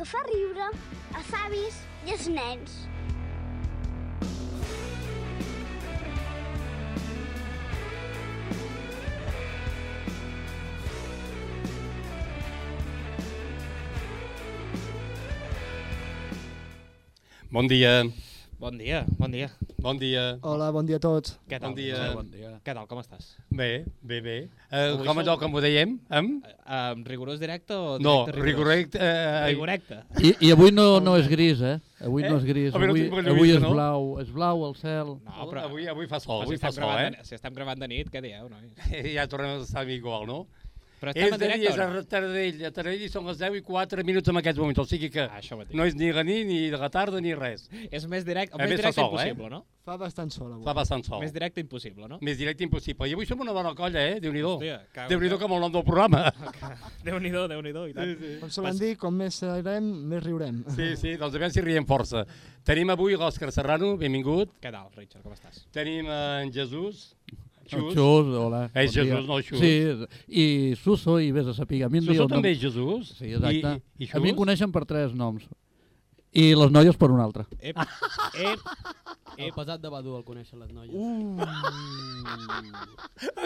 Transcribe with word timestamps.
que 0.00 0.06
fa 0.08 0.20
riure 0.24 0.66
els 1.18 1.32
avis 1.36 1.74
i 2.08 2.12
els 2.14 2.22
nens. 2.32 2.76
Bon 17.52 17.68
dia, 17.68 17.92
Bon 18.60 18.76
dia, 18.76 19.06
bon 19.16 19.32
dia. 19.32 19.48
bon 19.80 19.96
dia. 19.96 20.36
Hola, 20.44 20.66
bon 20.70 20.84
dia 20.84 20.98
a 20.98 21.00
tots. 21.00 21.38
Què 21.48 21.56
tal? 21.56 21.70
Bon 21.72 21.76
dia. 21.78 22.00
Bon 22.12 22.26
estàs? 22.28 22.50
Què 22.60 22.74
tal, 22.76 22.84
com 22.90 22.98
estàs? 23.00 23.30
Bé, 23.48 23.86
bé, 24.04 24.18
bé. 24.20 24.34
Eh, 24.68 24.82
Avui 24.90 25.08
com 25.08 25.20
allò 25.22 25.38
que 25.40 25.48
m'ho 25.48 25.62
dèiem? 25.64 25.94
Amb? 26.12 26.44
Uh, 26.44 27.00
rigorós 27.08 27.40
directe 27.40 27.72
o 27.72 27.96
No, 28.04 28.26
directe 28.28 28.44
rigorect... 28.44 28.98
Eh, 29.00 29.46
Rigorecte. 29.54 30.02
I, 30.20 30.34
I 30.44 30.52
avui 30.52 30.74
no, 30.76 31.00
no 31.00 31.16
és 31.16 31.30
gris, 31.32 31.62
eh? 31.64 31.78
Avui 32.04 32.26
Eh? 32.26 32.28
no 32.28 32.36
és 32.36 32.44
gris, 32.44 32.74
Avui 32.76 32.90
no 32.90 32.92
avui, 32.92 33.08
avui 33.32 33.48
vista, 33.48 33.56
és 33.56 33.64
no? 33.64 33.72
blau, 33.72 34.04
és 34.20 34.28
blau 34.36 34.66
el 34.68 34.76
cel. 34.76 35.16
No, 35.24 35.48
però, 35.48 35.64
avui, 35.64 35.88
avui 35.88 36.06
fa 36.12 36.20
sol, 36.20 36.44
avui 36.44 36.60
si, 36.60 36.60
fa 36.60 36.70
sol, 36.76 36.92
eh? 37.00 37.10
de, 37.16 37.24
si 37.24 37.34
estem 37.40 37.56
gravant 37.56 37.80
de 37.80 37.88
nit, 37.88 38.12
què 38.12 38.20
dieu, 38.20 38.44
nois? 38.52 38.76
Ja 39.16 39.24
tornem 39.24 39.56
a 39.56 39.64
estar 39.64 39.88
igual, 39.88 40.28
no? 40.28 40.42
Però 41.00 41.14
estem 41.14 41.26
És 41.26 41.32
de 41.32 41.38
directe 41.40 41.68
és 41.70 41.78
a 41.80 42.02
Taradell. 42.12 42.58
A 42.68 42.70
Taradell 42.76 43.08
són 43.08 43.24
les 43.30 43.38
10 43.40 43.54
i 43.56 43.62
4 43.64 44.04
minuts 44.04 44.28
en 44.28 44.36
aquests 44.36 44.60
moments, 44.60 44.80
o 44.82 44.84
sigui 44.84 45.08
que 45.10 45.22
Ah, 45.24 45.40
no 45.72 45.86
és 45.88 45.94
ni 45.96 46.10
la 46.12 46.22
nit, 46.26 46.44
ni 46.46 46.58
de 46.68 46.76
la 46.76 46.90
tarda, 46.92 47.20
ni 47.24 47.32
res. 47.34 47.68
És 47.90 48.04
més 48.06 48.24
directe, 48.26 48.54
A 48.54 48.58
més 48.60 48.74
més 48.74 48.80
directe 48.82 49.00
sol, 49.00 49.14
eh? 49.16 49.30
impossible, 49.30 49.48
no? 49.48 49.64
Fa 49.82 49.96
bastant 49.96 50.30
sol 50.30 50.52
avui. 50.52 50.64
Fa 50.64 50.74
bastant 50.76 51.02
sol. 51.06 51.22
Més 51.24 51.32
directe 51.32 51.62
impossible, 51.64 52.06
no? 52.06 52.18
Més 52.20 52.36
directe 52.36 52.62
impossible. 52.62 53.08
I 53.08 53.14
avui 53.16 53.24
som 53.26 53.40
una 53.40 53.52
bona 53.56 53.72
colla, 53.74 54.02
eh? 54.12 54.20
Déu-n'hi-do. 54.20 54.58
Déu-n'hi-do 54.60 55.38
Déu. 55.38 55.40
com 55.40 55.54
el 55.56 55.60
nom 55.64 55.72
del 55.72 55.84
programa. 55.88 56.20
Déu-n'hi-do, 57.08 57.46
Déu-n'hi-do, 57.48 57.86
i 57.88 57.96
tant. 57.96 58.12
Com 58.42 58.52
solen 58.52 58.76
dir, 58.78 58.92
com 59.00 59.16
més 59.16 59.40
serem, 59.40 59.88
més 60.12 60.22
riurem. 60.22 60.62
Sí, 60.76 60.92
sí, 61.00 61.16
doncs 61.16 61.34
a 61.34 61.40
veure 61.40 61.50
si 61.56 61.64
riem 61.64 61.88
força. 61.88 62.26
Tenim 62.68 62.92
avui 62.92 63.16
l'Òscar 63.16 63.48
Serrano, 63.56 63.94
benvingut. 63.96 64.52
Què 64.60 64.70
tal, 64.70 64.92
Richard, 64.98 65.24
com 65.24 65.32
estàs? 65.32 65.64
Tenim 65.72 66.12
en 66.12 66.52
Jesús. 66.52 67.14
El 67.72 67.82
Xus. 67.86 67.94
Xus, 67.94 68.30
hola. 68.42 68.62
És 68.74 68.94
bon 68.94 69.04
dia. 69.04 69.14
Jesús, 69.14 69.26
no 69.28 69.40
Xus. 69.42 69.58
Sí, 69.58 69.72
i 70.28 70.46
Suso, 70.80 71.18
i 71.20 71.30
vés 71.32 71.46
a 71.46 71.54
saber. 71.54 71.82
A 71.84 71.88
mi 71.88 72.00
Suso 72.02 72.24
nom- 72.26 72.34
també 72.36 72.52
és 72.52 72.60
Jesús? 72.62 73.14
Sí, 73.18 73.32
exacte. 73.32 73.74
I, 73.98 74.04
i, 74.04 74.08
i 74.08 74.10
a 74.12 74.20
mi 74.20 74.30
em 74.34 74.36
coneixen 74.38 74.72
per 74.72 74.84
tres 74.88 75.14
noms. 75.14 75.46
I 76.32 76.52
les 76.54 76.70
noies 76.70 76.96
per 76.96 77.10
un 77.10 77.18
altre. 77.20 77.44
Ep, 77.58 77.76
ep, 78.38 78.60
El 79.40 79.52
pesat 79.56 79.80
de 79.80 79.88
Badu 79.90 80.14
el 80.18 80.22
coneixen 80.22 80.60
les 80.60 80.70
noies. 80.70 80.92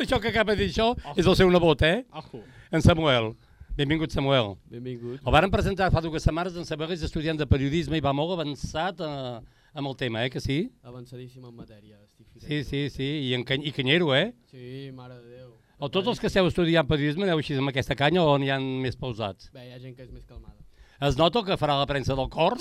Això 0.00 0.18
que 0.20 0.28
acaba 0.28 0.52
de 0.54 0.64
dir 0.64 0.70
això 0.72 0.90
és 1.16 1.26
el 1.26 1.36
seu 1.38 1.50
nebot, 1.50 1.82
eh? 1.82 2.04
ojo. 2.12 2.42
En 2.72 2.82
Samuel. 2.82 3.32
Benvingut, 3.76 4.12
Samuel. 4.14 4.54
Benvingut. 4.70 5.20
El 5.24 5.32
varen 5.34 5.50
presentar 5.50 5.90
fa 5.90 6.00
dues 6.04 6.22
setmanes, 6.22 6.54
en 6.56 6.66
Samuel 6.66 6.92
és 6.94 7.02
estudiant 7.06 7.38
de 7.38 7.46
periodisme 7.46 7.98
i 7.98 8.02
va 8.04 8.12
molt 8.14 8.36
avançat 8.36 9.00
eh, 9.02 9.40
amb 9.74 9.88
el 9.90 9.96
tema, 10.00 10.24
eh, 10.24 10.30
que 10.30 10.40
sí? 10.40 10.70
Avançadíssim 10.82 11.44
en 11.44 11.54
matèria. 11.54 11.98
Estic. 12.06 12.26
Sí, 12.40 12.62
sí, 12.64 12.84
sí, 12.90 13.08
i, 13.28 13.34
en, 13.34 13.44
cany- 13.44 13.66
i 13.66 13.72
canyero, 13.74 14.14
eh? 14.14 14.32
Sí, 14.50 14.90
mare 14.94 15.18
de 15.20 15.36
Déu. 15.40 15.50
O 15.82 15.88
tots 15.90 16.06
els 16.08 16.20
que 16.22 16.28
esteu 16.30 16.46
estudiant 16.46 16.86
periodisme 16.88 17.26
aneu 17.26 17.40
així 17.42 17.56
amb 17.58 17.68
aquesta 17.72 17.96
canya 17.98 18.22
o 18.22 18.36
n'hi 18.38 18.48
ha 18.54 18.58
més 18.62 18.96
pausats? 18.96 19.50
Bé, 19.52 19.66
hi 19.68 19.72
ha 19.74 19.80
gent 19.82 19.96
que 19.98 20.06
és 20.06 20.12
més 20.14 20.24
calmada. 20.24 20.60
Es 21.04 21.18
nota 21.18 21.42
que 21.44 21.56
farà 21.58 21.74
la 21.76 21.88
premsa 21.90 22.14
del 22.14 22.28
cor? 22.30 22.54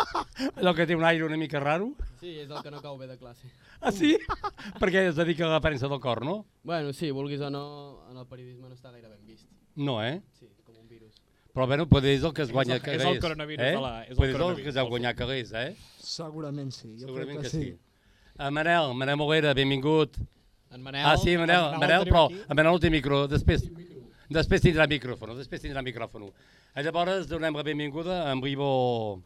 Allò 0.56 0.72
que 0.74 0.86
té 0.88 0.96
un 0.96 1.04
aire 1.04 1.24
una 1.26 1.36
mica 1.36 1.60
raro? 1.60 1.90
Sí, 2.20 2.32
és 2.40 2.48
el 2.50 2.62
que 2.64 2.70
no 2.72 2.80
cau 2.82 2.96
bé 2.98 3.06
de 3.06 3.18
classe. 3.20 3.46
Ah, 3.80 3.92
sí? 3.92 4.16
Perquè 4.80 5.04
es 5.10 5.16
dedica 5.20 5.44
a 5.46 5.52
la 5.52 5.60
premsa 5.60 5.86
del 5.92 6.00
cor, 6.00 6.24
no? 6.24 6.46
Bueno, 6.64 6.92
sí, 6.96 7.10
vulguis 7.12 7.40
o 7.44 7.50
no, 7.52 7.64
en 8.10 8.16
el 8.16 8.26
periodisme 8.26 8.66
no 8.70 8.74
està 8.74 8.90
gaire 8.90 9.08
ben 9.12 9.20
vist. 9.28 9.46
No, 9.76 9.98
eh? 10.02 10.22
Sí. 10.40 10.48
Però 11.56 11.64
bueno, 11.66 11.86
potser 11.88 12.10
és 12.18 12.22
el 12.28 12.34
que 12.36 12.42
es 12.44 12.50
És 12.50 12.52
guanya 12.52 12.74
el- 12.76 12.82
calés. 12.84 13.00
és 13.00 13.06
el 13.14 13.18
coronavirus 13.22 13.64
eh? 13.64 13.70
de 13.72 13.80
la- 13.80 14.02
és 14.04 14.10
el 14.10 14.16
Potser 14.16 14.28
és 14.28 14.34
el 14.34 14.40
coronavirus 14.40 14.62
que 14.62 14.68
es 14.68 14.74
deu 14.76 14.88
guanyar 14.90 15.14
calés, 15.16 15.52
eh? 15.56 15.76
Segurament 15.98 16.70
sí. 16.70 16.90
Jo 17.00 17.06
Segurament 17.06 17.38
crec 17.40 17.50
que 17.50 17.58
sí. 17.58 17.78
Uh, 18.38 18.50
Manel, 18.52 18.92
Manel 18.94 19.16
Moguera, 19.16 19.54
benvingut. 19.54 20.18
En 20.70 20.82
Manel, 20.82 21.06
ah, 21.06 21.16
sí, 21.16 21.32
Manel, 21.38 21.72
en 21.72 21.80
Manel, 21.80 22.00
el 22.02 22.04
tenim 22.04 22.12
però 22.12 22.26
aquí. 22.26 22.34
en 22.50 22.56
Manel 22.56 22.72
no 22.72 22.78
té 22.78 22.90
micro. 22.90 23.26
Després, 23.26 23.64
després 24.28 24.60
tindrà 24.60 24.86
micròfon, 24.86 25.32
després 25.38 25.62
tindrà 25.62 25.80
micròfon. 25.82 26.28
A 26.74 26.82
llavors 26.82 27.26
donem 27.26 27.54
la 27.56 27.62
benvinguda 27.62 28.26
a 28.28 28.32
en 28.32 28.40
Vivo 28.42 29.22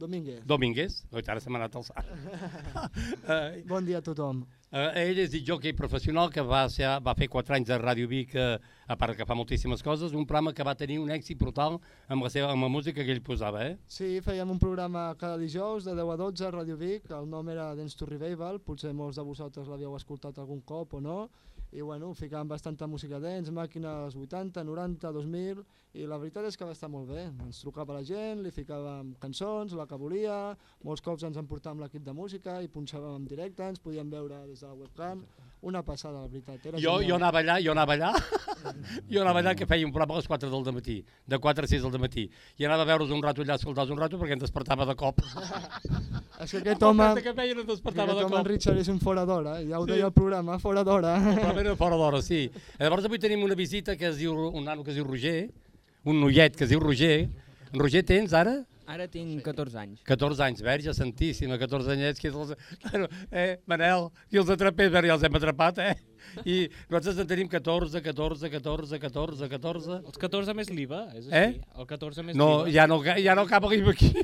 Domínguez. 0.00 0.40
Domínguez. 0.48 1.02
Oi, 1.12 1.22
ara 1.28 1.42
se 1.44 1.52
m'ha 1.52 1.60
anat 1.60 1.76
el 1.76 1.84
sac. 1.84 2.06
uh, 2.08 3.60
Bon 3.72 3.84
dia 3.84 4.00
a 4.00 4.04
tothom. 4.04 4.46
Uh, 4.70 4.86
ell 4.94 5.18
és 5.18 5.32
jockey 5.42 5.74
professional 5.74 6.30
que 6.30 6.44
va, 6.46 6.62
ser, 6.70 6.86
va 7.02 7.12
fer 7.18 7.26
4 7.28 7.56
anys 7.56 7.68
de 7.68 7.76
Ràdio 7.82 8.06
Vic, 8.08 8.36
uh, 8.38 8.54
a 8.86 8.96
part 8.96 9.18
que 9.18 9.26
fa 9.26 9.34
moltíssimes 9.34 9.82
coses, 9.82 10.14
un 10.14 10.24
programa 10.30 10.54
que 10.54 10.64
va 10.64 10.76
tenir 10.78 11.00
un 11.02 11.10
èxit 11.10 11.36
brutal 11.40 11.80
amb 12.08 12.24
la, 12.24 12.30
seva, 12.30 12.52
amb 12.54 12.64
la 12.64 12.70
música 12.70 13.02
que 13.02 13.12
ell 13.12 13.22
posava, 13.26 13.64
eh? 13.66 13.74
Sí, 13.90 14.20
fèiem 14.24 14.54
un 14.54 14.62
programa 14.62 15.08
cada 15.20 15.36
dijous 15.42 15.88
de 15.90 15.96
10 15.98 16.14
a 16.14 16.18
12 16.22 16.46
a 16.46 16.52
Ràdio 16.54 16.78
Vic. 16.80 17.10
El 17.10 17.28
nom 17.28 17.50
era 17.52 17.74
Dance 17.74 17.98
to 17.98 18.08
Revival. 18.08 18.62
Potser 18.64 18.94
molts 18.96 19.18
de 19.20 19.26
vosaltres 19.26 19.68
l'havíeu 19.68 19.98
escoltat 19.98 20.38
algun 20.38 20.62
cop 20.62 20.94
o 20.96 21.02
no. 21.04 21.18
I 21.72 21.82
bueno, 21.86 22.12
ficàvem 22.18 22.48
bastanta 22.50 22.86
música 22.90 23.20
dance, 23.22 23.52
màquines 23.54 24.16
80, 24.18 24.64
90, 24.66 25.12
2000 25.14 25.60
i 25.98 26.04
la 26.06 26.18
veritat 26.22 26.44
és 26.46 26.56
que 26.58 26.64
va 26.66 26.70
estar 26.74 26.88
molt 26.90 27.08
bé. 27.10 27.24
Ens 27.44 27.60
trucava 27.62 27.94
la 27.96 28.02
gent, 28.06 28.42
li 28.44 28.50
ficàvem 28.54 29.12
cançons, 29.22 29.72
la 29.78 29.86
que 29.90 29.98
volia, 29.98 30.56
molts 30.86 31.02
cops 31.02 31.24
ens 31.26 31.38
emportàvem 31.38 31.82
l'equip 31.82 32.02
de 32.06 32.14
música 32.14 32.60
i 32.62 32.68
punxàvem 32.70 33.16
en 33.18 33.24
directe, 33.26 33.66
ens 33.66 33.82
podíem 33.82 34.10
veure 34.10 34.44
des 34.46 34.60
de 34.62 34.66
la 34.66 34.74
webcam. 34.74 35.24
Una 35.62 35.82
passada, 35.84 36.22
la 36.22 36.28
veritat. 36.30 36.62
Era 36.70 36.78
Jo, 36.80 37.00
jo 37.04 37.16
anava 37.18 37.42
allà, 37.42 37.58
jo 37.60 37.72
anava 37.74 37.92
allà, 37.92 38.12
jo 39.12 39.20
anava 39.20 39.42
allà 39.42 39.52
que 39.58 39.66
feia 39.68 39.84
un 39.84 39.92
programa 39.92 40.14
a 40.16 40.22
les 40.22 40.28
4 40.30 40.48
del 40.48 40.72
matí, 40.72 40.96
de 41.26 41.38
4 41.38 41.64
a 41.66 41.68
6 41.68 41.82
del 41.84 42.00
matí, 42.00 42.24
i 42.56 42.64
anava 42.64 42.86
a 42.86 42.88
veure's 42.88 43.10
un 43.12 43.20
rato 43.22 43.42
allà, 43.42 43.58
a 43.58 43.60
escoltar 43.60 43.84
un 43.90 43.98
rato, 44.00 44.16
perquè 44.18 44.38
em 44.38 44.40
despertava 44.40 44.86
de 44.88 44.94
cop. 44.96 45.20
És 46.40 46.54
que 46.54 46.62
aquest 46.62 46.82
home, 46.86 47.04
que 47.20 47.34
feia 47.36 47.54
no 47.58 47.66
despertava 47.68 48.14
aquest 48.14 48.22
de 48.22 48.24
home 48.24 48.38
en 48.38 48.44
cop. 48.46 48.48
Richard 48.48 48.78
és 48.80 48.88
un 48.88 49.00
fora 49.02 49.26
d'hora, 49.28 49.58
ja 49.68 49.80
ho 49.80 49.84
Sí. 49.84 49.90
deia 49.92 50.06
el 50.08 50.14
programa, 50.16 50.56
fora 50.58 50.82
d'hora. 50.86 51.12
Però 51.60 51.74
era 51.74 51.76
fora 51.76 51.96
d'hora, 52.00 52.22
sí. 52.24 52.46
Llavors 52.80 53.04
avui 53.04 53.18
tenim 53.20 53.42
una 53.44 53.52
visita 53.58 53.92
que 54.00 54.06
es 54.08 54.16
diu, 54.16 54.32
un 54.48 54.64
nano 54.64 54.80
que 54.80 54.94
es 54.94 54.96
diu 54.96 55.04
Roger, 55.04 55.50
un 56.08 56.16
noiet 56.22 56.54
que 56.56 56.64
es 56.64 56.70
diu 56.70 56.80
Roger. 56.80 57.28
Roger, 57.76 58.00
tens 58.08 58.32
ara? 58.32 58.54
Ara 58.88 59.04
tinc 59.12 59.42
14 59.44 59.76
anys. 59.82 59.98
14 60.08 60.40
anys, 60.46 60.62
verge 60.64 60.94
santíssima, 60.96 61.58
14 61.60 61.92
anyets, 61.92 62.18
que 62.18 62.30
és 62.32 62.34
els... 62.40 62.54
Bueno, 62.86 63.10
eh, 63.28 63.58
Manel, 63.68 64.08
i 64.32 64.40
els 64.40 64.48
atrapés, 64.56 64.88
ja 64.90 65.04
els 65.18 65.28
hem 65.28 65.36
atrapat, 65.36 65.82
eh? 65.84 65.94
I 66.48 66.56
nosaltres 66.88 67.20
en 67.20 67.28
tenim 67.28 67.52
14, 67.52 68.00
14, 68.08 68.50
14, 68.56 68.98
14, 69.04 69.52
14... 69.52 70.00
Els 70.00 70.18
14 70.24 70.56
més 70.56 70.72
l'IVA, 70.72 71.04
és 71.12 71.28
així? 71.28 71.60
Eh? 71.60 71.76
El 71.76 71.90
14 71.92 72.24
més 72.24 72.40
No, 72.40 72.48
l'IVA. 72.64 72.72
ja 72.80 72.88
no, 72.88 73.02
ja 73.04 73.36
no 73.36 73.44
cap 73.52 73.68
l'IVA 73.68 73.92
aquí. 73.92 74.14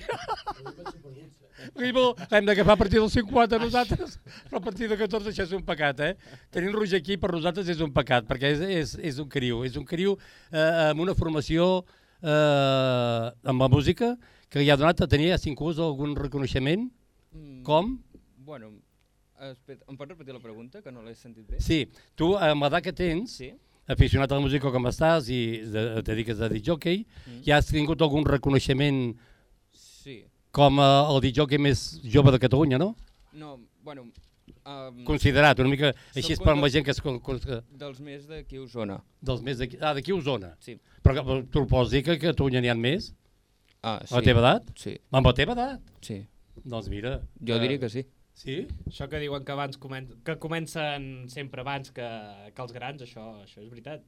L'IVA 1.77 2.05
l'hem 2.31 2.47
d'agafar 2.47 2.75
a 2.75 2.81
partir 2.81 2.99
dels 3.00 3.12
50 3.17 3.59
nosaltres, 3.62 4.19
però 4.50 4.59
a 4.61 4.65
partir 4.65 4.89
de 4.89 4.97
14 4.97 5.31
això 5.33 5.43
és 5.47 5.53
un 5.56 5.62
pecat, 5.65 6.00
eh? 6.00 6.15
Tenir 6.50 6.72
Roger 6.75 7.00
aquí 7.00 7.17
per 7.17 7.31
nosaltres 7.33 7.69
és 7.69 7.81
un 7.81 7.93
pecat, 7.93 8.27
perquè 8.28 8.53
és, 8.55 8.61
és, 8.61 8.94
és 9.12 9.19
un 9.22 9.28
criu, 9.28 9.62
és 9.65 9.77
un 9.77 9.84
criu 9.84 10.17
eh, 10.53 10.91
amb 10.91 11.00
una 11.00 11.15
formació 11.15 11.84
eh, 12.22 13.31
amb 13.50 13.61
la 13.62 13.69
música 13.72 14.15
que 14.49 14.61
li 14.62 14.71
ha 14.71 14.77
donat 14.78 15.00
a 15.03 15.09
tenir, 15.11 15.33
si 15.39 15.50
inclús 15.53 15.78
algun 15.83 16.15
reconeixement, 16.17 16.91
Mm, 17.37 17.62
com? 17.67 17.99
Bueno, 18.47 18.71
espera, 19.50 19.81
em 19.91 19.97
pots 19.99 20.09
repetir 20.15 20.33
la 20.33 20.41
pregunta, 20.41 20.81
que 20.81 20.91
no 20.94 21.03
l'he 21.05 21.12
sentit 21.15 21.44
bé? 21.50 21.59
Sí, 21.61 21.83
tu 22.17 22.31
amb 22.38 22.62
l'edat 22.65 22.83
que 22.87 22.93
tens, 22.97 23.34
Sí. 23.37 23.50
aficionat 23.87 24.33
a 24.33 24.37
la 24.37 24.41
música 24.41 24.71
com 24.73 24.87
estàs 24.88 25.28
i 25.28 25.61
de, 25.69 25.83
et 25.99 26.05
dediques 26.06 26.41
a 26.41 26.49
dir 26.49 26.62
jockey, 26.65 27.05
Mm. 27.27 27.43
ja 27.44 27.59
has 27.59 27.67
tingut 27.67 28.00
algun 28.00 28.25
reconeixement. 28.25 29.17
Com 30.56 30.81
eh, 30.81 30.87
el 31.12 31.21
DJ 31.27 31.59
més 31.61 31.83
jove 32.12 32.33
de 32.34 32.41
Catalunya, 32.43 32.78
no? 32.83 32.94
No, 33.37 33.59
bueno... 33.84 34.09
Um, 34.67 35.05
Considerat, 35.06 35.59
una 35.62 35.71
mica 35.71 35.93
així 36.15 36.33
és 36.34 36.41
per 36.43 36.56
la 36.59 36.69
gent 36.72 36.83
que 36.87 36.94
con- 37.03 37.21
que- 37.22 37.61
dels 37.78 38.00
més 38.03 38.25
d'aquí 38.27 38.56
a 38.59 38.62
Osona. 38.65 38.97
dels 39.22 39.43
més 39.47 39.61
d'aquí, 39.61 39.78
ah, 39.81 39.93
d'aquí 39.94 40.11
a 40.11 40.17
Osona. 40.17 40.49
Sí. 40.62 40.75
Però 41.06 41.15
que, 41.15 41.37
tu 41.55 41.62
pots 41.71 41.91
dir 41.93 42.00
que 42.03 42.17
a 42.17 42.19
Catalunya 42.19 42.62
n'hi 42.65 42.71
ha 42.72 42.75
més? 42.75 43.12
Ah, 43.83 44.00
A 44.03 44.17
la 44.19 44.22
teva 44.27 44.43
edat? 44.43 44.72
Sí, 44.75 44.97
Amb 45.12 45.26
la 45.31 45.35
teva 45.38 45.55
edat? 45.55 45.81
sí. 46.03 46.25
Doncs 46.64 46.88
mira. 46.88 47.20
Jo 47.47 47.55
eh, 47.55 47.61
diria 47.62 47.79
que 47.79 47.88
sí. 47.93 48.02
Sí? 48.37 48.67
Això 48.91 49.06
que 49.09 49.17
diuen 49.23 49.44
que 49.49 49.55
abans 49.55 49.79
comen 49.81 50.11
que 50.27 50.35
comencen 50.43 51.25
sempre 51.33 51.62
abans 51.65 51.88
que, 51.97 52.05
que 52.53 52.62
els 52.67 52.75
grans, 52.77 53.00
això, 53.06 53.25
això 53.47 53.62
és 53.65 53.71
veritat. 53.73 54.05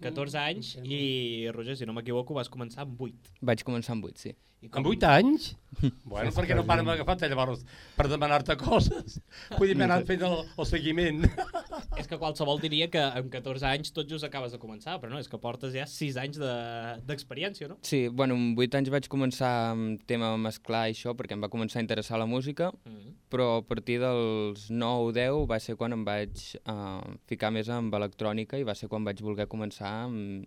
14 0.00 0.38
anys 0.40 0.74
i, 0.82 1.46
Roger, 1.52 1.76
si 1.76 1.84
no 1.88 1.92
m'equivoco, 1.96 2.34
vas 2.36 2.48
començar 2.52 2.86
amb 2.86 3.00
8. 3.10 3.36
Vaig 3.44 3.62
començar 3.68 3.92
amb 3.96 4.08
8, 4.08 4.26
sí. 4.28 4.34
I 4.64 4.70
Amb 4.72 4.86
8 4.88 5.04
anys? 5.12 5.50
bueno, 6.08 6.30
perquè 6.32 6.54
no 6.56 6.62
paren 6.64 6.88
agafar-te 6.88 7.28
llavors 7.28 7.60
per 7.94 8.06
demanar-te 8.08 8.54
coses. 8.56 9.18
Vull 9.60 9.68
dir, 9.68 9.74
m'he 9.76 9.84
anat 9.84 10.06
fent 10.08 10.24
el, 10.24 10.38
el 10.56 10.66
seguiment. 10.66 11.26
És 12.00 12.08
que 12.08 12.16
qualsevol 12.20 12.58
diria 12.62 12.88
que 12.92 13.02
amb 13.04 13.28
14 13.32 13.66
anys 13.68 13.92
tot 13.94 14.08
just 14.08 14.24
acabes 14.24 14.54
de 14.56 14.60
començar, 14.60 14.96
però 15.02 15.12
no, 15.12 15.20
és 15.20 15.28
que 15.28 15.38
portes 15.40 15.74
ja 15.76 15.84
6 15.88 16.16
anys 16.22 16.40
de- 16.40 16.96
d'experiència, 17.08 17.68
no? 17.68 17.76
Sí, 17.84 18.06
bueno, 18.08 18.34
amb 18.40 18.58
8 18.64 18.80
anys 18.80 18.90
vaig 18.96 19.08
començar 19.12 19.52
amb 19.74 20.00
tema 20.08 20.32
mesclar 20.40 20.86
i 20.88 20.96
això, 20.96 21.12
perquè 21.16 21.36
em 21.36 21.44
va 21.44 21.52
començar 21.52 21.78
a 21.82 21.84
interessar 21.84 22.18
la 22.20 22.26
música, 22.28 22.72
Mm. 22.88 23.12
però 23.32 23.46
a 23.60 23.65
partir 23.68 23.98
dels 24.02 24.68
9 24.70 25.08
o 25.08 25.12
10 25.14 25.44
va 25.50 25.58
ser 25.62 25.76
quan 25.78 25.92
em 25.96 26.02
vaig 26.06 26.42
uh, 26.64 27.02
ficar 27.30 27.50
més 27.54 27.68
amb 27.72 27.94
electrònica 27.98 28.58
i 28.60 28.66
va 28.66 28.74
ser 28.78 28.88
quan 28.92 29.04
vaig 29.06 29.20
voler 29.24 29.46
començar 29.50 29.92
amb, 30.06 30.46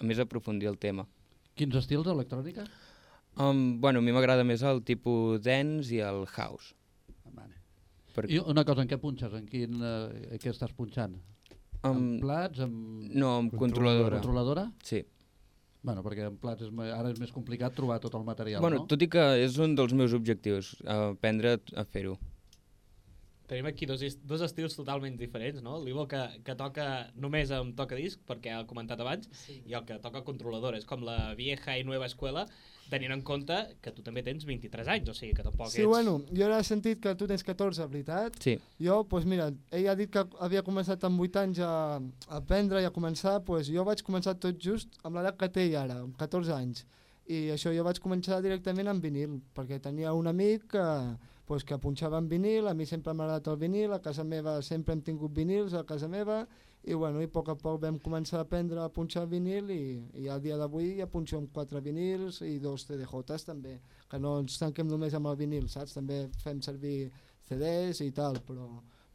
a 0.00 0.04
més 0.08 0.18
aprofundir 0.22 0.68
el 0.70 0.78
tema. 0.80 1.06
Quins 1.54 1.76
estils 1.76 2.08
electrònica? 2.08 2.64
Um, 3.38 3.80
bueno, 3.80 4.00
a 4.00 4.02
mi 4.02 4.12
m'agrada 4.12 4.44
més 4.44 4.62
el 4.66 4.82
tipus 4.82 5.40
dance 5.44 5.92
i 5.94 6.00
el 6.04 6.24
house. 6.34 6.74
Vale. 7.30 7.54
Per, 8.14 8.26
I 8.30 8.40
una 8.42 8.64
cosa, 8.66 8.82
en 8.82 8.90
què 8.90 8.98
punxes? 8.98 9.34
En 9.38 9.46
quin, 9.46 9.76
eh, 9.80 10.38
què 10.42 10.50
estàs 10.50 10.72
punxant? 10.76 11.14
um, 11.84 11.96
en 11.96 12.20
plats? 12.20 12.60
Amb 12.64 13.08
no, 13.14 13.36
amb 13.38 13.54
controladora. 13.56 14.18
controladora? 14.18 14.66
Sí. 14.84 15.04
Bueno, 15.82 16.02
perquè 16.04 16.26
en 16.28 16.36
plats 16.36 16.66
és, 16.66 16.72
me- 16.76 16.90
ara 16.92 17.08
és 17.08 17.20
més 17.22 17.30
complicat 17.32 17.72
trobar 17.72 18.00
tot 18.02 18.12
el 18.18 18.24
material, 18.26 18.60
bueno, 18.60 18.82
no? 18.82 18.86
tot 18.90 19.00
i 19.00 19.08
que 19.08 19.22
és 19.40 19.56
un 19.64 19.72
dels 19.78 19.94
meus 19.96 20.12
objectius, 20.12 20.74
aprendre 20.84 21.54
a 21.72 21.84
fer-ho. 21.88 22.18
Tenim 23.50 23.66
aquí 23.66 23.86
dos, 23.90 24.02
dos 24.22 24.42
estils 24.46 24.76
totalment 24.78 25.16
diferents, 25.18 25.58
no? 25.66 25.80
L'Ivo 25.82 26.04
que, 26.06 26.20
que 26.46 26.54
toca 26.54 26.84
només 27.18 27.50
amb 27.50 27.74
tocadisc, 27.74 28.20
perquè 28.28 28.52
ha 28.54 28.60
comentat 28.68 29.00
abans, 29.02 29.26
sí. 29.34 29.56
i 29.66 29.74
el 29.74 29.82
que 29.88 29.96
toca 30.04 30.22
controladora. 30.26 30.78
És 30.78 30.86
com 30.86 31.02
la 31.02 31.32
vieja 31.34 31.74
i 31.74 31.82
nova 31.82 32.06
escuela, 32.06 32.44
tenint 32.92 33.10
en 33.14 33.24
compte 33.26 33.56
que 33.82 33.90
tu 33.96 34.04
també 34.06 34.22
tens 34.26 34.46
23 34.46 34.90
anys, 34.94 35.10
o 35.10 35.14
sigui 35.18 35.34
que 35.34 35.46
tampoc 35.46 35.72
Sí, 35.72 35.82
ets... 35.82 35.90
bueno, 35.90 36.20
jo 36.30 36.46
ara 36.46 36.60
he 36.60 36.66
sentit 36.68 37.02
que 37.02 37.16
tu 37.18 37.26
tens 37.30 37.42
14, 37.46 37.88
veritat? 37.90 38.38
Sí. 38.42 38.54
Jo, 38.82 39.00
doncs 39.10 39.26
mira, 39.30 39.48
ell 39.74 39.88
ha 39.90 39.96
dit 39.98 40.12
que 40.14 40.22
havia 40.46 40.62
començat 40.66 41.06
amb 41.10 41.26
8 41.26 41.42
anys 41.42 41.62
a, 41.66 41.72
a 42.28 42.38
aprendre 42.38 42.82
i 42.82 42.86
a 42.86 42.94
començar, 42.94 43.40
doncs 43.46 43.70
jo 43.74 43.86
vaig 43.88 44.04
començar 44.06 44.36
tot 44.38 44.62
just 44.62 44.94
amb 45.02 45.18
l'edat 45.18 45.38
que 45.42 45.50
té 45.58 45.66
ara, 45.74 46.04
amb 46.04 46.14
14 46.22 46.54
anys. 46.54 46.86
I 47.30 47.48
això 47.54 47.74
jo 47.74 47.82
vaig 47.86 47.98
començar 48.02 48.40
directament 48.42 48.90
amb 48.90 49.02
vinil, 49.02 49.40
perquè 49.54 49.82
tenia 49.82 50.14
un 50.18 50.30
amic 50.30 50.70
que, 50.74 50.86
doncs, 51.50 51.66
que 51.66 51.78
punxava 51.82 52.18
en 52.18 52.28
vinil, 52.30 52.68
a 52.68 52.74
mi 52.74 52.86
sempre 52.86 53.12
m'ha 53.12 53.24
agradat 53.26 53.48
el 53.52 53.60
vinil, 53.60 53.92
a 53.92 54.00
casa 54.02 54.24
meva 54.24 54.60
sempre 54.62 54.94
hem 54.94 55.02
tingut 55.02 55.32
vinils 55.34 55.74
a 55.74 55.84
casa 55.84 56.08
meva, 56.08 56.44
i 56.82 56.94
bueno, 56.94 57.20
i 57.20 57.28
a 57.28 57.32
poc 57.32 57.50
a 57.52 57.56
poc 57.60 57.80
vam 57.82 57.98
començar 58.00 58.38
a 58.38 58.44
aprendre 58.46 58.80
a 58.80 58.88
punxar 58.88 59.26
vinil 59.28 59.68
i, 59.70 59.82
i 60.22 60.28
al 60.28 60.40
dia 60.40 60.56
d'avui 60.56 60.94
ja 60.98 61.08
punxo 61.10 61.36
amb 61.36 61.52
quatre 61.52 61.82
vinils 61.84 62.40
i 62.46 62.58
dos 62.58 62.86
CDJs 62.86 63.44
també, 63.44 63.80
que 64.08 64.18
no 64.18 64.38
ens 64.40 64.56
tanquem 64.62 64.88
només 64.88 65.14
amb 65.14 65.28
el 65.28 65.36
vinil, 65.36 65.68
saps? 65.68 65.98
També 65.98 66.22
fem 66.40 66.62
servir 66.64 67.10
CDs 67.48 68.00
i 68.06 68.10
tal, 68.16 68.40
però, 68.46 68.70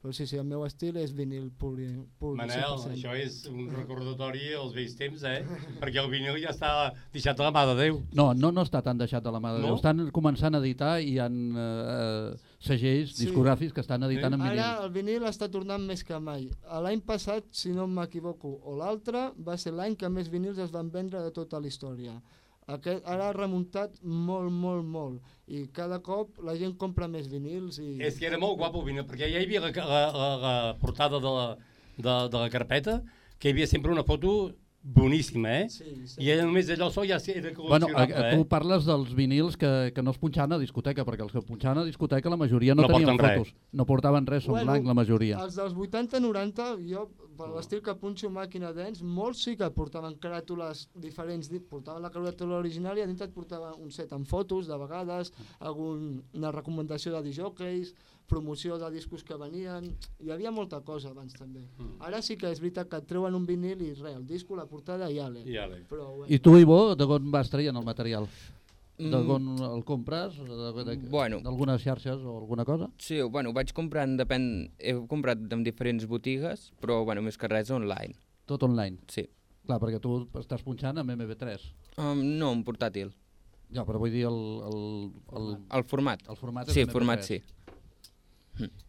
però 0.06 0.14
sí, 0.14 0.28
sí, 0.30 0.38
el 0.38 0.46
meu 0.46 0.62
estil 0.68 0.98
és 1.02 1.16
vinil 1.18 1.48
pur, 1.58 1.80
i- 1.82 1.96
pur 2.22 2.36
Manel, 2.38 2.60
100%. 2.62 2.92
això 2.94 3.16
és 3.18 3.40
un 3.50 3.72
recordatori 3.74 4.52
als 4.54 4.76
vells 4.76 4.94
temps, 5.00 5.24
eh? 5.26 5.40
Perquè 5.82 5.98
el 6.04 6.12
vinil 6.12 6.38
ja 6.44 6.52
està 6.54 6.92
deixat 7.12 7.40
a 7.42 7.48
la 7.48 7.52
mà 7.56 7.64
de 7.72 7.76
Déu. 7.82 7.98
No, 8.14 8.28
no, 8.38 8.52
no 8.54 8.62
està 8.62 8.84
tan 8.86 9.00
deixat 9.02 9.24
de 9.26 9.32
la 9.34 9.40
mà 9.42 9.56
de 9.56 9.64
No? 9.64 9.72
Déu. 9.72 9.80
Estan 9.82 10.12
començant 10.14 10.54
a 10.54 10.60
editar 10.62 11.00
i 11.02 11.16
hi 11.16 11.18
ha 11.20 11.26
eh, 11.26 12.36
segells 12.60 13.16
Sí. 13.16 13.26
discogràfics 13.26 13.74
que 13.74 13.82
estan 13.82 14.04
editant 14.04 14.34
en 14.38 14.42
vinil. 14.46 14.60
Ara 14.60 14.86
el 14.86 14.92
vinil 14.92 15.24
està 15.26 15.50
tornant 15.50 15.82
més 15.82 16.04
que 16.04 16.20
mai. 16.20 16.52
L'any 16.86 17.02
passat, 17.02 17.44
si 17.52 17.72
no 17.74 17.88
m'equivoco, 17.88 18.60
o 18.64 18.78
l'altre, 18.78 19.32
va 19.42 19.58
ser 19.58 19.74
l'any 19.74 19.96
que 19.98 20.08
més 20.10 20.30
vinils 20.30 20.58
es 20.60 20.70
van 20.72 20.92
vendre 20.92 21.22
de 21.24 21.32
tota 21.32 21.60
la 21.60 21.68
història. 21.68 22.22
Aquest, 22.66 23.04
ara 23.06 23.28
ha 23.30 23.34
remuntat 23.36 24.00
molt, 24.02 24.50
molt, 24.50 24.86
molt. 24.90 25.34
I 25.46 25.68
cada 25.74 26.00
cop 26.06 26.40
la 26.42 26.56
gent 26.58 26.74
compra 26.82 27.08
més 27.08 27.28
vinils 27.30 27.78
i... 27.78 28.00
És 28.02 28.18
que 28.18 28.26
era 28.26 28.40
molt 28.42 28.58
guapo 28.58 28.82
el 28.82 28.88
vinil, 28.88 29.06
perquè 29.06 29.30
ja 29.30 29.38
hi 29.38 29.46
havia 29.46 29.62
la, 29.62 29.70
la, 29.76 30.00
la, 30.16 30.30
la 30.42 30.54
portada 30.82 31.20
de 31.22 31.34
la, 31.36 31.46
de, 31.98 32.16
de 32.34 32.42
la 32.42 32.50
carpeta, 32.50 33.04
que 33.38 33.52
hi 33.52 33.54
havia 33.54 33.70
sempre 33.70 33.94
una 33.94 34.06
foto 34.08 34.32
boníssima, 34.86 35.50
eh? 35.62 35.70
Sí, 35.70 36.06
sí. 36.06 36.22
I 36.22 36.30
era 36.36 36.44
només 36.46 36.70
allò 36.70 36.92
sol 36.94 37.08
ja 37.10 37.18
era 37.34 37.52
Bueno, 37.58 37.88
a, 37.96 38.04
a, 38.04 38.08
tu 38.36 38.42
eh? 38.44 38.46
parles 38.46 38.86
dels 38.86 39.16
vinils 39.18 39.58
que, 39.58 39.92
que 39.96 40.04
no 40.06 40.12
es 40.14 40.20
punxaven 40.22 40.54
a 40.54 40.60
discoteca, 40.62 41.04
perquè 41.08 41.26
els 41.26 41.34
que 41.34 41.42
punxaven 41.42 41.82
a 41.82 41.86
discoteca 41.88 42.30
la 42.30 42.38
majoria 42.38 42.76
no, 42.76 42.84
No 42.86 42.94
tenien 42.94 43.18
fotos. 43.18 43.56
No 43.74 43.86
portaven 43.90 44.28
res, 44.30 44.44
són 44.46 44.60
Bueno, 44.60 44.72
blanc 44.72 44.86
la 44.86 44.94
majoria. 44.94 45.40
Els 45.42 45.58
dels 45.58 45.74
80-90, 45.74 46.68
jo, 46.86 47.08
per 47.36 47.50
l'estil 47.52 47.82
que 47.84 47.96
punxo 48.00 48.30
màquina 48.30 48.70
dents, 48.78 49.02
molts 49.02 49.42
sí 49.44 49.56
que 49.58 49.68
portaven 49.74 50.20
caràtules 50.22 50.86
diferents, 50.94 51.50
di- 51.50 51.60
portaven 51.60 52.06
la 52.06 52.12
caràtula 52.14 52.60
original 52.62 52.98
i 52.98 53.02
a 53.04 53.08
dintre 53.10 53.26
et 53.28 53.34
portava 53.34 53.74
un 53.76 53.90
set 53.92 54.14
amb 54.14 54.30
fotos, 54.30 54.68
de 54.70 54.78
vegades, 54.78 55.34
alguna 55.60 56.52
recomanació 56.54 57.12
de 57.18 57.24
disjockeys, 57.26 57.96
promoció 58.28 58.78
de 58.82 58.90
discos 58.92 59.24
que 59.24 59.36
venien, 59.38 59.92
hi 60.20 60.32
havia 60.32 60.52
molta 60.52 60.82
cosa 60.82 61.10
abans 61.14 61.34
també. 61.38 61.62
Mm. 61.78 62.02
Ara 62.08 62.22
sí 62.26 62.38
que 62.38 62.50
és 62.52 62.60
veritat 62.60 62.90
que 62.90 62.98
et 62.98 63.08
treuen 63.08 63.36
un 63.38 63.46
vinil 63.46 63.82
i 63.86 63.94
res, 63.94 64.16
el 64.16 64.26
disco, 64.26 64.56
la 64.56 64.66
portada 64.66 65.10
i 65.12 65.20
ale. 65.20 65.44
I 65.46 65.58
ale. 65.62 65.84
Però, 65.90 66.08
bueno, 66.16 66.28
I 66.34 66.40
tu, 66.40 66.58
Ivo, 66.58 66.96
de 66.96 67.04
on 67.06 67.32
vas 67.32 67.50
traient 67.50 67.76
el 67.78 67.86
material? 67.86 68.28
Mm. 68.98 69.12
D'on 69.12 69.48
el 69.76 69.84
compres? 69.84 70.38
De- 70.38 70.84
de- 70.86 71.10
Bueno. 71.10 71.42
D'algunes 71.44 71.82
xarxes 71.84 72.22
o 72.24 72.38
alguna 72.38 72.64
cosa? 72.66 72.90
Sí, 72.98 73.22
bueno, 73.22 73.52
vaig 73.54 73.74
comprant, 73.74 74.16
depèn... 74.18 74.72
He 74.80 74.94
comprat 75.08 75.38
en 75.52 75.64
diferents 75.64 76.06
botigues, 76.08 76.72
però, 76.80 77.04
bueno, 77.04 77.22
més 77.22 77.38
que 77.38 77.48
res 77.52 77.70
online. 77.76 78.16
Tot 78.46 78.64
online. 78.64 78.98
Sí. 79.12 79.28
Clar, 79.66 79.80
perquè 79.82 80.00
tu 80.00 80.28
estàs 80.40 80.62
punxant 80.64 80.98
amb 81.02 81.10
MB3. 81.12 81.64
Um, 81.98 82.22
no, 82.40 82.52
en 82.54 82.64
portàtil. 82.64 83.12
Ja, 83.74 83.82
però 83.84 83.98
vull 84.00 84.12
dir 84.14 84.28
el, 84.30 84.36
el, 84.70 84.82
el, 85.36 85.48
El 85.74 85.84
format. 85.90 86.22
el 86.30 86.38
format 86.38 86.70
és 86.70 86.76
Sí, 86.78 86.84
MP3. 86.86 86.94
format 86.94 87.24
sí. 87.26 87.40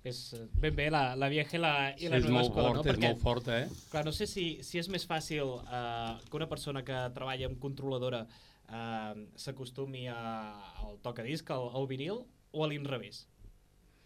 És 0.06 0.18
eh, 0.36 0.44
ben 0.62 0.74
bé 0.76 0.88
la, 0.94 1.16
la 1.18 1.28
vieja 1.28 1.56
i 1.56 1.60
la, 1.60 1.72
i 1.98 2.08
la 2.10 2.20
és 2.20 2.26
nova 2.28 2.42
escola, 2.44 2.68
fort, 2.68 2.76
no? 2.76 2.82
és 2.82 2.86
Perquè, 2.90 3.08
molt 3.10 3.22
fort, 3.22 3.48
eh? 3.48 3.64
clar, 3.90 4.04
no 4.06 4.12
sé 4.14 4.26
si, 4.30 4.44
si 4.62 4.78
és 4.78 4.88
més 4.92 5.06
fàcil 5.10 5.56
eh, 5.66 6.12
que 6.30 6.36
una 6.38 6.46
persona 6.50 6.84
que 6.86 7.00
treballa 7.16 7.48
amb 7.50 7.58
controladora 7.62 8.20
eh, 8.26 9.26
s'acostumi 9.36 10.06
a- 10.08 10.76
al 10.84 11.00
tocadisc, 11.02 11.50
al, 11.50 11.68
al 11.74 11.88
vinil, 11.90 12.22
o 12.52 12.64
a 12.64 12.68
l'inrevés. 12.70 13.24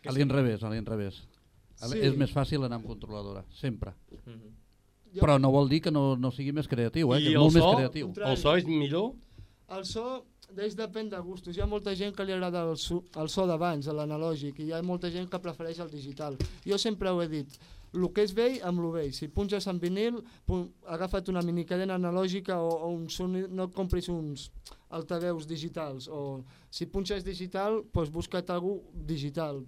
A 0.08 0.12
l'inrevés, 0.16 0.62
a 0.64 0.70
l'inrevés. 0.72 1.20
Sí. 1.80 1.98
És 2.04 2.16
més 2.16 2.32
fàcil 2.32 2.64
anar 2.64 2.76
amb 2.80 2.86
controladora, 2.88 3.44
sempre. 3.56 3.92
Mhm. 4.24 4.50
jo, 5.14 5.20
Però 5.22 5.38
no 5.40 5.50
vol 5.50 5.68
dir 5.68 5.80
que 5.82 5.90
no, 5.90 6.14
no 6.16 6.30
sigui 6.30 6.52
més 6.52 6.68
creatiu, 6.68 7.12
eh? 7.14 7.20
I 7.20 7.24
que 7.24 7.30
és 7.32 7.38
molt 7.40 7.52
més 7.56 7.62
so? 7.64 7.70
creatiu. 7.76 8.06
Contrari. 8.12 8.30
El 8.30 8.36
so 8.38 8.56
és 8.56 8.64
millor? 8.68 9.12
El 9.76 9.84
so, 9.84 10.04
d'ells 10.54 10.76
depèn 10.78 11.10
de 11.10 11.18
gustos. 11.22 11.56
Hi 11.56 11.60
ha 11.62 11.66
molta 11.66 11.94
gent 11.94 12.14
que 12.16 12.24
li 12.24 12.32
agrada 12.32 12.62
el 12.70 12.76
so, 12.76 13.04
el 13.16 13.28
so 13.28 13.46
d'abans, 13.46 13.86
l'analògic, 13.86 14.58
i 14.60 14.70
hi 14.70 14.72
ha 14.72 14.82
molta 14.82 15.10
gent 15.10 15.28
que 15.30 15.38
prefereix 15.38 15.78
el 15.80 15.90
digital. 15.90 16.36
Jo 16.66 16.78
sempre 16.78 17.10
ho 17.10 17.20
he 17.22 17.28
dit, 17.28 17.58
el 17.92 18.06
que 18.14 18.22
és 18.22 18.32
vell 18.34 18.60
amb 18.62 18.78
el 18.84 18.92
vell. 18.94 19.12
Si 19.12 19.26
punxes 19.28 19.66
en 19.66 19.80
vinil, 19.82 20.20
pu- 20.46 20.68
agafa't 20.86 21.28
una 21.32 21.42
minicadena 21.42 21.96
analògica 21.98 22.60
o, 22.62 22.68
o 22.86 22.90
un 22.94 23.08
soni, 23.10 23.44
no 23.50 23.64
et 23.66 23.74
compris 23.74 24.06
uns 24.08 24.50
altaveus 24.90 25.46
digitals. 25.46 26.06
O 26.08 26.44
si 26.70 26.86
punxes 26.86 27.24
digital, 27.26 27.80
doncs 27.94 28.10
busca't 28.14 28.50
algú 28.54 28.76
digital, 28.94 29.64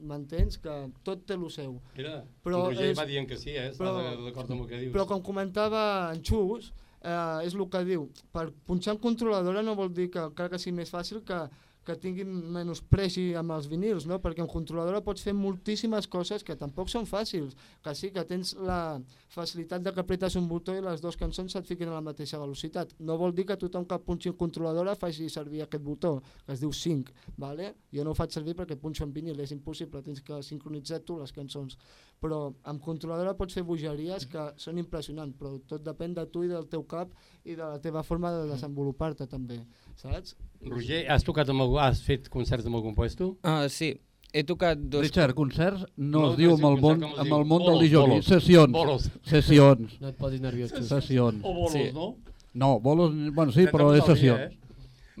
m'entens? 0.00 0.58
Que 0.58 0.74
tot 1.06 1.24
té 1.26 1.34
el 1.38 1.46
seu. 1.50 1.78
Mira, 1.96 2.24
Però 2.42 2.64
el 2.66 2.74
Roger 2.74 2.90
és- 2.90 2.98
va 2.98 3.06
dient 3.06 3.28
que 3.28 3.36
sí, 3.38 3.50
eh? 3.50 3.70
Està 3.70 3.84
però- 3.84 4.24
d'acord 4.24 4.50
amb 4.50 4.62
el 4.62 4.68
que 4.68 4.80
dius. 4.80 4.92
Però 4.94 5.06
com 5.06 5.22
comentava 5.22 6.12
en 6.14 6.22
Xus, 6.22 6.72
eh, 7.02 7.46
és 7.46 7.54
el 7.58 7.66
que 7.70 7.84
diu, 7.88 8.08
per 8.32 8.48
punxar 8.66 8.96
en 8.96 9.02
controladora 9.02 9.62
no 9.62 9.76
vol 9.78 9.92
dir 9.92 10.10
que 10.10 10.22
encara 10.30 10.54
que 10.54 10.62
sigui 10.62 10.78
més 10.80 10.92
fàcil 10.92 11.22
que, 11.26 11.42
que 11.86 11.96
tinguin 11.98 12.30
menys 12.54 12.80
preci 12.86 13.32
amb 13.38 13.54
els 13.56 13.66
vinils, 13.70 14.06
no? 14.06 14.20
perquè 14.22 14.42
en 14.44 14.50
controladora 14.50 15.02
pots 15.04 15.24
fer 15.26 15.34
moltíssimes 15.34 16.06
coses 16.10 16.44
que 16.46 16.54
tampoc 16.58 16.90
són 16.92 17.08
fàcils, 17.10 17.56
que 17.82 17.94
sí 17.98 18.12
que 18.14 18.22
tens 18.28 18.54
la 18.54 19.00
facilitat 19.34 19.82
de 19.82 19.92
que 19.94 20.02
apretes 20.04 20.36
un 20.38 20.46
botó 20.50 20.76
i 20.78 20.84
les 20.84 21.02
dues 21.02 21.18
cançons 21.18 21.52
se't 21.52 21.66
fiquin 21.66 21.90
a 21.90 21.96
la 21.96 22.04
mateixa 22.04 22.38
velocitat. 22.38 22.94
No 23.00 23.18
vol 23.18 23.34
dir 23.34 23.48
que 23.50 23.58
tothom 23.58 23.86
que 23.88 23.98
punxi 24.06 24.30
en 24.30 24.38
controladora 24.38 24.94
faci 24.98 25.28
servir 25.32 25.64
aquest 25.64 25.82
botó, 25.82 26.14
que 26.46 26.54
es 26.54 26.62
diu 26.62 26.72
sync, 26.76 27.10
vale? 27.36 27.74
jo 27.92 28.06
no 28.06 28.14
ho 28.14 28.18
faig 28.18 28.30
servir 28.32 28.54
perquè 28.58 28.78
punxo 28.78 29.04
en 29.04 29.12
vinil, 29.12 29.40
és 29.42 29.52
impossible, 29.52 30.04
tens 30.06 30.22
que 30.22 30.38
sincronitzar 30.46 31.02
tu 31.02 31.18
les 31.18 31.34
cançons 31.34 31.78
però 32.22 32.52
amb 32.70 32.82
controladora 32.84 33.34
pots 33.38 33.56
fer 33.58 33.64
bogeries 33.66 34.28
que 34.30 34.44
són 34.62 34.78
impressionants, 34.78 35.34
però 35.38 35.56
tot 35.68 35.82
depèn 35.82 36.14
de 36.14 36.24
tu 36.30 36.44
i 36.46 36.50
del 36.52 36.68
teu 36.70 36.84
cap 36.88 37.10
i 37.44 37.56
de 37.58 37.64
la 37.64 37.80
teva 37.82 38.04
forma 38.06 38.30
de 38.36 38.46
desenvolupar-te 38.52 39.26
també, 39.30 39.58
saps? 39.98 40.36
Roger, 40.62 41.02
has 41.10 41.26
tocat 41.26 41.50
amb 41.50 41.64
algú, 41.66 41.80
has 41.82 42.00
fet 42.06 42.30
concerts 42.32 42.68
amb 42.70 42.78
algun 42.78 42.94
puesto? 42.94 43.34
Ah, 43.42 43.66
sí. 43.68 43.96
He 44.32 44.44
tocat 44.48 44.78
dos... 44.80 45.02
Richard, 45.04 45.34
concerts 45.36 45.82
no, 45.98 46.06
No, 46.06 46.20
es 46.30 46.38
diu 46.38 46.54
amb 46.54 46.64
el 46.70 46.78
món, 46.80 47.02
amb 47.04 47.34
el 47.36 47.42
món 47.44 47.66
del 47.66 47.82
bolos. 47.92 48.24
Sessions. 48.30 48.72
Bolos. 48.72 49.10
Sessions. 49.28 49.98
No 50.00 50.08
et 50.08 50.16
posis 50.16 50.40
nerviós. 50.40 50.72
Sessions. 50.88 51.42
O 51.44 51.52
bolos, 51.52 51.74
Sí. 51.74 51.90
no? 51.92 52.14
No, 52.54 52.78
bolos, 52.80 53.12
bueno, 53.34 53.52
sí, 53.52 53.66
però 53.68 53.90
és 53.96 54.04
sessions. 54.08 54.40
Eh? 54.40 54.58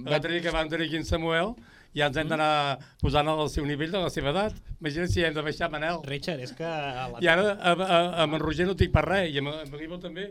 L'altre 0.06 0.32
dia 0.32 0.40
que 0.46 0.54
vam 0.54 0.68
tenir 0.72 0.86
aquí 0.88 0.96
en 0.96 1.04
Samuel, 1.04 1.52
ja 1.94 2.06
ens 2.08 2.16
hem 2.16 2.28
d'anar 2.30 2.78
posant 3.02 3.28
al 3.28 3.48
seu 3.52 3.66
nivell 3.68 3.90
de 3.92 4.00
la 4.00 4.10
seva 4.10 4.30
edat. 4.32 4.54
Imagina 4.80 5.06
si 5.06 5.22
hem 5.22 5.34
de 5.36 5.42
baixar 5.46 5.68
Manel. 5.70 6.00
Richard, 6.08 6.40
és 6.42 6.52
que... 6.56 6.64
a 6.66 7.08
La... 7.12 7.20
I 7.22 7.28
ara 7.30 7.52
a, 7.54 7.72
a, 7.72 7.98
amb 8.24 8.34
en 8.38 8.40
Roger 8.42 8.66
no 8.66 8.74
tinc 8.78 8.92
per 8.94 9.04
res, 9.06 9.28
i 9.34 9.38
amb, 9.42 9.52
amb 9.54 9.76
l'Ivo 9.78 9.98
també. 10.02 10.30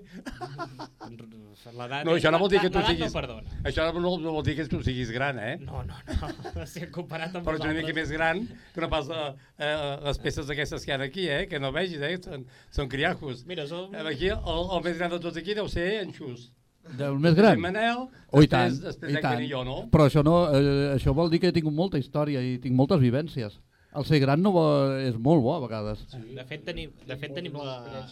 L'edat- 1.71 2.05
No, 2.07 2.15
això 2.17 2.31
no 2.33 2.39
vol 2.41 2.49
dir 2.49 2.59
que 2.63 2.69
tu 2.73 2.81
siguis- 2.87 3.11
No, 3.13 3.19
perdona. 3.19 3.59
Això 3.69 3.85
no, 3.93 4.01
no 4.17 4.31
vol 4.33 4.43
dir 4.43 4.55
que 4.57 4.65
tu 4.67 4.81
siguis 4.83 5.11
gran, 5.13 5.37
eh? 5.39 5.57
No, 5.61 5.83
no, 5.85 5.93
no. 6.07 6.65
Si 6.71 6.81
comparat 6.91 7.35
amb 7.37 7.45
Però 7.45 7.55
ets 7.59 7.65
una 7.67 7.75
mica 7.77 7.93
més 7.95 8.11
gran 8.11 8.41
que 8.73 8.81
no 8.81 8.89
pas 8.91 9.07
eh, 9.13 9.27
eh, 9.59 9.75
les 10.07 10.17
peces 10.23 10.49
aquestes 10.49 10.83
que 10.85 10.91
hi 10.91 10.95
ha 10.97 11.03
aquí, 11.05 11.27
eh? 11.29 11.43
Que 11.51 11.59
no 11.61 11.71
vegis, 11.75 12.01
eh? 12.01 12.15
Són, 12.25 12.47
són 12.73 12.89
criacos. 12.89 13.45
Mira, 13.45 13.67
som... 13.69 13.93
Aquí, 14.05 14.31
el, 14.33 14.65
el 14.77 14.83
més 14.87 14.97
gran 14.97 15.13
de 15.13 15.19
tots 15.23 15.37
aquí 15.37 15.53
deu 15.57 15.69
ser 15.69 15.87
en 16.01 16.11
Xus. 16.17 16.49
Del 16.97 17.17
més 17.21 17.35
gran? 17.37 17.53
En 17.55 17.61
Manel, 17.61 18.07
Oh, 18.31 18.41
i 18.41 18.47
tant, 18.47 18.71
després, 18.71 18.95
després 18.95 19.11
i 19.11 19.15
ja 19.15 19.21
tant. 19.21 19.39
que 19.39 19.47
jo, 19.51 19.63
no? 19.67 19.75
Però 19.91 20.05
això, 20.07 20.23
no, 20.23 20.35
eh, 20.55 20.95
això 20.95 21.13
vol 21.13 21.29
dir 21.29 21.39
que 21.39 21.47
he 21.51 21.55
tingut 21.55 21.73
molta 21.75 21.99
història 21.99 22.41
i 22.41 22.57
tinc 22.63 22.73
moltes 22.75 22.99
vivències. 22.99 23.59
El 23.93 24.05
ser 24.07 24.19
gran 24.23 24.41
no 24.41 24.51
bo, 24.55 24.63
és 24.97 25.17
molt 25.19 25.43
bo 25.43 25.53
a 25.55 25.59
vegades. 25.59 26.05
De 26.35 26.45
fet, 26.47 26.63
tenim, 26.65 26.91
de 27.07 27.17
fet, 27.19 27.33
tenim 27.35 27.53
la... 27.59 28.05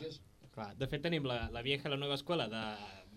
Clar, 0.53 0.73
de 0.75 0.87
fet, 0.91 1.01
tenim 1.01 1.23
la, 1.29 1.47
la 1.53 1.61
vieja 1.63 1.87
i 1.87 1.91
la 1.93 1.97
nova 2.01 2.15
escola 2.19 2.49
de, 2.51 2.63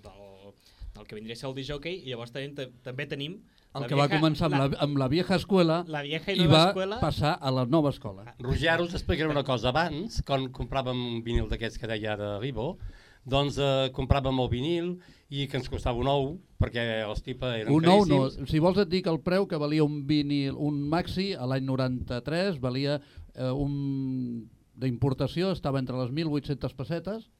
del, 0.05 0.53
el 1.01 1.07
que 1.09 1.17
vindria 1.17 1.35
a 1.35 1.41
ser 1.41 1.49
el 1.49 1.57
disjockey, 1.57 2.03
i 2.07 2.13
llavors 2.13 2.31
tenim, 2.31 2.55
també 2.85 3.07
tenim 3.11 3.41
El 3.75 3.83
la 3.83 3.89
que 3.89 3.97
va 3.99 4.07
vieja- 4.07 4.21
començar 4.21 4.47
amb 4.51 4.59
la, 4.61 4.67
amb 4.85 4.99
la 5.01 5.09
vieja 5.09 5.35
escuela 5.41 5.81
la 5.89 6.03
vieja 6.07 6.31
i 6.31 6.37
i 6.37 6.45
nova 6.45 6.53
va 6.59 6.67
escuela. 6.71 7.01
passar 7.01 7.39
a 7.41 7.51
la 7.51 7.65
nova 7.67 7.91
escola. 7.91 8.27
Roger, 8.39 8.79
us 8.85 8.95
explicaré 8.95 9.31
una 9.33 9.43
cosa. 9.43 9.71
Abans, 9.73 10.21
quan 10.29 10.47
compràvem 10.53 10.93
un 11.17 11.23
vinil 11.25 11.49
d'aquests 11.51 11.81
que 11.81 11.89
deia 11.91 12.13
ara 12.15 12.39
Ribo, 12.39 12.77
doncs 13.25 13.59
eh, 13.59 13.91
compràvem 13.95 14.41
el 14.43 14.49
vinil 14.51 14.89
i 15.33 15.47
que 15.49 15.57
ens 15.61 15.69
costava 15.71 16.01
un 16.03 16.09
ou, 16.11 16.33
perquè 16.61 16.83
els 17.07 17.23
tipus 17.25 17.55
eren 17.55 17.73
Un 17.73 17.87
nou 17.87 18.05
no. 18.09 18.25
Si 18.49 18.61
vols 18.63 18.81
et 18.83 18.91
dic 18.91 19.07
el 19.11 19.21
preu 19.25 19.47
que 19.49 19.61
valia 19.61 19.85
un 19.85 20.03
vinil, 20.07 20.59
un 20.59 20.83
maxi 20.91 21.33
a 21.35 21.47
l'any 21.49 21.65
93, 21.69 22.59
valia 22.63 22.99
eh, 22.99 23.53
un 23.53 24.51
d'importació, 24.83 25.53
estava 25.53 25.79
entre 25.79 25.97
les 26.01 26.11
1.800 26.11 26.75
pessetes 26.77 27.31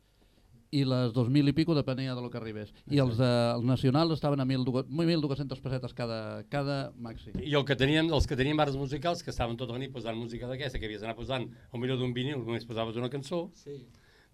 i 0.73 0.87
les 0.89 1.13
2.000 1.13 1.51
i 1.51 1.53
pico 1.53 1.75
depenia 1.77 2.15
de 2.17 2.23
lo 2.25 2.31
que 2.33 2.39
arribés. 2.41 2.71
I 2.89 3.01
els, 3.03 3.19
de, 3.21 3.29
els 3.53 3.65
nacionals 3.69 4.15
estaven 4.17 4.41
a 4.41 4.47
1.200 4.49 4.89
1.200 4.89 5.61
pessetes 5.61 5.93
cada, 5.93 6.21
cada 6.49 6.79
maxi. 6.97 7.35
I 7.37 7.53
el 7.59 7.67
que 7.69 7.77
teníem, 7.77 8.09
els 8.09 8.29
que 8.29 8.39
teníem 8.41 8.61
arts 8.65 8.79
musicals, 8.81 9.21
que 9.21 9.35
estaven 9.35 9.59
tota 9.61 9.77
la 9.77 9.83
nit 9.83 9.93
posant 9.93 10.17
música 10.17 10.49
d'aquesta, 10.49 10.81
que 10.81 10.89
havies 10.89 11.05
d'anar 11.05 11.19
posant, 11.19 11.45
al 11.73 11.83
millor 11.83 12.01
d'un 12.01 12.15
vinil, 12.17 12.41
només 12.41 12.65
posaves 12.65 12.97
una 12.97 13.13
cançó, 13.13 13.51
Sí. 13.59 13.83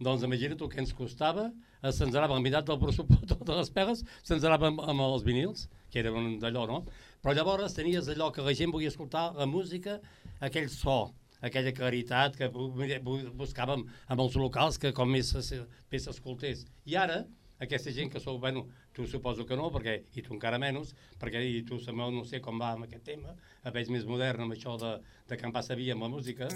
Doncs 0.01 0.23
imagina't 0.27 0.61
que 0.71 0.79
ens 0.81 0.93
costava, 0.95 1.49
eh, 1.83 1.91
se'ns 1.93 2.15
anava 2.15 2.37
al 2.37 2.43
mirat 2.45 2.67
del 2.69 2.79
pressupost, 2.79 3.27
totes 3.35 3.57
les 3.57 3.71
pegues, 3.75 4.05
se'ns 4.23 4.45
anava 4.45 4.69
amb, 4.71 4.81
amb 4.81 5.01
els 5.09 5.25
vinils, 5.27 5.69
que 5.91 5.99
era 6.03 6.11
d'allò, 6.13 6.67
no? 6.71 6.83
Però 7.23 7.35
llavors 7.35 7.75
tenies 7.75 8.09
allò 8.13 8.31
que 8.33 8.43
la 8.47 8.55
gent 8.55 8.71
volia 8.71 8.89
escoltar, 8.93 9.33
la 9.35 9.47
música, 9.47 9.99
aquell 10.41 10.69
so, 10.71 11.13
aquella 11.41 11.73
claritat 11.73 12.37
que 12.37 12.49
bu- 12.51 12.71
bu- 12.75 13.31
buscàvem 13.39 13.85
amb 14.09 14.21
els 14.21 14.35
locals 14.39 14.79
que 14.79 14.93
com 14.93 15.11
més 15.11 15.35
s'escoltés. 15.35 16.65
I 16.87 16.97
ara, 16.97 17.25
aquesta 17.61 17.91
gent 17.93 18.11
que 18.13 18.21
sou, 18.21 18.39
bueno, 18.39 18.67
tu 18.95 19.07
suposo 19.07 19.45
que 19.47 19.57
no, 19.57 19.71
perquè, 19.75 19.97
i 20.15 20.23
tu 20.23 20.35
encara 20.35 20.59
menys, 20.63 20.95
perquè 21.19 21.43
i 21.43 21.63
tu 21.67 21.79
Samuel 21.83 22.15
no 22.15 22.25
sé 22.25 22.41
com 22.41 22.59
va 22.61 22.73
amb 22.77 22.87
aquest 22.87 23.05
tema, 23.05 23.35
a 23.65 23.71
veig 23.75 23.89
més 23.91 24.05
modern 24.07 24.45
amb 24.47 24.55
això 24.55 24.77
de, 24.79 24.95
de 25.29 25.37
que 25.37 25.47
em 25.49 25.53
passa 25.53 25.75
via 25.79 25.95
amb 25.97 26.03
la 26.07 26.13
música, 26.13 26.49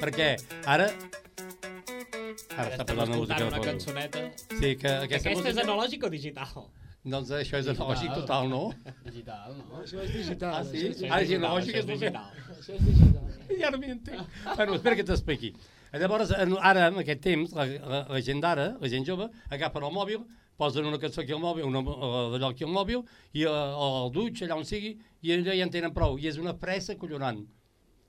perquè 0.00 0.36
ara... 0.66 0.90
Ara 2.56 2.72
està 2.72 2.84
posant 2.88 3.10
la 3.10 3.16
música 3.16 3.36
escoltant 3.36 3.40
de 3.40 3.46
una 3.52 3.60
cançoneta. 3.64 4.22
Sí, 4.56 4.74
que 4.80 4.88
aquesta, 4.88 5.04
Aquesta 5.04 5.30
és 5.30 5.38
música... 5.42 5.62
analògic 5.66 6.04
o 6.06 6.10
digital? 6.12 6.66
Doncs 7.06 7.30
això 7.36 7.60
és 7.62 7.68
analògic 7.70 8.10
total, 8.16 8.48
no? 8.50 8.62
Digital, 9.04 9.52
no? 9.60 9.82
Això 9.82 10.00
és 10.02 10.10
digital. 10.14 10.56
Ah, 10.58 10.64
sí? 10.66 10.80
Això 10.88 11.04
és 11.06 11.12
Ah, 11.12 11.20
és 11.22 11.28
digital. 11.28 11.44
analògic, 11.44 11.76
això 11.76 11.78
és 11.78 11.86
és 11.86 12.00
digital. 12.00 12.30
Això 12.56 12.74
és 12.78 12.86
digital. 12.88 13.22
Ja 13.62 13.68
no 13.70 13.78
m'hi 13.78 13.92
entenc. 13.94 14.32
bueno, 14.56 14.74
espera 14.74 14.96
que 14.98 15.04
t'expliqui. 15.06 15.52
Llavors, 16.00 16.32
ara, 16.36 16.88
en 16.90 17.00
aquest 17.02 17.22
temps, 17.24 17.52
la, 17.56 17.66
la, 17.66 18.00
la 18.10 18.20
gent 18.24 18.40
d'ara, 18.42 18.66
la 18.80 18.90
gent 18.92 19.06
jove, 19.06 19.28
agafen 19.52 19.86
el 19.86 19.94
mòbil, 19.94 20.24
posen 20.56 20.88
una 20.88 20.98
cançó 20.98 21.22
aquí 21.22 21.34
al 21.36 21.42
mòbil, 21.42 21.66
una, 21.68 21.82
eh, 21.82 22.22
d'allò 22.32 22.50
aquí 22.52 22.64
al 22.64 22.72
mòbil, 22.74 23.04
i 23.36 23.44
eh, 23.44 23.52
al 23.52 24.10
dutx, 24.14 24.42
allà 24.46 24.58
on 24.58 24.66
sigui, 24.68 24.96
i 25.22 25.34
allà 25.36 25.54
ja 25.56 25.66
en 25.66 25.72
tenen 25.74 25.94
prou. 25.96 26.18
I 26.18 26.30
és 26.32 26.40
una 26.42 26.56
pressa 26.58 26.96
collonant. 27.00 27.44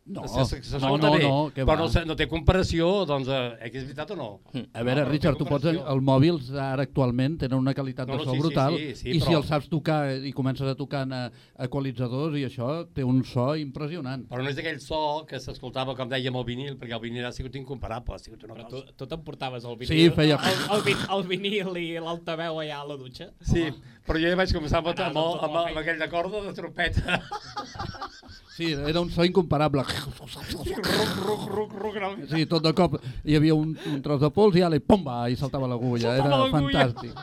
No, 0.07 0.21
no, 0.23 0.97
no, 0.97 1.17
no, 1.19 1.51
que 1.53 1.65
però 1.67 1.83
va. 1.83 1.99
no, 1.99 2.05
no 2.07 2.15
té 2.15 2.27
comparació, 2.31 3.03
doncs, 3.05 3.27
eh, 3.27 3.57
eh, 3.59 3.69
que 3.73 3.79
és 3.81 3.83
veritat 3.89 4.11
o 4.11 4.15
no? 4.15 4.27
A 4.73 4.83
veure, 4.87 5.01
No, 5.03 5.09
Richard, 5.09 5.35
tu 5.37 5.43
pots, 5.43 5.65
comparació. 5.65 5.83
els 5.93 6.03
mòbils 6.07 6.51
ara 6.55 6.85
actualment 6.87 7.35
tenen 7.41 7.57
una 7.59 7.73
qualitat 7.75 8.07
No, 8.07 8.13
de 8.13 8.19
no, 8.19 8.23
so 8.23 8.31
sí, 8.31 8.37
sí, 8.37 8.41
brutal 8.41 8.77
sí, 8.77 8.95
sí, 8.95 9.09
i 9.09 9.19
si 9.19 9.25
però- 9.27 9.37
els 9.41 9.47
saps 9.51 9.67
tocar 9.67 9.97
i 10.15 10.31
comences 10.31 10.65
a 10.67 10.75
tocar 10.79 11.01
en 11.03 11.11
eh, 11.13 11.29
equalitzadors 11.67 12.37
i 12.39 12.45
això, 12.47 12.85
té 12.93 13.03
un 13.03 13.19
so 13.25 13.49
impressionant. 13.59 14.23
Però 14.29 14.41
no 14.43 14.49
és 14.49 14.57
aquell 14.63 14.79
so 14.79 15.25
que 15.27 15.39
s'escoltava, 15.43 15.93
com 15.99 16.07
dèiem, 16.09 16.35
el 16.39 16.45
vinil, 16.47 16.77
perquè 16.79 16.95
el 16.95 17.03
vinil 17.03 17.25
ha 17.27 17.33
sigut 17.35 17.55
incomparable, 17.59 18.15
ha 18.15 18.19
sigut 18.23 18.43
una 18.47 18.53
Però 18.55 18.69
tu, 18.69 18.79
cosa. 18.79 18.93
tu 18.95 19.07
t'emportaves 19.11 19.65
el 19.65 19.75
vinil, 19.75 19.91
Sí, 19.91 20.09
feia- 20.15 20.39
el, 20.39 20.77
el, 20.77 20.81
vin, 20.87 20.97
el 21.17 21.23
vinil 21.27 21.77
i 21.83 21.87
l'altaveu 21.99 22.61
allà 22.63 22.79
a 22.79 22.87
la 22.87 22.95
dutxa? 22.95 23.29
Sí, 23.41 23.67
però 24.07 24.15
jo 24.23 24.29
ja 24.31 24.39
vaig 24.39 24.55
començar 24.55 24.79
amb, 24.79 24.87
amb, 24.95 24.99
amb, 25.17 25.43
amb 25.43 25.61
amb, 25.65 25.77
aquell 25.83 25.99
de 25.99 26.09
corda 26.09 26.41
de 26.47 26.53
trompeta. 26.53 27.19
Sí, 28.57 28.71
era 28.73 29.01
un 29.01 29.11
so 29.11 29.23
incomparable. 29.23 29.83
ruc, 29.83 31.17
ruc, 31.27 31.43
ruc, 31.47 31.73
ruc, 31.77 31.97
no? 32.01 32.07
Sí, 32.31 32.47
tot 32.49 32.63
de 32.65 32.71
cop 32.73 32.95
hi 33.21 33.35
havia 33.37 33.53
un, 33.53 33.75
un 33.91 33.99
tros 34.01 34.23
de 34.23 34.31
pols 34.33 34.57
i 34.57 34.63
ale, 34.65 34.79
pomba, 34.81 35.19
i 35.29 35.37
saltava 35.37 35.69
l'agulla. 35.69 36.15
Era 36.17 36.39
fantàstic. 36.49 37.13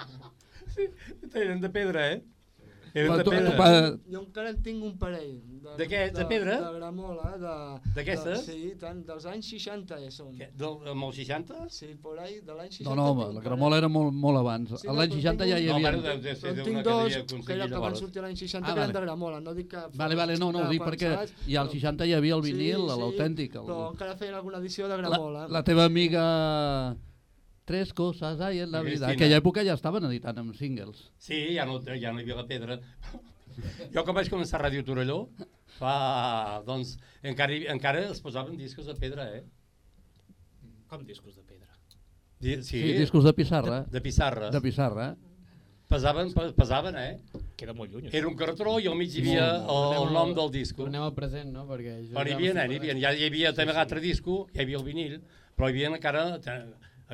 Eren 1.35 1.59
de 1.59 1.71
pedra, 1.75 2.07
eh? 2.13 2.23
Eren 2.95 3.17
de 3.19 3.25
pedra. 3.25 3.57
pa- 3.57 3.99
Jo 4.13 4.21
encara 4.21 4.51
en 4.51 4.63
tinc 4.63 4.85
un 4.85 4.97
parell. 4.97 5.41
De 5.77 5.87
què? 5.91 6.13
De 6.15 6.25
pedra? 6.31 6.61
De 6.71 6.77
gramola. 6.79 7.33
de- 7.37 7.91
D'aquestes? 7.97 8.47
de- 8.47 8.53
Sí, 8.53 8.75
tant, 8.79 9.05
dels 9.05 9.25
anys 9.27 9.49
60 9.51 9.99
ja 9.99 10.11
són. 10.13 10.31
Què, 10.39 10.53
Del, 10.55 10.77
amb 10.93 11.03
els 11.09 11.17
60? 11.17 11.69
Sí, 11.71 11.89
por 12.01 12.19
ahí, 12.21 12.39
de 12.41 12.55
l'any 12.55 12.71
60. 12.71 12.85
No, 12.91 12.95
no, 12.95 13.11
home, 13.11 13.25
la 13.33 13.41
un 13.41 13.45
gramola 13.45 13.79
era 13.79 13.89
molt, 13.89 14.13
molt 14.13 14.39
abans. 14.39 14.71
Sí, 14.81 14.87
A 14.87 14.93
no, 14.93 14.99
l'any 15.01 15.11
però 15.11 15.17
60 15.17 15.45
ja 15.49 15.59
hi 15.59 15.67
No, 15.67 15.75
havia... 15.75 15.91
deu 15.91 16.37
ser 16.37 16.51
En 16.51 16.65
tinc 16.65 16.77
que 16.77 16.83
dos, 16.85 17.17
que, 17.47 17.53
era 17.53 17.67
que 17.69 17.79
van 17.79 17.97
sortir 17.97 18.23
l'any 18.23 18.37
60 18.37 18.69
Ah, 18.71 18.75
que 18.75 18.81
eren 18.81 18.93
vale. 18.93 19.01
de 19.01 19.07
gramola, 19.07 19.41
no 19.41 19.55
dic 19.55 19.69
que... 19.71 19.83
Vale, 19.95 20.15
vale, 20.15 20.37
no, 20.39 20.53
no, 20.53 20.61
ho 20.61 20.71
dic 20.71 20.83
perquè 20.83 21.29
ja 21.49 21.61
als 21.63 21.73
60 21.73 22.07
hi 22.07 22.13
havia 22.15 22.35
el 22.37 22.43
vinil, 22.43 22.87
l'autèntic. 22.87 23.55
Però 23.59 23.91
encara 23.91 24.15
feien 24.17 24.35
alguna 24.35 24.59
edició 24.59 24.87
de 24.87 24.97
La, 24.97 25.09
gramola. 25.09 25.49
la 25.49 25.65
teva 25.65 25.85
amiga... 25.85 26.97
Tres 27.65 27.93
coses 27.95 28.41
hay 28.41 28.59
en 28.61 28.71
la 28.73 28.83
vida. 28.83 29.07
En 29.09 29.15
aquella 29.17 29.39
època 29.41 29.63
ja 29.65 29.73
estaven 29.79 30.05
editant 30.11 30.37
amb 30.43 30.55
singles. 30.59 31.07
Sí, 31.19 31.39
ja 31.57 31.65
no, 31.65 31.79
ja 31.85 32.13
no 32.13 32.21
hi 32.21 32.27
havia 32.27 32.37
la 32.37 32.47
pedra. 32.47 32.79
Jo 33.95 34.03
quan 34.05 34.17
vaig 34.19 34.29
començar 34.29 34.59
a 34.59 34.65
Ràdio 34.67 34.83
Torelló, 34.85 35.29
fa, 35.79 36.61
doncs, 36.67 36.97
encara, 37.23 37.55
hi- 37.55 37.69
encara 37.73 38.03
es 38.11 38.21
posaven 38.21 38.57
discos 38.59 38.87
de 38.91 38.95
pedra, 38.99 39.29
eh? 39.39 39.45
Com 40.91 41.05
discos 41.07 41.37
de 41.37 41.43
pedra? 41.43 41.71
Di- 42.41 42.63
Sí, 42.63 42.83
discos 42.99 43.25
de 43.25 43.33
pissarra. 43.33 43.85
De, 43.87 43.93
de 43.97 44.01
pissarra. 44.03 44.51
De 44.51 44.61
pissarra. 44.61 45.15
Pesaven, 45.89 46.33
pe- 46.35 46.53
pesaven, 46.57 46.97
eh? 46.99 47.21
Queda 47.57 47.73
molt 47.77 47.93
lluny. 47.93 48.09
Era 48.13 48.27
un 48.29 48.35
cartró 48.37 48.79
i 48.81 48.87
al 48.91 48.97
mig 48.99 49.13
hi 49.15 49.21
havia 49.23 49.49
el, 49.63 49.93
el 50.03 50.13
nom 50.13 50.33
del 50.37 50.51
disco. 50.51 50.83
Tornem 50.85 51.03
al 51.05 51.15
present, 51.15 51.53
no? 51.55 51.65
Perquè 51.69 51.97
jo 52.09 52.17
Però 52.17 52.29
hi 52.29 52.35
havia, 52.35 52.55
nen, 52.57 52.73
hi 52.73 52.79
havia, 52.81 52.97
ja 53.05 53.13
hi 53.15 53.29
havia 53.29 53.53
també 53.57 53.73
l'altre 53.77 54.01
disco, 54.05 54.49
hi 54.53 54.61
havia 54.65 54.81
el 54.81 54.85
vinil, 54.85 55.21
però 55.57 55.69
hi 55.71 55.77
havia 55.77 55.93
encara... 55.95 56.25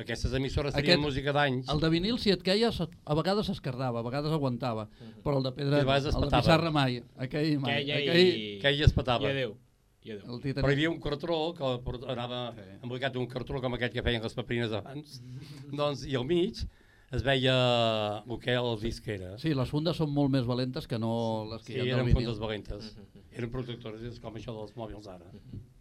te- 0.01 0.11
Aquestes 0.11 0.33
emissores 0.33 0.73
tenien 0.73 0.97
Aquest- 0.97 1.05
música 1.05 1.31
d'anys. 1.33 1.69
El 1.69 1.79
de 1.79 1.89
vinil, 1.89 2.19
si 2.19 2.31
et 2.33 2.41
queia, 2.43 2.69
a 3.05 3.15
vegades 3.15 3.45
s'escardava, 3.47 3.99
a 3.99 4.03
vegades 4.03 4.31
aguantava. 4.31 4.87
Però 5.23 5.37
el 5.37 5.43
de 5.43 5.51
pedra, 5.51 5.79
el 5.81 5.85
de 5.85 6.29
pissarra 6.29 6.71
mai. 6.71 7.01
Aquell 7.17 7.59
mai. 7.59 7.81
Aquell, 7.91 8.27
i... 8.27 8.59
Que 8.61 8.69
ell 8.69 8.81
es 8.83 8.93
petava. 8.93 9.27
I 9.27 9.31
adéu. 9.31 9.57
I 10.03 10.11
adéu. 10.15 10.33
el 10.33 10.41
Però 10.41 10.67
hi 10.69 10.73
havia 10.73 10.89
un 10.89 10.99
cartró 10.99 11.53
que 11.53 11.63
anava 12.09 12.55
embolicat 12.81 13.15
en 13.15 13.21
un 13.21 13.27
cartró 13.27 13.61
com 13.61 13.73
aquest 13.77 13.93
que 13.93 14.01
feien 14.01 14.23
les 14.23 14.33
paperines 14.33 14.71
abans, 14.73 15.19
doncs, 15.71 16.05
i 16.09 16.15
al 16.17 16.25
mig 16.25 16.57
es 17.11 17.21
veia 17.23 17.53
el 18.25 18.39
que 18.39 18.55
el 18.55 18.79
disc 18.81 19.07
era. 19.07 19.37
Sí, 19.37 19.53
les 19.53 19.69
fundes 19.69 19.97
són 19.99 20.09
molt 20.15 20.31
més 20.31 20.45
valentes 20.47 20.87
que 20.87 20.97
no 20.97 21.45
les 21.51 21.61
que 21.67 21.73
Sí, 21.73 21.79
hi 21.81 21.91
ha 21.91 21.97
eren 21.99 22.09
fundes 22.15 22.39
valentes. 22.39 22.95
Eren 23.31 23.51
protectores, 23.51 24.01
és 24.03 24.19
com 24.19 24.35
això 24.35 24.53
dels 24.57 24.73
mòbils 24.75 25.07
ara. 25.07 25.29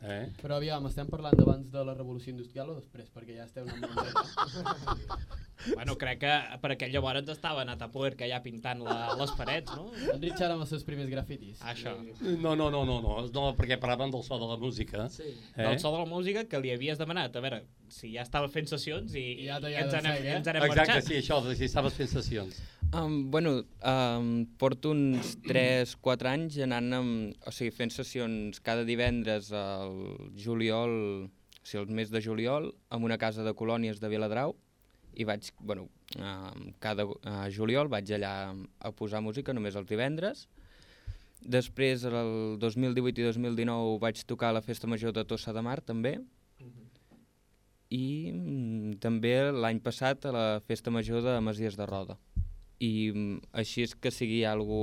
Eh? 0.00 0.30
Però 0.40 0.56
aviam, 0.56 0.86
estem 0.88 1.08
parlant 1.10 1.34
d'abans 1.36 1.66
de 1.72 1.82
la 1.84 1.94
revolució 1.96 2.30
industrial 2.32 2.70
o 2.72 2.76
després? 2.78 3.10
Perquè 3.12 3.36
ja 3.36 3.48
esteu 3.48 3.66
anant 3.68 3.90
molt. 3.94 5.40
Bueno, 5.74 5.92
crec 6.00 6.22
que 6.22 6.34
per 6.62 6.70
aquella 6.72 7.00
hora 7.04 7.20
ens 7.20 7.28
estava 7.34 7.60
anat 7.60 7.82
a 7.84 7.90
poder 7.92 8.14
que 8.16 8.24
allà 8.24 8.38
pintant 8.40 8.80
la, 8.80 8.94
les 9.20 9.32
parets, 9.36 9.74
no? 9.76 9.90
En 10.08 10.22
Richard 10.22 10.54
amb 10.54 10.64
els 10.64 10.72
seus 10.72 10.86
primers 10.88 11.10
grafitis. 11.12 11.60
Això. 11.68 11.92
No, 12.40 12.54
no, 12.56 12.70
no, 12.72 12.80
no, 12.88 12.96
no, 13.04 13.16
no, 13.28 13.44
perquè 13.58 13.76
parlaven 13.80 14.12
del 14.14 14.24
so 14.24 14.38
de 14.40 14.48
la 14.48 14.56
música. 14.56 15.08
Sí. 15.12 15.28
Eh? 15.28 15.66
Del 15.66 15.78
so 15.82 15.92
de 15.92 16.00
la 16.00 16.08
música 16.08 16.46
que 16.48 16.62
li 16.64 16.72
havies 16.72 16.96
demanat. 17.00 17.36
A 17.36 17.44
veure, 17.44 17.60
si 17.92 18.14
ja 18.14 18.24
estava 18.24 18.48
fent 18.48 18.72
sessions 18.72 19.12
i, 19.12 19.26
I 19.44 19.50
ja 19.50 19.60
ja 19.66 19.84
ens, 19.84 19.98
anem, 20.00 20.22
eh? 20.24 20.36
ens 20.38 20.48
anem 20.48 20.64
Exacte, 20.64 20.94
marxant. 20.96 21.08
sí, 21.10 21.20
això, 21.20 21.42
si 21.52 21.68
estaves 21.68 22.00
fent 22.00 22.12
sessions. 22.16 22.62
Um, 22.92 23.30
bueno, 23.30 23.64
um, 23.84 24.46
porto 24.58 24.90
uns 24.90 25.36
3-4 25.46 26.26
anys 26.26 26.56
anant 26.64 26.96
amb, 26.96 27.36
o 27.46 27.52
sigui, 27.54 27.70
fent 27.70 27.92
sessions 27.94 28.58
cada 28.66 28.82
divendres 28.82 29.52
al 29.54 29.94
juliol, 30.34 30.96
o 31.30 31.62
sigui, 31.62 31.84
el 31.84 31.92
mes 31.94 32.10
de 32.10 32.22
juliol, 32.24 32.72
en 32.90 33.06
una 33.06 33.18
casa 33.18 33.44
de 33.46 33.54
colònies 33.54 34.02
de 34.02 34.10
Viladrau, 34.10 34.56
i 35.14 35.26
vaig, 35.28 35.52
bueno, 35.60 35.86
um, 36.18 36.72
cada 36.82 37.06
uh, 37.06 37.46
juliol 37.54 37.86
vaig 37.92 38.10
allà 38.16 38.32
a 38.82 38.90
posar 38.90 39.22
música 39.22 39.54
només 39.54 39.78
els 39.78 39.86
divendres. 39.86 40.48
Després, 41.46 42.02
el 42.10 42.58
2018 42.58 43.22
i 43.22 43.28
2019, 43.30 44.00
vaig 44.02 44.24
tocar 44.26 44.50
a 44.50 44.58
la 44.58 44.64
Festa 44.66 44.90
Major 44.90 45.14
de 45.14 45.24
Tossa 45.30 45.54
de 45.54 45.62
Mar, 45.62 45.78
també. 45.78 46.16
I 47.94 48.04
mm, 48.34 48.98
també 48.98 49.36
l'any 49.54 49.78
passat 49.78 50.26
a 50.26 50.34
la 50.34 50.46
Festa 50.66 50.90
Major 50.90 51.22
de 51.22 51.38
Masies 51.38 51.78
de 51.78 51.86
Roda 51.86 52.18
i 52.80 53.10
mm, 53.12 53.50
així 53.62 53.84
és 53.86 53.94
que 53.94 54.12
sigui 54.14 54.42
algú 54.48 54.82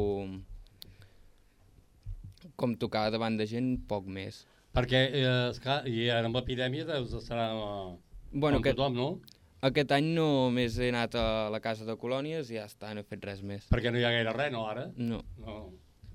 com 2.58 2.76
tocar 2.78 3.08
davant 3.14 3.38
de 3.38 3.48
gent, 3.50 3.74
poc 3.90 4.08
més. 4.10 4.46
Perquè, 4.78 5.02
eh, 5.18 5.32
esclar, 5.50 5.82
i 5.90 6.08
ara 6.14 6.30
amb 6.30 6.38
l'epidèmia 6.38 6.86
deus 6.86 7.16
estar 7.18 7.40
eh, 7.50 7.98
Bueno, 8.32 8.58
amb 8.58 8.64
aquest, 8.64 8.78
tothom, 8.78 8.98
no? 8.98 9.38
aquest 9.66 9.92
any 9.96 10.12
només 10.14 10.78
he 10.78 10.92
anat 10.94 11.16
a 11.18 11.26
la 11.54 11.62
casa 11.64 11.86
de 11.88 11.98
colònies 11.98 12.52
i 12.52 12.60
ja 12.60 12.68
està, 12.70 12.94
no 12.94 13.02
he 13.02 13.08
fet 13.10 13.26
res 13.26 13.42
més. 13.42 13.66
Perquè 13.72 13.94
no 13.94 14.02
hi 14.02 14.06
ha 14.06 14.14
gaire 14.14 14.34
res, 14.36 14.52
no, 14.54 14.66
ara? 14.70 14.88
No. 14.98 15.24
No. 15.42 15.58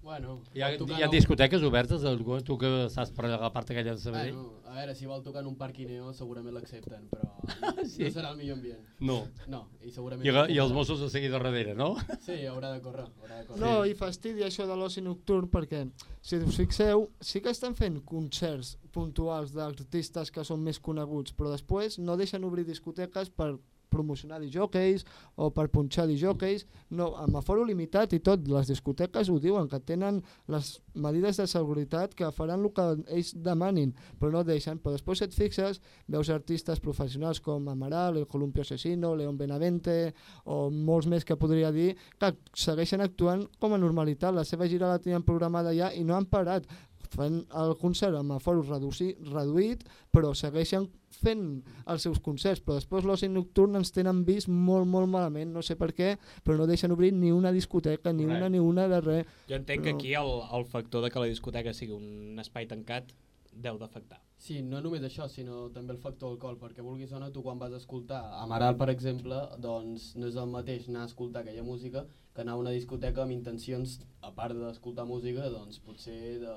Bueno, 0.03 0.41
Hi 0.53 0.63
ha, 0.63 0.73
hi 0.75 1.03
ha 1.03 1.07
un- 1.07 1.13
discoteques 1.13 1.63
obertes, 1.63 2.03
algú- 2.03 2.43
tu 2.43 2.57
que 2.59 2.67
estàs 2.89 3.13
per 3.15 3.29
la 3.31 3.53
part 3.55 3.71
aquella 3.71 3.93
de 3.95 4.01
Sabadell? 4.03 4.35
Bueno, 4.35 4.59
a 4.67 4.75
veure, 4.75 4.97
si 4.97 5.07
vol 5.07 5.23
tocar 5.23 5.43
en 5.43 5.47
un 5.47 5.55
parquineo 5.57 6.13
segurament 6.13 6.53
l'accepten, 6.57 7.05
però 7.09 7.29
Sí. 7.87 8.03
no 8.03 8.11
serà 8.11 8.33
el 8.33 8.37
millor 8.41 8.57
ambient. 8.59 8.81
No. 8.99 9.21
No, 9.47 9.69
i 9.81 9.93
segurament... 9.95 10.27
I, 10.27 10.55
I 10.55 10.59
els 10.59 10.73
Mossos 10.75 11.01
a 11.07 11.09
seguir 11.09 11.31
de 11.31 11.39
darrere, 11.39 11.77
no? 11.79 11.93
Sí, 12.27 12.41
haurà 12.51 12.73
de 12.75 12.81
córrer, 12.83 13.07
haurà 13.23 13.39
de 13.39 13.47
córrer. 13.47 13.61
No, 13.63 13.85
i 13.87 13.95
fastidia 13.95 14.47
això 14.51 14.67
de 14.67 14.75
l'oci 14.77 15.01
nocturn 15.07 15.47
perquè, 15.49 15.85
si 16.21 16.37
us 16.43 16.57
fixeu, 16.59 17.07
sí 17.21 17.41
que 17.41 17.51
estan 17.55 17.77
fent 17.79 18.01
concerts 18.05 18.75
puntuals 18.91 19.55
d'artistes 19.55 20.33
que 20.35 20.43
són 20.45 20.65
més 20.67 20.81
coneguts, 20.83 21.31
però 21.33 21.55
després 21.55 22.01
no 22.03 22.17
deixen 22.19 22.43
obrir 22.45 22.67
discoteques 22.67 23.31
per 23.31 23.55
promocionar 23.93 24.41
disjockeys 24.43 25.05
o 25.37 25.51
per 25.55 25.69
punxar 25.73 26.09
disjockeys, 26.09 26.67
no, 26.91 27.13
amb 27.21 27.39
aforo 27.39 27.65
limitat 27.69 28.17
i 28.17 28.21
tot, 28.25 28.49
les 28.49 28.71
discoteques 28.71 29.31
ho 29.31 29.39
diuen, 29.43 29.69
que 29.69 29.81
tenen 29.85 30.23
les 30.53 30.75
medides 30.95 31.39
de 31.41 31.47
seguretat 31.51 32.17
que 32.19 32.31
faran 32.35 32.65
el 32.65 32.73
que 32.75 32.87
ells 33.15 33.33
demanin, 33.45 33.95
però 34.21 34.33
no 34.33 34.45
deixen, 34.47 34.81
però 34.83 34.97
després 34.97 35.23
et 35.25 35.37
fixes, 35.37 35.81
veus 36.11 36.31
artistes 36.33 36.81
professionals 36.81 37.41
com 37.45 37.69
Amaral, 37.69 38.19
El 38.19 38.29
Columpio 38.29 38.65
Asesino, 38.67 39.15
León 39.17 39.39
Benavente 39.39 40.15
o 40.45 40.67
molts 40.71 41.09
més 41.11 41.27
que 41.29 41.39
podria 41.39 41.73
dir, 41.75 41.93
que 42.19 42.33
segueixen 42.57 43.05
actuant 43.05 43.47
com 43.61 43.75
a 43.75 43.81
normalitat, 43.81 44.35
la 44.35 44.47
seva 44.49 44.69
gira 44.71 44.91
la 44.91 45.01
tenien 45.03 45.25
programada 45.27 45.75
ja 45.77 45.93
i 45.93 46.05
no 46.05 46.17
han 46.17 46.29
parat, 46.31 46.67
fan 47.13 47.43
el 47.61 47.75
concert 47.81 48.17
amb 48.19 48.33
aforo 48.37 48.63
reduci, 48.67 49.13
reduït, 49.31 49.85
però 50.13 50.33
segueixen 50.35 50.89
fent 51.13 51.63
els 51.87 52.03
seus 52.07 52.19
concerts, 52.25 52.63
però 52.65 52.79
després 52.81 53.05
l'oci 53.05 53.29
nocturn 53.29 53.77
ens 53.79 53.93
tenen 53.93 54.25
vist 54.25 54.49
molt, 54.49 54.89
molt 54.89 55.09
malament, 55.13 55.53
no 55.53 55.63
sé 55.63 55.77
per 55.77 55.91
què, 55.93 56.15
però 56.43 56.57
no 56.59 56.67
deixen 56.67 56.93
obrir 56.95 57.13
ni 57.13 57.31
una 57.33 57.53
discoteca, 57.53 58.13
ni 58.13 58.25
Correcte. 58.25 58.41
una 58.41 58.49
ni 58.49 58.59
una 58.65 58.89
de 58.89 59.01
res. 59.05 59.27
Jo 59.49 59.57
entenc 59.61 59.85
que 59.85 59.93
Però- 59.93 60.01
aquí 60.01 60.15
el, 60.15 60.33
el 60.59 60.65
factor 60.67 61.05
de 61.05 61.11
que 61.11 61.21
la 61.21 61.27
discoteca 61.31 61.73
sigui 61.77 61.93
un 61.93 62.39
espai 62.41 62.67
tancat 62.67 63.13
deu 63.53 63.77
d'afectar. 63.77 64.19
Sí, 64.43 64.63
no 64.65 64.81
només 64.81 65.03
això, 65.07 65.29
sinó 65.29 65.69
també 65.71 65.93
el 65.93 65.99
factor 66.01 66.33
alcohol, 66.33 66.57
perquè 66.59 66.83
vulguis 66.83 67.13
o 67.13 67.19
no, 67.21 67.29
tu 67.31 67.43
quan 67.45 67.59
vas 67.61 67.73
a 67.73 67.77
escoltar 67.77 68.23
Amaral, 68.41 68.75
per 68.81 68.89
exemple, 68.91 69.37
doncs 69.61 70.17
no 70.17 70.27
és 70.27 70.35
el 70.41 70.49
mateix 70.51 70.89
anar 70.89 71.03
a 71.05 71.11
escoltar 71.13 71.43
aquella 71.45 71.63
música 71.63 72.07
que 72.35 72.43
anar 72.43 72.57
a 72.57 72.61
una 72.63 72.73
discoteca 72.73 73.25
amb 73.25 73.35
intencions, 73.35 73.99
a 74.25 74.31
part 74.35 74.57
d'escoltar 74.57 75.05
música, 75.09 75.49
doncs 75.53 75.81
potser 75.85 76.39
de, 76.41 76.55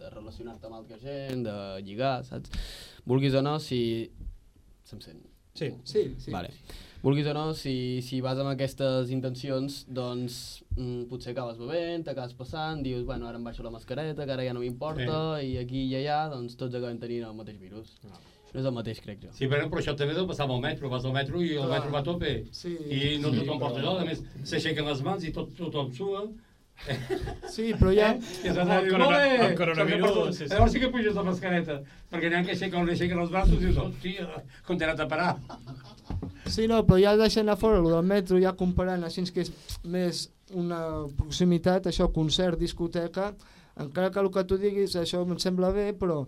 de 0.00 0.10
relacionar-te 0.14 0.66
amb 0.68 0.80
altra 0.80 0.98
gent, 1.02 1.44
de 1.46 1.56
lligar, 1.86 2.16
saps? 2.26 2.50
Vulguis 3.06 3.36
o 3.38 3.42
no, 3.44 3.58
si... 3.62 3.82
Se'm 4.88 5.02
sent? 5.04 5.22
Sí. 5.54 5.70
Sí, 5.84 6.08
sí. 6.18 6.32
Vale. 6.34 6.50
Vulguis 7.02 7.26
o 7.26 7.34
no, 7.34 7.48
si, 7.58 8.00
si 8.06 8.20
vas 8.22 8.38
amb 8.38 8.52
aquestes 8.52 9.10
intencions, 9.14 9.80
doncs 9.90 10.36
mm, 10.76 11.08
potser 11.10 11.32
acabes 11.32 11.58
bevent, 11.58 12.04
t'acabes 12.06 12.34
passant, 12.38 12.82
dius, 12.82 13.02
bueno, 13.06 13.26
ara 13.26 13.40
em 13.40 13.46
baixo 13.46 13.66
la 13.66 13.72
mascareta, 13.74 14.22
que 14.22 14.34
ara 14.34 14.46
ja 14.46 14.54
no 14.54 14.62
m'importa, 14.62 15.16
i 15.42 15.56
aquí 15.58 15.88
i 15.88 15.96
allà, 15.98 16.20
doncs 16.30 16.54
tots 16.58 16.78
acabem 16.78 17.00
tenint 17.02 17.26
el 17.26 17.34
mateix 17.38 17.58
virus. 17.58 17.96
No, 18.06 18.22
no 18.52 18.60
és 18.60 18.66
el 18.68 18.72
mateix, 18.76 19.00
crec 19.00 19.20
jo. 19.24 19.30
Sí, 19.32 19.46
però, 19.48 19.66
però 19.72 19.80
això 19.80 19.94
també 19.96 20.14
deu 20.14 20.26
passar 20.28 20.44
amb 20.48 20.56
el 20.58 20.62
metro. 20.68 20.88
Vas 20.92 21.04
al 21.08 21.12
metro 21.16 21.40
i 21.42 21.54
el 21.56 21.66
Clar. 21.66 21.70
metro 21.78 21.92
va 21.94 22.00
a 22.00 22.06
tope. 22.06 22.32
Sí. 22.52 22.76
I 22.90 23.18
no 23.22 23.30
Sí, 23.32 23.40
tothom 23.42 23.58
porta 23.62 23.80
allò. 23.80 23.98
A 24.02 24.04
més, 24.08 24.20
s'aixequen 24.44 24.84
les 24.88 25.02
mans 25.02 25.24
i 25.24 25.32
tot, 25.32 25.54
tothom 25.56 25.92
sua. 25.96 26.26
Sí, 27.52 27.72
però 27.78 27.92
ja... 27.94 28.08
I 28.44 28.48
es 28.50 28.56
va 28.56 28.78
El 28.80 28.88
corona- 28.90 29.46
el 29.48 29.54
coronavirus, 29.58 30.36
sí, 30.36 30.44
sí. 30.46 30.50
Llavors 30.50 30.72
sí 30.74 30.80
que 30.82 30.88
puges 30.90 31.14
la 31.14 31.22
mascareta. 31.26 31.76
Perquè 32.10 32.30
n'hi 32.32 32.38
ha 32.40 32.44
que 32.46 32.54
aixequen, 32.56 32.88
aixequen 32.90 33.20
els 33.22 33.30
braços 33.30 33.58
i 33.60 33.66
dius, 33.66 33.78
hòstia, 33.78 34.28
com 34.66 34.78
t'he 34.80 34.88
anat 34.88 35.00
a 35.04 35.08
parar. 35.10 35.32
Sí, 36.50 36.66
no, 36.68 36.80
però 36.88 36.98
ja 37.00 37.12
deixant 37.16 37.48
a 37.52 37.56
fora 37.56 37.78
el 37.80 37.86
del 37.92 38.02
metro, 38.08 38.40
ja 38.42 38.52
comparant 38.58 39.04
així 39.06 39.22
que 39.32 39.44
és 39.46 39.52
més 39.84 40.24
una 40.58 40.80
proximitat, 41.16 41.86
això, 41.88 42.08
concert, 42.12 42.58
discoteca, 42.60 43.30
encara 43.80 44.10
que 44.12 44.20
el 44.20 44.28
que 44.34 44.42
tu 44.44 44.58
diguis, 44.60 44.96
això 45.00 45.22
em 45.24 45.38
sembla 45.40 45.70
bé, 45.72 45.92
però 45.96 46.24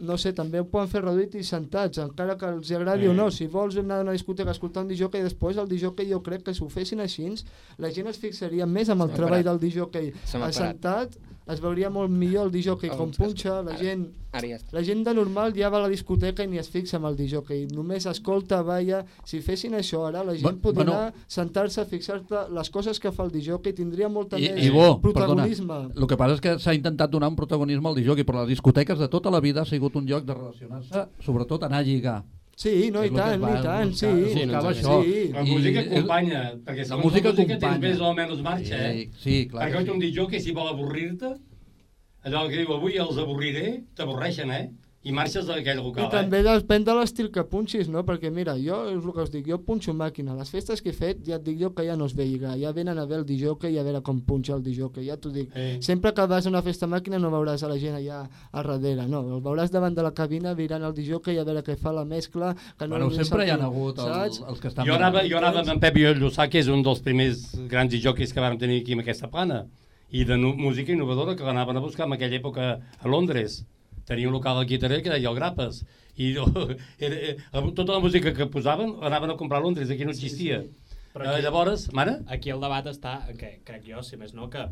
no 0.00 0.16
sé, 0.18 0.32
també 0.32 0.60
ho 0.60 0.64
poden 0.64 0.88
fer 0.88 1.02
reduït 1.02 1.34
i 1.38 1.42
sentats, 1.44 1.98
encara 1.98 2.36
que 2.38 2.46
els 2.46 2.70
agradi 2.72 3.04
Eh. 3.04 3.08
o 3.08 3.14
no. 3.14 3.30
Si 3.30 3.46
vols 3.46 3.76
anar 3.76 3.98
a 3.98 4.02
una 4.02 4.12
discoteca 4.12 4.50
a 4.50 4.52
escoltar 4.52 4.82
un 4.82 4.88
disjockey, 4.88 5.22
després 5.22 5.56
el 5.56 5.68
disjockey 5.68 6.10
jo 6.10 6.22
crec 6.22 6.42
que 6.44 6.54
si 6.54 6.64
ho 6.64 6.68
fessin 6.68 7.00
així, 7.00 7.32
la 7.78 7.90
gent 7.90 8.08
es 8.08 8.18
fixaria 8.18 8.66
més 8.66 8.88
amb 8.88 9.02
el 9.02 9.10
treball 9.10 9.42
del 9.44 9.58
disjockey. 9.58 10.12
Assentat 10.48 11.16
es 11.50 11.60
veuria 11.60 11.90
molt 11.90 12.10
millor 12.10 12.46
el 12.46 12.52
Oh, 12.92 12.96
com 12.96 13.10
punxa, 13.10 13.62
la 13.62 13.76
gent 13.76 14.08
Ara 14.32 14.48
ja 14.48 14.56
està. 14.56 14.72
la 14.72 14.82
gent 14.82 15.02
de 15.04 15.12
normal 15.14 15.52
ja 15.54 15.68
va 15.68 15.78
a 15.78 15.82
la 15.82 15.88
discoteca 15.88 16.42
i 16.44 16.46
ni 16.48 16.58
es 16.58 16.68
fixa 16.70 16.96
en 16.96 17.04
el 17.04 17.16
disjockey, 17.16 17.66
només 17.74 18.06
escolta, 18.06 18.62
balla... 18.62 19.04
Si 19.24 19.40
fessin 19.40 19.74
això 19.74 20.06
ara, 20.06 20.22
la 20.24 20.32
gent 20.32 20.42
Bueno, 20.42 20.58
podria 20.62 20.84
bueno. 20.84 20.92
anar, 20.98 21.14
sentar-se, 21.28 21.80
a 21.80 21.84
fixar-te 21.84 22.46
les 22.54 22.70
coses 22.70 22.98
que 23.00 23.12
fa 23.12 23.24
el 23.24 23.30
disjockey, 23.30 23.72
tindria 23.72 24.08
molta 24.08 24.38
I, 24.38 24.48
més 24.54 24.64
i 24.66 24.70
bo, 24.70 24.98
perdona, 25.00 25.02
protagonisme. 25.02 25.80
el 25.96 26.06
que 26.06 26.16
passa 26.16 26.34
és 26.34 26.40
que 26.40 26.58
s'ha 26.58 26.74
intentat 26.74 27.10
donar 27.10 27.28
un 27.28 27.36
protagonisme 27.36 27.88
al 27.88 27.94
disjockey, 27.96 28.24
però 28.24 28.40
les 28.42 28.48
discoteques 28.56 28.98
de 28.98 29.08
tota 29.08 29.30
la 29.30 29.40
vida 29.40 29.62
ha 29.62 29.66
sigut 29.66 29.96
un 29.96 30.06
lloc 30.06 30.24
de 30.24 30.34
relacionar-se, 30.34 31.08
sobretot 31.20 31.62
anar 31.64 31.78
a 31.80 31.82
lligar. 31.82 32.22
Sí, 32.62 32.90
no, 32.94 33.02
i 33.02 33.10
tant, 33.10 33.40
va 33.42 33.52
i 33.56 33.62
tant, 33.64 33.92
sí. 33.98 34.10
Sí, 34.30 34.44
no 34.46 34.60
això. 34.70 34.98
Sí. 35.02 35.22
La 35.34 35.42
música 35.46 35.82
acompanya, 35.82 36.42
perquè 36.66 36.84
la 36.90 36.98
música 37.00 37.32
la 37.32 37.34
música 37.34 37.56
tens 37.64 37.80
més 37.82 38.02
o 38.02 38.12
menys 38.18 38.42
marxa, 38.46 38.78
eh? 38.78 38.92
Sí, 38.92 39.22
sí, 39.24 39.38
clar 39.50 39.64
Perquè 39.66 39.82
que 39.88 39.94
un 39.96 39.98
sí. 39.98 40.06
dijó 40.06 40.28
que 40.30 40.40
si 40.44 40.54
vol 40.54 40.70
avorrir-te, 40.70 41.32
allò 42.28 42.44
que 42.52 42.60
diu 42.60 42.70
avui 42.76 43.00
els 43.02 43.18
avorriré, 43.18 43.66
t'avorreixen, 43.98 44.54
eh? 44.54 44.68
I 45.02 45.10
marxes 45.10 45.48
d'aquell 45.48 45.80
I 45.80 45.82
local, 45.82 46.08
també 46.12 46.38
eh? 46.40 46.44
depèn 46.46 46.84
de 46.86 46.94
l'estil 46.94 47.30
que 47.34 47.42
punxis, 47.50 47.88
no? 47.90 48.04
Perquè 48.06 48.30
mira, 48.30 48.54
jo 48.60 48.76
és 48.90 49.00
el 49.00 49.14
que 49.14 49.24
us 49.24 49.32
dic, 49.32 49.48
jo 49.50 49.58
punxo 49.66 49.94
màquina. 49.98 50.36
Les 50.38 50.50
festes 50.52 50.82
que 50.82 50.92
he 50.92 50.96
fet, 50.96 51.24
ja 51.26 51.40
et 51.40 51.46
dic 51.46 51.58
jo 51.58 51.72
que 51.74 51.82
ja 51.88 51.96
no 51.98 52.06
es 52.06 52.14
ve 52.14 52.26
lligar. 52.28 52.54
Ja 52.60 52.70
venen 52.76 53.00
a 53.02 53.06
veure 53.10 53.24
el 53.24 53.26
disjockey 53.26 53.74
i 53.74 53.80
a 53.82 53.86
veure 53.86 54.02
com 54.06 54.20
punxa 54.22 54.54
el 54.54 54.62
disjockey. 54.62 55.08
Ja 55.10 55.18
t'ho 55.18 55.32
dic. 55.34 55.50
Eh. 55.58 55.80
Sempre 55.82 56.14
que 56.14 56.26
vas 56.30 56.46
a 56.46 56.52
una 56.52 56.62
festa 56.62 56.86
màquina 56.86 57.18
no 57.18 57.32
veuràs 57.34 57.64
a 57.66 57.72
la 57.72 57.80
gent 57.82 57.98
allà 57.98 58.22
a 58.22 58.62
darrere, 58.62 59.08
no. 59.10 59.24
El 59.38 59.42
veuràs 59.42 59.74
davant 59.74 59.98
de 59.98 60.06
la 60.06 60.14
cabina 60.14 60.54
mirant 60.54 60.86
el 60.86 60.94
disjockey 60.94 61.42
a 61.42 61.44
veure 61.48 61.64
què 61.66 61.76
fa 61.76 61.92
la 61.92 62.06
mescla. 62.06 62.54
Que 62.78 62.86
no 62.86 62.96
Bueno, 62.96 63.10
sempre 63.10 63.46
hi 63.46 63.50
ha 63.50 63.58
hagut 63.58 63.98
el, 63.98 64.06
saps? 64.06 64.42
els 64.48 64.60
que 64.60 64.68
estan... 64.70 64.86
Jo 64.86 64.94
anava, 65.00 65.26
jo 65.26 65.38
anava 65.42 65.64
amb 65.64 65.74
en 65.74 65.82
Pep 65.82 65.98
Lluçà, 65.98 66.48
que 66.48 66.62
és 66.62 66.70
un 66.70 66.82
dels 66.86 67.02
primers 67.02 67.44
grans 67.68 67.90
disjockeys 67.90 68.32
que 68.32 68.40
vam 68.40 68.58
tenir 68.58 68.82
aquí 68.82 68.94
en 68.94 69.02
aquesta 69.02 69.28
plana, 69.32 69.64
i 70.12 70.24
de 70.28 70.36
música 70.36 70.92
innovadora 70.92 71.34
que 71.34 71.44
l'anaven 71.44 71.76
a 71.76 71.80
buscar 71.80 72.06
en 72.06 72.14
aquella 72.14 72.38
època 72.38 72.74
a 72.78 73.08
Londres. 73.08 73.64
Tenia 74.08 74.28
un 74.28 74.34
local 74.34 74.58
aquí 74.62 74.76
a 74.76 74.82
Tarell 74.82 75.02
que 75.02 75.10
deia 75.14 75.28
el 75.30 75.36
Grapes, 75.36 75.82
i 76.16 76.32
era, 76.98 77.16
era, 77.16 77.62
tota 77.74 77.92
la 77.94 78.00
música 78.00 78.32
que 78.34 78.46
posaven 78.46 78.96
l'anaven 79.00 79.30
a 79.34 79.36
comprar 79.40 79.60
a 79.60 79.64
Londres, 79.64 79.90
aquí 79.90 80.04
no 80.04 80.10
existia. 80.14 80.62
Però 81.12 81.24
Eh, 81.26 81.28
aquí- 81.36 81.42
llavors, 81.44 81.86
mare? 81.92 82.18
Aquí 82.26 82.50
el 82.50 82.60
debat 82.60 82.86
està 82.86 83.18
en 83.28 83.36
què, 83.36 83.58
crec 83.64 83.84
jo, 83.86 84.02
si 84.02 84.16
més 84.16 84.32
no, 84.34 84.48
que 84.50 84.66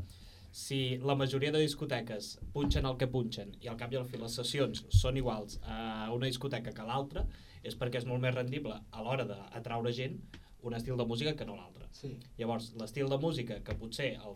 si 0.53 0.99
la 0.99 1.15
majoria 1.15 1.53
de 1.53 1.61
discoteques 1.63 2.39
punxen 2.53 2.87
el 2.89 2.97
que 2.99 3.07
punxen 3.07 3.53
i 3.63 3.69
al 3.71 3.77
cap 3.79 3.93
i 3.93 3.97
al 4.01 4.07
fi 4.09 4.19
les 4.19 4.35
sessions 4.35 4.85
són 4.91 5.17
iguals 5.21 5.61
a 5.63 6.11
una 6.13 6.27
discoteca 6.27 6.73
que 6.75 6.83
l'altra, 6.89 7.27
és 7.63 7.77
perquè 7.79 8.01
és 8.01 8.07
molt 8.09 8.21
més 8.25 8.35
rendible 8.35 8.73
a 8.91 9.03
l'hora 9.05 9.27
d'atraure 9.29 9.93
gent 9.93 10.17
un 10.63 10.75
estil 10.75 10.97
de 10.97 11.05
música 11.07 11.37
que 11.37 11.45
no 11.47 11.55
l'altre. 11.57 11.87
Sí. 11.93 12.17
Llavors, 12.39 12.73
l'estil 12.81 13.09
de 13.09 13.19
música 13.19 13.61
que 13.65 13.75
potser 13.79 14.15
el, 14.17 14.35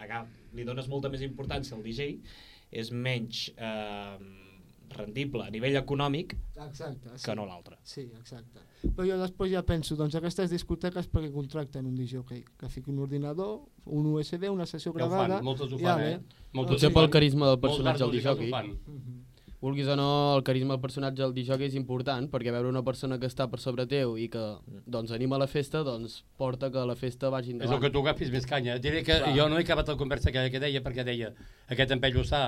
aga, 0.00 0.24
li 0.56 0.64
dones 0.64 0.88
molta 0.88 1.08
més 1.12 1.22
importància 1.22 1.76
al 1.76 1.82
DJ 1.84 2.18
és 2.74 2.90
menys 2.92 3.46
eh, 3.56 4.18
rendible 4.94 5.42
a 5.46 5.50
nivell 5.50 5.76
econòmic 5.80 6.36
Exacte. 6.66 7.14
Sí. 7.16 7.24
que 7.24 7.34
no 7.34 7.46
l'altre. 7.48 7.78
Sí, 7.82 8.04
exacte. 8.18 8.60
Però 8.84 9.06
jo 9.08 9.16
després 9.18 9.50
ja 9.50 9.62
penso, 9.66 9.96
doncs 9.96 10.14
aquestes 10.18 10.50
discoteques 10.52 11.08
perquè 11.10 11.30
contracten 11.32 11.86
un 11.88 11.94
disjockey, 11.96 12.44
que 12.60 12.68
fiqui 12.68 12.92
un 12.92 12.98
ordinador, 13.06 13.62
un 13.86 14.06
USB, 14.12 14.44
una 14.52 14.66
sessió 14.68 14.92
Ja 14.92 15.06
ho 15.06 15.08
gravada... 15.08 15.38
fan, 15.38 15.44
moltes 15.48 15.72
ho 15.72 15.78
ja 15.80 15.94
fan, 15.96 16.02
ve. 16.04 16.10
eh? 16.12 16.42
Moltes 16.54 16.74
Potser 16.76 16.90
ho 16.90 16.94
pel 16.98 17.06
fan. 17.08 17.14
carisma 17.16 17.48
del 17.48 17.60
personatge 17.64 18.04
del 18.04 18.08
ho 18.08 18.12
disjockey. 18.18 18.50
fan. 18.50 18.68
Mhm. 18.86 19.22
Vulguis 19.64 19.86
o 19.88 19.94
no, 19.96 20.36
el 20.36 20.42
carisma 20.44 20.74
del 20.74 20.80
personatge 20.82 21.22
del 21.22 21.32
disjockey 21.32 21.70
és 21.70 21.76
important, 21.78 22.26
perquè 22.28 22.52
veure 22.52 22.68
una 22.68 22.82
persona 22.84 23.16
que 23.20 23.30
està 23.30 23.46
per 23.48 23.56
sobre 23.62 23.86
teu 23.88 24.18
i 24.20 24.26
que 24.28 24.42
doncs, 24.84 25.14
anima 25.16 25.38
la 25.40 25.46
festa, 25.48 25.80
doncs 25.86 26.18
porta 26.36 26.68
que 26.74 26.82
la 26.84 26.96
festa 27.00 27.30
vagi 27.32 27.54
És 27.54 27.54
el 27.54 27.62
endavant. 27.62 27.80
que 27.80 27.90
tu 27.94 28.02
agafis 28.04 28.32
més 28.34 28.44
canya. 28.44 28.76
Diré 28.76 29.00
que 29.06 29.16
Clar. 29.22 29.32
jo 29.32 29.48
no 29.48 29.56
he 29.56 29.64
acabat 29.64 29.88
la 29.88 29.96
conversa 29.96 30.28
aquella 30.28 30.52
que 30.52 30.60
deia, 30.60 30.82
perquè 30.84 31.06
deia 31.08 31.32
aquest 31.72 31.96
en 31.96 32.02
Pell 32.04 32.12
Lluçà, 32.12 32.42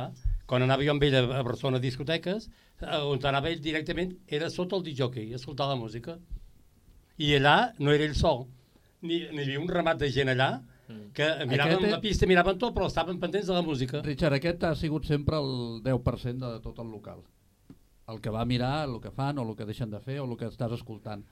quan 0.44 0.66
anava 0.66 0.84
jo 0.84 0.92
amb 0.92 1.08
ell 1.08 1.16
a 1.16 1.42
Barcelona 1.42 1.80
a 1.80 1.86
discoteques, 1.86 2.50
eh, 2.82 3.00
on 3.00 3.24
anava 3.24 3.48
ell 3.48 3.64
directament 3.64 4.12
era 4.28 4.50
sota 4.50 4.76
el 4.76 4.84
disjockey, 4.84 5.32
a 5.32 5.40
escoltar 5.40 5.70
la 5.72 5.80
música. 5.80 6.18
I 7.16 7.32
allà 7.40 7.72
no 7.78 7.96
era 7.96 8.04
ell 8.04 8.14
sol, 8.14 8.44
ni, 9.00 9.22
ni 9.32 9.40
hi 9.40 9.46
havia 9.46 9.64
un 9.64 9.72
ramat 9.72 10.04
de 10.04 10.12
gent 10.12 10.28
allà 10.36 10.60
que 11.12 11.46
miraven 11.46 11.76
Aquest- 11.78 11.90
la 11.90 12.00
pista, 12.00 12.26
miraven 12.26 12.58
tot, 12.58 12.74
però 12.74 12.86
estaven 12.86 13.18
pendents 13.18 13.46
de 13.46 13.52
la 13.54 13.62
música. 13.62 14.02
Richard, 14.02 14.34
aquest 14.34 14.62
ha 14.64 14.74
sigut 14.74 15.04
sempre 15.04 15.36
el 15.36 15.82
10% 15.82 16.52
de 16.52 16.60
tot 16.60 16.78
el 16.78 16.90
local. 16.90 17.18
El 18.08 18.20
que 18.20 18.30
va 18.30 18.44
mirar, 18.44 18.88
el 18.88 19.00
que 19.00 19.10
fan, 19.10 19.38
o 19.38 19.48
el 19.48 19.56
que 19.56 19.64
deixen 19.66 19.90
de 19.90 19.98
fer, 20.00 20.20
o 20.20 20.24
el 20.30 20.36
que 20.36 20.46
estàs 20.46 20.72
escoltant. 20.72 21.24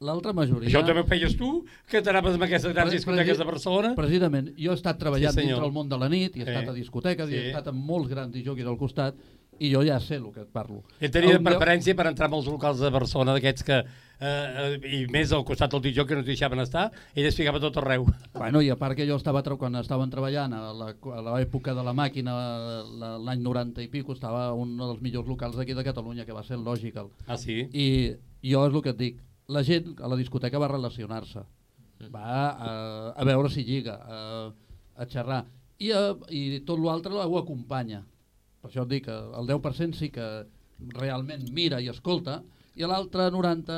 L'altra 0.00 0.32
majoria... 0.36 0.68
Això 0.68 0.84
també 0.84 1.00
ho 1.00 1.06
feies 1.08 1.36
tu, 1.36 1.64
que 1.88 2.02
t'anaves 2.04 2.34
amb 2.36 2.42
aquestes 2.44 2.72
grans 2.72 2.90
Pre- 2.90 2.96
discoteques 2.98 3.38
de 3.38 3.44
Barcelona? 3.44 3.94
Precisament, 3.96 4.50
jo 4.58 4.72
he 4.72 4.74
estat 4.76 4.98
treballant 5.00 5.32
Sí, 5.32 5.40
sí, 5.40 5.40
senyor. 5.46 5.56
dintre 5.56 5.66
el 5.68 5.72
món 5.72 5.88
de 5.88 5.96
la 5.98 6.08
nit, 6.12 6.36
i 6.36 6.40
he 6.42 6.44
Sí. 6.44 6.50
estat 6.50 6.68
a 6.68 6.74
discoteques, 6.76 7.30
i 7.30 7.34
he 7.34 7.40
Sí. 7.40 7.46
estat 7.48 7.68
amb 7.68 7.82
molts 7.84 8.08
grans 8.08 8.32
disjockeys 8.32 8.66
al 8.66 8.76
costat, 8.76 9.14
i 9.60 9.70
jo 9.72 9.82
ja 9.86 9.98
sé 10.00 10.16
el 10.16 10.30
que 10.32 10.40
et 10.44 10.50
parlo. 10.52 10.82
Ell 11.00 11.10
tenia 11.10 11.36
El 11.36 11.42
preferència 11.44 11.94
per 11.96 12.06
entrar 12.10 12.28
en 12.28 12.34
els 12.38 12.46
locals 12.50 12.78
de 12.80 12.90
Barcelona, 12.90 13.32
d'aquests 13.36 13.64
que, 13.64 13.78
eh, 14.20 14.26
eh, 14.26 14.80
i 14.96 15.06
més 15.12 15.32
al 15.32 15.44
costat 15.44 15.70
del 15.72 15.82
DJ 15.82 16.04
que 16.06 16.16
no 16.18 16.22
deixaven 16.22 16.60
estar, 16.60 16.90
ell 17.14 17.26
es 17.26 17.36
ficava 17.36 17.60
tot 17.60 17.76
arreu. 17.82 18.06
Bueno, 18.34 18.60
i 18.62 18.70
a 18.70 18.76
part 18.76 18.96
que 18.96 19.06
jo 19.08 19.16
estava, 19.16 19.42
quan 19.42 19.74
estaven 19.76 20.10
treballant 20.10 20.52
a 20.52 20.72
l'època 20.72 21.74
de 21.74 21.82
la 21.84 21.92
màquina, 21.94 22.34
la- 22.98 23.16
l'any 23.18 23.40
90 23.42 23.82
i 23.82 23.88
pico, 23.88 24.12
estava 24.12 24.52
un 24.52 24.76
dels 24.76 25.00
millors 25.00 25.28
locals 25.28 25.56
d'aquí 25.56 25.74
de 25.74 25.84
Catalunya, 25.84 26.24
que 26.24 26.32
va 26.32 26.42
ser 26.42 26.56
el 26.56 26.64
Logical. 26.64 27.08
Ah, 27.26 27.36
sí? 27.36 27.68
I 27.72 28.16
jo 28.42 28.66
és 28.66 28.74
el 28.74 28.82
que 28.82 28.90
et 28.90 28.96
dic, 28.98 29.20
la 29.48 29.62
gent 29.62 29.94
a 30.02 30.08
la 30.08 30.16
discoteca 30.16 30.58
va 30.58 30.68
relacionar-se, 30.68 31.40
va 32.12 32.50
a, 32.50 32.72
a 33.16 33.24
veure 33.24 33.48
si 33.48 33.62
lliga, 33.64 33.94
a, 33.94 34.52
a 34.96 35.06
xerrar, 35.06 35.44
i, 35.78 35.90
a, 35.92 36.14
i 36.30 36.60
tot 36.66 36.78
l'altre 36.80 37.12
ho 37.12 37.38
acompanya. 37.38 38.02
Per 38.60 38.70
això 38.70 38.84
et 38.86 38.92
dic 38.92 39.06
que 39.08 39.16
el 39.40 39.48
10% 39.48 39.98
sí 39.98 40.10
que 40.14 40.26
realment 40.98 41.44
mira 41.56 41.80
i 41.80 41.88
escolta, 41.92 42.40
i 42.76 42.84
l'altre 42.84 43.30
90 43.32 43.76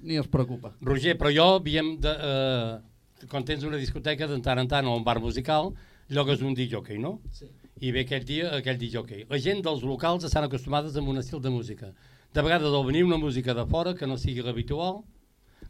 ni 0.00 0.18
es 0.18 0.28
preocupa. 0.28 0.74
Roger, 0.80 1.16
però 1.18 1.32
jo 1.34 1.48
havíem 1.56 1.96
de... 2.02 2.12
Eh, 2.12 3.26
quan 3.30 3.44
tens 3.44 3.64
una 3.66 3.78
discoteca, 3.80 4.28
de 4.30 4.38
tant 4.44 4.60
en 4.62 4.68
tant, 4.70 4.86
o 4.86 4.94
un 4.96 5.04
bar 5.06 5.18
musical, 5.20 5.72
llogues 6.08 6.42
un 6.42 6.54
DJ, 6.54 6.98
no? 7.02 7.18
Sí. 7.34 7.48
I 7.80 7.92
ve 7.94 8.04
aquell 8.06 8.24
dia 8.26 8.52
aquell 8.56 8.78
DJ. 8.78 9.24
La 9.30 9.40
gent 9.42 9.62
dels 9.64 9.82
locals 9.86 10.26
estan 10.26 10.46
acostumades 10.46 10.96
a 10.96 11.02
un 11.02 11.18
estil 11.18 11.42
de 11.42 11.50
música. 11.50 11.92
De 12.34 12.42
vegades, 12.42 12.68
al 12.68 12.86
venir 12.86 13.04
una 13.04 13.18
música 13.18 13.54
de 13.54 13.66
fora, 13.66 13.94
que 13.94 14.06
no 14.06 14.18
sigui 14.18 14.42
l'habitual, 14.42 15.02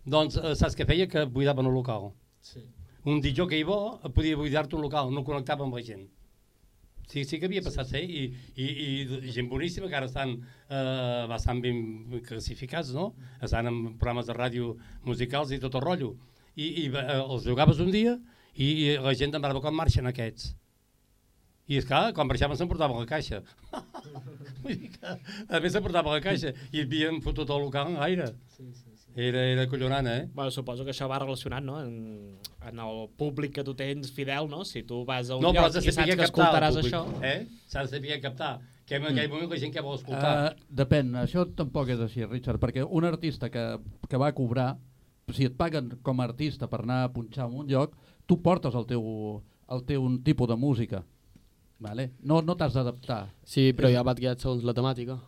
doncs 0.04 0.36
eh, 0.36 0.54
saps 0.56 0.76
què 0.76 0.86
feia? 0.88 1.08
Que 1.08 1.24
buidaven 1.24 1.68
el 1.68 1.74
local. 1.74 2.12
Sí. 2.40 2.64
Un 3.08 3.22
DJ 3.24 3.46
que 3.48 3.58
hi 3.58 3.64
bo 3.64 3.98
podia 4.14 4.36
buidar-te 4.36 4.76
un 4.76 4.82
local, 4.82 5.12
no 5.14 5.24
connectava 5.24 5.64
amb 5.64 5.76
la 5.78 5.84
gent. 5.84 6.08
Sí, 7.08 7.24
sí 7.24 7.38
que 7.40 7.48
havia 7.48 7.62
passat, 7.64 7.88
sí, 7.88 8.00
i, 8.04 8.22
i, 8.60 8.66
i 9.24 9.32
gent 9.32 9.48
boníssima 9.48 9.88
que 9.88 9.96
ara 9.96 10.08
estan 10.10 10.34
eh, 10.36 11.24
bastant 11.30 11.62
ben 11.64 11.78
classificats, 12.26 12.92
no? 12.92 13.14
Estan 13.40 13.70
en 13.70 13.78
programes 13.96 14.28
de 14.28 14.36
ràdio 14.36 14.74
musicals 15.08 15.54
i 15.56 15.60
tot 15.62 15.78
el 15.78 15.86
rotllo. 15.86 16.12
I, 16.52 16.66
i 16.66 16.84
eh, 16.90 17.06
els 17.22 17.46
jugaves 17.48 17.80
un 17.80 17.94
dia 17.94 18.18
i, 18.52 18.68
i 18.68 18.96
la 19.00 19.14
gent 19.16 19.32
demanava 19.32 19.64
com 19.64 19.76
marxen 19.80 20.10
aquests. 20.10 20.52
I 21.68 21.80
és 21.80 21.88
clar, 21.88 22.10
quan 22.16 22.28
marxaven 22.28 22.60
s'emportaven 22.60 23.00
la 23.00 23.08
caixa. 23.08 23.40
Vull 24.62 24.76
dir 24.76 24.92
que, 24.94 25.16
a 25.48 25.60
més 25.64 25.72
s'emportaven 25.72 26.16
la 26.16 26.24
caixa 26.24 26.52
i 26.72 26.84
havien 26.84 27.22
fotut 27.24 27.48
el 27.48 27.64
local 27.64 27.92
en 27.92 28.00
l'aire. 28.02 28.30
Sí, 28.52 28.68
sí. 28.72 28.87
Era, 29.18 29.40
era 29.50 29.66
collonant, 29.66 30.06
eh? 30.06 30.28
Bueno, 30.32 30.52
suposo 30.54 30.84
que 30.86 30.92
això 30.92 31.08
va 31.10 31.16
relacionat, 31.18 31.64
no?, 31.66 31.80
en, 31.82 32.36
en 32.70 32.82
el 32.84 33.08
públic 33.18 33.56
que 33.56 33.64
tu 33.66 33.72
tens 33.74 34.12
fidel, 34.14 34.46
no? 34.46 34.60
Si 34.62 34.84
tu 34.86 35.00
vas 35.08 35.32
a 35.32 35.38
un 35.40 35.42
No, 35.42 35.50
lloc 35.56 35.74
i 35.82 35.90
saps 35.90 36.12
que 36.12 36.26
escoltaràs 36.28 36.76
públic, 36.76 36.94
això... 36.94 37.24
Eh? 37.26 37.64
S'ha 37.66 37.82
de 37.82 37.90
saber 37.96 38.20
captar. 38.22 38.52
Que 38.86 39.00
en 39.00 39.08
aquell 39.10 39.26
moment 39.32 39.50
la 39.50 39.58
gent 39.58 39.74
que 39.74 39.82
vol 39.82 39.98
escoltar. 39.98 40.30
Uh, 40.52 40.68
depèn, 40.70 41.10
això 41.18 41.42
tampoc 41.58 41.90
és 41.92 42.04
així, 42.04 42.22
Richard, 42.30 42.62
perquè 42.62 42.84
un 42.86 43.04
artista 43.08 43.50
que, 43.50 43.64
que 44.06 44.20
va 44.22 44.30
cobrar, 44.36 44.68
si 45.34 45.48
et 45.50 45.56
paguen 45.58 45.90
com 46.06 46.22
a 46.22 46.28
artista 46.30 46.70
per 46.70 46.84
anar 46.84 47.00
a 47.04 47.10
punxar 47.12 47.48
en 47.50 47.58
un 47.64 47.66
lloc, 47.68 47.98
tu 48.30 48.38
portes 48.44 48.78
el 48.78 48.86
teu, 48.86 49.02
el 49.66 49.82
teu 49.90 50.06
un 50.06 50.22
tipus 50.22 50.48
de 50.48 50.56
música. 50.56 51.02
Vale? 51.82 52.12
No, 52.22 52.38
no 52.40 52.54
t'has 52.54 52.78
d'adaptar. 52.78 53.24
Sí, 53.42 53.72
però 53.74 53.90
ja 53.90 54.06
vas 54.06 54.22
guiat 54.22 54.46
segons 54.46 54.62
la 54.62 54.78
temàtica. 54.78 55.18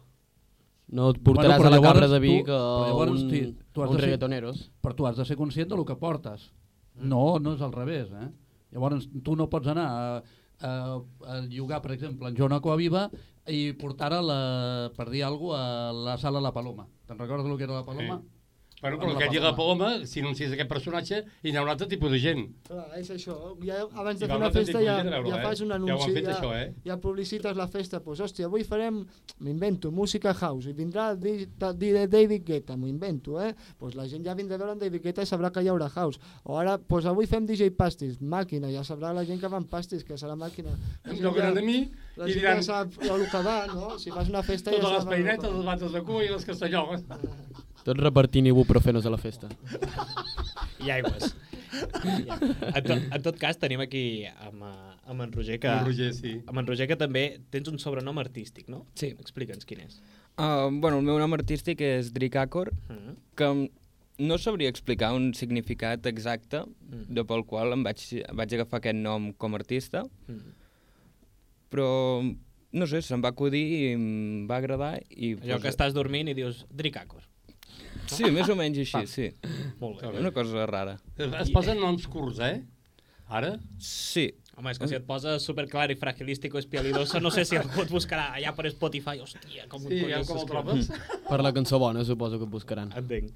No 0.91 1.11
et 1.15 1.21
portaràs 1.23 1.59
Bueno, 1.61 1.67
a 1.67 1.71
la 1.71 1.77
llavors 1.77 1.93
cabra 2.01 2.09
de 2.09 2.17
tu- 2.19 2.23
Vic 2.23 2.49
a 2.49 2.59
llavors 2.89 3.11
un, 3.13 3.57
tu 3.73 3.83
has 3.83 3.91
un 3.91 3.97
de 3.97 4.01
ser- 4.01 4.09
reggaetoneros. 4.11 4.71
Però 4.83 4.95
tu 4.97 5.07
has 5.07 5.17
de 5.17 5.25
ser 5.25 5.37
conscient 5.37 5.69
del 5.71 5.85
que 5.87 5.95
portes. 5.97 6.51
No, 6.97 7.39
no 7.39 7.55
és 7.55 7.61
al 7.63 7.73
revés. 7.73 8.09
Eh? 8.11 8.29
Llavors 8.73 9.09
tu 9.23 9.37
no 9.37 9.49
pots 9.49 9.69
anar 9.71 9.87
a, 9.87 10.23
a, 10.67 11.01
a 11.27 11.41
llogar, 11.49 11.81
per 11.83 11.93
exemple, 11.93 12.29
en 12.29 12.37
Joan 12.37 12.53
Aquaviva 12.53 13.09
i 13.47 13.73
portar 13.79 14.13
a 14.15 14.21
la, 14.23 14.91
per 14.97 15.09
dir 15.11 15.23
alguna 15.25 15.57
cosa, 15.57 15.89
a 15.89 15.93
la 15.93 16.19
sala 16.19 16.41
La 16.41 16.53
Paloma. 16.53 16.87
Te'n 17.07 17.19
recordes 17.19 17.47
el 17.47 17.57
que 17.57 17.65
era 17.65 17.75
La 17.81 17.85
Paloma? 17.87 18.21
Sí. 18.21 18.40
Bueno, 18.81 18.97
però 18.99 19.13
la 19.13 19.53
Paloma. 19.55 19.57
Paloma, 19.57 20.07
si 20.07 20.21
anunciés 20.21 20.53
aquest 20.55 20.69
personatge, 20.71 21.25
hi 21.43 21.51
haurà 21.53 21.63
un 21.67 21.71
altre 21.75 21.87
tipus 21.91 22.11
de 22.11 22.19
gent. 22.19 22.47
Clar, 22.67 22.87
és 22.97 23.11
això. 23.13 23.35
Ja, 23.65 23.83
abans 23.93 24.21
I 24.21 24.25
de 24.25 24.27
va 24.27 24.33
fer 24.33 24.39
un 24.39 24.43
una 24.47 24.51
festa 24.55 24.79
de 24.79 24.85
ja, 24.87 24.95
veure-ho, 25.03 25.29
ja 25.29 25.37
eh? 25.37 25.43
fas 25.45 25.61
un 25.61 25.69
Ja 25.69 25.75
anunci, 25.77 26.07
han 26.07 26.15
fet, 26.15 26.25
ja, 26.25 26.37
això, 26.39 26.53
eh? 26.57 26.73
ja 26.87 26.97
publicites 26.97 27.57
la 27.57 27.67
festa, 27.69 27.99
doncs 27.99 28.05
pues, 28.07 28.21
hòstia, 28.25 28.47
avui 28.49 28.65
farem, 28.65 29.03
m'invento, 29.41 29.91
música 29.93 30.33
house, 30.33 30.71
i 30.71 30.73
vindrà 30.73 31.15
de 31.15 32.07
David 32.09 32.45
Guetta, 32.47 32.77
m'ho 32.77 32.89
invento, 32.89 33.37
eh? 33.41 33.53
Pues 33.79 33.95
la 33.95 34.07
gent 34.09 34.25
ja 34.25 34.35
vindrà 34.35 34.57
a 34.57 34.63
veure 34.65 34.73
en 34.73 34.79
David 34.79 35.03
Guetta 35.03 35.23
i 35.23 35.29
sabrà 35.29 35.51
que 35.53 35.61
hi 35.61 35.69
haurà 35.69 35.91
house. 35.95 36.19
O 36.45 36.57
ara, 36.57 36.79
pues 36.79 37.05
avui 37.05 37.27
fem 37.27 37.45
DJ 37.47 37.71
Pastis, 37.77 38.17
màquina, 38.21 38.71
ja 38.73 38.81
sabrà 38.83 39.13
la 39.13 39.25
gent 39.29 39.41
que 39.41 39.49
van 39.53 39.65
pastis, 39.69 40.05
que 40.05 40.17
serà 40.17 40.37
màquina. 40.41 40.71
La 41.05 41.11
Em 41.13 41.17
gent 41.19 41.29
toquen 41.29 41.53
ja- 41.55 41.61
a 41.61 41.65
mi 41.65 41.79
la 42.17 42.27
i 42.27 42.33
gent 42.33 42.41
diran 42.41 42.57
ja 42.57 42.63
sap 42.63 42.97
el 43.03 43.27
que 43.29 43.43
va, 43.45 43.67
no? 43.75 43.99
Si 43.99 44.11
fas 44.11 44.29
una 44.29 44.43
festa 44.43 44.71
totes 44.71 44.89
ja 44.89 44.97
les 44.97 45.05
peinetes, 45.05 45.51
va. 45.51 45.57
les 45.57 45.65
bates 45.67 45.93
de 45.93 46.03
cua 46.03 46.25
i 46.25 46.29
les 46.33 46.45
castanyoles. 46.45 47.05
Tots 47.85 48.01
repartint 48.01 48.47
ibuprofenos 48.51 49.07
a 49.07 49.11
la 49.11 49.19
festa. 49.19 49.49
I 50.85 50.91
aigües. 50.91 51.35
Ja. 51.71 52.37
En, 52.75 52.83
tot, 52.85 53.03
en 53.15 53.23
tot 53.25 53.37
cas, 53.41 53.57
tenim 53.61 53.81
aquí 53.81 54.03
amb, 54.29 54.65
eh, 54.67 54.95
amb 55.13 55.23
en 55.25 55.33
Roger, 55.33 55.59
que... 55.63 55.69
El 55.71 55.87
Roger, 55.87 56.09
sí. 56.17 56.33
Amb 56.51 56.59
en 56.61 56.67
Roger, 56.69 56.87
que 56.91 56.97
també 56.99 57.23
tens 57.55 57.69
un 57.71 57.79
sobrenom 57.81 58.19
artístic, 58.21 58.69
no? 58.73 58.83
Sí. 58.99 59.13
Explica'ns 59.23 59.65
quin 59.69 59.85
és. 59.87 60.01
Uh, 60.41 60.69
bueno, 60.83 60.99
el 60.99 61.07
meu 61.07 61.19
nom 61.21 61.33
artístic 61.37 61.81
és 61.85 62.13
Dricacor, 62.17 62.73
Mm. 62.91 63.15
que 63.37 63.45
m- 63.49 63.71
no 64.19 64.37
sabria 64.39 64.69
explicar 64.69 65.13
un 65.17 65.31
significat 65.35 66.05
exacte 66.11 66.65
Mm. 66.67 67.07
de 67.17 67.25
pel 67.25 67.45
qual 67.47 67.73
em 67.73 67.83
vaig, 67.87 68.03
vaig 68.35 68.55
agafar 68.59 68.81
aquest 68.83 68.97
nom 69.01 69.33
com 69.33 69.55
a 69.55 69.59
artista, 69.63 70.03
Mm. 70.29 70.53
però 71.71 71.89
no 72.73 72.87
sé, 72.87 73.01
se'm 73.03 73.23
va 73.25 73.31
acudir 73.33 73.65
i 73.67 73.93
em 73.95 74.47
va 74.51 74.57
agradar 74.61 75.01
i... 75.11 75.35
Allò 75.37 75.61
que 75.63 75.69
estàs 75.73 75.95
dormint 75.95 76.29
i 76.29 76.35
dius 76.35 76.65
Dricacor. 76.71 77.23
Sí, 78.17 78.31
més 78.35 78.51
o 78.51 78.57
menys 78.59 78.83
així, 78.85 79.07
sí. 79.07 79.31
Molt 79.81 80.03
bé. 80.03 80.19
Una 80.21 80.33
cosa 80.35 80.67
rara. 80.71 80.99
Es, 81.17 81.51
posen 81.55 81.81
noms 81.81 82.07
curts, 82.11 82.43
eh? 82.45 82.61
Ara? 83.31 83.55
Sí, 83.79 84.27
Home, 84.61 84.75
és 84.75 84.81
que 84.81 84.89
si 84.91 84.97
et 84.99 85.05
posa 85.09 85.39
superclar 85.41 85.87
i 85.89 85.97
fragilístico 85.97 86.59
espialidoso, 86.61 87.21
no 87.25 87.31
sé 87.33 87.47
si 87.49 87.57
algú 87.57 87.81
et 87.81 87.93
buscarà 87.93 88.27
allà 88.37 88.51
per 88.57 88.69
Spotify. 88.75 89.17
Hòstia, 89.23 89.65
com, 89.73 89.87
Sí, 89.89 90.03
ja 90.11 90.19
com 90.29 90.41
el 90.43 90.49
trobes? 90.51 90.91
Per 91.31 91.39
la 91.41 91.53
cançó 91.57 91.79
bona, 91.81 92.03
suposo 92.05 92.37
que 92.37 92.45
et 92.45 92.53
buscaran. 92.53 92.93
Entenc. 93.01 93.31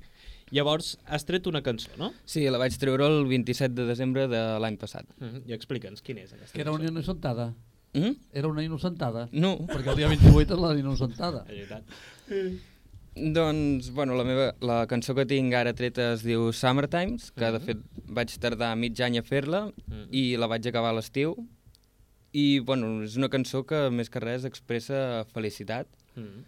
Llavors, 0.53 0.99
has 1.09 1.25
tret 1.25 1.49
una 1.49 1.63
cançó, 1.65 1.95
no? 1.97 2.11
sí, 2.29 2.45
la 2.53 2.61
vaig 2.61 2.77
treure 2.79 3.07
el 3.09 3.25
27 3.31 3.73
de 3.79 3.87
desembre 3.89 4.27
de 4.29 4.43
l'any 4.61 4.77
passat. 4.77 5.09
Mm 5.17 5.31
-hmm. 5.31 5.49
I 5.49 5.57
explica'ns 5.57 6.03
quina 6.03 6.21
és 6.21 6.33
aquesta 6.35 6.53
Que 6.53 6.61
era 6.61 6.73
una 6.73 6.85
innocentada. 6.85 7.55
Mm? 7.95 8.13
Era 8.33 8.49
una 8.49 8.63
innocentada. 8.63 9.29
No, 9.33 9.57
Perquè 9.67 9.91
el 9.91 9.97
dia 9.97 10.09
28 10.09 10.55
és 10.55 10.61
la 10.61 10.79
innocentada. 10.79 11.45
És 11.49 11.69
veritat. 11.69 11.85
Doncs, 13.17 13.93
bueno, 13.95 14.15
la, 14.19 14.25
meva, 14.27 14.47
la 14.61 14.87
cançó 14.91 15.15
que 15.15 15.25
tinc 15.31 15.55
ara 15.55 15.73
treta 15.77 16.09
es 16.17 16.25
diu 16.27 16.49
Summertimes, 16.53 17.29
que 17.37 17.51
de 17.55 17.61
fet 17.63 17.83
vaig 18.11 18.33
tardar 18.43 18.73
mig 18.77 18.99
any 19.07 19.19
a 19.19 19.23
fer-la 19.23 19.69
Mhm. 19.87 20.09
i 20.11 20.37
la 20.37 20.49
vaig 20.51 20.67
acabar 20.67 20.91
a 20.91 20.97
l'estiu. 20.99 21.37
I, 22.33 22.59
bueno, 22.59 23.03
és 23.05 23.15
una 23.17 23.29
cançó 23.29 23.63
que 23.65 23.89
més 23.91 24.11
que 24.11 24.19
res 24.21 24.45
expressa 24.45 25.25
felicitat 25.33 25.87
Mm. 26.17 26.43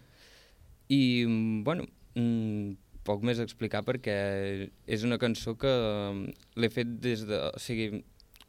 i, 0.89 1.25
mm, 1.25 1.63
bueno, 1.63 1.85
mm, 2.15 2.75
poc 3.05 3.23
més 3.23 3.39
a 3.39 3.43
explicar 3.43 3.83
perquè 3.83 4.69
és 4.85 5.03
una 5.03 5.17
cançó 5.17 5.57
que 5.57 5.67
mm, 5.67 6.33
l'he 6.57 6.69
fet 6.69 6.87
des 6.99 7.25
de... 7.25 7.39
O 7.55 7.59
sigui, 7.59 8.03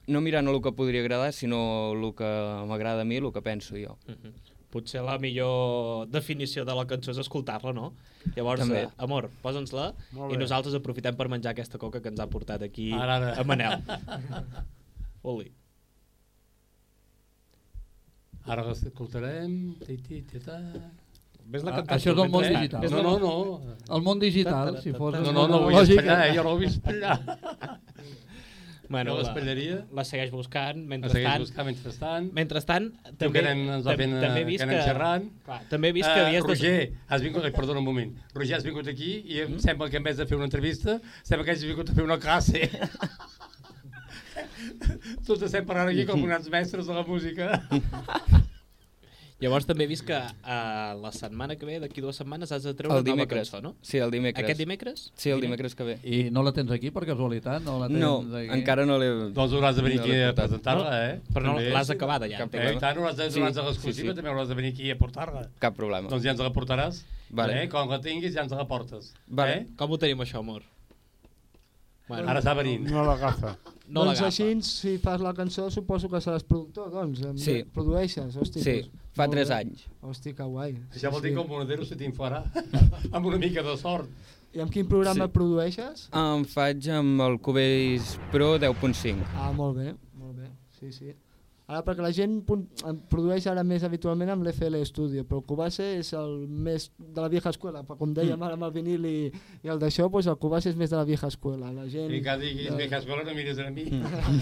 no 0.09 0.21
mirant 0.21 0.49
el 0.49 0.61
que 0.61 0.73
podria 0.73 1.01
agradar, 1.01 1.33
sinó 1.33 1.93
el 1.93 2.15
que 2.15 2.25
m'agrada 2.67 3.03
a 3.03 3.05
mi, 3.05 3.17
el 3.17 3.33
que 3.33 3.43
penso 3.43 3.77
jo. 3.77 3.97
Mm 4.09 4.13
-hmm. 4.15 4.33
Potser 4.71 5.01
la 5.01 5.15
millor 5.19 6.07
definició 6.13 6.65
de 6.69 6.75
la 6.77 6.85
cançó 6.85 7.11
és 7.15 7.19
escoltar-la, 7.23 7.73
no? 7.73 7.95
Llavors, 8.37 8.61
També. 8.61 8.83
eh, 8.83 8.89
amor, 8.99 9.31
posa'ns-la 9.41 9.95
i 10.29 10.37
nosaltres 10.37 10.75
aprofitem 10.77 11.17
per 11.17 11.29
menjar 11.33 11.55
aquesta 11.55 11.79
coca 11.81 12.03
que 12.05 12.11
ens 12.13 12.21
ha 12.21 12.27
portat 12.29 12.61
aquí 12.67 12.91
Ara, 12.93 13.17
ara. 13.17 13.31
a 13.41 13.45
Manel. 13.49 13.81
Oli. 15.23 15.49
Ara 18.49 18.63
l'escoltarem. 18.69 19.55
Ves-la 21.49 21.71
Ah, 21.73 21.77
cantant 21.81 21.97
això 21.97 22.13
és 22.13 22.19
el 22.21 22.29
món 22.33 22.45
digital. 22.45 22.83
No, 22.93 23.03
no, 23.03 23.19
no. 23.19 23.75
El 23.97 24.03
món 24.05 24.19
digital, 24.21 24.75
si 24.83 24.93
fos... 24.93 25.15
No, 25.17 25.33
no, 25.33 25.47
no 25.49 25.57
ho 25.63 25.63
vull 25.65 25.73
lògica. 25.79 26.03
espatllar, 26.03 26.27
eh? 26.29 26.35
jo 26.37 26.43
no 26.45 26.51
ho 26.53 26.57
vull 26.61 26.69
espatllar. 26.69 27.17
Bueno, 28.89 29.17
Jo 29.17 29.23
la, 29.23 29.35
la 29.99 30.05
segueix 30.05 30.31
buscant. 30.33 30.79
La 30.89 31.11
segueix 31.11 31.27
Mentrestant, 31.29 31.41
buscant 31.43 31.67
mentrestant. 31.69 32.29
mentrestant 32.33 32.87
també, 33.21 33.43
que 33.43 33.47
anem, 33.47 33.61
ens 33.75 33.85
va 33.87 33.97
fent, 34.01 34.15
també 34.23 34.41
he 34.41 34.45
que 34.45 34.49
vist 34.49 34.65
que, 34.65 34.79
xerrant. 34.87 35.27
clar, 35.45 35.59
també 35.69 35.89
he 35.89 35.93
vist 35.93 36.09
que 36.09 36.21
Eh, 36.21 36.25
havies 36.27 36.45
Roger, 36.47 36.93
has 37.09 37.21
vingut, 37.23 37.45
ai, 37.45 37.53
perdona 37.53 37.79
un 37.81 37.85
moment. 37.85 38.15
Roger, 38.35 38.57
has 38.57 38.65
vingut 38.65 38.89
aquí 38.89 39.11
i 39.27 39.41
em 39.45 39.59
sembla 39.61 39.91
que 39.91 39.99
en 40.01 40.03
vez 40.09 40.17
de 40.17 40.27
fer 40.27 40.37
una 40.41 40.47
entrevista, 40.49 41.01
sembla 41.23 41.45
que 41.45 41.53
has 41.53 41.63
vingut 41.65 41.91
a 41.91 41.95
fer 41.95 42.05
una 42.05 42.19
classe. 42.19 42.65
Tots 45.27 45.43
estem 45.43 45.67
parlant 45.69 45.91
aquí 45.93 46.05
com 46.09 46.23
uns 46.25 46.49
mestres 46.49 46.87
de 46.89 46.95
la 46.95 47.05
música. 47.05 47.63
Llavors 49.39 49.69
també 49.69 49.85
he 49.85 49.87
vist 49.87 50.03
que 50.03 50.17
uh, 50.19 50.97
la 50.99 51.13
setmana 51.15 51.55
que 51.55 51.63
ve, 51.65 51.77
d'aquí 51.79 52.03
dues 52.03 52.17
setmanes, 52.19 52.51
has 52.51 52.65
de 52.67 52.73
treure 52.75 52.97
El 52.97 53.05
una 53.05 53.11
nova 53.13 53.23
dimecres. 53.23 53.51
cançó, 53.53 53.61
no? 53.63 53.77
Sí, 53.87 53.99
el 54.03 54.11
dimecres. 54.11 54.43
Aquest 54.43 54.59
dimecres? 54.59 55.05
Sí, 55.15 55.31
el 55.31 55.41
dimecres 55.41 55.77
que 55.79 55.85
ve. 55.87 55.95
I 56.03 56.25
no 56.35 56.43
la 56.43 56.51
tens 56.57 56.73
aquí 56.75 56.91
per 56.91 57.05
casualitat? 57.07 57.63
No, 57.63 57.77
la 57.79 57.87
tens 57.87 58.01
No, 58.03 58.17
aquí? 58.37 58.49
encara 58.57 58.85
no 58.85 58.97
l'he... 58.99 59.13
Doncs 59.37 59.55
hauràs 59.55 59.77
de 59.79 59.85
venir 59.87 60.01
No 60.01 60.09
aquí 60.09 60.17
a 60.27 60.33
presentar-la, 60.35 60.97
eh? 61.13 61.21
Però 61.33 61.45
no 61.53 61.55
l'has 61.61 61.93
acabada 61.95 62.27
ja. 62.27 62.41
Eh, 62.51 62.73
i 62.75 62.81
tant, 62.83 62.99
hauràs 62.99 63.15
de 63.21 63.29
Sí, 63.31 63.39
donar-nos 63.39 63.65
l'exclusiva, 63.71 64.09
sí, 64.09 64.11
sí. 64.11 64.17
també 64.19 64.33
hauràs 64.35 64.51
de 64.51 64.59
venir 64.59 64.73
aquí 64.75 64.91
a 64.91 64.99
portar-la. 64.99 65.45
Cap 65.63 65.77
problema. 65.79 66.11
Doncs 66.11 66.27
ja 66.27 66.35
ens 66.35 66.43
la 66.43 66.51
portaràs. 66.59 67.05
Vale. 67.31 67.63
Eh? 67.63 67.69
Com 67.71 67.95
la 67.95 68.01
tinguis, 68.03 68.35
ja 68.35 68.43
ens 68.43 68.51
la 68.59 68.67
portes. 68.67 69.13
Vale. 69.29 69.55
Eh? 69.61 69.67
Com 69.79 69.95
ho 69.95 69.99
tenim, 70.03 70.19
això, 70.27 70.43
amor? 70.43 70.67
Bueno, 72.09 72.27
Ara 72.33 72.41
està 72.41 72.55
venint. 72.57 72.87
No 72.89 73.03
l'agafa. 73.05 73.55
no 73.93 74.05
doncs 74.09 74.23
així, 74.25 74.47
si 74.65 74.95
fas 75.03 75.21
la 75.21 75.35
cançó, 75.37 75.67
suposo 75.71 76.09
que 76.09 76.21
seràs 76.25 76.43
productor, 76.49 76.91
doncs. 76.91 77.21
em- 77.23 77.37
Sí. 77.39 77.59
Produeixes, 77.75 78.35
hosti. 78.37 78.63
Sí, 78.65 78.77
doncs, 78.81 79.08
fa 79.19 79.27
molt 79.27 79.37
3 79.37 79.49
bé. 79.51 79.55
anys. 79.61 79.85
Hosti, 80.01 80.33
que 80.39 80.47
guai. 80.55 80.75
Això 80.95 81.11
vol 81.13 81.23
dir 81.27 81.35
que 81.35 81.43
el 81.43 81.49
monedero 81.51 81.85
se 81.85 81.99
t'infarà 82.01 82.43
amb 83.13 83.27
una 83.27 83.39
mica 83.43 83.63
de 83.67 83.77
sort. 83.81 84.09
I 84.57 84.63
amb 84.65 84.73
quin 84.73 84.87
programa 84.89 85.27
Sí. 85.29 85.33
produeixes? 85.35 86.07
Em 86.17 86.45
faig 86.49 86.87
amb 86.97 87.21
el 87.27 87.37
Cubase 87.45 88.17
Pro 88.33 88.55
10.5. 88.59 89.27
Ah, 89.37 89.51
molt 89.53 89.77
bé, 89.77 89.91
molt 90.17 90.39
bé, 90.41 90.49
sí, 90.81 90.89
sí. 90.93 91.13
Ara, 91.69 91.83
perquè 91.85 92.01
la 92.01 92.09
gent 92.17 92.39
produeix 93.13 93.45
ara 93.51 93.61
més 93.67 93.83
habitualment 93.85 94.31
amb 94.33 94.47
l'FL 94.47 94.79
Studio, 94.89 95.27
però 95.29 95.43
el 95.43 95.45
Cubase 95.51 95.85
és 95.99 96.15
el 96.17 96.47
més 96.49 96.87
de 96.97 97.21
la 97.21 97.29
vieja 97.29 97.51
escuela, 97.53 97.83
com 97.85 98.15
dèiem 98.17 98.41
ara 98.47 98.57
amb 98.57 98.65
el 98.65 98.73
vinil 98.73 99.05
i, 99.05 99.29
i 99.67 99.69
el 99.69 99.77
d'això, 99.83 100.07
doncs 100.09 100.31
el 100.33 100.39
Cubase 100.41 100.71
és 100.73 100.79
més 100.81 100.89
de 100.89 100.97
la 100.97 101.05
vieja 101.05 101.29
escuela. 101.29 101.69
La 101.77 101.85
gent... 101.93 102.09
I 102.09 102.23
que 102.25 102.37
diguis, 102.41 102.71
Ja. 102.71 102.77
vieja 102.81 103.03
escola, 103.03 103.21
no 103.29 103.35
miris 103.37 103.61
a 103.61 103.69
mi. 103.69 103.85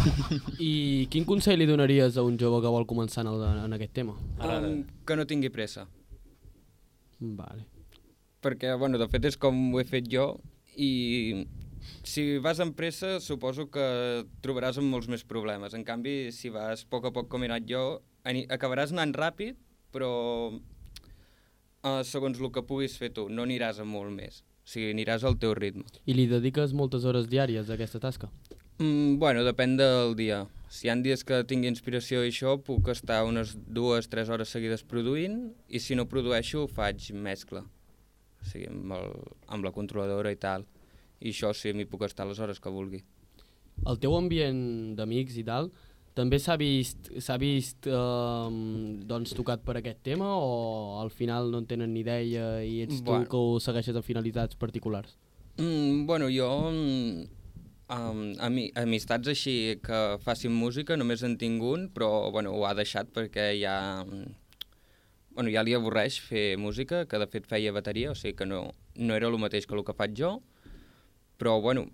I 0.70 0.72
quin 1.10 1.26
consell 1.26 1.58
li 1.58 1.66
donaries 1.66 2.14
a 2.16 2.22
un 2.22 2.38
jove 2.38 2.62
que 2.62 2.70
vol 2.76 2.86
començar 2.86 3.24
en, 3.26 3.32
el, 3.34 3.42
en 3.66 3.74
aquest 3.80 3.92
tema? 3.98 4.14
Ara, 4.38 4.60
Um, 4.62 4.84
que 5.04 5.16
no 5.18 5.26
tingui 5.26 5.50
pressa. 5.50 5.88
Vale. 7.18 7.66
Perquè, 8.42 8.70
bueno, 8.78 8.98
de 9.02 9.08
fet 9.10 9.24
és 9.32 9.36
com 9.40 9.74
ho 9.74 9.80
he 9.82 9.84
fet 9.88 10.06
jo 10.12 10.36
i 10.78 11.42
si 12.06 12.38
vas 12.42 12.60
amb 12.62 12.76
pressa 12.78 13.16
suposo 13.20 13.68
que 13.72 13.86
trobaràs 14.44 14.80
amb 14.80 14.90
molts 14.92 15.08
més 15.12 15.24
problemes. 15.26 15.74
En 15.74 15.84
canvi, 15.84 16.32
si 16.32 16.50
vas 16.54 16.84
a 16.84 16.90
poc 16.90 17.08
a 17.08 17.14
poc 17.14 17.30
com 17.32 17.44
he 17.44 17.50
anat 17.50 17.68
jo, 17.70 17.84
acabaràs 18.24 18.94
anant 18.94 19.14
ràpid, 19.16 19.58
però 19.94 20.10
uh, 20.52 22.02
segons 22.04 22.40
el 22.40 22.52
que 22.52 22.66
puguis 22.66 22.98
fer 22.98 23.12
tu, 23.16 23.28
no 23.30 23.46
aniràs 23.46 23.80
a 23.80 23.88
molt 23.88 24.12
més. 24.14 24.42
O 24.66 24.70
sigui, 24.70 24.90
aniràs 24.90 25.24
al 25.24 25.38
teu 25.38 25.54
ritme. 25.54 25.86
I 26.10 26.16
li 26.18 26.26
dediques 26.26 26.74
moltes 26.74 27.06
hores 27.06 27.28
diàries 27.30 27.70
a 27.70 27.76
aquesta 27.76 28.02
tasca? 28.02 28.30
Mm, 28.78 29.16
bueno, 29.22 29.44
depèn 29.46 29.76
del 29.78 30.16
dia. 30.18 30.42
Si 30.68 30.86
hi 30.86 30.90
ha 30.90 30.96
dies 31.00 31.22
que 31.24 31.44
tingui 31.48 31.70
inspiració 31.70 32.24
i 32.24 32.32
això, 32.32 32.56
puc 32.60 32.90
estar 32.92 33.22
unes 33.24 33.54
dues, 33.56 34.10
tres 34.12 34.28
hores 34.28 34.50
seguides 34.52 34.82
produint, 34.84 35.38
i 35.68 35.80
si 35.80 35.96
no 35.96 36.08
produeixo, 36.10 36.66
faig 36.68 37.12
mescla. 37.14 37.62
O 38.42 38.48
sigui, 38.50 38.66
amb, 38.68 38.92
el, 38.98 39.14
amb 39.54 39.64
la 39.64 39.72
controladora 39.72 40.34
i 40.34 40.40
tal. 40.42 40.66
I 41.20 41.32
això 41.32 41.52
sí, 41.56 41.72
m'hi 41.72 41.86
puc 41.88 42.04
estar 42.06 42.26
les 42.28 42.40
hores 42.40 42.60
que 42.60 42.72
vulgui. 42.72 43.02
El 43.86 44.00
teu 44.00 44.16
ambient 44.16 44.96
d'amics 44.96 45.36
i 45.40 45.44
tal, 45.46 45.70
també 46.16 46.38
s'ha 46.40 46.56
vist, 46.56 47.10
vist 47.42 47.86
eh, 47.90 48.50
doncs, 49.10 49.34
tocat 49.36 49.64
per 49.64 49.76
aquest 49.82 50.00
tema 50.06 50.30
o 50.40 51.00
al 51.02 51.12
final 51.12 51.50
no 51.52 51.60
en 51.60 51.66
tenen 51.68 51.92
ni 51.92 52.00
idea 52.00 52.62
i 52.64 52.80
ets 52.86 53.02
tu 53.02 53.10
Bueno. 53.10 53.28
que 53.28 53.36
ho 53.36 53.58
segueixes 53.60 53.96
amb 53.96 54.04
finalitats 54.04 54.56
particulars? 54.56 55.18
Mm, 55.58 56.06
bueno, 56.06 56.30
jo... 56.32 56.48
Um, 57.86 58.32
ami 58.42 58.64
amistats 58.74 59.28
així 59.30 59.78
que 59.78 59.98
facin 60.18 60.50
música 60.50 60.96
només 60.96 61.22
en 61.22 61.36
tinc 61.38 61.62
un, 61.62 61.84
però 61.94 62.32
bueno, 62.34 62.50
ho 62.50 62.64
ha 62.66 62.72
deixat 62.74 63.12
perquè 63.14 63.52
ja, 63.60 64.02
mm, 64.02 64.32
bueno, 65.36 65.52
ja 65.54 65.62
li 65.62 65.76
avorreix 65.76 66.16
fer 66.18 66.56
música, 66.58 67.04
que 67.06 67.20
de 67.22 67.28
fet 67.30 67.46
feia 67.46 67.70
bateria, 67.76 68.10
o 68.10 68.18
sigui 68.18 68.34
que 68.40 68.48
no, 68.48 68.72
no 68.96 69.14
era 69.14 69.28
el 69.28 69.38
mateix 69.38 69.68
que 69.70 69.78
el 69.78 69.84
que 69.86 69.94
faig 69.94 70.18
jo, 70.18 70.32
però 71.38 71.60
bueno, 71.60 71.86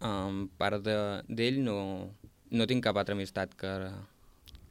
um, 0.00 0.46
part 0.58 0.82
de- 0.84 1.22
d'ell 1.28 1.62
no, 1.64 1.78
no 2.50 2.66
tinc 2.66 2.84
cap 2.84 2.96
altra 2.96 3.14
amistat 3.14 3.54
que, 3.54 3.72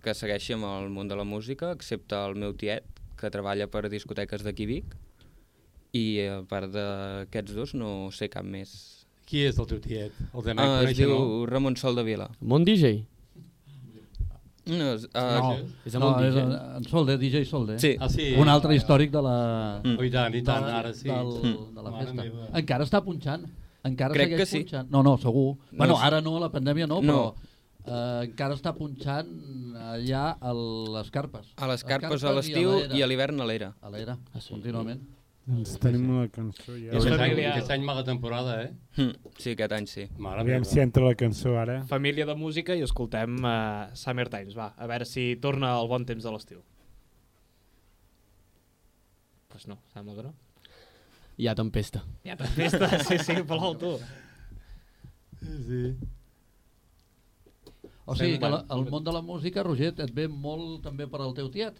que 0.04 0.14
segueixi 0.14 0.54
amb 0.54 0.66
el 0.70 0.90
món 0.90 1.08
de 1.08 1.16
la 1.16 1.24
música, 1.26 1.72
excepte 1.72 2.16
el 2.16 2.36
meu 2.36 2.54
tiet, 2.54 2.84
que 3.18 3.30
treballa 3.32 3.68
per 3.72 3.88
discoteques 3.90 4.44
d'aquí 4.44 4.66
Vic, 4.68 4.96
i 5.96 6.06
a 6.28 6.42
part 6.44 6.68
d'aquests 6.74 7.54
dos 7.56 7.74
no 7.74 8.12
sé 8.12 8.28
cap 8.30 8.44
més. 8.44 9.06
Qui 9.26 9.46
és 9.48 9.58
el 9.58 9.66
teu 9.66 9.80
tiet? 9.80 10.12
El 10.36 10.44
de 10.44 10.54
Uh, 10.54 10.62
uh, 10.62 10.84
es 10.90 10.98
diu 10.98 11.10
no? 11.10 11.46
Ramon 11.50 11.76
Sol 11.80 11.96
de 11.96 12.04
Vila. 12.04 12.28
Mon 12.42 12.66
DJ? 12.68 13.06
No, 14.66 14.94
és, 14.96 15.04
uh, 15.06 15.10
No. 15.14 15.50
És 15.86 15.94
amb 15.96 16.04
No, 16.04 16.10
un 16.18 16.24
és 16.26 16.34
DJ? 16.34 16.42
en, 16.44 16.54
en 16.80 16.84
Solde, 16.90 17.18
DJ 17.22 17.46
Solde. 17.46 17.78
Sí, 17.80 17.96
Ah, 18.00 18.10
sí? 18.10 18.34
Un 18.38 18.50
altre 18.50 18.74
històric 18.76 19.12
de 19.14 19.22
la... 19.22 19.82
Mm. 19.84 19.98
Oh, 20.00 20.04
I 20.04 20.10
tant, 20.10 20.34
i 20.36 20.42
tant, 20.44 20.66
de, 20.66 20.72
ara 20.74 20.94
sí. 20.94 21.08
Del, 21.08 21.30
Mm. 21.44 21.76
de 21.76 21.84
la 21.86 21.92
festa. 22.00 22.26
Encara 22.62 22.84
està 22.88 23.02
punxant. 23.06 23.46
Encara 23.86 24.14
Crec 24.18 24.32
segueix 24.32 24.40
que 24.42 24.46
sí. 24.50 24.64
punxant. 24.64 24.90
No, 24.92 25.04
no, 25.06 25.18
segur. 25.22 25.56
No 25.72 25.78
bueno, 25.84 25.98
ara 26.02 26.22
no, 26.26 26.38
la 26.42 26.50
pandèmia 26.54 26.88
no, 26.90 27.02
No. 27.06 27.18
però 27.36 27.52
eh, 27.86 28.28
encara 28.32 28.56
està 28.58 28.74
punxant 28.74 29.28
allà 29.92 30.24
a 30.42 30.54
les 30.56 31.12
carpes. 31.14 31.52
a 31.56 31.68
les 31.70 31.84
carpes 31.86 32.24
a 32.26 32.32
l'estiu 32.34 32.80
i 32.98 33.04
a 33.06 33.08
l'hivern 33.08 33.40
a 33.42 33.46
l'era. 33.46 33.76
A 33.82 33.92
l'era, 33.94 34.18
Ah, 34.34 34.42
sí? 34.42 34.54
contínuament. 34.56 35.04
Doncs 35.46 35.76
tenim 35.78 36.08
una 36.10 36.24
cançó 36.34 36.74
ja. 36.74 36.88
I 36.90 36.98
aquest, 36.98 37.20
any, 37.22 37.40
aquest 37.52 37.70
any 37.76 37.84
mala 37.86 38.02
temporada, 38.04 38.56
eh? 38.64 38.72
Mm, 38.98 39.12
sí, 39.38 39.52
aquest 39.52 39.76
any 39.78 39.86
sí. 39.86 40.08
Mare 40.18 40.42
Aviam 40.42 40.64
meva. 40.64 40.72
si 40.72 40.80
entra 40.82 41.04
la 41.06 41.14
cançó 41.14 41.54
ara. 41.62 41.84
Família 41.86 42.26
de 42.26 42.34
música 42.34 42.74
i 42.74 42.82
escoltem 42.82 43.36
uh, 43.46 43.92
Summer 43.94 44.26
Times, 44.34 44.58
va, 44.58 44.72
a 44.76 44.88
veure 44.90 45.06
si 45.06 45.36
torna 45.40 45.76
el 45.80 45.88
bon 45.92 46.04
temps 46.10 46.24
de 46.26 46.32
l'estiu. 46.34 46.64
Pues 49.50 49.68
no, 49.68 49.78
sembla 49.94 50.16
que 50.16 50.24
no. 50.24 50.34
Hi 51.38 51.50
ha 51.50 51.56
tempesta. 51.56 52.04
Ja 52.26 52.38
t'has 52.40 52.54
vist, 52.60 52.86
sí, 53.08 53.18
sí, 53.20 53.40
plou 53.48 53.76
tu. 53.80 53.96
Sí. 55.42 55.82
O 58.06 58.16
sigui 58.16 58.38
que 58.40 58.50
la, 58.50 58.62
el 58.76 58.86
món 58.92 59.04
de 59.04 59.14
la 59.14 59.22
música, 59.26 59.64
Roger, 59.66 59.92
et 60.06 60.14
ve 60.14 60.28
molt 60.30 60.84
també 60.86 61.08
per 61.10 61.24
al 61.26 61.34
teu 61.38 61.50
tiet. 61.54 61.80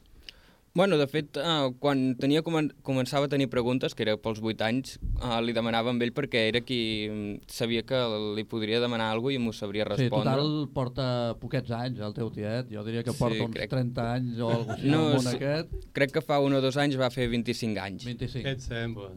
Bueno, 0.76 0.98
de 1.00 1.06
fet, 1.08 1.38
uh, 1.40 1.70
quan 1.80 2.18
tenia 2.20 2.42
comen 2.44 2.66
començava 2.84 3.30
a 3.30 3.32
tenir 3.32 3.46
preguntes, 3.48 3.94
que 3.96 4.04
era 4.04 4.18
pels 4.20 4.42
8 4.44 4.66
anys, 4.68 4.98
uh, 5.24 5.38
li 5.40 5.54
demanava 5.56 5.94
amb 5.94 6.04
ell 6.04 6.12
perquè 6.12 6.42
era 6.50 6.60
qui 6.68 6.80
mm, 7.08 7.46
sabia 7.48 7.86
que 7.88 7.96
li 8.36 8.44
podria 8.44 8.82
demanar 8.84 9.08
alguna 9.14 9.38
cosa 9.38 9.40
i 9.40 9.44
m'ho 9.46 9.54
sabria 9.56 9.86
Sí, 9.88 9.94
respondre. 9.94 10.34
total 10.36 10.52
porta 10.76 11.06
poquets 11.40 11.72
anys 11.72 12.04
el 12.04 12.14
teu 12.18 12.28
tiet. 12.36 12.68
Jo 12.76 12.84
diria 12.84 13.06
que 13.08 13.16
Sí, 13.16 13.22
porta 13.24 13.48
uns 13.48 13.56
crec- 13.56 13.72
30 13.72 14.10
anys 14.18 14.44
o 14.44 14.50
alguna 14.52 14.68
cosa 14.68 14.76
així. 14.76 14.92
No, 14.92 15.24
sí. 15.24 15.36
aquest, 15.38 15.88
Crec 15.96 16.12
que 16.12 16.26
fa 16.28 16.42
un 16.44 16.60
o 16.60 16.62
dos 16.62 16.76
anys 16.76 17.00
va 17.00 17.10
fer 17.10 17.30
25 17.32 17.80
anys. 17.80 18.04
25. 18.12 18.44
Què 18.44 18.58
et 18.58 18.68
sembla? 18.68 19.14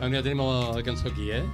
Ah, 0.00 0.08
ja 0.12 0.20
tenim 0.20 0.44
la 0.44 0.82
cançó 0.84 1.08
aquí, 1.08 1.30
eh? 1.32 1.44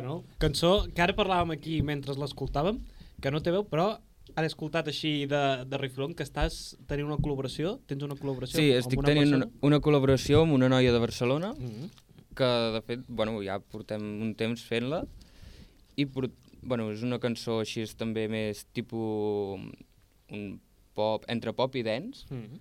Bueno, 0.00 0.24
cançó 0.40 0.86
que 0.94 1.02
ara 1.04 1.12
parlàvem 1.12 1.50
aquí 1.52 1.80
mentre 1.84 2.14
l'escoltàvem, 2.16 2.78
que 3.20 3.30
no 3.30 3.42
té 3.44 3.52
veu, 3.52 3.66
però 3.68 3.90
ara 4.32 4.46
he 4.46 4.48
escoltat 4.48 4.86
així 4.88 5.26
de, 5.28 5.40
de 5.68 5.80
refront 5.80 6.14
que 6.16 6.24
estàs 6.24 6.76
tenint 6.88 7.10
una 7.10 7.18
col·laboració, 7.20 7.74
tens 7.90 8.06
una 8.06 8.16
col·laboració 8.16 8.56
Sí, 8.56 8.70
amb 8.70 8.80
estic 8.80 9.02
una 9.02 9.10
tenint 9.10 9.34
una, 9.66 9.80
col·laboració 9.84 10.44
amb 10.46 10.56
una 10.56 10.70
noia 10.72 10.94
de 10.94 11.02
Barcelona, 11.02 11.50
Mm 11.52 11.68
-hmm. 11.68 11.90
que 12.36 12.48
de 12.76 12.80
fet, 12.86 13.00
bueno, 13.08 13.42
ja 13.44 13.58
portem 13.58 14.00
un 14.22 14.34
temps 14.34 14.62
fent-la, 14.62 15.04
i 15.96 16.06
port... 16.06 16.32
bueno, 16.62 16.90
és 16.92 17.02
una 17.02 17.18
cançó 17.18 17.60
així 17.60 17.82
és 17.82 17.94
també 17.94 18.28
més 18.28 18.64
tipus 18.72 19.60
un 20.30 20.60
pop, 20.94 21.24
entre 21.28 21.52
pop 21.52 21.74
i 21.76 21.82
dance, 21.82 22.24
Mm 22.30 22.40
-hmm. 22.40 22.60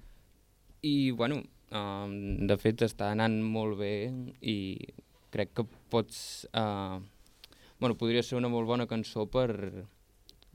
i 0.82 1.12
bueno, 1.12 1.44
um, 1.72 2.48
de 2.48 2.58
fet 2.58 2.82
està 2.82 3.12
anant 3.12 3.42
molt 3.42 3.78
bé 3.78 4.12
i 4.42 4.78
crec 5.32 5.54
que 5.54 5.64
pots... 5.90 6.46
Uh, 6.54 7.00
bueno, 7.80 7.98
podria 7.98 8.24
ser 8.24 8.38
una 8.38 8.52
molt 8.52 8.68
bona 8.68 8.88
cançó 8.88 9.26
per, 9.32 9.86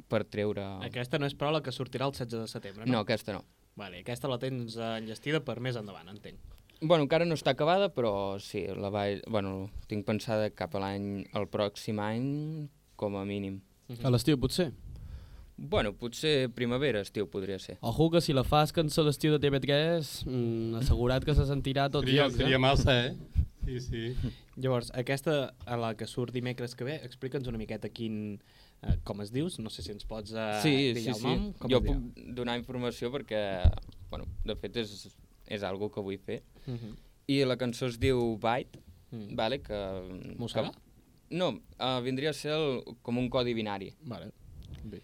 per 0.09 0.25
treure... 0.29 0.65
Aquesta 0.87 1.19
no 1.19 1.29
és 1.29 1.37
però 1.39 1.53
la 1.55 1.63
que 1.65 1.73
sortirà 1.75 2.09
el 2.09 2.15
16 2.17 2.45
de 2.45 2.49
setembre, 2.51 2.87
no? 2.87 2.99
No, 2.99 3.05
aquesta 3.05 3.37
no. 3.37 3.45
Vale, 3.75 4.05
aquesta 4.05 4.31
la 4.31 4.39
tens 4.39 4.77
eh, 4.79 4.91
enllestida 5.01 5.41
per 5.43 5.59
més 5.65 5.79
endavant, 5.81 6.09
entenc. 6.13 6.39
Bueno, 6.81 7.07
encara 7.07 7.27
no 7.27 7.37
està 7.39 7.55
acabada, 7.55 7.89
però 7.95 8.37
sí, 8.43 8.67
la 8.77 8.91
vaig, 8.93 9.23
bueno, 9.31 9.71
tinc 9.91 10.05
pensada 10.07 10.51
cap 10.53 10.75
a 10.77 10.83
l'any, 10.83 11.25
el 11.35 11.47
pròxim 11.51 12.01
any, 12.03 12.27
com 13.01 13.17
a 13.17 13.25
mínim. 13.27 13.63
A 14.03 14.13
l'estiu, 14.13 14.39
potser. 14.41 14.71
Bueno, 15.57 15.93
potser 15.95 16.51
primavera, 16.55 17.01
estiu, 17.07 17.29
podria 17.31 17.61
ser. 17.63 17.77
Ojo 17.81 18.09
que 18.11 18.21
si 18.25 18.35
la 18.35 18.43
fas 18.45 18.73
cançó 18.75 19.05
d'estiu 19.07 19.37
de 19.37 19.39
TV3, 19.43 20.25
mm, 20.27 20.81
assegurat 20.83 21.25
que 21.25 21.35
se 21.35 21.47
sentirà 21.47 21.87
a 21.87 21.93
tots 21.95 22.09
Seria, 22.09 22.27
llocs, 22.27 22.37
seria 22.37 22.59
eh? 22.59 22.63
massa, 22.63 22.97
eh? 23.07 23.15
Sí, 23.65 23.81
sí. 23.81 24.33
Llavors, 24.57 24.91
aquesta, 24.95 25.55
a 25.67 25.77
la 25.77 25.95
que 25.99 26.07
surt 26.07 26.33
dimecres 26.35 26.77
que 26.79 26.87
ve, 26.87 27.01
explica'ns 27.03 27.49
una 27.51 27.59
miqueta 27.59 27.89
quin, 27.91 28.39
eh, 28.83 28.97
com 29.05 29.21
es 29.25 29.33
dius, 29.35 29.59
no 29.59 29.71
sé 29.71 29.83
si 29.83 29.91
ens 29.93 30.07
pots 30.07 30.33
eh, 30.33 30.61
sí, 30.63 30.75
dir 30.95 31.03
sí, 31.03 31.09
el 31.11 31.19
sí. 31.19 31.27
nom. 31.27 31.53
Com 31.59 31.71
jo 31.73 31.81
diu? 31.81 31.93
puc 31.95 32.25
donar 32.39 32.57
informació 32.61 33.11
perquè, 33.15 33.43
bueno, 34.11 34.29
de 34.45 34.55
fet 34.57 34.77
és, 34.85 35.09
és 35.47 35.63
algo 35.67 35.91
que 35.91 36.01
vull 36.01 36.19
fer. 36.19 36.43
Uh 36.67 36.75
-huh. 36.75 36.95
I 37.27 37.45
la 37.45 37.57
cançó 37.57 37.87
es 37.87 37.99
diu 37.99 38.39
Byte, 38.39 38.81
Mm. 39.15 39.37
vale, 39.37 39.61
que... 39.63 40.35
Mossegar? 40.39 40.73
que 40.73 40.79
no, 41.31 41.49
uh, 41.79 42.01
vindria 42.03 42.31
a 42.31 42.33
ser 42.33 42.53
el, 42.53 42.83
com 43.03 43.19
un 43.19 43.29
codi 43.31 43.55
binari. 43.55 43.93
Vale. 44.03 44.33
Bé. 44.85 45.03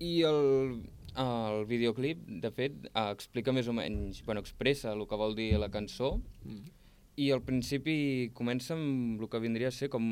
I 0.00 0.22
el, 0.22 0.82
el 1.16 1.64
videoclip, 1.66 2.22
de 2.42 2.50
fet, 2.50 2.72
uh, 2.94 3.10
explica 3.12 3.52
més 3.52 3.68
o 3.68 3.74
menys, 3.76 4.22
bueno, 4.26 4.40
expressa 4.40 4.92
el 4.92 5.06
que 5.06 5.18
vol 5.18 5.34
dir 5.38 5.58
la 5.58 5.70
cançó, 5.70 6.20
Mm. 6.44 6.70
I 7.16 7.28
al 7.32 7.42
principi 7.44 8.30
comença 8.32 8.72
amb 8.72 9.20
el 9.20 9.28
que 9.28 9.40
vindria 9.42 9.68
a 9.68 9.74
ser 9.74 9.90
com 9.92 10.04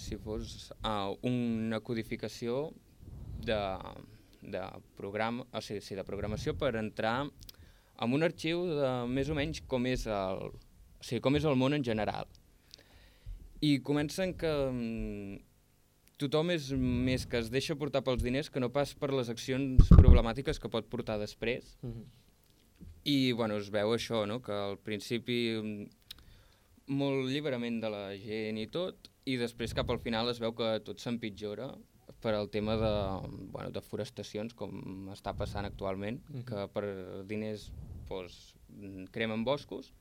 si 0.00 0.16
fos 0.16 0.70
uh, 0.80 1.12
una 1.28 1.82
codificació 1.84 2.70
de, 3.44 3.58
de, 4.40 4.62
programa, 4.96 5.44
o 5.52 5.60
sigui, 5.60 5.82
sí, 5.84 5.98
de 5.98 6.04
programació 6.06 6.56
per 6.56 6.74
entrar 6.80 7.18
en 7.26 8.12
un 8.16 8.24
arxiu 8.24 8.64
de 8.70 8.92
més 9.10 9.28
o 9.28 9.36
menys 9.36 9.60
com 9.68 9.84
és 9.88 10.06
el, 10.08 10.48
o 10.48 11.04
sigui, 11.04 11.20
com 11.24 11.36
és 11.36 11.44
el 11.44 11.60
món 11.60 11.76
en 11.76 11.84
general. 11.84 12.28
I 13.64 13.78
comencen 13.84 14.32
que 14.36 14.52
mm, 14.70 15.36
tothom 16.20 16.54
és 16.56 16.70
més 16.76 17.28
que 17.28 17.40
es 17.40 17.52
deixa 17.52 17.76
portar 17.76 18.04
pels 18.04 18.24
diners 18.24 18.48
que 18.52 18.60
no 18.60 18.72
pas 18.72 18.94
per 18.96 19.12
les 19.12 19.28
accions 19.32 19.92
problemàtiques 19.92 20.60
que 20.60 20.72
pot 20.72 20.88
portar 20.88 21.18
després. 21.20 21.76
Mm 21.82 21.92
-hmm. 21.92 22.06
I 23.04 23.32
bueno, 23.32 23.56
es 23.56 23.70
veu 23.70 23.92
això, 23.94 24.26
no? 24.26 24.40
que 24.40 24.52
al 24.52 24.78
principi 24.78 25.60
mm, 25.62 26.05
molt 26.88 27.28
lliberament 27.28 27.80
de 27.82 27.90
la 27.90 28.04
gent 28.20 28.58
i 28.58 28.66
tot, 28.70 29.10
i 29.26 29.36
després 29.36 29.74
cap 29.74 29.90
al 29.90 29.98
final 29.98 30.28
es 30.30 30.38
veu 30.42 30.52
que 30.54 30.68
tot 30.86 31.00
s'empitjora 31.02 31.72
per 32.22 32.34
al 32.34 32.48
tema 32.50 32.76
de, 32.78 32.92
bueno, 33.52 33.70
de 33.74 33.80
forestacions, 33.82 34.54
com 34.54 35.08
està 35.12 35.34
passant 35.36 35.66
actualment, 35.66 36.20
Mhm. 36.30 36.44
que 36.44 36.68
per 36.72 37.26
diners 37.26 37.70
doncs, 38.08 38.54
mm, 38.70 39.06
cremen 39.10 39.44
boscos, 39.44 39.92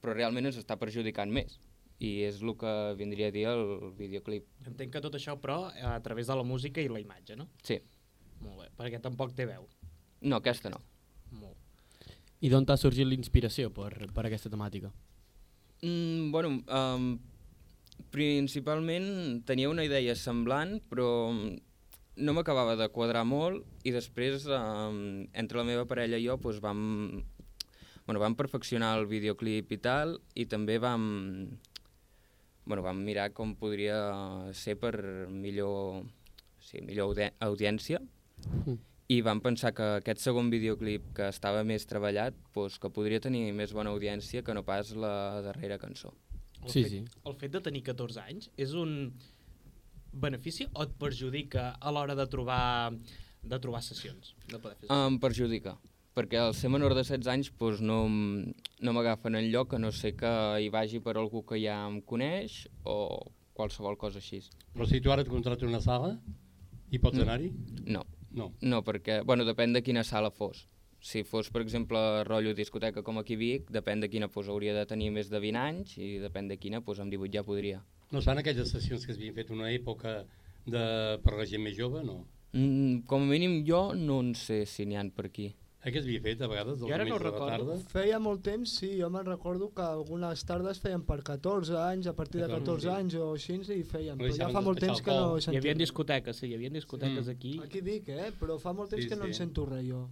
però 0.00 0.14
realment 0.14 0.46
ens 0.46 0.58
està 0.58 0.78
perjudicant 0.78 1.30
més. 1.30 1.58
I 1.98 2.22
és 2.22 2.40
el 2.42 2.56
que 2.56 2.94
vindria 2.96 3.28
a 3.28 3.30
dir 3.30 3.44
el 3.46 3.92
videoclip. 3.96 4.46
Entenc 4.66 4.92
que 4.92 5.00
tot 5.00 5.14
això, 5.14 5.38
però, 5.40 5.70
a 5.82 6.00
través 6.02 6.26
de 6.26 6.34
la 6.34 6.42
música 6.42 6.80
i 6.80 6.88
la 6.88 6.98
imatge, 7.00 7.36
no? 7.36 7.48
Sí. 7.62 7.80
Molt 8.40 8.58
bé, 8.58 8.68
perquè 8.76 9.00
tampoc 9.00 9.34
té 9.34 9.46
veu. 9.46 9.68
No, 10.22 10.36
aquesta 10.36 10.70
no. 10.70 10.80
Molt. 11.30 11.56
I 12.40 12.48
d'on 12.48 12.64
t'ha 12.66 12.76
sorgit 12.76 13.06
l'inspiració 13.06 13.70
per, 13.72 14.10
per 14.12 14.26
aquesta 14.26 14.50
temàtica? 14.50 14.90
Mm, 15.82 16.30
bueno, 16.30 16.62
um, 16.70 17.18
principalment 18.14 19.42
tenia 19.42 19.66
una 19.68 19.82
idea 19.82 20.14
semblant, 20.14 20.76
però 20.86 21.32
no 21.32 22.34
m'acabava 22.36 22.76
de 22.78 22.86
quadrar 22.94 23.24
molt 23.26 23.66
i 23.82 23.90
després, 23.90 24.46
um, 24.46 25.26
entre 25.34 25.58
la 25.58 25.66
meva 25.66 25.82
parella 25.90 26.20
i 26.20 26.28
jo, 26.28 26.36
doncs 26.38 26.60
vam, 26.62 26.84
bueno, 28.06 28.22
vam 28.22 28.38
perfeccionar 28.38 28.92
el 29.00 29.08
videoclip 29.10 29.74
i 29.74 29.80
tal, 29.82 30.20
i 30.38 30.46
també 30.46 30.78
vam, 30.78 31.02
bueno, 32.62 32.86
vam 32.86 33.02
mirar 33.02 33.32
com 33.34 33.56
podria 33.58 33.98
ser 34.54 34.78
per 34.78 34.94
millor, 35.34 36.04
sí, 36.62 36.78
millor 36.86 37.10
audi 37.10 37.32
audiència, 37.42 37.98
Mm. 38.42 38.91
I 39.12 39.20
vam 39.26 39.40
pensar 39.44 39.72
que 39.76 39.86
aquest 39.98 40.22
segon 40.24 40.48
videoclip 40.52 41.10
que 41.16 41.26
estava 41.32 41.62
més 41.68 41.84
treballat 41.90 42.36
doncs, 42.54 42.78
que 42.80 42.90
podria 42.94 43.20
tenir 43.20 43.48
més 43.56 43.72
bona 43.76 43.90
audiència 43.92 44.42
que 44.46 44.54
no 44.56 44.62
pas 44.64 44.92
la 44.96 45.14
darrera 45.44 45.78
cançó. 45.82 46.12
El 46.62 46.70
Sí, 46.70 46.82
fet, 46.84 46.92
sí. 46.92 47.00
El 47.26 47.34
fet 47.40 47.50
de 47.56 47.60
tenir 47.60 47.82
14 47.88 48.20
anys 48.22 48.50
és 48.56 48.72
un 48.78 48.92
benefici 50.12 50.66
o 50.74 50.84
et 50.84 50.92
perjudica 51.00 51.72
a 51.80 51.90
l'hora 51.94 52.14
de 52.14 52.26
trobar 52.30 52.92
de 53.42 53.58
trobar 53.58 53.80
sessions? 53.82 54.34
De 54.46 54.58
poder 54.58 54.76
fer 54.78 54.86
sessions? 54.86 55.08
Em 55.08 55.18
perjudica, 55.18 55.72
perquè 56.14 56.38
al 56.38 56.54
ser 56.54 56.70
menor 56.70 56.94
de 56.94 57.02
16 57.02 57.26
anys 57.32 57.50
doncs 57.58 57.80
no, 57.82 57.98
no 58.06 58.92
m'agafen 58.94 59.34
en 59.40 59.48
lloc 59.50 59.74
a 59.74 59.80
no 59.82 59.90
ser 59.90 60.12
que 60.20 60.30
hi 60.62 60.68
vagi 60.70 61.00
per 61.02 61.16
algú 61.18 61.42
que 61.48 61.58
ja 61.62 61.80
em 61.88 61.98
coneix 62.06 62.68
o 62.84 62.96
qualsevol 63.56 63.98
cosa 63.98 64.20
així. 64.22 64.42
Però 64.76 64.86
si 64.88 65.00
tu 65.02 65.10
ara 65.12 65.24
et 65.26 65.28
contractes 65.32 65.66
una 65.68 65.80
sala, 65.82 66.14
hi 66.92 66.98
pots 67.02 67.18
Mm. 67.18 67.22
anar-hi? 67.26 67.50
No, 67.90 68.04
No. 68.32 68.52
no, 68.60 68.80
perquè, 68.84 69.20
bueno, 69.28 69.44
depèn 69.44 69.74
de 69.76 69.82
quina 69.84 70.04
sala 70.04 70.30
fos. 70.32 70.66
Si 71.02 71.24
fos, 71.26 71.50
per 71.50 71.64
exemple, 71.64 71.98
rotllo 72.24 72.54
discoteca 72.54 73.02
com 73.02 73.18
aquí 73.18 73.36
Vic, 73.36 73.70
depèn 73.74 74.00
de 74.00 74.08
quina 74.08 74.28
pues, 74.30 74.48
hauria 74.48 74.74
de 74.76 74.84
tenir 74.86 75.10
més 75.10 75.28
de 75.32 75.40
20 75.42 75.58
anys 75.58 75.96
i 75.98 76.12
depèn 76.22 76.48
de 76.48 76.56
quina, 76.62 76.80
doncs 76.80 77.02
amb 77.02 77.12
18 77.12 77.34
ja 77.34 77.42
podria. 77.46 77.82
No 78.12 78.20
es 78.20 78.28
fan 78.28 78.38
aquelles 78.38 78.70
sessions 78.70 79.04
que 79.04 79.12
es 79.12 79.18
havien 79.18 79.34
fet 79.34 79.50
una 79.50 79.72
època 79.72 80.22
de, 80.66 80.84
per 81.24 81.34
la 81.34 81.48
gent 81.48 81.64
més 81.64 81.74
jove, 81.76 82.04
no? 82.06 82.22
Mm, 82.52 83.02
com 83.08 83.24
a 83.24 83.30
mínim 83.32 83.62
jo 83.66 83.90
no 83.96 84.20
en 84.22 84.34
sé 84.38 84.62
si 84.68 84.86
n'hi 84.86 85.00
han 85.00 85.10
per 85.10 85.26
aquí. 85.30 85.50
Eh, 85.84 85.90
que 85.90 85.98
es 85.98 86.04
havia 86.06 86.20
fet 86.22 86.40
a 86.40 86.46
vegades, 86.46 86.78
Jo 86.78 86.92
ara 86.94 87.04
no 87.04 87.16
la 87.18 87.24
recordo. 87.24 87.46
tarda? 87.50 87.76
Feia 87.90 88.18
molt 88.22 88.40
temps, 88.46 88.70
sí, 88.78 88.92
jo 89.00 89.08
me'n 89.10 89.24
recordo 89.26 89.72
que 89.74 89.82
algunes 89.82 90.44
tardes 90.46 90.78
feien 90.78 91.02
per 91.02 91.22
14 91.26 91.74
anys, 91.76 92.06
a 92.06 92.12
partir 92.14 92.40
de 92.40 92.46
14 92.46 92.82
Sí. 92.86 92.88
anys 92.94 93.14
o 93.16 93.32
així, 93.34 93.54
i 93.80 93.82
feien, 93.82 94.16
No 94.16 94.24
però 94.24 94.36
ja 94.36 94.48
fa 94.48 94.60
molt 94.60 94.78
temps 94.78 95.02
que 95.02 95.10
no 95.10 95.36
he 95.38 95.40
Hi 95.52 95.56
havia 95.56 95.74
discoteques, 95.74 96.36
sí, 96.36 96.46
hi 96.46 96.54
havia 96.54 96.70
discoteques 96.70 97.26
Mm. 97.26 97.30
aquí. 97.30 97.58
Aquí 97.64 97.80
dic, 97.80 98.08
eh? 98.08 98.30
Però 98.38 98.60
fa 98.60 98.72
molt 98.72 98.90
temps 98.90 99.02
Sí, 99.02 99.08
que 99.08 99.16
no 99.16 99.24
en 99.24 99.32
sí. 99.34 99.38
sento 99.38 99.66
res 99.66 99.84
jo. 99.84 100.08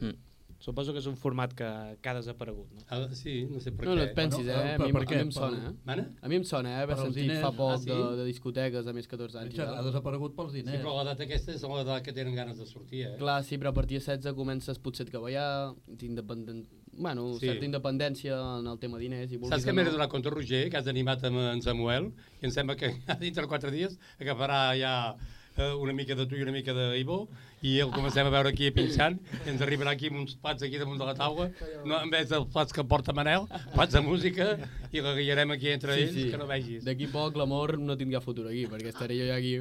Mm. 0.00 0.16
Suposo 0.64 0.94
que 0.96 1.00
és 1.02 1.06
un 1.10 1.16
format 1.20 1.52
que, 1.52 1.66
que 2.00 2.08
ha 2.08 2.14
desaparegut, 2.16 2.70
no? 2.72 2.80
Ah, 2.88 3.02
sí, 3.12 3.34
no 3.50 3.60
sé 3.60 3.70
per 3.76 3.84
No, 3.84 3.92
què. 3.92 3.96
no 3.98 4.04
et 4.06 4.14
pensis, 4.16 4.46
eh? 4.48 4.54
A 4.54 4.78
per- 4.78 4.86
mi, 4.86 4.92
per 4.96 5.02
a 5.02 5.08
què? 5.10 5.18
mi 5.18 5.24
em 5.26 5.32
Per- 5.32 5.36
sona, 5.36 5.58
eh? 5.68 5.72
Mana? 5.84 6.04
A 6.24 6.30
mi 6.32 6.38
em 6.40 6.44
sona, 6.48 6.72
eh? 6.82 6.86
Per 6.88 6.96
diners. 7.12 7.40
fa 7.42 7.50
poc 7.52 7.74
Ah, 7.74 7.78
sí? 7.82 7.90
de, 7.90 7.98
de 8.16 8.24
discoteques 8.30 8.86
de 8.88 8.94
més 8.96 9.06
14 9.10 9.36
anys. 9.42 9.58
Ha 9.60 9.82
desaparegut 9.84 10.34
pels 10.38 10.52
Sí, 10.54 10.62
diners. 10.62 10.80
però 10.80 10.94
l'edat 11.02 11.20
aquesta 11.26 11.52
és 11.52 11.62
l'edat 11.68 12.02
que 12.06 12.12
tenen 12.16 12.34
ganes 12.34 12.56
de 12.58 12.64
sortir, 12.66 13.02
eh? 13.10 13.16
Clar, 13.20 13.42
sí, 13.44 13.58
però 13.60 13.74
a 13.74 13.76
partir 13.76 13.98
de 14.00 14.04
16 14.06 14.32
comences 14.34 14.78
potser 14.78 15.04
a 15.06 15.10
treballar, 15.10 15.74
independent... 16.00 16.64
bueno, 16.96 17.34
Sí. 17.34 17.40
sí. 17.40 17.46
certa 17.48 17.64
independència 17.66 18.34
en 18.60 18.66
el 18.70 18.78
tema 18.78 18.98
diners 18.98 19.32
i 19.32 19.38
Saps 19.50 19.64
que 19.66 19.72
m'he 19.74 19.84
donat 19.84 20.08
compte, 20.08 20.30
Roger, 20.30 20.70
que 20.70 20.76
has 20.78 20.86
animat 20.86 21.24
amb 21.24 21.38
en 21.42 21.60
Samuel, 21.60 22.12
i 22.40 22.46
em 22.46 22.52
sembla 22.54 22.76
que 22.76 22.88
dintre 23.20 23.42
de 23.42 23.48
quatre 23.50 23.70
dies 23.74 23.98
agafarà 24.20 24.76
ja 24.78 25.16
eh, 25.56 25.72
una 25.74 25.92
mica 25.92 26.14
de 26.14 26.24
tu 26.26 26.36
i 26.36 26.42
una 26.42 26.52
mica 26.52 26.72
d'Ivo, 26.72 27.28
i 27.64 27.78
el 27.80 27.88
comencem 27.94 28.28
a 28.28 28.32
veure 28.34 28.50
aquí 28.52 28.68
pinxant, 28.76 29.16
i 29.40 29.50
ens 29.54 29.62
arribarà 29.64 29.94
aquí 29.96 30.10
amb 30.12 30.20
uns 30.20 30.34
plats 30.36 30.64
aquí 30.66 30.76
damunt 30.80 30.98
de 31.00 31.06
la 31.08 31.14
taula, 31.16 31.46
no, 31.88 31.96
en 31.96 32.10
vez 32.12 32.28
dels 32.28 32.50
plats 32.52 32.76
que 32.76 32.84
porta 32.84 33.14
Manel, 33.16 33.46
plats 33.72 33.96
de 33.96 34.02
música, 34.04 34.50
i 34.92 35.00
la 35.04 35.14
guiarem 35.16 35.54
aquí 35.56 35.70
entre 35.72 35.96
Sí, 35.96 36.02
ells, 36.04 36.14
sí. 36.18 36.26
que 36.30 36.40
no 36.40 36.46
vegis. 36.50 36.84
D'aquí 36.84 37.08
poc 37.12 37.38
l'amor 37.40 37.78
no 37.80 37.96
tindrà 37.96 38.20
futur 38.24 38.46
aquí, 38.50 38.66
perquè 38.70 38.92
estaré 38.92 39.16
jo 39.18 39.30
ja 39.30 39.38
aquí... 39.40 39.56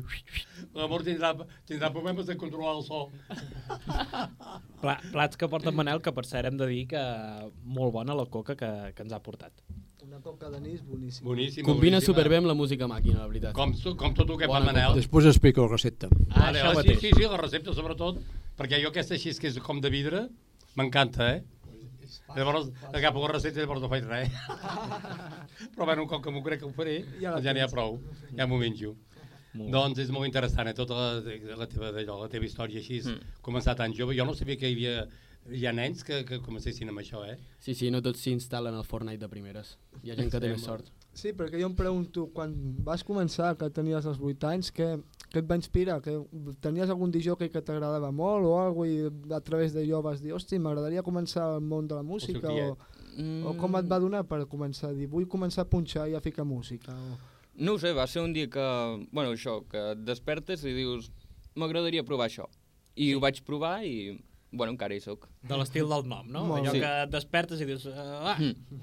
L'amor 0.76 1.06
tindrà, 1.08 1.32
tindrà 1.70 1.90
problemes 1.96 2.28
de 2.28 2.36
controlar 2.38 2.76
el 2.78 2.84
so. 2.84 3.08
Pla, 4.84 4.98
plats 5.14 5.40
que 5.40 5.48
porta 5.48 5.72
Manel, 5.72 6.02
que 6.04 6.12
per 6.14 6.26
cert 6.28 6.50
hem 6.50 6.60
de 6.60 6.68
dir 6.70 6.84
que 6.92 7.02
molt 7.64 7.96
bona 7.96 8.16
la 8.18 8.28
coca 8.28 8.58
que, 8.60 8.70
que 8.98 9.06
ens 9.08 9.16
ha 9.16 9.22
portat. 9.24 9.54
Una 10.04 10.20
coca 10.20 10.50
d'anís 10.52 10.82
boníssima. 10.84 11.26
Boníssima. 11.30 11.66
Combina 11.66 11.96
boníssima. 11.98 12.06
superbé 12.12 12.38
amb 12.42 12.50
la 12.50 12.54
música 12.60 12.90
màquina, 12.92 13.22
la 13.24 13.28
veritat. 13.32 13.54
Com, 13.56 13.72
com 13.98 14.12
tot 14.14 14.30
el 14.30 14.38
que 14.42 14.50
fa 14.50 14.58
Bona 14.58 14.68
Manel. 14.68 14.98
Després 15.00 15.30
explico 15.32 15.64
la 15.64 15.72
recepta. 15.72 16.10
Ah, 16.28 16.50
Vale, 16.50 16.60
això 16.60 16.82
ah, 16.82 16.84
sí, 16.84 16.98
sí, 17.00 17.14
sí, 17.16 17.24
la 17.24 17.40
recepta 17.40 17.74
sobretot, 17.94 18.22
perquè 18.58 18.82
jo 18.82 18.90
aquesta 18.90 19.16
així 19.16 19.34
que 19.38 19.50
és 19.50 19.60
com 19.62 19.82
de 19.82 19.90
vidre, 19.90 20.28
m'encanta, 20.76 21.30
eh? 21.36 21.44
Llavors, 22.36 22.70
agafo 22.94 23.22
la 23.24 23.32
recepta 23.34 23.62
i 23.62 23.64
llavors 23.64 23.82
no 23.82 23.90
faig 23.90 24.06
res. 24.06 24.30
Però 25.74 25.86
bueno, 25.86 26.06
com 26.08 26.22
que 26.22 26.32
m'ho 26.32 26.44
crec 26.46 26.62
que 26.62 26.68
ho 26.68 26.74
faré, 26.74 27.04
Ja 27.22 27.54
n'hi 27.54 27.64
ha 27.64 27.70
prou, 27.70 28.00
ja 28.36 28.48
m'ho 28.48 28.60
menjo. 28.62 28.96
Molt. 29.54 29.70
Doncs 29.70 30.00
és 30.02 30.10
molt 30.10 30.26
interessant, 30.26 30.68
eh? 30.68 30.74
tota 30.74 30.96
la, 30.98 31.10
la, 31.60 31.68
teva, 31.70 31.92
allò, 31.94 32.24
la 32.24 32.30
teva 32.30 32.46
història 32.46 32.82
així, 32.82 33.04
mm. 33.06 33.36
començar 33.46 33.76
tan 33.78 33.94
jove. 33.94 34.16
Jo 34.18 34.26
no 34.26 34.34
sabia 34.34 34.58
que 34.58 34.70
hi 34.70 34.74
havia 34.74 35.04
hi 35.52 35.66
ha 35.68 35.74
nens 35.76 36.04
que, 36.08 36.22
que 36.26 36.40
comencessin 36.42 36.90
amb 36.90 37.02
això, 37.02 37.22
eh? 37.28 37.36
Sí, 37.62 37.76
sí, 37.76 37.90
no 37.92 38.02
tots 38.02 38.22
s'instal·len 38.24 38.74
al 38.78 38.86
Fortnite 38.88 39.22
de 39.22 39.30
primeres. 39.30 39.76
Hi 40.02 40.14
ha 40.14 40.18
gent 40.18 40.32
que 40.32 40.40
té 40.42 40.50
més 40.50 40.64
sort. 40.66 40.90
Sí, 41.14 41.34
perquè 41.38 41.60
jo 41.62 41.68
em 41.70 41.76
pregunto, 41.78 42.26
quan 42.34 42.54
vas 42.86 43.04
començar, 43.06 43.52
que 43.60 43.70
tenies 43.70 44.08
els 44.10 44.22
8 44.24 44.50
anys, 44.50 44.72
què, 44.74 44.96
què 45.34 45.42
et 45.42 45.48
va 45.50 45.58
inspirar? 45.58 45.98
Que 46.06 46.14
tenies 46.62 46.92
algun 46.94 47.12
disjockey 47.12 47.50
que 47.50 47.62
t'agradava 47.66 48.12
molt 48.14 48.46
o 48.46 48.54
alguna 48.62 48.90
i 48.92 49.34
a 49.34 49.40
través 49.42 49.74
d'allò 49.74 50.04
vas 50.06 50.22
dir, 50.22 50.32
hosti, 50.38 50.60
m'agradaria 50.62 51.02
començar 51.06 51.56
al 51.56 51.62
món 51.66 51.88
de 51.90 51.98
la 51.98 52.04
música 52.06 52.52
o, 52.54 52.76
Mm, 53.14 53.44
o 53.46 53.52
com 53.62 53.76
et 53.78 53.86
va 53.86 54.00
donar 54.02 54.24
per 54.26 54.40
començar 54.50 54.88
a 54.90 54.94
dir, 54.98 55.06
vull 55.06 55.28
començar 55.30 55.62
a 55.68 55.70
punxar 55.70 56.08
i 56.10 56.16
a 56.18 56.22
ficar 56.22 56.46
música? 56.50 56.96
O... 56.98 57.18
No 57.62 57.76
ho 57.76 57.78
sé, 57.78 57.92
va 57.94 58.08
ser 58.10 58.24
un 58.26 58.32
dia 58.34 58.50
que, 58.50 58.64
bueno, 59.12 59.36
això, 59.36 59.60
que 59.70 59.84
et 59.92 60.00
despertes 60.02 60.64
i 60.66 60.74
dius, 60.74 61.12
m'agradaria 61.54 62.02
provar 62.04 62.26
això. 62.26 62.48
I 62.96 63.12
sí. 63.12 63.14
ho 63.14 63.20
vaig 63.22 63.44
provar 63.46 63.84
i, 63.86 64.18
bueno, 64.50 64.74
encara 64.74 64.98
hi 64.98 65.04
soc. 65.04 65.28
De 65.46 65.60
l'estil 65.62 65.86
del 65.94 66.08
nom, 66.10 66.26
no? 66.26 66.48
Molt 66.50 66.64
Allò 66.64 66.74
bé. 66.74 66.82
que 66.82 66.92
et 67.04 67.14
despertes 67.14 67.62
i 67.62 67.70
dius... 67.70 67.86
Ah, 67.94 68.34
Mm. 68.40 68.82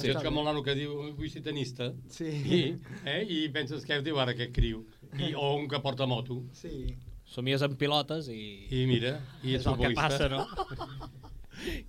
Sí, 0.00 0.08
és 0.08 0.16
com 0.24 0.38
el 0.40 0.46
nano 0.48 0.62
que 0.64 0.72
diu, 0.76 0.92
vull 1.18 1.28
ser 1.28 1.42
tenista, 1.44 1.90
Sí, 2.12 2.24
i, 2.26 2.60
eh, 3.04 3.18
i 3.28 3.40
penses 3.52 3.84
que 3.84 3.98
diu 4.04 4.20
ara 4.22 4.32
aquest 4.32 4.54
criu, 4.56 4.86
I, 5.18 5.34
o 5.36 5.50
un 5.58 5.66
que 5.68 5.80
porta 5.84 6.06
moto, 6.08 6.38
sí. 6.56 6.94
somies 7.28 7.64
amb 7.66 7.76
pilotes 7.80 8.30
i... 8.32 8.40
i 8.72 8.86
mira, 8.88 9.18
i 9.42 9.52
és, 9.58 9.60
és 9.60 9.68
el 9.68 9.76
que 9.82 9.92
passa, 9.98 10.30
no? 10.32 10.46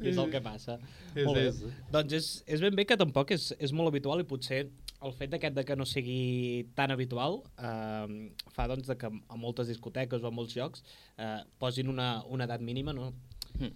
I 0.04 0.08
és 0.12 0.20
el 0.20 0.34
que 0.34 0.41
passa. 0.43 0.76
És, 1.14 1.24
Molt 1.24 1.39
bé. 1.39 1.45
és. 1.47 1.62
Doncs 1.95 2.18
és, 2.20 2.28
és 2.58 2.66
ben 2.66 2.76
bé 2.76 2.84
que 2.89 2.99
tampoc 2.99 3.32
és, 3.32 3.54
és 3.56 3.72
molt 3.72 3.93
habitual 3.93 4.20
i 4.20 4.28
potser 4.28 4.66
el 5.04 5.16
fet 5.16 5.32
d'aquest 5.34 5.56
de 5.56 5.64
que 5.68 5.76
no 5.80 5.88
sigui 5.88 6.66
tan 6.78 6.91
habitual 6.93 7.41
eh, 7.60 8.30
fa 8.56 8.68
doncs 8.72 8.91
de 8.91 8.95
que 8.99 9.08
a 9.08 9.39
moltes 9.39 9.72
discoteques 9.72 10.24
o 10.24 10.30
a 10.30 10.36
molts 10.36 10.56
llocs 10.60 10.84
eh, 11.18 11.39
posin 11.60 11.91
una, 11.91 12.18
una 12.28 12.47
edat 12.47 12.64
mínima, 12.64 12.95
no? 12.95 13.12
Mm. 13.60 13.74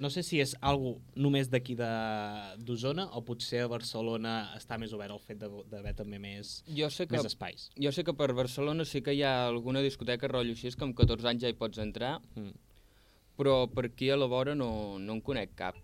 No 0.00 0.08
sé 0.08 0.22
si 0.24 0.38
és 0.40 0.54
algo 0.64 0.94
només 1.14 1.50
d'aquí 1.52 1.74
de- 1.76 2.56
d'Osona 2.64 3.04
o 3.12 3.20
potser 3.22 3.60
a 3.66 3.68
Barcelona 3.68 4.54
està 4.56 4.78
més 4.80 4.94
obert 4.96 5.12
el 5.12 5.18
fet 5.20 5.38
de- 5.38 5.50
d'haver 5.70 5.92
també 5.94 6.18
més, 6.18 6.62
Jo 6.66 6.88
sé 6.88 7.06
que 7.06 7.16
més 7.18 7.26
espais. 7.28 7.68
Jo 7.76 7.92
sé 7.92 8.02
que 8.02 8.14
per 8.14 8.32
Barcelona 8.32 8.84
sí 8.86 9.02
que 9.02 9.12
hi 9.12 9.22
ha 9.22 9.46
alguna 9.48 9.82
discoteca 9.84 10.26
rotllo 10.28 10.52
així, 10.56 10.72
que 10.74 10.84
amb 10.84 10.96
14 10.96 11.28
anys 11.28 11.42
ja 11.42 11.48
hi 11.48 11.52
pots 11.52 11.78
entrar, 11.78 12.20
Mm. 12.34 12.52
però 13.36 13.68
per 13.72 13.86
aquí 13.86 14.08
a 14.10 14.16
la 14.16 14.26
vora 14.26 14.54
no, 14.54 14.98
no 14.98 15.12
en 15.12 15.20
conec 15.20 15.54
cap. 15.54 15.76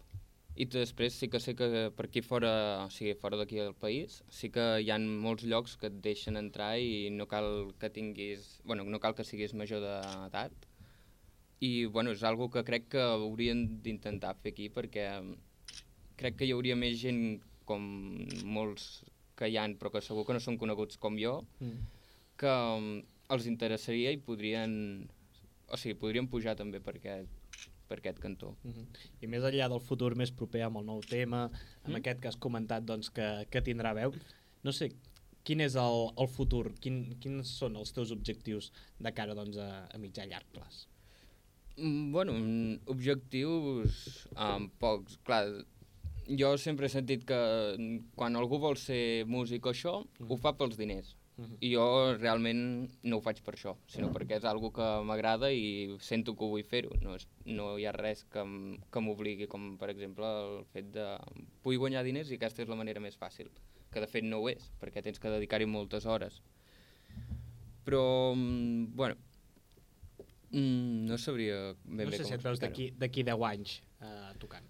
I 0.57 0.65
després 0.65 1.13
sí 1.13 1.29
que 1.29 1.39
sé 1.39 1.55
que 1.55 1.91
per 1.95 2.07
aquí 2.07 2.23
fora, 2.23 2.87
o 2.87 2.91
sigui, 2.91 3.13
fora 3.21 3.37
d'aquí 3.37 3.57
del 3.57 3.75
país, 3.75 4.23
sí 4.31 4.49
que 4.49 4.81
hi 4.81 4.91
ha 4.91 4.97
molts 4.99 5.45
llocs 5.45 5.77
que 5.77 5.89
et 5.89 6.01
deixen 6.01 6.39
entrar 6.39 6.79
i 6.81 7.11
no 7.11 7.27
cal 7.27 7.75
que 7.79 7.91
tinguis, 7.91 8.63
bueno, 8.65 8.83
no 8.85 8.99
cal 8.99 9.15
que 9.15 9.25
siguis 9.25 9.53
major 9.53 9.81
d'edat. 9.83 10.53
I 11.65 11.87
bueno, 11.87 12.11
és 12.13 12.23
algo 12.23 12.51
que 12.53 12.63
crec 12.65 12.89
que 12.93 13.01
haurien 13.01 13.81
d'intentar 13.83 14.35
fer 14.43 14.53
aquí 14.53 14.69
perquè 14.69 15.07
crec 16.21 16.37
que 16.37 16.45
hi 16.49 16.53
hauria 16.53 16.77
més 16.77 16.99
gent 17.01 17.41
com 17.65 17.83
molts 18.45 19.05
que 19.37 19.49
hi 19.49 19.57
han, 19.61 19.77
però 19.77 19.91
que 19.93 20.01
segur 20.05 20.25
que 20.27 20.33
no 20.37 20.41
són 20.41 20.57
coneguts 20.61 20.97
com 20.99 21.17
jo, 21.21 21.45
Mm. 21.61 21.81
que 22.37 22.53
um, 22.77 23.03
els 23.31 23.47
interessaria 23.47 24.13
i 24.13 24.19
podrien, 24.19 25.09
o 25.69 25.77
sigui, 25.77 25.95
podrien 25.99 26.29
pujar 26.29 26.55
també 26.57 26.81
per 26.81 26.95
aquest, 26.97 27.29
per 27.89 27.99
aquest 27.99 28.19
cantó. 28.19 28.55
Mhm. 28.65 28.87
I 29.23 29.27
més 29.27 29.43
enllà 29.43 29.69
del 29.69 29.81
futur 29.81 30.15
més 30.17 30.31
proper 30.31 30.63
amb 30.63 30.79
el 30.79 30.85
nou 30.87 31.01
tema, 31.01 31.45
amb 31.85 31.89
Mm. 31.95 31.97
aquest 31.97 32.21
que 32.21 32.29
has 32.29 32.37
comentat 32.37 32.85
doncs, 32.85 33.11
que, 33.11 33.47
que 33.51 33.63
tindrà 33.63 33.95
veu, 33.95 34.13
no 34.65 34.73
sé, 34.73 34.91
quin 35.45 35.61
és 35.61 35.75
el, 35.77 36.11
el 36.19 36.29
futur? 36.29 36.73
Quin, 36.81 37.17
quins 37.21 37.49
són 37.59 37.77
els 37.77 37.93
teus 37.93 38.11
objectius 38.11 38.73
de 38.99 39.13
cara 39.13 39.35
doncs, 39.35 39.57
a, 39.57 39.87
a 39.93 39.99
mitjà 39.99 40.25
i 40.25 40.29
llarg 40.29 40.47
plaç? 40.53 40.87
Mm, 41.77 42.13
Bueno, 42.13 42.33
mm, 42.33 42.79
objectius 42.87 44.27
um, 44.37 44.69
pocs. 44.81 45.19
Clar, 45.27 45.45
jo 46.27 46.57
sempre 46.59 46.87
he 46.87 46.93
sentit 46.93 47.25
que 47.29 47.37
mm, 47.77 48.15
quan 48.17 48.37
algú 48.37 48.59
vol 48.63 48.77
ser 48.81 49.27
músic 49.29 49.67
o 49.67 49.71
això, 49.75 50.01
Mhm. 50.19 50.31
ho 50.31 50.37
fa 50.37 50.55
pels 50.57 50.77
diners. 50.77 51.17
Mhm. 51.37 51.59
I 51.61 51.75
jo 51.75 52.17
realment 52.17 52.89
no 53.05 53.19
ho 53.19 53.21
faig 53.21 53.43
per 53.45 53.55
això, 53.55 53.77
sinó 53.87 54.09
perquè 54.11 54.39
és 54.39 54.45
algo 54.45 54.71
que 54.73 54.81
m'agrada 55.05 55.53
i 55.53 55.95
sento 56.01 56.35
que 56.35 56.47
vull 56.49 56.65
fer-ho. 56.65 56.97
No, 57.03 57.15
és, 57.15 57.29
no 57.45 57.77
hi 57.79 57.85
ha 57.85 57.93
res 57.93 58.25
que, 58.25 58.41
que 58.91 59.01
m'obligui, 59.01 59.47
com 59.47 59.77
per 59.77 59.91
exemple 59.91 60.25
el 60.25 60.65
fet 60.73 60.91
de 60.93 61.19
vull 61.63 61.77
guanyar 61.77 62.03
diners 62.05 62.31
i 62.31 62.37
aquesta 62.41 62.63
és 62.63 62.69
la 62.69 62.75
manera 62.81 63.01
més 63.01 63.19
fàcil, 63.19 63.51
que 63.93 64.01
de 64.01 64.07
fet 64.07 64.25
no 64.25 64.39
ho 64.41 64.49
és, 64.49 64.73
perquè 64.81 65.03
tens 65.03 65.19
que 65.21 65.29
dedicar-hi 65.29 65.67
moltes 65.67 66.07
hores. 66.07 66.41
Però, 67.85 68.33
mm, 68.35 68.97
bueno, 68.97 69.17
mm, 70.57 71.05
no 71.11 71.19
sabria 71.21 71.59
ben 71.85 72.07
no 72.09 72.11
bé 72.11 72.17
sé 72.17 72.25
com 72.25 72.31
si 72.33 72.35
et 72.39 72.43
veus 72.49 72.59
d'aquí 72.63 72.89
d'aquí 72.97 73.23
10 73.29 73.45
anys 73.53 73.77
eh, 74.01 74.33
tocant. 74.41 74.65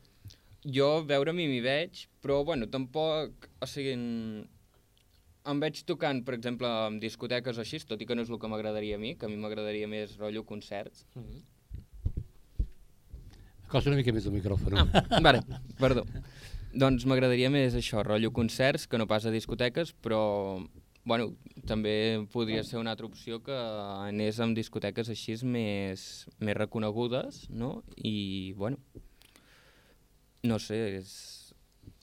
Jo 0.66 1.04
veure-m'hi 1.06 1.46
m'hi 1.46 1.60
veig, 1.62 2.06
però 2.20 2.40
bueno, 2.44 2.66
tampoc, 2.66 3.48
o 3.62 3.66
sigui, 3.70 3.92
en- 3.94 4.48
em 5.46 5.60
veig 5.62 5.84
tocant, 5.86 6.24
per 6.26 6.34
exemple, 6.34 6.66
en 6.88 6.96
discoteques 6.98 7.56
o 7.56 7.62
així, 7.62 7.78
tot 7.86 8.00
i 8.02 8.06
que 8.08 8.16
no 8.18 8.22
és 8.26 8.30
el 8.34 8.38
que 8.42 8.48
m'agradaria 8.50 8.96
a 8.96 8.98
mi, 8.98 9.12
que 9.14 9.26
a 9.26 9.28
mi 9.30 9.36
m'agradaria 9.38 9.86
més 9.86 10.16
rotllo 10.18 10.42
concerts. 10.44 11.06
Mhm. 11.14 11.44
Acosta 13.68 13.90
una 13.90 13.98
mica 13.98 14.12
més 14.14 14.26
el 14.26 14.34
micròfon. 14.36 14.76
Ah, 14.78 15.20
vale, 15.22 15.40
perdó. 15.78 16.04
Doncs 16.76 17.06
m'agradaria 17.08 17.48
més 17.50 17.74
això, 17.78 18.02
rotllo 18.06 18.30
concerts, 18.34 18.86
que 18.86 18.98
no 18.98 19.06
pas 19.10 19.24
a 19.26 19.30
discoteques, 19.34 19.94
però 20.02 20.20
bueno, 21.06 21.30
també 21.70 21.94
podria 22.32 22.64
ser 22.66 22.80
una 22.80 22.92
altra 22.96 23.06
opció 23.06 23.38
que 23.46 23.54
anés 23.54 24.40
amb 24.42 24.58
discoteques 24.58 25.08
així 25.12 25.38
més, 25.46 26.26
més 26.42 26.58
reconegudes, 26.58 27.44
no? 27.48 27.82
I, 27.96 28.52
bueno, 28.58 28.82
no 30.46 30.58
sé, 30.62 30.80
és... 30.98 31.12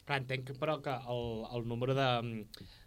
Clar, 0.03 0.19
entenc 0.19 0.49
que, 0.49 0.55
però 0.59 0.79
que 0.83 0.95
el, 1.11 1.43
el 1.55 1.67
número 1.67 1.95
de 1.95 2.07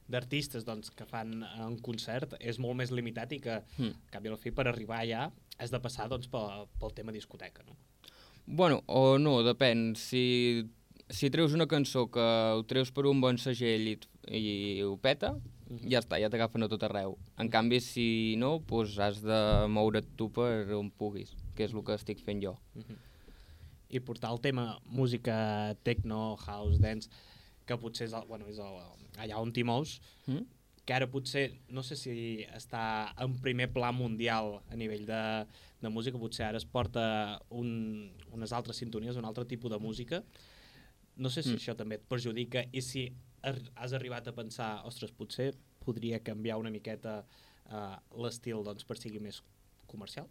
d'artistes 0.07 0.63
doncs, 0.63 0.93
que 0.95 1.03
fan 1.09 1.41
un 1.65 1.79
concert 1.83 2.37
és 2.39 2.61
molt 2.63 2.77
més 2.79 2.93
limitat 2.95 3.33
i 3.35 3.41
que, 3.43 3.57
Hmm. 3.77 3.91
al 3.91 4.13
cap 4.13 4.25
i 4.25 4.31
a 4.31 4.35
la 4.37 4.39
fi, 4.39 4.53
per 4.55 4.69
arribar 4.71 5.01
allà 5.03 5.31
has 5.59 5.73
de 5.73 5.81
passar 5.83 6.07
doncs, 6.09 6.29
pel, 6.31 6.69
pel 6.79 6.93
tema 6.95 7.13
discoteca, 7.13 7.65
no? 7.67 7.75
Bueno, 8.47 8.83
o 8.87 9.19
no, 9.19 9.41
depèn. 9.43 9.97
Si, 9.99 10.69
si 11.11 11.31
treus 11.35 11.57
una 11.57 11.67
cançó 11.67 12.07
que 12.13 12.23
ho 12.23 12.63
treus 12.71 12.93
per 12.95 13.07
un 13.11 13.21
bon 13.21 13.41
segell 13.43 13.89
i, 13.91 13.97
i 14.31 14.83
ho 14.87 14.95
peta. 15.03 15.35
Ja 15.89 15.99
està, 16.01 16.19
ja 16.21 16.29
t'agafen 16.31 16.63
a 16.63 16.69
tot 16.69 16.83
arreu. 16.87 17.17
En 17.39 17.49
canvi, 17.51 17.81
si 17.81 18.35
no, 18.39 18.59
doncs 18.69 18.99
has 19.03 19.21
de 19.23 19.67
moure't 19.69 20.07
tu 20.17 20.29
per 20.31 20.67
on 20.77 20.91
puguis, 20.91 21.35
que 21.57 21.65
és 21.65 21.73
el 21.75 21.83
que 21.85 21.95
estic 21.99 22.21
fent 22.23 22.43
jo. 22.43 22.57
Mhm. 22.75 22.97
I 23.91 24.01
portar 24.01 24.33
el 24.33 24.41
tema 24.41 24.81
música 24.85 25.77
techno, 25.85 26.37
house, 26.37 26.79
dance, 26.81 27.09
que 27.67 27.77
potser 27.79 28.07
és, 28.09 28.13
el, 28.15 28.27
bueno, 28.27 28.47
és 28.49 28.59
el, 28.59 28.79
allà 29.19 29.39
on 29.41 29.53
t'hi 29.53 29.63
mous, 29.65 30.01
Mm? 30.27 30.45
que 30.87 30.95
ara 30.95 31.07
potser, 31.11 31.51
no 31.69 31.83
sé 31.83 31.97
si 31.97 32.45
està 32.55 33.13
en 33.19 33.33
primer 33.43 33.73
pla 33.73 33.91
mundial 33.91 34.61
a 34.71 34.77
nivell 34.77 35.05
de, 35.05 35.47
de 35.83 35.89
música, 35.91 36.17
potser 36.19 36.45
ara 36.47 36.59
es 36.59 36.65
porta 36.65 37.41
un, 37.51 38.13
unes 38.31 38.53
altres 38.53 38.77
sintonies, 38.77 39.17
un 39.17 39.25
altre 39.25 39.45
tipus 39.45 39.71
de 39.71 39.79
música. 39.79 40.23
No 41.17 41.29
sé 41.29 41.43
si 41.43 41.51
Mm. 41.51 41.57
això 41.57 41.75
també 41.75 41.97
et 41.97 42.05
perjudica 42.07 42.65
i 42.73 42.81
si 42.83 43.13
has 43.47 43.95
arribat 43.97 44.27
a 44.29 44.35
pensar, 44.35 44.71
ostres, 44.89 45.13
potser 45.15 45.53
podria 45.85 46.19
canviar 46.25 46.59
una 46.59 46.73
miqueta 46.75 47.21
uh, 47.23 47.95
l'estil 48.23 48.65
doncs, 48.67 48.87
per 48.87 48.99
sigui 48.99 49.23
més 49.23 49.43
comercial. 49.91 50.27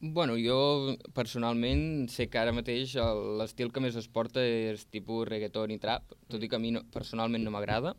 Bueno, 0.00 0.34
jo 0.36 0.96
personalment 1.16 2.10
sé 2.12 2.26
que 2.28 2.40
ara 2.40 2.52
mateix 2.52 2.98
l'estil 3.38 3.70
que 3.72 3.80
més 3.80 3.96
es 3.96 4.08
porta 4.12 4.42
és 4.44 4.84
tipus 4.92 5.24
reggaeton 5.28 5.72
i 5.72 5.78
trap, 5.80 6.12
tot 6.28 6.42
i 6.42 6.50
que 6.52 6.58
a 6.58 6.60
mi 6.60 6.74
no, 6.74 6.82
personalment 6.92 7.46
no 7.46 7.54
m'agrada. 7.54 7.94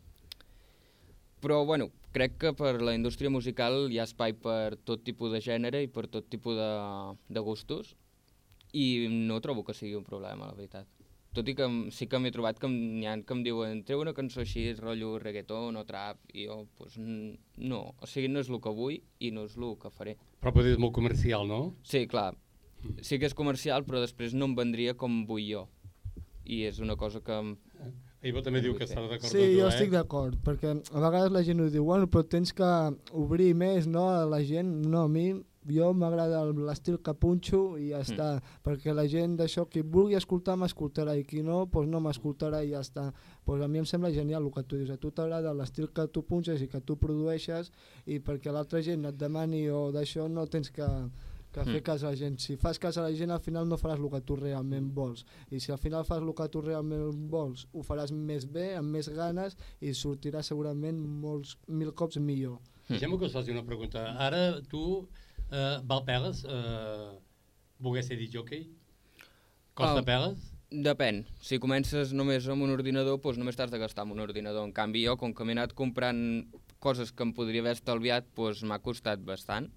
Però, 1.41 1.63
bueno, 1.65 1.89
crec 2.13 2.37
que 2.41 2.51
per 2.57 2.75
la 2.81 2.93
indústria 2.97 3.31
musical 3.33 3.87
hi 3.89 3.97
ha 3.97 4.05
espai 4.05 4.35
per 4.37 4.77
tot 4.89 5.03
tipus 5.05 5.33
de 5.33 5.41
gènere 5.41 5.81
i 5.85 5.89
per 5.89 6.05
tot 6.09 6.29
tipus 6.29 6.57
de, 6.57 6.69
de 7.33 7.45
gustos 7.45 7.95
i 8.73 9.07
no 9.09 9.41
trobo 9.41 9.65
que 9.65 9.77
sigui 9.77 9.97
un 9.97 10.05
problema, 10.05 10.49
la 10.49 10.57
veritat. 10.57 10.96
Tot 11.33 11.47
i 11.49 11.53
que 11.53 11.63
em- 11.67 11.91
sí 11.91 12.07
que 12.09 12.17
m'he 12.19 12.31
trobat 12.33 12.57
que 12.57 12.67
n'hi 12.67 13.05
ha 13.05 13.15
que 13.21 13.33
em 13.35 13.43
diuen 13.45 13.83
treu 13.85 14.01
una 14.01 14.13
cançó 14.13 14.41
així, 14.41 14.73
rotllo 14.73 15.19
reggaeton 15.21 15.75
o 15.77 15.83
trap, 15.85 16.17
i 16.33 16.47
jo, 16.47 16.63
doncs, 16.79 16.97
n- 16.97 17.37
no. 17.57 17.93
O 18.01 18.07
sigui, 18.09 18.27
no 18.27 18.39
és 18.39 18.49
el 18.49 18.59
que 18.63 18.69
vull 18.73 18.97
i 19.19 19.31
no 19.31 19.43
és 19.45 19.55
el 19.57 19.75
que 19.77 19.91
faré. 19.93 20.15
Però 20.41 20.53
potser 20.53 20.71
és 20.73 20.79
molt 20.81 20.93
comercial, 20.95 21.47
no? 21.47 21.75
Sí, 21.83 22.07
clar. 22.07 22.33
Sí 23.01 23.19
que 23.19 23.25
és 23.25 23.33
comercial, 23.37 23.83
però 23.85 23.99
després 24.01 24.33
no 24.33 24.45
em 24.45 24.55
vendria 24.55 24.93
com 24.95 25.25
vull 25.27 25.45
jo. 25.45 25.67
I 26.45 26.63
és 26.69 26.79
una 26.79 26.95
cosa 26.95 27.19
que... 27.21 27.31
em- 27.37 27.57
Ivo 28.23 28.41
també 28.41 28.59
diu 28.63 28.73
que 28.75 28.85
està 28.87 28.97
d'acord 29.03 29.29
Sí, 29.29 29.37
amb 29.37 29.51
tu, 29.53 29.59
jo 29.59 29.65
eh? 29.67 29.69
estic 29.69 29.91
d'acord, 29.93 30.39
perquè 30.43 30.71
a 30.73 30.99
vegades 31.03 31.31
la 31.31 31.43
gent 31.45 31.59
ho 31.61 31.67
diu, 31.69 31.83
bueno, 31.85 32.07
però 32.09 32.23
tens 32.27 32.49
que 32.51 32.65
obrir 33.13 33.53
més 33.55 33.85
no, 33.85 34.07
a 34.09 34.25
la 34.25 34.39
gent. 34.43 34.71
No, 34.89 35.03
a 35.05 35.07
mi 35.07 35.27
jo 35.69 35.93
m'agrada 35.93 36.41
el- 36.43 36.65
l'estil 36.65 36.99
que 37.01 37.13
punxo 37.13 37.77
i 37.77 37.89
ja 37.89 37.99
Mm. 37.99 38.01
està, 38.07 38.41
perquè 38.63 38.93
la 38.93 39.07
gent 39.07 39.37
d'això, 39.39 39.67
qui 39.69 39.81
vulgui 39.81 40.15
escoltar 40.15 40.55
m'escoltarà 40.57 41.17
i 41.17 41.23
qui 41.23 41.41
no, 41.43 41.65
doncs 41.65 41.87
no 41.89 41.99
m'escoltarà 41.99 42.63
i 42.65 42.71
ja 42.71 42.79
està. 42.81 43.13
Pues 43.45 43.61
a 43.61 43.67
mi 43.67 43.79
em 43.79 43.85
sembla 43.85 44.11
genial 44.11 44.43
el 44.45 44.51
que 44.51 44.63
tu 44.63 44.75
dius, 44.77 44.89
a 44.89 44.97
tu 44.97 45.11
t'agrada 45.11 45.53
l'estil 45.53 45.89
que 45.91 46.07
tu 46.07 46.23
punxes 46.23 46.61
i 46.61 46.67
que 46.67 46.81
tu 46.81 46.97
produeixes 46.97 47.71
i 48.05 48.19
perquè 48.19 48.51
l'altra 48.51 48.81
gent 48.81 49.05
et 49.05 49.15
demani 49.17 49.69
o 49.69 49.91
d'això 49.91 50.29
no 50.29 50.45
tens 50.47 50.69
que, 50.71 50.85
que 51.51 51.63
fer 51.63 51.79
Mm. 51.79 51.83
cas 51.83 52.03
a 52.03 52.09
la 52.09 52.15
gent. 52.15 52.37
Si 52.39 52.55
fas 52.55 52.77
cas 52.77 52.97
a 52.97 53.01
la 53.01 53.11
gent 53.13 53.31
al 53.31 53.39
final 53.39 53.67
no 53.67 53.77
faràs 53.77 53.97
el 54.03 54.09
que 54.11 54.21
tu 54.21 54.35
realment 54.35 54.93
vols 54.93 55.25
i 55.49 55.59
si 55.59 55.71
al 55.71 55.77
final 55.79 56.03
fas 56.05 56.21
el 56.21 56.33
que 56.35 56.47
tu 56.49 56.61
realment 56.61 57.29
vols 57.29 57.67
ho 57.73 57.81
faràs 57.81 58.11
més 58.11 58.45
bé, 58.51 58.75
amb 58.75 58.89
més 58.91 59.07
ganes 59.09 59.57
i 59.81 59.89
sortirà 59.93 60.43
segurament 60.43 60.99
molts 60.99 61.57
mil 61.67 61.93
cops 61.93 62.17
millor. 62.17 62.59
Deixem-me 62.89 63.17
que 63.17 63.25
us 63.25 63.33
faci 63.33 63.51
una 63.51 63.65
pregunta. 63.65 64.15
Ara 64.19 64.61
tu, 64.69 65.07
eh, 65.51 65.79
val 65.83 66.03
peles, 66.05 66.43
eh, 66.45 67.17
voler 67.79 68.03
ser 68.03 68.17
disjockey? 68.17 68.67
Costa 69.73 69.99
Ah. 70.01 70.05
peles? 70.05 70.53
Depèn. 70.69 71.25
Si 71.39 71.59
comences 71.59 72.11
només 72.11 72.47
amb 72.49 72.63
un 72.63 72.71
ordinador, 72.73 73.21
doncs 73.21 73.37
només 73.37 73.55
t'has 73.55 73.71
de 73.71 73.77
gastar 73.79 74.01
amb 74.03 74.11
un 74.11 74.19
ordinador. 74.19 74.65
En 74.65 74.73
canvi, 74.73 75.05
jo, 75.05 75.15
com 75.17 75.33
que 75.33 75.45
m'he 75.45 75.53
anat 75.55 75.73
comprant 75.73 76.47
coses 76.79 77.11
que 77.13 77.23
em 77.23 77.31
podria 77.33 77.61
haver 77.61 77.71
estalviat, 77.77 78.25
doncs 78.35 78.63
m'ha 78.63 78.79
costat 78.79 79.19
bastant. 79.23 79.69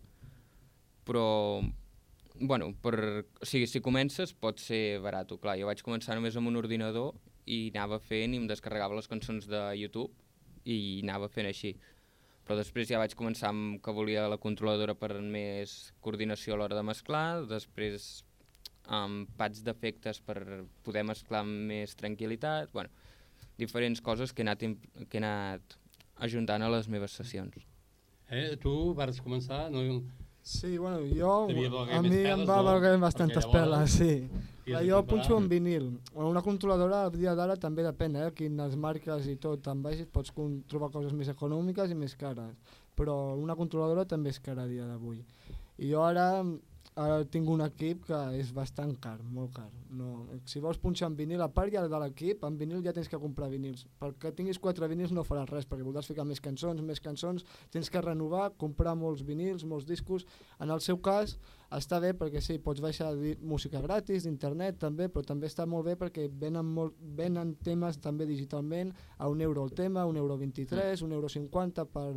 Però, 1.07 1.63
bueno, 2.41 2.75
per, 2.83 3.25
o 3.41 3.47
sigui, 3.47 3.67
si 3.67 3.81
comences 3.81 4.33
pot 4.35 4.59
ser 4.59 4.99
barat. 5.01 5.31
Clar, 5.41 5.57
jo 5.61 5.67
vaig 5.67 5.83
començar 5.83 6.17
només 6.19 6.37
amb 6.37 6.49
un 6.49 6.57
ordinador 6.57 7.15
i 7.47 7.71
anava 7.75 7.99
fent 8.01 8.35
i 8.35 8.41
em 8.41 8.47
descarregava 8.51 8.95
les 8.99 9.09
cançons 9.09 9.47
de 9.47 9.63
YouTube 9.77 10.11
i 10.65 11.01
anava 11.03 11.29
fent 11.29 11.47
així. 11.47 11.77
Però 12.47 12.57
després 12.59 12.89
ja 12.91 12.99
vaig 12.99 13.15
començar 13.19 13.51
amb 13.53 13.79
que 13.85 13.95
volia 13.95 14.29
la 14.31 14.41
controladora 14.41 14.97
per 14.99 15.13
més 15.21 15.93
coordinació 16.03 16.55
a 16.55 16.61
l'hora 16.61 16.79
de 16.79 16.85
mesclar, 16.87 17.45
després 17.51 18.25
amb 18.91 19.29
pads 19.39 19.63
d'efectes 19.63 20.19
per 20.27 20.65
poder 20.83 21.05
mesclar 21.07 21.45
amb 21.45 21.69
més 21.71 21.95
tranquil·litat, 22.01 22.73
bueno, 22.75 22.91
diferents 23.61 24.01
coses 24.03 24.33
que 24.33 24.43
he 24.43 24.49
anat, 24.49 24.65
que 24.65 25.21
he 25.21 25.23
anat 25.23 25.77
ajuntant 26.27 26.65
a 26.65 26.73
les 26.73 26.89
meves 26.89 27.15
sessions. 27.17 27.69
Eh, 28.31 28.57
tu 28.63 28.95
vas 28.99 29.21
començar... 29.23 29.69
No, 29.71 29.85
Sí, 30.43 30.79
bueno, 30.79 31.01
jo, 31.15 31.45
a 31.45 32.01
mi 32.01 32.09
peles, 32.09 32.31
em 32.33 32.47
va 32.49 32.63
valer 32.65 32.95
bastantes 32.99 33.45
peles, 33.53 33.93
sí. 33.93 34.15
De 34.79 34.89
jo 34.89 35.03
punxo 35.07 35.37
en 35.39 35.49
vinil. 35.49 35.91
Bueno, 36.15 36.31
Una 36.31 36.43
controladora 36.43 37.05
al 37.05 37.13
dia 37.13 37.35
d'ara 37.35 37.57
també 37.57 37.85
depèn, 37.87 38.17
eh? 38.17 38.31
Quines 38.37 38.77
marques 38.77 39.27
i 39.27 39.37
tot 39.37 39.63
te'n 39.67 39.83
vagis, 39.83 40.09
pots 40.13 40.33
trobar 40.71 40.91
coses 40.95 41.13
més 41.17 41.29
econòmiques 41.33 41.91
i 41.91 41.99
més 41.99 42.17
cares. 42.17 42.57
Però 42.97 43.37
una 43.39 43.57
controladora 43.57 44.05
també 44.05 44.31
és 44.31 44.41
cara 44.41 44.65
a 44.67 44.71
dia 44.71 44.87
d'avui. 44.87 45.23
I 45.81 45.89
jo 45.91 46.03
ara, 46.05 46.45
ara 46.95 47.25
tinc 47.25 47.49
un 47.49 47.63
equip 47.65 48.03
que 48.09 48.19
és 48.39 48.51
bastant 48.53 48.93
car, 49.01 49.17
molt 49.23 49.55
car. 49.57 49.69
No, 49.97 50.27
si 50.45 50.61
vols 50.61 50.79
punxar 50.83 51.09
en 51.09 51.17
vinil, 51.17 51.41
a 51.41 51.49
part 51.49 51.73
ja 51.73 51.87
de 51.89 52.01
l'equip, 52.03 52.45
en 52.45 52.59
vinil 52.61 52.83
ja 52.85 52.93
tens 52.93 53.09
que 53.09 53.21
comprar 53.23 53.49
vinils. 53.53 53.87
Perquè 54.03 54.35
tinguis 54.37 54.61
quatre 54.61 54.89
vinils 54.91 55.15
no 55.17 55.25
faràs 55.25 55.49
res, 55.51 55.69
perquè 55.71 55.87
voldràs 55.87 56.11
ficar 56.11 56.27
més 56.29 56.43
cançons, 56.45 56.83
més 56.85 57.01
cançons, 57.01 57.47
tens 57.73 57.89
que 57.91 58.05
renovar, 58.05 58.51
comprar 58.61 58.95
molts 58.99 59.25
vinils, 59.25 59.65
molts 59.65 59.89
discos. 59.89 60.27
En 60.61 60.71
el 60.71 60.85
seu 60.85 61.01
cas, 61.01 61.39
està 61.77 62.01
bé 62.03 62.13
perquè 62.19 62.41
sí, 62.43 62.59
pots 62.59 62.81
baixar 62.83 63.13
música 63.47 63.81
gratis 63.81 64.25
d'internet 64.27 64.79
també, 64.83 65.09
però 65.09 65.23
també 65.27 65.47
està 65.47 65.67
molt 65.71 65.87
bé 65.87 65.95
perquè 66.01 66.27
venen, 66.29 66.67
molt, 66.67 66.97
venen 66.99 67.55
temes 67.63 68.01
també 68.03 68.27
digitalment 68.27 68.91
a 69.19 69.29
un 69.31 69.41
euro 69.41 69.65
el 69.65 69.73
tema, 69.73 70.07
un 70.07 70.17
euro 70.19 70.37
23, 70.39 71.03
un 71.07 71.13
euro 71.13 71.29
50 71.31 71.85
per, 71.87 72.15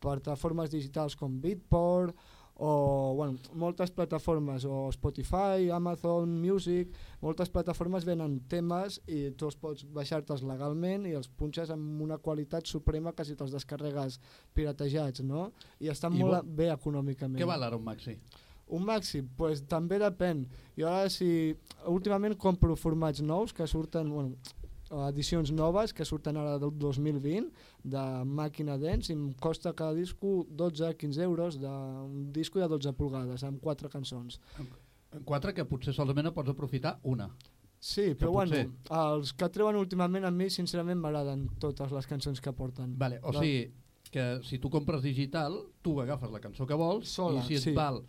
per 0.00 0.18
plataformes 0.20 0.70
digitals 0.70 1.16
com 1.16 1.40
Beatport 1.40 2.14
o 2.58 3.12
bueno, 3.16 3.34
moltes 3.52 3.90
plataformes 3.92 4.64
o 4.64 4.90
Spotify, 4.92 5.68
Amazon 5.72 6.30
Music 6.40 6.88
moltes 7.20 7.50
plataformes 7.52 8.06
venen 8.08 8.38
temes 8.48 8.96
i 9.12 9.26
tu 9.36 9.44
els 9.50 9.58
pots 9.60 9.84
baixar-te'ls 9.92 10.44
legalment 10.48 11.04
i 11.04 11.12
els 11.18 11.28
punxes 11.28 11.68
amb 11.74 12.00
una 12.00 12.16
qualitat 12.16 12.64
suprema 12.64 13.12
que 13.12 13.26
si 13.28 13.36
te'ls 13.36 13.52
descarregues 13.52 14.16
piratejats 14.56 15.20
no? 15.20 15.50
i 15.84 15.92
estan 15.92 16.16
I 16.16 16.22
molt 16.24 16.38
bo- 16.46 16.56
bé 16.62 16.70
econòmicament 16.72 17.40
Què 17.42 17.48
val 17.48 17.62
ara 17.68 17.76
un 17.76 17.84
maxi? 17.84 18.16
Un 18.68 18.82
màxim, 18.84 19.28
pues, 19.36 19.62
també 19.68 19.98
depèn. 20.02 20.44
Jo 20.78 20.88
ara 20.90 21.08
si 21.12 21.54
últimament 21.86 22.36
compro 22.38 22.74
formats 22.76 23.20
nous 23.22 23.52
que 23.54 23.66
surten, 23.66 24.10
bueno, 24.10 24.36
edicions 25.08 25.50
noves 25.52 25.92
que 25.92 26.04
surten 26.06 26.36
ara 26.38 26.58
del 26.62 26.70
2020 26.78 27.50
de 27.84 28.02
màquina 28.24 28.76
dents 28.78 29.08
i 29.10 29.14
em 29.16 29.32
costa 29.42 29.72
cada 29.74 29.94
disco 29.94 30.44
12-15 30.50 31.22
euros 31.22 31.58
d'un 31.60 32.30
disco 32.32 32.60
de 32.60 32.68
12 32.68 32.92
pulgades 32.94 33.42
amb 33.44 33.60
quatre 33.62 33.88
cançons. 33.90 34.40
Quatre 35.24 35.54
que 35.54 35.64
potser 35.64 35.94
solament 35.94 36.32
pots 36.34 36.50
aprofitar 36.50 36.98
una. 37.04 37.30
Sí, 37.78 38.14
Que 38.14 38.24
però 38.24 38.32
bueno, 38.32 38.50
potser- 38.52 39.16
els 39.16 39.32
que 39.32 39.48
treuen 39.48 39.76
últimament 39.76 40.24
a 40.24 40.30
mi 40.30 40.48
sincerament 40.50 40.98
m'agraden 40.98 41.48
totes 41.60 41.92
les 41.92 42.06
cançons 42.06 42.40
que 42.40 42.52
porten. 42.52 42.94
Vale, 42.98 43.20
o 43.22 43.32
La- 43.32 43.40
sigui, 43.40 43.70
que 44.10 44.40
si 44.44 44.58
tu 44.58 44.70
compres 44.70 45.02
digital, 45.02 45.52
tu 45.82 46.00
agafes 46.00 46.30
la 46.30 46.40
cançó 46.40 46.66
que 46.66 46.74
vols 46.74 47.08
Sola, 47.08 47.40
i 47.40 47.44
si 47.44 47.54
et 47.56 47.62
sí. 47.62 47.72
val 47.74 48.02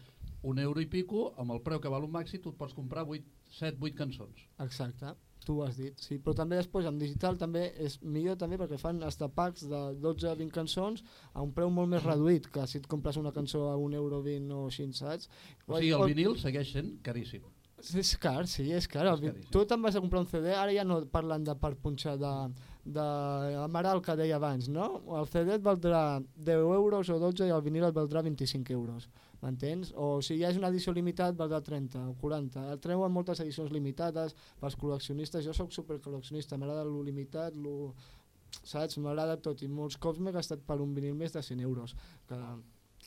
un 0.44 0.60
euro 0.60 0.82
i 0.82 0.88
pico, 0.90 1.32
amb 1.42 1.56
el 1.56 1.64
preu 1.66 1.80
que 1.82 1.90
val 1.92 2.06
un 2.06 2.14
maxi, 2.14 2.40
tu 2.42 2.54
et 2.54 2.60
pots 2.60 2.76
comprar 2.78 3.06
8, 3.08 3.26
7, 3.58 3.80
8 3.82 3.98
cançons. 3.98 4.46
Exacte, 4.64 5.14
tu 5.46 5.58
ho 5.58 5.66
has 5.66 5.78
dit, 5.80 5.98
sí. 6.04 6.20
Però 6.24 6.36
també 6.38 6.60
després 6.60 6.88
en 6.90 7.00
digital 7.00 7.40
també 7.40 7.68
és 7.84 7.98
millor 8.04 8.38
també 8.40 8.60
perquè 8.60 8.80
fan 8.82 9.02
hasta 9.08 9.30
packs 9.34 9.66
de 9.72 9.82
12-20 10.04 10.54
cançons 10.54 11.04
a 11.34 11.44
un 11.46 11.54
preu 11.56 11.72
molt 11.74 11.92
més 11.94 12.06
reduït 12.06 12.50
que 12.54 12.66
si 12.68 12.82
et 12.82 12.90
compres 12.92 13.20
una 13.22 13.34
cançó 13.36 13.68
a 13.72 13.78
un 13.82 13.96
euro 13.98 14.22
20 14.26 14.54
o 14.54 14.66
així, 14.68 14.88
saps? 14.94 15.30
O 15.66 15.78
sigui, 15.78 15.94
el 15.96 16.10
vinil 16.14 16.40
segueix 16.42 16.74
sent 16.76 16.98
caríssim. 17.06 17.46
És 17.78 18.16
car, 18.18 18.48
sí, 18.50 18.72
és 18.74 18.88
car. 18.90 19.06
És 19.12 19.22
caríssim. 19.22 19.52
Tu 19.54 19.64
te'n 19.70 19.84
vas 19.86 19.96
a 19.96 20.02
comprar 20.02 20.24
un 20.24 20.30
CD, 20.30 20.50
ara 20.58 20.74
ja 20.74 20.86
no 20.88 21.04
parlen 21.14 21.46
de 21.46 21.54
per 21.62 21.76
punxar 21.82 22.16
de, 22.18 22.34
de 22.98 23.06
Amaral 23.62 24.02
que 24.02 24.16
deia 24.18 24.40
abans, 24.40 24.68
no? 24.74 24.90
El 25.20 25.30
CD 25.30 25.56
et 25.58 25.64
valdrà 25.64 26.02
10 26.36 26.66
euros 26.80 27.12
o 27.14 27.20
12 27.22 27.48
i 27.48 27.54
el 27.54 27.64
vinil 27.66 27.88
et 27.88 27.96
valdrà 27.96 28.24
25 28.26 28.74
euros, 28.74 29.08
m'entens? 29.42 29.94
O 29.96 30.22
si 30.26 30.40
ja 30.42 30.52
és 30.52 30.60
una 30.60 30.72
edició 30.74 30.94
limitada 30.96 31.38
valdrà 31.38 31.62
30 31.64 32.04
o 32.12 32.16
40. 32.22 32.68
El 32.74 32.80
treuen 32.84 33.14
moltes 33.14 33.42
edicions 33.44 33.74
limitades 33.74 34.36
pels 34.62 34.78
col·leccionistes, 34.80 35.46
jo 35.46 35.56
sóc 35.58 35.74
supercol·leccionista, 35.76 36.58
m'agrada 36.58 36.86
lo 36.88 37.04
limitat, 37.06 37.56
lo, 37.56 37.94
saps? 38.64 38.98
M'agrada 39.04 39.38
tot 39.44 39.62
i 39.64 39.70
molts 39.70 40.00
cops 40.02 40.20
m'he 40.24 40.34
gastat 40.36 40.66
per 40.68 40.80
un 40.84 40.96
vinil 40.98 41.16
més 41.18 41.36
de 41.36 41.44
100 41.44 41.64
euros, 41.68 41.96
que 42.28 42.42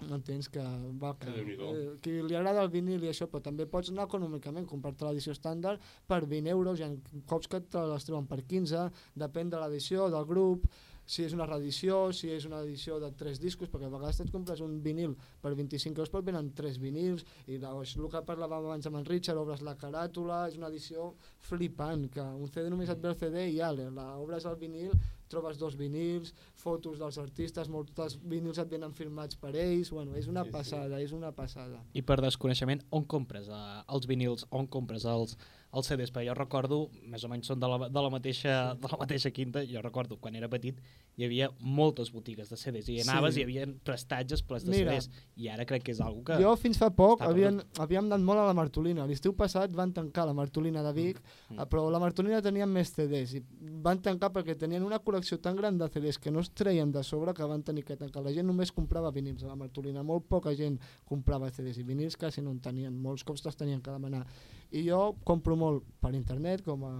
m'entens 0.08 0.48
que 0.48 0.62
va 1.00 1.14
que, 1.20 1.30
eh, 1.30 1.96
qui 2.02 2.14
li 2.24 2.36
agrada 2.36 2.62
el 2.64 2.70
vinil 2.72 3.02
i 3.04 3.10
això, 3.10 3.26
però 3.28 3.42
també 3.44 3.66
pots 3.66 3.90
anar 3.92 4.06
econòmicament, 4.08 4.68
comprar-te 4.68 5.04
l'edició 5.04 5.34
estàndard 5.36 5.82
per 6.08 6.22
20 6.26 6.48
euros, 6.54 6.80
hi 6.80 6.86
ha 6.86 6.92
cops 7.26 7.50
que 7.50 7.60
te 7.60 7.82
les 7.92 8.06
treuen 8.06 8.28
per 8.30 8.40
15, 8.42 8.86
depèn 9.24 9.50
de 9.50 9.60
l'edició, 9.60 10.08
del 10.12 10.24
grup, 10.30 10.66
si 11.10 11.24
és 11.26 11.32
una 11.34 11.46
reedició, 11.48 11.96
si 12.14 12.28
és 12.30 12.44
una 12.46 12.60
edició 12.62 13.00
de 13.02 13.08
tres 13.18 13.40
discos, 13.42 13.70
perquè 13.72 13.88
a 13.88 13.92
vegades 13.92 14.20
et 14.22 14.30
compres 14.30 14.60
un 14.62 14.76
vinil 14.84 15.16
per 15.42 15.50
25 15.58 15.98
euros, 15.98 16.12
però 16.12 16.22
venen 16.22 16.52
tres 16.54 16.78
vinils, 16.78 17.24
i 17.50 17.56
és 17.58 17.96
el 17.98 18.10
que 18.12 18.22
parlàvem 18.28 18.68
abans 18.68 18.86
amb 18.86 19.00
en 19.00 19.08
Richard, 19.08 19.40
obres 19.42 19.64
la 19.66 19.74
caràtula, 19.80 20.44
és 20.48 20.58
una 20.60 20.68
edició 20.70 21.10
flipant, 21.48 22.06
que 22.14 22.22
un 22.22 22.46
CD 22.52 22.70
només 22.70 22.92
et 22.92 23.00
ve 23.02 23.10
el 23.10 23.18
CD 23.18 23.48
i 23.56 23.58
ale, 23.64 23.88
la 23.90 24.12
obres 24.22 24.46
el 24.46 24.54
vinil, 24.60 24.94
trobes 25.30 25.58
dos 25.58 25.76
vinils, 25.78 26.32
fotos 26.58 26.98
dels 26.98 27.18
artistes, 27.22 27.68
molts 27.70 28.16
vinils 28.22 28.58
et 28.58 28.70
venen 28.70 28.94
filmats 28.94 29.38
per 29.38 29.52
ells, 29.54 29.90
bueno, 29.94 30.14
és 30.18 30.26
una 30.30 30.42
Sí, 30.44 30.50
sí. 30.50 30.56
passada, 30.56 31.00
és 31.02 31.12
una 31.14 31.30
passada. 31.32 31.82
I 31.94 32.02
per 32.02 32.20
desconeixement, 32.22 32.82
on 32.90 33.04
compres 33.04 33.48
eh, 33.48 33.82
els 33.94 34.06
vinils, 34.10 34.46
on 34.50 34.66
compres 34.66 35.06
els, 35.06 35.36
els 35.72 35.86
CDs? 35.86 36.10
Perquè 36.10 36.26
jo 36.28 36.34
recordo, 36.34 36.78
més 37.06 37.22
o 37.24 37.28
menys 37.30 37.46
són 37.46 37.60
de 37.62 37.68
la, 37.70 37.88
de 37.88 38.00
la, 38.02 38.10
mateixa, 38.10 38.74
de 38.74 38.88
la 38.90 38.98
mateixa 38.98 39.30
quinta, 39.30 39.62
jo 39.66 39.80
recordo 39.84 40.16
quan 40.18 40.34
era 40.34 40.48
petit 40.50 40.78
hi 41.16 41.24
havia 41.26 41.50
moltes 41.60 42.10
botigues 42.10 42.48
de 42.50 42.56
CDs 42.56 42.88
i 42.88 43.00
anaves 43.04 43.34
Sí. 43.34 43.40
i 43.40 43.42
hi 43.42 43.44
havia 43.46 43.66
prestatges 43.84 44.42
plens 44.42 44.64
de 44.64 44.70
Mira, 44.72 44.96
CDs 44.98 45.10
i 45.36 45.48
ara 45.48 45.64
crec 45.68 45.84
que 45.84 45.92
és 45.92 46.00
algo 46.00 46.24
que... 46.24 46.38
Jo 46.42 46.56
fins 46.56 46.78
fa 46.80 46.88
poc 46.90 47.20
havien, 47.22 47.60
havíem 47.78 48.06
anat 48.10 48.20
molt 48.24 48.40
a 48.40 48.46
la 48.48 48.54
Martolina. 48.54 49.06
L'estiu 49.06 49.34
passat 49.36 49.70
van 49.76 49.92
tancar 49.92 50.26
la 50.26 50.34
Martolina 50.34 50.82
de 50.82 50.92
Vic, 50.96 51.20
Mm. 51.50 51.58
eh, 51.60 51.66
però 51.66 51.88
la 51.90 51.98
Martolina 51.98 52.40
tenia 52.42 52.66
més 52.66 52.92
CDs 52.94 53.34
i 53.38 53.42
van 53.82 54.00
tancar 54.02 54.30
perquè 54.32 54.56
tenien 54.58 54.82
una 54.82 54.98
col·lecció 55.02 55.40
tan 55.40 55.56
gran 55.56 55.76
de 55.78 55.88
CDs 55.88 56.18
que 56.18 56.30
no 56.30 56.40
es 56.40 56.50
treien 56.50 56.90
de 56.92 57.02
sobre 57.04 57.34
que 57.34 57.44
van 57.44 57.62
tenir 57.62 57.84
que 57.84 57.96
tancar. 57.96 58.22
La 58.22 58.32
gent 58.32 58.46
només 58.46 58.72
comprava 58.72 59.10
vinils 59.10 59.42
a 59.44 59.48
la 59.48 59.56
Martolina, 59.56 60.02
molt 60.02 60.26
poca 60.28 60.54
gent 60.54 60.78
comprava 61.04 61.50
CDs 61.50 61.78
i 61.78 61.82
vinils 61.82 62.16
quasi 62.16 62.40
no 62.42 62.50
en 62.50 62.60
tenien, 62.60 62.94
molts 62.96 63.24
cops 63.24 63.42
te'ls 63.42 63.56
tenien 63.56 63.80
que 63.82 63.90
demanar. 63.90 64.26
I 64.72 64.84
jo 64.86 65.00
compro 65.26 65.56
molt 65.58 65.86
per 66.00 66.14
internet, 66.14 66.62
com 66.64 66.84
a 66.86 66.94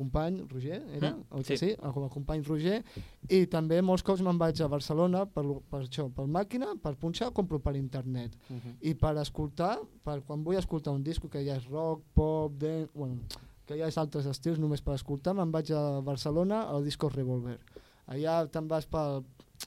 company 0.00 0.40
Roger, 0.48 0.80
era? 0.96 1.10
Mm, 1.12 1.24
Oi 1.36 1.44
que 1.44 1.56
sí. 1.56 1.70
sí, 1.70 1.76
com 1.76 2.06
a 2.06 2.08
company 2.12 2.42
Roger, 2.46 2.78
i 3.28 3.42
també 3.52 3.82
molts 3.84 4.04
cops 4.06 4.22
me'n 4.24 4.38
vaig 4.40 4.62
a 4.64 4.68
Barcelona 4.72 5.26
per, 5.28 5.44
per 5.68 5.82
això, 5.82 6.06
per 6.16 6.24
màquina, 6.24 6.72
per 6.80 6.94
punxar, 7.00 7.30
compro 7.36 7.60
per 7.60 7.74
internet. 7.76 8.36
Uh 8.48 8.56
-huh. 8.56 8.74
I 8.80 8.94
per 8.94 9.16
escoltar, 9.20 9.78
per 10.04 10.22
quan 10.24 10.44
vull 10.44 10.56
escoltar 10.56 10.94
un 10.94 11.04
disco 11.04 11.28
que 11.28 11.44
ja 11.44 11.56
és 11.56 11.68
rock, 11.68 12.02
pop, 12.14 12.52
dance, 12.56 12.90
bueno, 12.94 13.20
que 13.66 13.76
ja 13.76 13.86
és 13.86 13.98
altres 13.98 14.26
estils, 14.26 14.58
només 14.58 14.80
per 14.80 14.94
escoltar, 14.94 15.34
me'n 15.34 15.52
vaig 15.52 15.70
a 15.70 16.00
Barcelona 16.00 16.62
al 16.62 16.84
Disco 16.84 17.08
Revolver. 17.08 17.58
Allà 18.06 18.46
te'n 18.50 18.66
vas 18.68 18.86
per, 18.86 19.22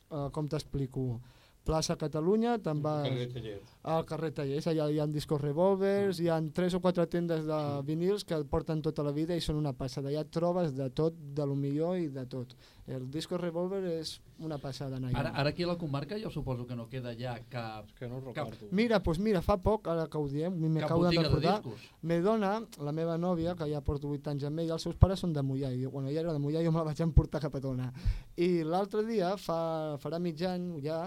uh, 0.10 0.30
com 0.32 0.48
t'explico, 0.48 1.22
plaça 1.64 1.96
Catalunya, 2.00 2.58
te'n 2.64 2.82
vas 2.84 3.08
Carrer 3.08 3.30
Tallers. 3.32 3.74
al 3.84 4.06
carrer 4.06 4.32
Tallers, 4.36 4.68
allà 4.68 4.90
hi 4.92 5.00
ha 5.00 5.08
discos 5.08 5.42
revolvers, 5.42 6.20
hi 6.20 6.30
ha 6.30 6.40
tres 6.54 6.74
o 6.76 6.82
quatre 6.84 7.06
tendes 7.08 7.46
de 7.48 7.60
vinils 7.88 8.26
que 8.28 8.42
porten 8.50 8.82
tota 8.84 9.04
la 9.04 9.12
vida 9.16 9.36
i 9.36 9.42
són 9.42 9.60
una 9.62 9.74
passada, 9.74 10.10
allà 10.10 10.26
et 10.26 10.32
trobes 10.32 10.76
de 10.76 10.90
tot, 10.92 11.16
de 11.16 11.46
lo 11.48 11.56
millor 11.56 11.98
i 11.98 12.10
de 12.12 12.26
tot. 12.28 12.56
El 12.88 13.08
disco 13.12 13.38
revolver 13.40 13.80
és 13.88 14.18
una 14.44 14.58
passada, 14.60 15.00
Ara, 15.14 15.30
ara 15.30 15.50
aquí 15.54 15.64
a 15.64 15.68
la 15.68 15.78
comarca 15.80 16.18
jo 16.20 16.30
suposo 16.30 16.66
que 16.68 16.76
no 16.76 16.90
queda 16.90 17.14
ja 17.16 17.38
cap, 17.50 17.88
És 17.88 17.94
que 18.00 18.10
no 18.10 18.20
cap. 18.34 18.52
Mira, 18.72 19.00
doncs 19.00 19.20
mira, 19.20 19.42
fa 19.42 19.56
poc, 19.58 19.88
ara 19.88 20.08
que 20.12 20.18
ho 20.18 20.28
diem, 20.28 20.58
m'acabo 20.74 21.06
de 21.08 21.16
recordar, 21.18 21.62
me 22.02 22.20
dona, 22.20 22.58
la 22.84 22.92
meva 22.92 23.18
nòvia, 23.18 23.56
que 23.56 23.70
ja 23.72 23.82
porto 23.82 24.10
8 24.12 24.34
anys 24.34 24.44
amb 24.50 24.60
ella, 24.60 24.74
els 24.74 24.84
seus 24.84 24.96
pares 25.00 25.20
són 25.24 25.32
de 25.34 25.44
Mollà, 25.44 25.72
i 25.72 25.86
bueno, 25.86 26.10
ella 26.10 26.26
era 26.26 26.34
de 26.34 26.40
Mollà 26.44 26.60
i 26.60 26.66
jo 26.66 26.72
me 26.72 26.80
la 26.84 26.90
vaig 26.92 27.00
emportar 27.06 27.40
cap 27.40 27.56
a 27.56 27.62
Tona. 27.64 27.92
I 28.36 28.64
l'altre 28.68 29.06
dia, 29.08 29.38
fa, 29.38 29.98
farà 30.04 30.20
mig 30.20 30.42
any 30.44 30.82
ja, 30.84 31.06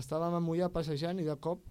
estàvem 0.00 0.34
a 0.34 0.42
Mollà 0.42 0.70
passejant 0.72 1.20
i 1.20 1.26
de 1.28 1.36
cop 1.40 1.62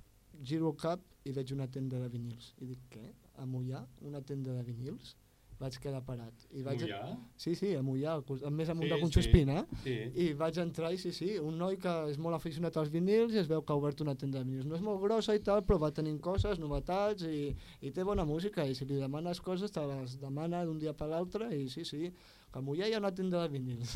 giro 0.43 0.71
el 0.71 0.79
cap 0.79 1.03
i 1.27 1.33
veig 1.35 1.53
una 1.55 1.67
tenda 1.71 1.99
de 2.01 2.09
vinils. 2.11 2.53
I 2.61 2.71
dic, 2.73 2.87
què? 2.93 3.05
A 3.39 3.45
Mollà? 3.49 3.83
Una 4.07 4.21
tenda 4.21 4.55
de 4.55 4.63
vinils? 4.67 5.15
Vaig 5.59 5.77
quedar 5.79 6.01
parat. 6.03 6.45
I 6.51 6.63
vaig... 6.65 6.81
Mollà? 6.81 7.13
Sí, 7.39 7.53
sí, 7.55 7.69
a 7.77 7.83
Mollà, 7.85 8.17
més 8.51 8.71
amunt 8.73 8.87
Sí, 8.87 8.89
de 8.91 8.97
sí. 8.97 9.03
Conxospina. 9.05 9.57
Sí. 9.85 9.95
I 10.25 10.27
vaig 10.39 10.59
entrar 10.63 10.91
i 10.91 10.99
sí, 10.99 11.13
sí, 11.15 11.29
un 11.39 11.55
noi 11.61 11.77
que 11.79 11.93
és 12.11 12.19
molt 12.19 12.35
aficionat 12.35 12.79
als 12.81 12.91
vinils 12.91 13.35
i 13.35 13.39
es 13.43 13.47
veu 13.51 13.63
que 13.63 13.71
ha 13.71 13.79
obert 13.79 14.01
una 14.03 14.15
tenda 14.19 14.41
de 14.41 14.49
vinils. 14.49 14.67
No 14.67 14.75
és 14.79 14.83
molt 14.83 14.99
grossa 15.05 15.35
i 15.37 15.43
tal, 15.45 15.63
però 15.67 15.79
va 15.85 15.93
tenint 15.95 16.19
coses, 16.23 16.59
novetats 16.59 17.23
i, 17.29 17.53
i 17.81 17.93
té 17.95 18.03
bona 18.03 18.25
música 18.27 18.65
i 18.67 18.75
si 18.75 18.89
li 18.89 18.99
demanes 18.99 19.39
coses 19.45 19.71
te 19.71 19.85
les 19.87 20.17
demana 20.19 20.65
d'un 20.67 20.81
dia 20.81 20.95
per 20.97 21.11
l'altre 21.13 21.51
i 21.55 21.69
sí, 21.71 21.85
sí, 21.87 22.11
a 22.53 22.61
Mollà 22.61 22.85
hi 22.87 22.93
ha 22.93 22.99
una 22.99 23.09
tenda 23.15 23.39
de 23.41 23.47
vinils. 23.49 23.95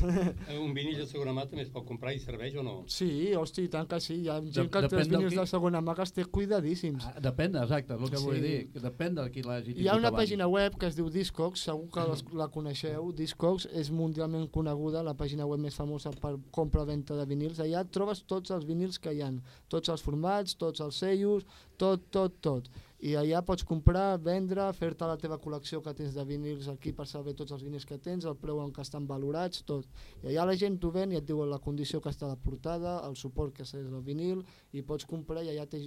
Un 0.58 0.72
vinil 0.74 0.96
de 0.98 1.06
segona 1.06 1.32
mà 1.36 1.44
també 1.46 1.62
es 1.62 1.70
pot 1.70 1.84
comprar 1.86 2.10
i 2.14 2.18
serveix 2.18 2.56
o 2.58 2.62
no? 2.66 2.72
sí, 2.90 3.32
hosti, 3.38 3.64
i 3.68 3.70
tant 3.70 3.86
que 3.88 4.00
sí, 4.02 4.16
hi 4.24 4.28
ha 4.28 4.40
gent 4.40 4.56
De- 4.56 4.64
que 4.74 4.88
té 4.90 4.96
els 4.98 5.08
vinils 5.12 5.32
qui- 5.32 5.38
de 5.40 5.46
segona 5.46 5.80
mà 5.80 5.94
que 5.94 6.02
els 6.02 6.12
té 6.16 6.24
cuidadíssims. 6.24 7.04
Ah, 7.06 7.20
depèn, 7.22 7.54
exacte, 7.62 7.94
és 7.94 8.02
el 8.02 8.10
que 8.10 8.16
Sí. 8.18 8.24
vull 8.24 8.40
dir. 8.42 8.72
que 8.72 8.80
Depèn 8.80 9.14
de 9.14 9.30
qui 9.30 9.42
l'hagi 9.42 9.70
Hi 9.72 9.86
ha 9.88 9.92
tingut 9.92 9.98
una 10.00 10.08
abans. 10.08 10.22
pàgina 10.24 10.48
web 10.48 10.76
que 10.78 10.86
es 10.86 10.96
diu 10.96 11.08
Discogs, 11.10 11.60
segur 11.60 11.88
que 11.90 12.00
les- 12.10 12.24
la 12.34 12.48
coneixeu. 12.48 13.12
Discogs 13.12 13.68
és 13.72 13.90
mundialment 13.90 14.50
coneguda, 14.50 15.02
la 15.02 15.14
pàgina 15.14 15.46
web 15.46 15.60
més 15.60 15.74
famosa 15.74 16.10
per 16.10 16.36
compra-venta 16.50 17.14
de 17.14 17.26
vinils. 17.26 17.58
Allà 17.60 17.84
trobes 17.88 18.24
tots 18.24 18.50
els 18.50 18.64
vinils 18.64 18.98
que 18.98 19.12
hi 19.14 19.22
han, 19.22 19.40
tots 19.68 19.88
els 19.88 20.02
formats, 20.02 20.56
tots 20.56 20.80
els 20.80 20.96
sellos, 20.96 21.44
tot, 21.76 22.00
tot, 22.10 22.34
tot. 22.40 22.68
I 22.98 23.12
allà 23.14 23.44
pots 23.46 23.62
comprar, 23.62 24.18
vendre, 24.18 24.64
fer-te 24.74 25.06
la 25.06 25.16
teva 25.22 25.38
col·lecció 25.38 25.78
que 25.84 25.94
tens 25.94 26.16
de 26.16 26.24
vinils 26.26 26.66
aquí 26.72 26.90
per 26.92 27.06
saber 27.06 27.36
tots 27.38 27.54
els 27.54 27.62
vinils 27.62 27.86
que 27.86 27.98
tens, 28.02 28.26
el 28.26 28.34
preu 28.40 28.58
en 28.64 28.72
què 28.74 28.82
estan 28.82 29.06
valorats, 29.06 29.62
tot. 29.68 29.86
I 30.24 30.32
allà 30.32 30.48
la 30.50 30.56
gent 30.58 30.80
t'ho 30.82 30.90
ven 30.94 31.14
i 31.14 31.20
et 31.20 31.26
diuen 31.28 31.50
la 31.50 31.60
condició 31.62 32.02
que 32.02 32.10
està 32.10 32.26
la 32.26 32.38
portada, 32.42 32.98
el 33.06 33.14
suport 33.16 33.54
que 33.54 33.62
és 33.62 33.74
el 33.78 34.02
vinil, 34.02 34.42
i 34.74 34.82
pots 34.82 35.06
comprar 35.06 35.46
i 35.46 35.52
allà 35.52 35.68
té 35.70 35.78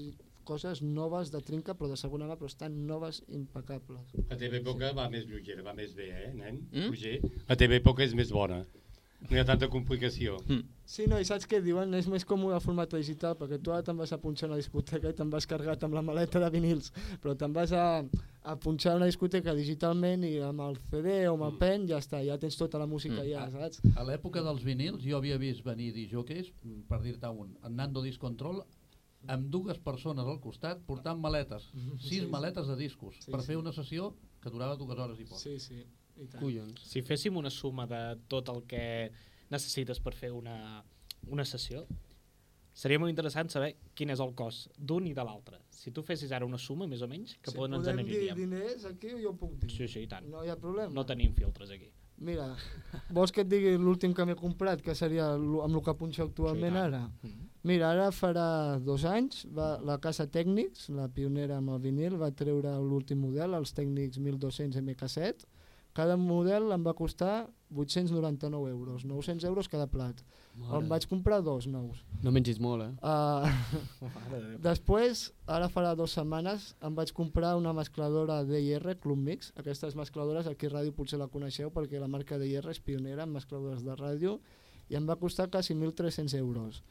coses 0.47 0.81
noves 0.81 1.31
de 1.31 1.41
trinca, 1.45 1.75
però 1.77 1.91
de 1.91 1.99
segona 1.99 2.29
mà, 2.29 2.37
però 2.39 2.49
estan 2.49 2.79
noves 2.87 3.21
impecables. 3.27 4.15
A 4.29 4.37
TV 4.39 4.61
Època 4.61 4.93
va 4.97 5.09
més 5.11 5.27
lleugera, 5.29 5.65
va 5.67 5.75
més 5.77 5.93
bé, 5.97 6.09
eh, 6.15 6.31
nen? 6.37 6.63
Mm? 6.71 6.87
Roger? 6.89 7.17
A 7.47 7.59
TV 7.59 7.81
Època 7.81 8.07
és 8.07 8.15
més 8.17 8.31
bona. 8.33 8.63
No 9.29 9.37
hi 9.37 9.39
ha 9.39 9.45
tanta 9.45 9.67
complicació. 9.69 10.39
Sí, 10.89 11.05
no, 11.07 11.19
i 11.21 11.25
saps 11.27 11.45
què 11.47 11.59
diuen? 11.63 11.93
És 11.93 12.07
més 12.09 12.25
còmode 12.27 12.55
el 12.57 12.63
format 12.63 12.91
digital, 12.97 13.35
perquè 13.37 13.59
tu 13.63 13.71
ara 13.71 13.83
te'n 13.85 13.99
vas 13.99 14.11
a 14.11 14.17
punxar 14.19 14.49
una 14.49 14.57
discoteca 14.57 15.11
i 15.11 15.13
te'n 15.15 15.29
vas 15.31 15.45
carregat 15.47 15.83
amb 15.85 15.93
la 15.93 16.01
maleta 16.01 16.41
de 16.41 16.49
vinils, 16.49 16.89
però 17.21 17.35
te'n 17.37 17.53
vas 17.53 17.71
a, 17.77 18.01
a 18.43 18.55
punxar 18.59 18.95
una 18.97 19.05
discoteca 19.05 19.53
digitalment 19.55 20.25
i 20.27 20.33
amb 20.43 20.65
el 20.65 20.75
CD 20.89 21.27
o 21.29 21.35
amb 21.37 21.45
el 21.51 21.55
pen 21.61 21.85
ja 21.87 22.01
està, 22.01 22.23
ja 22.25 22.39
tens 22.41 22.57
tota 22.57 22.81
la 22.81 22.89
música 22.89 23.21
Mm. 23.21 23.29
ja, 23.29 23.45
saps? 23.53 23.79
A 23.95 24.03
l'època 24.09 24.41
dels 24.43 24.63
vinils 24.65 25.05
jo 25.05 25.17
havia 25.21 25.37
vist 25.37 25.63
venir 25.63 25.91
disjockeys, 25.93 26.51
mm, 26.63 26.81
per 26.89 27.01
dir-te 27.05 27.29
un, 27.29 27.55
en 27.63 27.75
Nando 27.77 28.01
Disc 28.01 28.19
Control, 28.19 28.63
amb 29.27 29.49
dues 29.53 29.77
persones 29.77 30.25
al 30.25 30.39
costat 30.41 30.81
portant 30.87 31.19
maletes, 31.21 31.69
sis 31.99 32.09
Sí, 32.09 32.19
sí. 32.21 32.25
maletes 32.25 32.67
de 32.67 32.75
discos, 32.75 33.15
Sí, 33.21 33.29
per 33.31 33.41
sí. 33.41 33.47
fer 33.53 33.57
una 33.57 33.71
sessió 33.71 34.15
que 34.41 34.49
durava 34.49 34.75
dues 34.75 34.97
hores 34.97 35.19
i 35.21 35.25
poc. 35.29 35.37
Sí, 35.37 35.59
sí. 35.59 35.83
Collons. 36.37 36.85
Si 36.87 37.03
féssim 37.05 37.37
una 37.37 37.51
suma 37.53 37.87
de 37.89 38.01
tot 38.31 38.49
el 38.53 38.63
que 38.69 38.83
necessites 39.51 39.99
per 39.99 40.13
fer 40.15 40.31
una, 40.31 40.81
una 41.27 41.45
sessió, 41.45 41.85
seria 42.73 42.99
molt 43.01 43.11
interessant 43.11 43.51
saber 43.51 43.73
quin 43.97 44.13
és 44.13 44.21
el 44.23 44.33
cost 44.37 44.71
d'un 44.77 45.07
i 45.09 45.15
de 45.17 45.25
l'altre. 45.27 45.59
Si 45.69 45.91
tu 45.91 46.03
fessis 46.07 46.31
ara 46.31 46.47
una 46.47 46.59
suma, 46.61 46.87
més 46.87 47.03
o 47.03 47.09
menys, 47.11 47.35
que 47.41 47.51
si 47.51 47.57
poden 47.57 47.79
ens 47.79 47.89
podem 47.89 48.05
dir 48.07 48.35
diners 48.37 48.85
aquí 48.89 49.11
jo 49.17 49.33
ho 49.33 49.37
puc 49.37 49.57
dir. 49.59 49.71
Sí, 49.73 49.89
sí, 49.91 50.05
i 50.05 50.11
tant. 50.11 50.29
No 50.31 50.45
hi 50.45 50.53
ha 50.53 50.57
problema. 50.59 50.93
No 50.95 51.05
tenim 51.07 51.35
filtres 51.37 51.73
aquí. 51.73 51.91
Mira, 52.21 52.51
vols 53.17 53.33
que 53.33 53.41
et 53.41 53.49
digui 53.49 53.73
l'últim 53.81 54.13
que 54.13 54.25
m'he 54.29 54.37
comprat, 54.37 54.83
que 54.85 54.93
seria 54.95 55.31
amb 55.33 55.73
el 55.73 55.81
que 55.83 55.95
punxo 55.97 56.27
actualment 56.27 56.77
Sí, 56.77 56.83
ara? 56.85 57.05
Mm. 57.25 57.47
Mira, 57.69 57.91
ara 57.93 58.07
farà 58.13 58.45
dos 58.81 59.03
anys, 59.05 59.43
va, 59.57 59.75
la 59.85 59.97
casa 60.01 60.27
Tècnics, 60.29 60.87
la 60.97 61.07
pionera 61.13 61.59
amb 61.61 61.73
el 61.75 61.81
vinil, 61.81 62.17
va 62.21 62.31
treure 62.33 62.73
l'últim 62.81 63.19
model, 63.21 63.57
els 63.57 63.73
Tècnics 63.77 64.21
1200 64.21 64.81
MK7. 64.81 65.49
Cada 65.97 66.15
model 66.15 66.71
em 66.71 66.83
va 66.83 66.93
costar 66.95 67.49
899 67.75 68.69
euros, 68.71 69.03
900 69.03 69.43
euros 69.47 69.67
cada 69.71 69.87
plat. 69.91 70.21
Em 70.55 70.87
vaig 70.87 71.07
comprar 71.07 71.39
dos 71.43 71.65
nous. 71.67 71.99
No 72.23 72.31
mengis 72.31 72.59
molt, 72.59 72.83
eh? 72.85 72.93
Uh, 74.31 74.55
després, 74.63 75.25
ara 75.47 75.67
farà 75.71 75.91
dues 75.95 76.13
setmanes, 76.15 76.71
em 76.83 76.95
vaig 76.95 77.11
comprar 77.15 77.53
una 77.59 77.73
mescladora 77.75 78.41
DIR 78.47 78.97
Club 79.03 79.19
Mix. 79.19 79.51
Aquestes 79.59 79.95
mescladores 79.99 80.47
aquí 80.47 80.67
a 80.67 80.73
ràdio 80.75 80.95
potser 80.95 81.19
la 81.19 81.29
coneixeu 81.31 81.71
perquè 81.75 81.99
la 81.99 82.09
marca 82.11 82.39
DIR 82.39 82.63
és 82.71 82.79
pionera 82.83 83.27
en 83.27 83.35
mescladores 83.35 83.83
de 83.83 83.95
ràdio 83.99 84.37
i 84.91 84.97
em 84.99 85.07
va 85.07 85.19
costar 85.19 85.49
quasi 85.51 85.75
1.300 85.75 86.35
euros. 86.39 86.81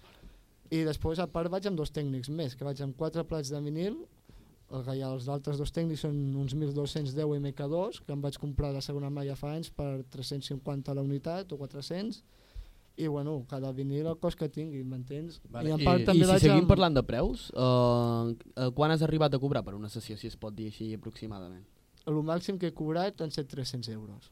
I 0.70 0.84
després, 0.86 1.18
a 1.18 1.26
part, 1.26 1.51
vaig 1.53 1.66
amb 1.66 1.80
dos 1.80 1.90
tècnics 1.90 2.30
més, 2.30 2.55
que 2.57 2.64
vaig 2.64 2.80
amb 2.84 2.96
quatre 2.96 3.24
plats 3.26 3.51
de 3.53 3.61
vinil, 3.64 3.96
el 4.70 4.84
que 4.86 4.94
hi 4.96 5.02
ha, 5.02 5.08
els 5.12 5.26
altres 5.28 5.58
dos 5.58 5.72
tècnics 5.74 6.04
són 6.06 6.16
uns 6.38 6.54
1.210 6.54 7.40
MK2, 7.40 8.02
que 8.06 8.12
em 8.14 8.20
vaig 8.22 8.36
comprar 8.38 8.72
de 8.72 8.80
segona 8.84 9.10
mà 9.10 9.24
ja 9.26 9.34
fa 9.36 9.54
anys 9.56 9.70
per 9.74 10.04
350 10.14 10.92
a 10.92 10.94
la 10.94 11.02
unitat 11.02 11.52
o 11.52 11.58
400, 11.58 12.22
i 13.00 13.06
bueno, 13.08 13.38
cada 13.48 13.72
vinil 13.72 14.06
el 14.06 14.18
cost 14.20 14.36
que 14.38 14.48
tingui, 14.52 14.82
m'entens? 14.84 15.40
Vale, 15.48 15.70
I 15.70 15.72
en 15.72 15.80
i- 15.80 15.84
part 15.88 16.02
I 16.02 16.04
també 16.10 16.24
si 16.24 16.30
vaig 16.30 16.40
seguim 16.44 16.64
amb... 16.66 16.68
parlant 16.68 16.94
de 16.94 17.02
preus, 17.02 17.48
uh, 17.54 18.30
uh, 18.30 18.70
quan 18.76 18.90
has 18.92 19.02
arribat 19.02 19.34
a 19.34 19.38
cobrar 19.40 19.62
per 19.64 19.74
una 19.74 19.88
sessió, 19.88 20.16
si 20.20 20.26
es 20.28 20.36
pot 20.36 20.54
dir 20.54 20.66
així 20.72 20.92
aproximadament? 20.94 21.64
el 22.10 22.16
màxim 22.26 22.56
que 22.58 22.66
he 22.70 22.72
cobrat 22.74 23.20
han 23.22 23.30
set 23.30 23.46
300 23.52 23.88
euros. 23.92 24.30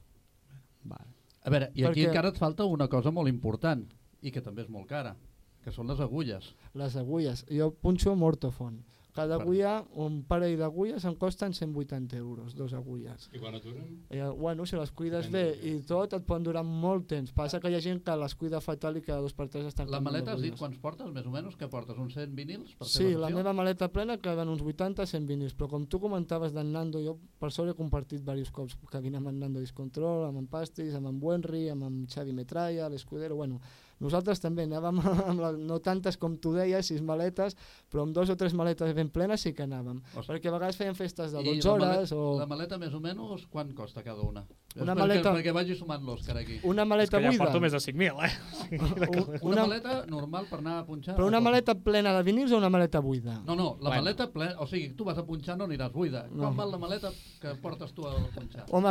Vale. 0.88 1.04
A 1.44 1.50
veure, 1.52 1.68
i 1.74 1.84
aquí 1.84 2.00
Perquè- 2.00 2.08
encara 2.08 2.28
et 2.32 2.38
falta 2.40 2.64
una 2.64 2.88
cosa 2.88 3.10
molt 3.14 3.28
important, 3.28 3.84
i 4.22 4.30
que 4.34 4.40
també 4.42 4.62
és 4.64 4.68
molt 4.72 4.88
cara, 4.88 5.14
que 5.62 5.70
són 5.70 5.86
les 5.86 6.00
agulles. 6.00 6.54
Les 6.74 6.96
agulles. 6.96 7.44
Jo 7.50 7.70
punxo 7.70 8.14
Mortofon. 8.16 8.80
Cada 9.18 9.36
Per- 9.38 9.44
agulla, 9.46 9.72
un 9.98 10.22
parell 10.22 10.56
d'agulles 10.58 11.04
em 11.04 11.14
costen 11.18 11.52
180 11.52 12.16
euros, 12.16 12.54
dos 12.54 12.72
agulles. 12.72 13.28
I 13.34 13.38
quan 13.42 13.54
aturen? 13.58 14.04
Eh, 14.10 14.22
bueno, 14.38 14.64
si 14.66 14.76
les 14.76 14.90
cuides 14.92 15.26
Depèn 15.26 15.32
bé 15.32 15.44
de- 15.60 15.68
i 15.74 15.82
tot, 15.82 16.12
et 16.14 16.24
poden 16.24 16.44
durar 16.44 16.62
molt 16.64 17.06
temps. 17.10 17.32
Passa 17.32 17.60
que 17.60 17.70
hi 17.70 17.74
ha 17.74 17.80
gent 17.80 18.02
que 18.02 18.16
les 18.16 18.34
cuida 18.34 18.60
fatal 18.60 18.96
i 18.96 19.02
cada 19.02 19.20
dos 19.20 19.34
per 19.34 19.48
tres 19.48 19.66
estan 19.66 19.90
La 19.90 20.00
maleta 20.00 20.32
has 20.32 20.40
dit 20.42 20.54
quants 20.56 20.78
portes, 20.78 21.10
més 21.12 21.26
o 21.26 21.30
menys, 21.30 21.56
que 21.56 21.68
portes 21.68 21.96
uns 21.98 22.14
100 22.14 22.34
vinils 22.34 22.74
per 22.76 22.86
Sí, 22.86 23.14
la 23.14 23.28
meva 23.30 23.52
maleta 23.52 23.88
plena 23.88 24.16
queden 24.18 24.48
uns 24.48 24.62
80-100 24.62 25.26
vinils, 25.26 25.54
però 25.56 25.68
com 25.68 25.86
tu 25.86 25.98
comentaves 26.00 26.52
d'en 26.52 26.72
Nando, 26.72 27.00
jo 27.02 27.18
per 27.38 27.50
sort 27.50 27.70
he 27.70 27.74
compartit 27.74 28.20
diversos 28.20 28.50
cops 28.52 28.76
cabina 28.90 29.18
amb 29.18 29.28
en 29.28 29.38
Nando 29.40 29.60
Discontrol, 29.60 30.24
amb 30.26 30.38
en 30.38 30.46
Pastis, 30.46 30.94
amb 30.94 31.06
en 31.08 31.18
Buenri, 31.20 31.68
amb 31.68 31.82
en 31.82 32.06
Xavi 32.06 32.32
Metralla, 32.32 32.88
l'Escudero, 32.88 33.34
bueno, 33.36 33.60
nosaltres 34.00 34.40
també 34.40 34.64
anàvem 34.68 35.00
amb 35.30 35.40
la, 35.40 35.52
no 35.52 35.78
tantes 35.80 36.16
com 36.16 36.36
tu 36.38 36.52
deies, 36.52 36.86
sis 36.86 37.02
maletes, 37.02 37.56
però 37.90 38.02
amb 38.06 38.14
dos 38.14 38.30
o 38.30 38.36
tres 38.36 38.54
maletes 38.54 38.94
ben 38.94 39.08
plenes 39.10 39.40
sí 39.40 39.52
que 39.52 39.64
anàvem, 39.66 40.00
Ostres. 40.14 40.28
perquè 40.28 40.48
a 40.48 40.56
vegades 40.58 40.76
feien 40.76 40.94
festes 40.94 41.32
de 41.32 41.40
I 41.42 41.58
12 41.60 41.66
la 41.68 41.72
hores 41.74 42.12
maleta, 42.12 42.16
o 42.16 42.38
La 42.38 42.46
maleta 42.46 42.78
més 42.78 42.94
o 42.94 43.00
menys, 43.00 43.46
quant 43.50 43.72
costa 43.74 44.02
cada 44.02 44.22
una? 44.22 44.44
Una 44.78 44.92
És 44.92 44.98
maleta- 44.98 45.32
Perquè, 45.32 45.38
perquè 45.40 45.52
vagi 45.54 45.74
sumant 45.74 46.02
l'Òscar 46.04 46.36
aquí. 46.36 46.60
una 46.62 46.82
És 46.82 46.88
maleta 46.88 47.16
que 47.18 47.22
ja 47.24 47.30
buida. 47.30 47.44
porto 47.44 47.60
més 47.60 47.72
de 47.72 47.78
5.000, 47.78 48.24
eh? 48.24 48.30
O 48.58 48.62
sigui, 48.62 48.78
de 48.78 49.06
Un- 49.08 49.10
calés. 49.10 49.42
Una, 49.42 49.54
una- 49.54 49.66
maleta 49.66 50.06
normal 50.06 50.46
per 50.50 50.58
anar 50.60 50.76
a 50.78 50.84
punxar? 50.86 51.16
Però 51.16 51.26
una 51.26 51.38
o 51.38 51.40
maleta 51.40 51.74
plena 51.74 52.12
de 52.14 52.22
vinils 52.22 52.52
o 52.52 52.58
una 52.58 52.68
maleta 52.70 53.00
buida? 53.00 53.40
No, 53.46 53.56
no, 53.56 53.76
la 53.80 53.88
Bueno. 53.88 54.02
maleta 54.04 54.30
plena, 54.30 54.54
o 54.60 54.66
sigui, 54.66 54.90
tu 54.94 55.04
vas 55.04 55.18
a 55.18 55.24
punxar 55.26 55.56
no 55.58 55.64
aniràs 55.64 55.90
buida. 55.92 56.26
No. 56.30 56.44
Quan 56.44 56.56
val 56.56 56.70
la 56.70 56.78
maleta 56.78 57.10
que 57.40 57.54
portes 57.56 57.92
tu 57.92 58.06
a 58.06 58.12
punxar? 58.34 58.66
Home, 58.70 58.88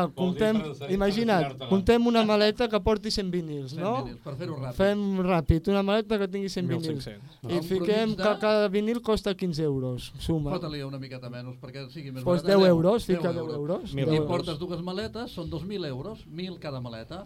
deixar- 0.68 0.92
imagina't, 0.92 1.58
contem 1.70 2.06
una 2.08 2.26
maleta 2.26 2.68
que 2.68 2.80
porti 2.82 3.12
100 3.12 3.32
vinils, 3.32 3.72
100 3.72 3.82
no? 3.84 4.04
vinils, 4.04 4.20
per 4.26 4.36
fer-ho 4.36 4.58
ràpid. 4.58 4.74
Fem 4.82 4.97
ràpid, 5.26 5.70
una 5.72 5.84
maleta 5.84 6.18
que 6.20 6.28
tingui 6.28 6.50
100 6.50 6.68
vinils. 6.68 7.08
1.500. 7.08 7.56
I 7.58 7.62
fiquem 7.66 8.16
que 8.20 8.34
cada 8.42 8.68
vinil 8.74 9.02
costa 9.02 9.34
15 9.36 9.64
euros, 9.64 10.12
suma. 10.20 10.52
Fota-li 10.56 10.84
una 10.84 11.00
miqueta 11.00 11.30
menys 11.30 11.58
perquè 11.62 11.88
sigui 11.90 12.12
més 12.12 12.24
Pues 12.24 12.44
barat. 12.44 12.58
10 12.60 12.70
euros, 12.70 13.06
fica 13.06 13.32
10 13.34 13.52
euros. 13.58 13.94
Mil 13.94 14.06
10 14.06 14.14
I 14.14 14.18
euros. 14.22 14.30
portes 14.30 14.60
dues 14.60 14.82
maletes, 14.82 15.32
són 15.32 15.50
2.000 15.50 15.86
euros, 15.88 16.26
1.000 16.28 16.60
cada 16.60 16.82
maleta. 16.82 17.26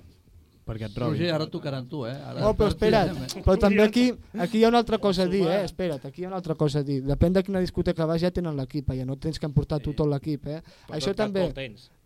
Perquè 0.61 0.85
et 0.85 0.97
Roger, 1.01 1.31
ara 1.33 1.47
et 1.47 1.51
tocaran 1.51 1.87
tu, 1.89 2.03
eh? 2.05 2.11
Ara 2.13 2.43
Oh, 2.47 2.53
però 2.53 2.69
espera't, 2.69 3.09
eh? 3.17 3.41
però 3.41 3.55
també 3.59 3.81
aquí, 3.81 4.03
aquí 4.39 4.59
hi 4.59 4.63
ha 4.63 4.69
una 4.69 4.77
altra 4.77 4.99
cosa 5.01 5.23
a 5.23 5.25
dir, 5.27 5.41
eh? 5.49 5.63
Espera't, 5.65 6.05
aquí 6.05 6.21
hi 6.21 6.25
ha 6.25 6.27
una 6.29 6.37
altra 6.37 6.53
cosa 6.53 6.79
a 6.79 6.83
dir. 6.83 6.99
Depèn 7.03 7.33
de 7.33 7.41
quina 7.43 7.59
discoteca 7.59 8.05
vas, 8.05 8.21
ja 8.21 8.29
tenen 8.31 8.55
l'equip, 8.55 8.93
ja 8.93 9.03
no 9.03 9.17
tens 9.17 9.39
que 9.41 9.49
emportar 9.49 9.79
tu 9.81 9.95
tot 9.97 10.07
l'equip, 10.07 10.45
eh? 10.45 10.61
Per 10.87 10.95
Això 10.99 11.15
també, 11.17 11.47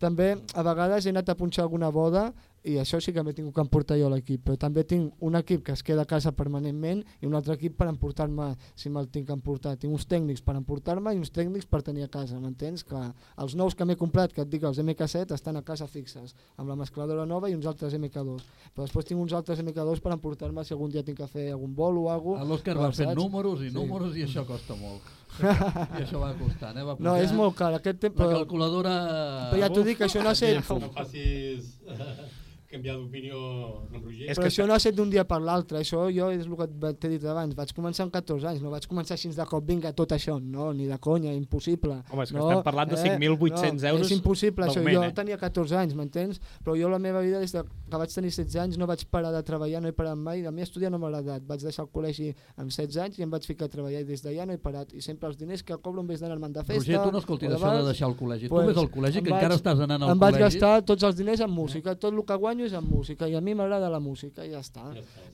també 0.00 0.30
a 0.54 0.62
vegades 0.64 1.04
he 1.04 1.12
anat 1.12 1.28
a 1.28 1.36
punxar 1.36 1.66
alguna 1.68 1.90
boda 1.92 2.32
i 2.66 2.76
això 2.82 2.98
sí 3.02 3.12
que 3.14 3.22
m'he 3.22 3.32
tingut 3.36 3.54
que 3.54 3.62
emportar 3.62 3.96
jo 4.00 4.08
l'equip, 4.10 4.42
però 4.46 4.58
també 4.58 4.82
tinc 4.88 5.22
un 5.22 5.38
equip 5.38 5.62
que 5.66 5.74
es 5.76 5.82
queda 5.86 6.02
a 6.02 6.10
casa 6.10 6.32
permanentment 6.34 7.04
i 7.22 7.28
un 7.28 7.36
altre 7.38 7.54
equip 7.54 7.76
per 7.78 7.86
emportar-me 7.86 8.48
si 8.74 8.90
me'l 8.90 9.06
tinc 9.12 9.28
que 9.28 9.36
emportar. 9.36 9.76
Tinc 9.78 9.94
uns 9.94 10.06
tècnics 10.10 10.42
per 10.42 10.56
emportar-me 10.58 11.14
i 11.14 11.20
uns 11.20 11.30
tècnics 11.30 11.68
per 11.70 11.84
tenir 11.86 12.06
a 12.06 12.10
casa, 12.10 12.40
m'entens? 12.42 12.82
Que 12.86 13.02
els 13.44 13.54
nous 13.54 13.76
que 13.78 13.86
m'he 13.86 13.96
comprat, 14.00 14.34
que 14.34 14.42
et 14.42 14.50
dic 14.50 14.66
els 14.66 14.80
MK7, 14.82 15.36
estan 15.38 15.60
a 15.60 15.62
casa 15.66 15.86
fixes, 15.86 16.34
amb 16.56 16.72
la 16.72 16.78
mescladora 16.80 17.26
nova 17.26 17.50
i 17.50 17.54
uns 17.54 17.68
altres 17.70 17.94
MK2. 17.94 18.48
Però 18.74 18.86
després 18.86 19.06
tinc 19.06 19.22
uns 19.22 19.36
altres 19.38 19.62
MK2 19.62 20.02
per 20.02 20.16
emportar-me 20.16 20.64
si 20.66 20.74
algun 20.74 20.90
dia 20.90 21.04
tinc 21.06 21.20
que 21.22 21.30
fer 21.30 21.52
algun 21.52 21.74
vol 21.76 22.02
o 22.02 22.08
alguna 22.10 22.42
A 22.42 22.48
l'Òscar 22.48 22.74
va 22.80 22.90
fent 22.90 23.14
números 23.14 23.62
i 23.62 23.70
números 23.70 24.18
i 24.18 24.26
això 24.26 24.42
costa 24.48 24.74
molt. 24.80 25.06
I 25.36 26.02
això 26.02 26.18
va 26.18 26.32
costant, 26.38 26.78
eh? 26.80 26.86
Va 26.86 26.96
No, 26.98 27.14
és 27.20 27.30
molt 27.36 27.54
car. 27.58 27.70
Aquest 27.78 28.02
temps, 28.02 28.18
La 28.18 28.40
calculadora... 28.40 28.96
Però 29.52 29.62
ja 29.62 29.70
t'ho 29.70 29.86
dic, 29.86 30.02
això 30.06 30.24
no 30.24 30.32
ha 30.32 30.38
set... 30.38 30.62
No 30.66 30.90
facis 30.96 31.76
canviar 32.70 32.96
d'opinió 32.98 33.36
amb 33.92 34.04
Roger. 34.04 34.34
Però 34.34 34.46
això 34.48 34.66
no 34.66 34.74
ha 34.74 34.78
set 34.82 34.94
d'un 34.96 35.10
dia 35.10 35.24
per 35.24 35.38
l'altre, 35.40 35.78
això 35.80 36.06
jo 36.12 36.30
és 36.34 36.46
el 36.46 36.56
que 36.56 36.92
t'he 37.00 37.08
dit 37.12 37.24
abans, 37.24 37.54
vaig 37.56 37.72
començar 37.76 38.04
amb 38.06 38.12
14 38.14 38.46
anys, 38.52 38.62
no 38.62 38.70
vaig 38.70 38.86
començar 38.90 39.14
així 39.16 39.30
de 39.34 39.46
cop, 39.46 39.64
vinga, 39.66 39.92
tot 39.92 40.12
això, 40.12 40.38
no, 40.42 40.72
ni 40.72 40.86
de 40.86 40.98
conya, 40.98 41.32
impossible. 41.36 42.02
Home, 42.10 42.22
és 42.24 42.32
que 42.32 42.38
no, 42.38 42.48
estem 42.50 42.62
parlant 42.64 42.90
de 42.90 42.96
5.800 42.96 43.82
no, 43.82 43.88
euros 43.90 44.06
És 44.10 44.16
impossible, 44.16 44.66
això, 44.66 44.82
jo 44.82 45.02
eh? 45.02 45.12
tenia 45.12 45.36
14 45.38 45.76
anys, 45.76 45.94
m'entens? 45.94 46.40
Però 46.64 46.76
jo 46.78 46.88
la 46.88 46.98
meva 46.98 47.20
vida, 47.20 47.40
des 47.40 47.52
de 47.52 47.62
que 47.64 47.96
vaig 48.00 48.12
tenir 48.14 48.30
16 48.30 48.56
anys, 48.62 48.78
no 48.78 48.86
vaig 48.86 49.04
parar 49.10 49.32
de 49.34 49.42
treballar, 49.46 49.80
no 49.82 49.88
he 49.88 49.92
parat 49.96 50.16
mai, 50.16 50.44
a 50.46 50.50
mi 50.50 50.62
estudiar 50.62 50.90
no 50.90 50.98
m'ha 50.98 51.08
agradat, 51.08 51.42
vaig 51.46 51.60
deixar 51.62 51.84
el 51.86 51.90
col·legi 51.92 52.32
amb 52.56 52.70
16 52.70 52.96
anys 53.04 53.18
i 53.18 53.22
em 53.26 53.30
vaig 53.30 53.44
ficar 53.46 53.66
a 53.66 53.68
treballar 53.68 54.00
i 54.00 54.04
des 54.08 54.22
d'allà 54.24 54.46
no 54.46 54.52
he 54.56 54.58
parat, 54.58 54.92
i 54.94 55.00
sempre 55.04 55.28
els 55.28 55.36
diners 55.36 55.62
que 55.62 55.76
cobro 55.78 56.00
en 56.00 56.06
vez 56.08 56.20
d'anar-me'n 56.20 56.52
de 56.52 56.64
festa... 56.64 56.80
Roger, 56.82 57.02
tu 57.04 57.12
no 57.12 57.18
escoltis 57.18 57.48
de 57.50 57.56
això 57.56 57.72
de 57.76 57.84
deixar 57.90 58.08
el 58.08 58.16
col·legi. 58.16 58.48
pues, 58.48 58.64
tu 58.64 58.68
ves 58.72 58.78
al 58.82 58.90
col·legi, 58.90 59.18
em 59.18 59.24
que 59.24 59.30
encara 59.34 59.54
vaig- 59.54 59.60
estàs 59.60 59.80
anant 59.86 60.02
al 60.02 60.10
Em 60.14 60.18
vaig 60.18 60.34
col·legi. 60.34 60.60
gastar 60.60 60.82
tots 60.84 61.02
els 61.04 61.16
diners 61.16 61.40
en 61.40 61.50
música, 61.50 61.94
tot 61.94 62.12
el 62.14 62.24
que 62.24 62.34
guanyo 62.34 62.55
és 62.60 62.72
en 62.72 62.84
música, 62.88 63.28
i 63.28 63.34
a 63.34 63.40
mi 63.40 63.54
m'agrada 63.54 63.88
la 63.90 64.00
música, 64.00 64.44
i 64.46 64.50
ja 64.50 64.60
està. 64.60 64.84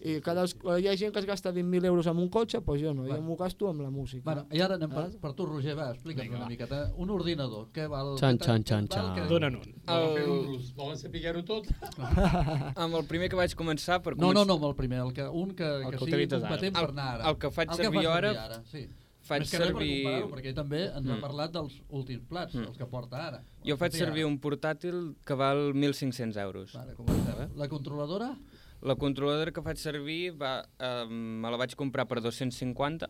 I 0.01 0.21
cada, 0.21 0.45
hi 0.79 0.89
ha 0.89 0.97
gent 0.97 1.13
que 1.13 1.21
es 1.21 1.27
gasta 1.27 1.53
20.000 1.53 1.85
euros 1.87 2.07
en 2.07 2.17
un 2.19 2.29
cotxe, 2.29 2.59
doncs 2.59 2.67
pues 2.67 2.83
jo 2.83 2.93
no, 2.95 3.05
jo 3.07 3.21
m'ho 3.23 3.37
gasto 3.37 3.69
amb 3.69 3.81
la 3.83 3.91
música. 3.91 4.23
Bueno, 4.25 4.47
i 4.51 4.61
ara 4.61 4.75
anem 4.75 4.91
per, 4.91 5.05
Saps? 5.05 5.17
per 5.23 5.33
tu, 5.35 5.47
Roger, 5.47 5.77
va, 5.79 5.91
explica'ns 5.93 6.25
Vinga, 6.29 6.37
una 6.37 6.45
va. 6.45 6.51
miqueta. 6.51 6.81
Un 6.97 7.11
ordinador, 7.11 7.69
què 7.73 7.87
val? 7.89 8.17
Xan, 8.19 8.39
xan, 8.39 8.65
xan, 8.65 8.89
xan. 8.89 9.15
què- 9.17 9.29
Dona'n 9.29 9.57
un. 9.57 9.75
El, 9.87 10.59
volen 10.77 10.99
saber-ho 10.99 11.43
tot? 11.45 11.67
amb 12.83 12.95
el 12.97 13.05
primer 13.09 13.29
que 13.31 13.37
vaig 13.37 13.55
començar 13.59 14.01
per 14.03 14.17
No, 14.17 14.33
no, 14.33 14.33
començar, 14.33 14.47
no, 14.49 14.55
amb 14.59 14.65
el 14.71 14.75
primer, 14.77 14.99
el 15.07 15.13
que, 15.13 15.29
un 15.29 15.55
que, 15.55 15.65
El 15.65 15.91
que, 15.91 15.99
que 15.99 16.05
sigui 16.07 16.25
ara. 16.27 16.41
competent 16.41 16.77
El- 16.77 16.81
per 16.83 16.91
anar 16.91 17.09
ara. 17.15 17.31
el 17.31 17.39
que 17.39 17.51
faig 17.51 17.71
el 17.71 17.77
servir 17.77 18.07
ara- 18.07 18.33
ara 18.45 18.63
sí. 18.71 18.89
Faig 19.23 19.41
Més 19.45 19.51
que 19.51 19.59
per 19.59 19.67
servir... 19.69 19.91
comparar-ho, 20.03 20.31
perquè 20.35 20.53
també 20.55 20.81
ens 20.89 21.09
ha 21.09 21.17
Mm. 21.17 21.21
parlat 21.23 21.53
dels 21.55 21.81
últims 21.89 22.25
plats, 22.29 22.55
Mm. 22.55 22.67
els 22.69 22.77
que 22.79 22.87
porta 22.87 23.27
ara. 23.29 23.43
Jo 23.65 23.77
faig 23.77 23.93
servir 23.93 24.25
ara. 24.25 24.29
un 24.33 24.39
portàtil 24.41 25.15
que 25.25 25.35
val 25.35 25.73
1.500 25.75 26.37
euros. 26.37 26.73
Vale, 26.75 26.95
comencem. 26.95 27.49
La 27.57 27.69
controladora? 27.69 28.37
La 28.83 28.97
controladora 28.97 29.53
que 29.53 29.63
faig 29.63 29.77
servir 29.79 30.33
va, 30.37 30.65
eh, 30.79 31.07
me 31.09 31.49
la 31.51 31.57
vaig 31.57 31.75
comprar 31.77 32.07
per 32.09 32.21
250. 32.21 33.09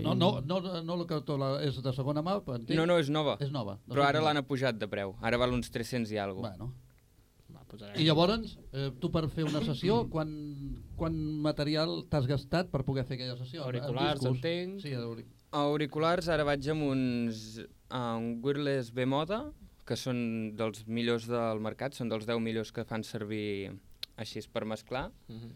No, 0.00 0.14
no, 0.14 0.40
no, 0.40 0.58
no, 0.82 0.96
la 0.96 1.04
que 1.06 1.36
la, 1.36 1.62
és 1.62 1.76
de 1.82 1.92
segona 1.92 2.22
mà, 2.22 2.38
entenc? 2.42 2.70
No, 2.78 2.86
no, 2.86 2.96
és 2.98 3.10
nova. 3.10 3.36
És 3.38 3.50
nova. 3.52 3.78
Però 3.86 4.02
ara 4.06 4.20
l'han 4.22 4.38
apujat 4.38 4.78
de 4.78 4.88
preu. 4.88 5.14
Ara 5.20 5.36
val 5.36 5.52
uns 5.52 5.70
300 5.70 6.10
i 6.10 6.16
alguna 6.16 6.56
Bueno. 6.56 6.72
Va, 7.52 7.60
posarem. 7.68 7.94
I 8.00 8.04
llavors, 8.06 8.56
eh, 8.72 8.90
tu 8.98 9.10
per 9.12 9.28
fer 9.28 9.44
una 9.44 9.60
sessió, 9.60 10.08
quan, 10.10 10.82
quan 10.96 11.14
material 11.42 12.06
t'has 12.08 12.26
gastat 12.26 12.70
per 12.72 12.82
poder 12.84 13.04
fer 13.04 13.14
aquella 13.20 13.36
sessió? 13.36 13.62
Auriculars, 13.64 14.24
entenc. 14.24 14.80
Sí, 14.80 14.94
auric- 14.94 15.28
Auriculars, 15.56 16.28
ara 16.28 16.44
vaig 16.44 16.66
amb 16.68 16.84
uns 16.90 17.44
uh, 17.62 18.16
un 18.18 18.34
wireless 18.44 18.90
B-Moda, 18.92 19.38
que 19.86 19.96
són 19.96 20.18
dels 20.58 20.82
millors 20.90 21.28
del 21.30 21.62
mercat, 21.64 21.94
són 21.96 22.10
dels 22.12 22.26
10 22.28 22.42
millors 22.44 22.72
que 22.74 22.84
fan 22.84 23.06
servir 23.06 23.70
així 24.20 24.42
per 24.52 24.66
mesclar. 24.68 25.06
Mhm. 25.32 25.54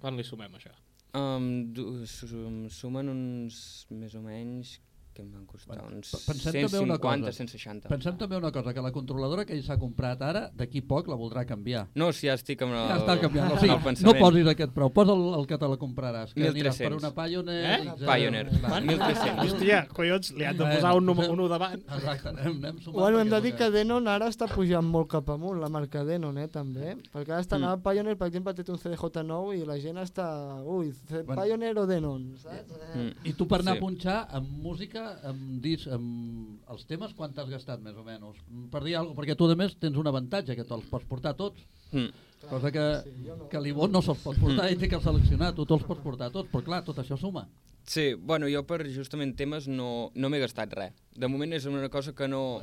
Quan 0.00 0.16
li 0.16 0.24
sumem, 0.24 0.54
això? 0.58 0.72
Um, 1.18 1.72
du, 1.76 2.06
sum, 2.08 2.68
sumen 2.72 3.10
uns, 3.12 3.58
més 3.90 4.14
o 4.16 4.22
menys, 4.24 4.78
que 5.12 5.22
em 5.22 5.30
van 5.32 5.44
costar 5.46 5.76
Bueno, 5.76 5.96
uns 5.96 6.10
pe- 6.10 6.20
pensem 6.32 6.52
també 6.52 6.78
una 6.80 6.96
150, 6.96 7.26
cosa. 7.26 7.32
160. 7.38 7.88
Pensem 7.88 8.16
també 8.18 8.36
una 8.36 8.50
cosa, 8.52 8.72
que 8.74 8.80
la 8.82 8.92
controladora 8.92 9.44
que 9.44 9.52
ell 9.54 9.62
s'ha 9.62 9.76
comprat 9.78 10.22
ara, 10.22 10.50
d'aquí 10.54 10.80
poc 10.82 11.08
la 11.08 11.16
voldrà 11.16 11.44
canviar. 11.46 11.86
No, 11.94 12.10
si 12.12 12.26
ja 12.28 12.34
estic 12.34 12.62
amb 12.62 12.72
el, 12.72 12.88
Ja 12.88 12.96
està 13.02 13.18
canviant. 13.20 13.52
O 13.52 13.58
sigui, 13.60 13.74
el 13.74 14.04
no 14.06 14.14
posis 14.18 14.46
aquest 14.52 14.72
preu, 14.72 14.90
posa 14.90 15.12
el, 15.12 15.24
el 15.40 15.46
que 15.46 15.58
te 15.58 15.68
la 15.68 15.76
compraràs. 15.76 16.32
Que 16.34 16.48
aniràs 16.48 16.78
per 16.78 16.92
1.300. 16.92 16.98
una 16.98 17.10
Pioneer... 17.12 17.64
Eh? 17.72 17.94
XL, 17.96 18.06
Pioneer. 18.12 18.46
va. 18.64 18.80
1.300. 18.80 19.42
Hòstia, 19.46 19.80
collons, 19.92 20.32
li 20.38 20.44
han 20.48 20.56
de 20.56 20.64
posar 20.74 20.94
un, 20.96 21.08
un 21.08 21.22
1 21.40 21.48
davant. 21.52 21.82
Exacte, 21.98 22.28
anem, 22.32 22.56
anem 22.62 22.80
sumant. 22.80 22.98
Bueno, 23.00 23.20
hem 23.20 23.30
de 23.30 23.40
dir 23.44 23.54
que 23.58 23.70
Denon 23.70 24.08
ara 24.08 24.28
està 24.32 24.48
pujant 24.52 24.84
molt 24.86 25.10
cap 25.12 25.28
amunt, 25.34 25.60
la 25.60 25.68
marca 25.68 26.04
Denon, 26.04 26.38
eh, 26.38 26.48
també. 26.48 26.96
Perquè 27.12 27.30
ara 27.36 27.40
està 27.44 27.58
Mm. 27.62 27.78
Pioneer, 27.84 28.16
per 28.18 28.26
exemple, 28.28 28.52
té 28.54 28.64
un 28.72 28.78
CDJ9 28.78 29.54
i 29.60 29.64
la 29.68 29.76
gent 29.78 29.98
està... 30.02 30.26
Ui. 30.66 30.90
Pioneer 31.28 31.76
o 31.78 31.86
Denon, 31.86 32.24
saps? 32.42 32.72
Mm. 32.96 33.12
I 33.28 33.32
tu 33.38 33.46
per 33.46 33.60
anar 33.60 33.76
Sí. 33.76 33.78
a 33.78 33.80
punxar 33.84 34.16
amb 34.34 34.48
música, 34.64 35.01
amb 35.28 35.60
disc, 35.64 35.86
amb 35.92 36.68
els 36.72 36.84
temes, 36.88 37.12
quant 37.18 37.32
t'has 37.34 37.50
gastat 37.50 37.80
més 37.84 37.96
o 37.98 38.04
menys? 38.06 38.40
Per 38.72 38.82
dir 38.84 38.96
alguna 38.98 39.18
perquè 39.18 39.36
tu 39.38 39.48
a 39.50 39.56
més 39.58 39.74
tens 39.80 39.96
un 40.00 40.06
avantatge, 40.10 40.56
que 40.58 40.64
te'ls 40.68 40.88
pots 40.90 41.08
portar 41.10 41.34
tots, 41.38 41.62
Mm. 41.92 42.08
cosa 42.48 42.70
que, 42.72 42.82
Sí, 43.04 43.10
no. 43.26 43.48
que 43.50 43.60
l'Ivon 43.60 43.92
no 43.92 44.00
se'ls 44.00 44.22
pot 44.24 44.38
portar 44.40 44.70
i 44.72 44.76
té 44.80 44.88
que 44.88 44.98
seleccionar, 45.00 45.50
tu 45.54 45.66
te'ls 45.68 45.82
pots 45.84 46.00
portar 46.00 46.30
tots, 46.32 46.48
però 46.50 46.64
clar, 46.64 46.84
tot 46.84 46.96
això 47.02 47.18
suma. 47.20 47.46
Sí, 47.84 48.14
bueno, 48.14 48.46
jo 48.48 48.62
per 48.64 48.86
justament 48.88 49.34
temes 49.36 49.66
no, 49.68 50.10
no 50.14 50.30
m'he 50.30 50.38
gastat 50.40 50.72
res. 50.72 50.92
De 51.14 51.28
moment 51.28 51.52
és 51.52 51.66
una 51.66 51.88
cosa 51.90 52.14
que 52.14 52.28
no, 52.28 52.60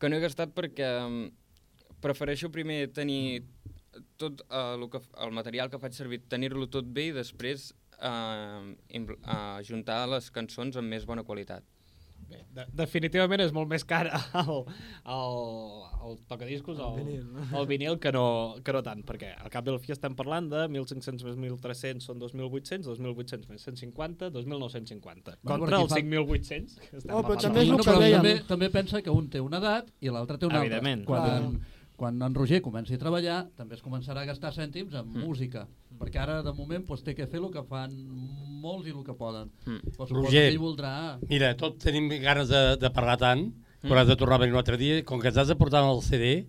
que 0.00 0.08
no 0.08 0.16
he 0.16 0.20
gastat 0.20 0.54
perquè 0.54 0.88
mm, 1.08 1.30
prefereixo 2.00 2.50
primer 2.50 2.86
tenir 2.94 3.42
tot 4.16 4.40
eh, 4.48 4.74
el, 4.78 4.88
que, 4.88 5.00
el 5.20 5.32
material 5.34 5.68
que 5.70 5.78
faig 5.82 5.92
servir, 5.92 6.22
tenir-lo 6.30 6.68
tot 6.70 6.86
bé 6.86 7.08
i 7.08 7.12
després 7.12 7.74
eh, 8.00 8.76
impl- 9.00 9.18
eh, 9.24 9.62
juntar 9.68 10.06
les 10.08 10.30
cançons 10.30 10.76
amb 10.76 10.88
més 10.88 11.04
bona 11.06 11.24
qualitat. 11.24 11.64
Bé, 12.28 12.42
de, 12.52 12.64
definitivament 12.76 13.40
és 13.40 13.52
molt 13.56 13.70
més 13.70 13.84
car 13.88 14.02
el, 14.42 14.58
el, 15.08 15.36
el 16.04 16.18
tocadiscos, 16.28 16.76
el, 16.82 16.96
vinil. 16.98 17.22
el 17.56 17.66
vinil 17.70 17.96
que 18.02 18.10
no, 18.12 18.24
que 18.64 18.74
no 18.74 18.82
tant, 18.84 19.00
perquè 19.06 19.30
al 19.40 19.48
cap 19.54 19.64
del 19.64 19.78
fi 19.80 19.94
estem 19.94 20.12
parlant 20.18 20.50
de 20.52 20.66
1.500 20.68 21.24
més 21.24 21.38
1.300 21.62 22.04
són 22.04 22.20
2.800, 22.20 22.84
2.800 22.90 23.48
més 23.54 23.64
150, 23.64 24.28
2.950. 24.34 25.38
Bueno, 25.40 25.64
Contra 25.64 25.80
els 25.80 25.94
fa- 25.94 26.02
5.800 26.02 26.76
que 26.90 27.00
estem 27.00 27.14
Oh, 27.14 27.22
però 27.22 27.38
parlant. 27.38 27.42
també 27.46 27.64
el 27.64 27.72
que 27.72 27.86
però. 27.88 28.12
També, 28.18 28.34
també 28.52 28.70
pensa 28.76 29.00
que 29.00 29.10
un 29.14 29.30
té 29.32 29.40
una 29.40 29.62
edat 29.62 29.88
i 30.04 30.12
l'altre 30.12 30.36
té 30.36 30.46
una 30.50 30.60
altra. 30.60 30.66
Evidentment. 30.66 31.06
Quan, 31.08 31.24
Clar. 31.24 31.77
Quan 31.98 32.20
en 32.22 32.34
Roger 32.36 32.60
comenci 32.62 32.94
a 32.94 32.98
treballar, 33.02 33.38
també 33.58 33.74
es 33.74 33.82
començarà 33.82 34.22
a 34.22 34.28
gastar 34.28 34.52
cèntims 34.54 34.94
en 34.94 35.08
Mm. 35.10 35.24
música, 35.26 35.64
perquè 35.98 36.20
ara 36.22 36.42
de 36.46 36.52
moment 36.54 36.84
pues, 36.86 37.02
té 37.02 37.14
que 37.14 37.26
fer 37.26 37.40
el 37.42 37.50
que 37.50 37.64
fan 37.66 37.90
molts 38.62 38.86
i 38.86 38.90
el 38.94 39.02
que 39.04 39.14
poden. 39.18 39.50
Mm. 39.66 39.80
Però 39.96 40.06
suposo 40.06 40.14
Roger. 40.22 40.52
que 40.52 40.58
voldrà... 40.62 41.18
Mira, 41.28 41.56
tots 41.58 41.82
tenim 41.84 42.08
ganes 42.22 42.48
de, 42.48 42.76
de 42.78 42.90
parlar 42.90 43.18
tant, 43.18 43.48
Mm. 43.82 43.88
però 43.90 44.00
has 44.00 44.08
de 44.08 44.16
tornar 44.16 44.36
a 44.36 44.38
venir 44.38 44.52
un 44.54 44.58
altre 44.58 44.76
dia. 44.76 45.04
Com 45.04 45.20
que 45.20 45.28
ens 45.28 45.36
has 45.38 45.48
de 45.48 45.56
portar 45.56 45.82
el 45.84 46.00
CD, 46.02 46.46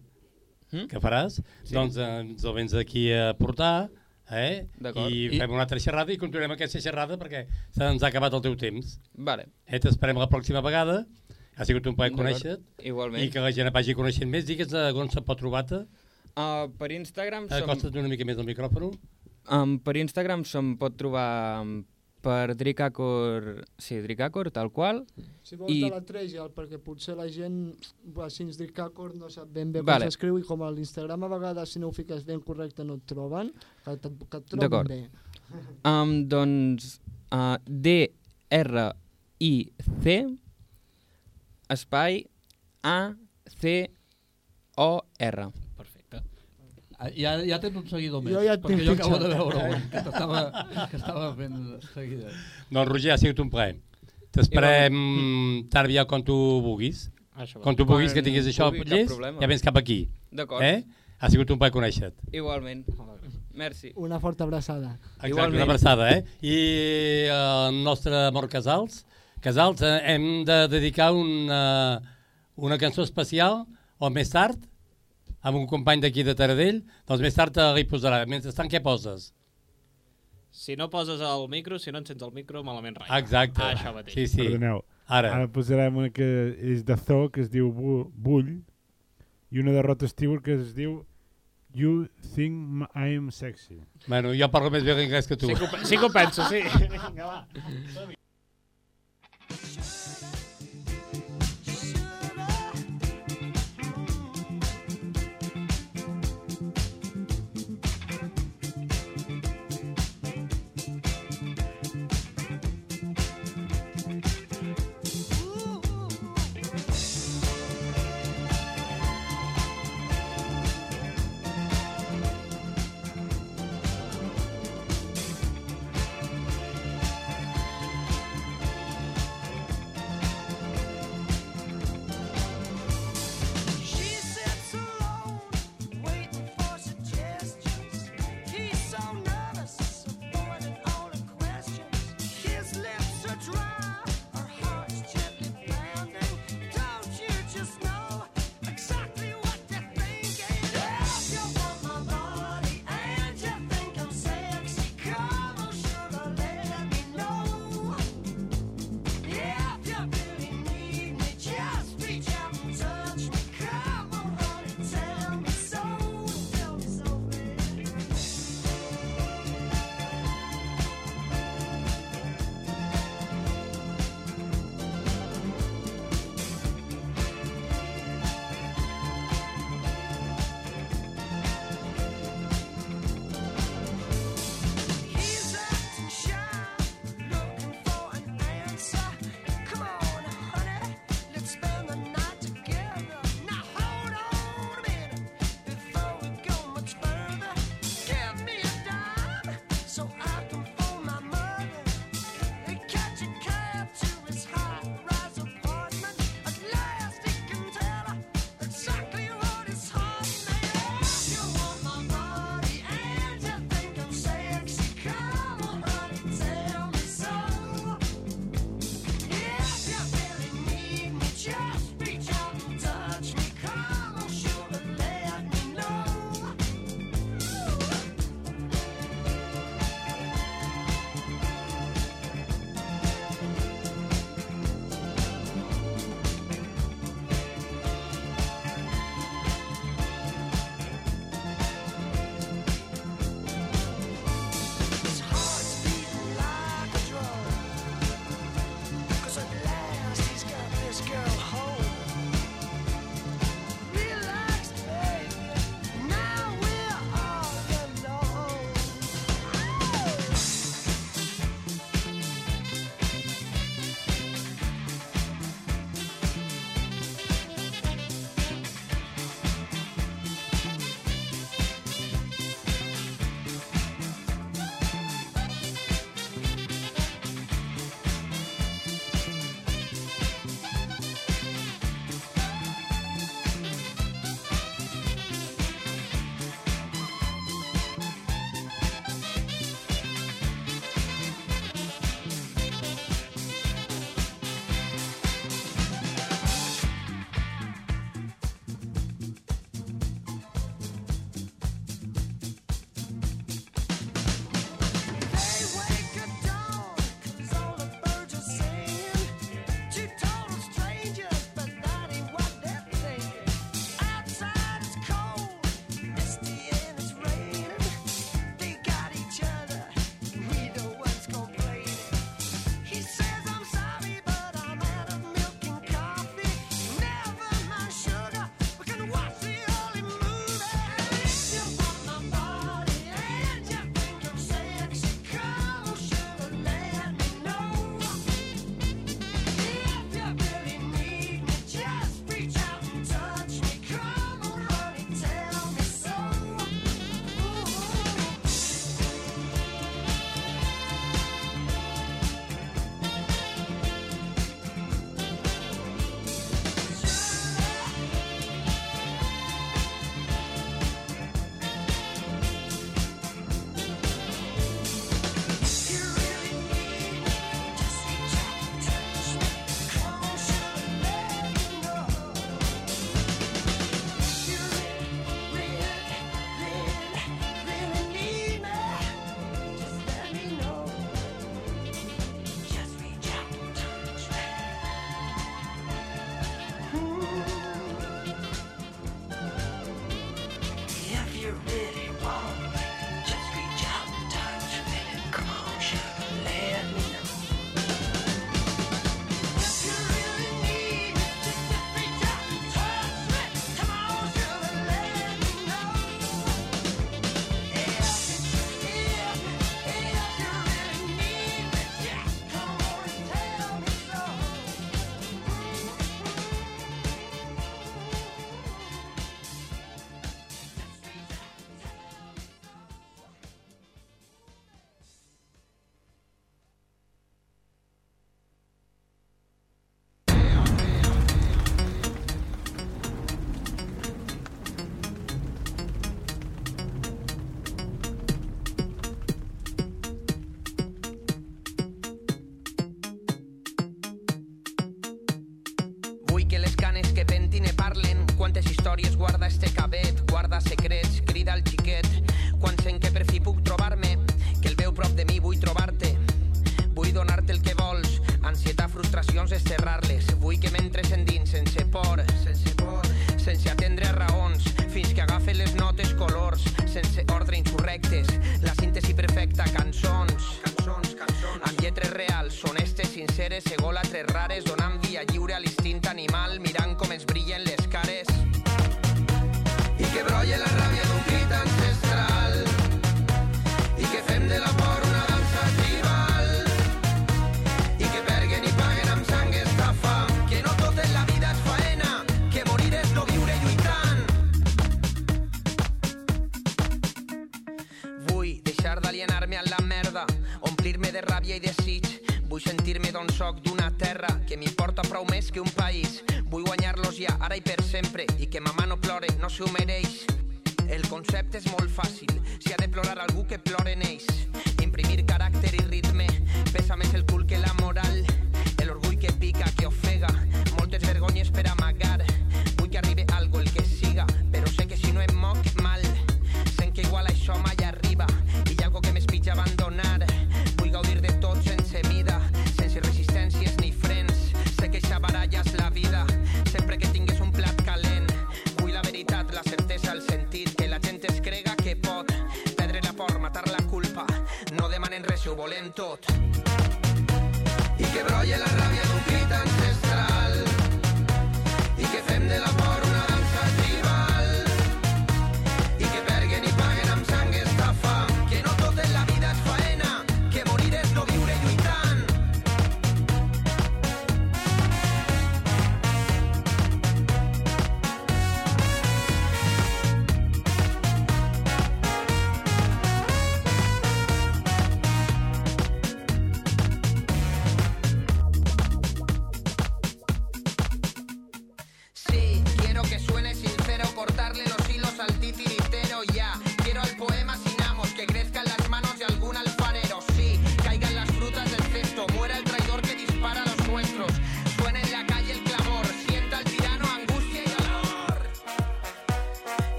Mm? 0.72 0.86
que 0.88 1.00
faràs, 1.02 1.42
Sí. 1.64 1.74
doncs 1.74 1.98
eh, 1.98 2.20
ens 2.22 2.44
el 2.44 2.54
vens 2.54 2.74
aquí 2.76 3.12
a 3.12 3.34
portar, 3.34 3.90
eh? 4.32 4.68
I, 4.80 5.26
I- 5.34 5.40
fem 5.40 5.50
una 5.52 5.64
altra 5.66 5.80
xerrada 5.80 6.14
i 6.14 6.18
continuem 6.18 6.52
aquesta 6.52 6.80
xerrada 6.80 7.18
perquè 7.18 7.48
se'ns 7.72 8.04
ha 8.04 8.08
acabat 8.08 8.34
el 8.34 8.42
teu 8.42 8.56
temps. 8.56 9.00
Vale, 9.16 9.48
Eh? 9.66 9.80
T'esperem 9.80 10.16
la 10.18 10.30
pròxima 10.30 10.62
vegada. 10.62 11.08
Ha 11.60 11.66
sigut 11.68 11.86
un 11.92 11.96
plaer 11.98 12.12
D'acord. 12.14 12.26
conèixer 12.26 12.54
igualment. 12.88 13.20
i 13.24 13.30
que 13.34 13.40
la 13.44 13.52
gent 13.52 13.72
vagi 13.76 13.94
coneixent 13.98 14.30
més. 14.32 14.46
Digues 14.48 14.72
eh, 14.74 14.92
on 14.96 15.10
se 15.12 15.22
pot 15.28 15.38
trobar-te. 15.40 15.84
Uh, 16.40 16.68
per 16.80 16.92
Instagram 16.96 17.50
som... 17.52 17.64
Acosta't 17.68 18.00
una 18.00 18.08
mica 18.12 18.26
més 18.28 18.38
al 18.40 18.48
micròfon. 18.48 18.94
Um, 19.52 19.80
per 19.84 19.98
Instagram 20.00 20.46
se'm 20.48 20.78
pot 20.80 20.96
trobar 20.96 21.28
per 22.22 22.54
Dricacor, 22.56 23.66
sí, 23.80 23.96
Dricacor, 24.04 24.50
tal 24.52 24.72
qual. 24.76 25.06
Si 25.44 25.56
vols 25.56 25.72
I- 25.72 25.84
de 25.86 25.90
la 25.94 26.02
Treja, 26.06 26.48
perquè 26.56 26.78
potser 26.84 27.16
la 27.16 27.28
gent, 27.32 27.76
si 28.30 28.44
ens 28.44 28.58
dic 28.60 28.74
Càcor, 28.76 29.14
no 29.16 29.30
sap 29.32 29.48
ben 29.56 29.72
bé 29.72 29.80
com 29.80 29.86
Vale. 29.94 30.06
s'escriu 30.10 30.38
i 30.40 30.44
com 30.44 30.62
a 30.64 30.72
l'Instagram 30.72 31.24
a 31.24 31.28
vegades 31.32 31.70
si 31.74 31.80
no 31.80 31.88
ho 31.88 31.92
fiques 31.96 32.26
ben 32.28 32.42
correcte 32.44 32.84
no 32.84 32.94
et 33.00 33.06
troben, 33.08 33.52
que, 33.86 33.92
et, 33.96 34.02
que 34.30 34.38
et 34.38 34.44
D'acord. 34.60 34.88
trobin 34.88 35.08
bé. 35.08 35.10
Um, 35.88 36.28
doncs 36.30 37.00
uh, 37.32 37.58
D-R-I-C 37.66 38.10
espai 41.70 42.26
A-C-O-R. 42.84 43.18
Perfecte. 45.78 46.18
Ah, 47.00 47.10
Ja, 47.16 47.38
ja 47.46 47.60
tens 47.64 47.76
un 47.80 47.86
seguidor 47.88 48.22
més, 48.24 48.34
Jo 48.34 48.42
ja 48.44 48.54
et 48.58 48.62
perquè 48.64 48.84
jo 48.86 48.92
acabo 48.98 49.18
de 49.22 49.28
veure 49.32 49.58
un 49.70 49.82
que 49.92 50.02
t'estava 50.04 50.40
que 50.90 50.98
estava 51.00 51.30
fent 51.38 51.56
seguida. 51.94 52.28
Doncs 52.70 52.90
Roger, 52.92 53.12
ha 53.14 53.18
sigut 53.22 53.40
un 53.40 53.50
plaer. 53.54 53.76
T'esperem 54.36 54.96
tan 55.72 55.86
aviat 55.88 56.08
com 56.10 56.22
tu 56.24 56.36
vulguis. 56.66 57.06
Això. 57.40 57.62
Quan 57.64 57.76
tu 57.80 57.86
vulguis 57.88 58.12
que 58.14 58.20
Quan 58.22 58.26
tinguis 58.28 58.48
això 58.52 58.68
problema. 58.74 59.40
ja 59.42 59.48
vens 59.48 59.62
cap 59.64 59.78
aquí. 59.80 60.10
D'acord. 60.32 60.62
Eh? 60.62 60.84
Ha 61.20 61.30
sigut 61.32 61.50
un 61.52 61.58
plaer 61.60 61.72
conèixer-te. 61.74 62.22
Igualment. 62.36 62.84
Merci. 63.54 63.92
Una 63.96 64.20
forta 64.20 64.44
abraçada. 64.44 64.98
Exacte, 65.00 65.28
Igualment. 65.30 65.56
una 65.56 65.64
abraçada, 65.64 66.12
eh? 66.16 66.24
I 66.42 66.56
el 67.32 67.84
nostre 67.84 68.16
amor 68.28 68.48
Casals, 68.50 69.06
Casals, 69.42 69.82
eh, 69.82 70.00
hem 70.14 70.44
de 70.46 70.68
dedicar 70.68 71.12
una, 71.16 72.02
una 72.56 72.78
cançó 72.78 73.04
especial, 73.06 73.66
o 74.00 74.10
més 74.12 74.30
tard, 74.34 74.60
amb 75.42 75.58
un 75.62 75.68
company 75.68 76.02
d'aquí 76.04 76.24
de 76.28 76.36
Taradell, 76.36 76.82
doncs 77.08 77.22
més 77.24 77.36
tard 77.38 77.54
te 77.56 77.66
li 77.78 77.86
posarà. 77.88 78.26
Mentrestant, 78.28 78.70
què 78.72 78.82
poses? 78.84 79.30
Si 80.52 80.76
no 80.76 80.90
poses 80.90 81.22
el 81.22 81.46
micro, 81.48 81.78
si 81.80 81.92
no 81.94 82.00
encens 82.02 82.22
el 82.26 82.32
micro, 82.36 82.64
malament 82.66 82.98
rai. 83.00 83.10
Exacte. 83.22 83.62
Ah, 83.64 83.74
això 83.76 83.94
mateix. 83.96 84.16
Sí, 84.18 84.26
sí. 84.28 84.42
Perdoneu. 84.44 84.82
Ara. 85.08 85.32
Ara 85.38 85.48
posarem 85.50 85.96
una 86.04 86.10
que 86.14 86.26
és 86.74 86.84
de 86.86 86.98
Zoo, 86.98 87.30
que 87.34 87.42
es 87.46 87.50
diu 87.54 87.72
Bu- 87.74 88.10
Bull, 88.14 88.58
i 89.52 89.62
una 89.64 89.72
de 89.74 89.82
Rod 89.86 90.04
Stewart 90.10 90.44
que 90.46 90.58
es 90.60 90.74
diu 90.76 91.00
You 91.74 92.08
Think 92.36 92.84
I'm 92.98 93.30
Sexy. 93.32 93.80
Bueno, 94.08 94.34
jo 94.38 94.50
parlo 94.52 94.70
més 94.74 94.84
bé 94.84 94.94
l'anglès 94.98 95.30
que 95.30 95.38
tu. 95.38 95.48
Sí 95.50 95.56
que, 95.56 95.66
ho 95.66 95.86
sí 95.86 95.98
que 95.98 96.06
ho 96.06 96.12
penso, 96.14 96.46
sí. 96.50 96.62
Vinga, 96.94 97.26
va. 97.26 97.48
should. 99.70 100.19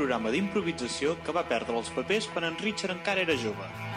programa 0.00 0.30
d'improvisació 0.32 1.18
que 1.26 1.36
va 1.36 1.44
perdre 1.50 1.76
els 1.76 1.92
papers 1.92 2.30
quan 2.32 2.48
en 2.48 2.58
Richard 2.64 2.96
encara 2.96 3.28
era 3.28 3.36
jove. 3.46 3.89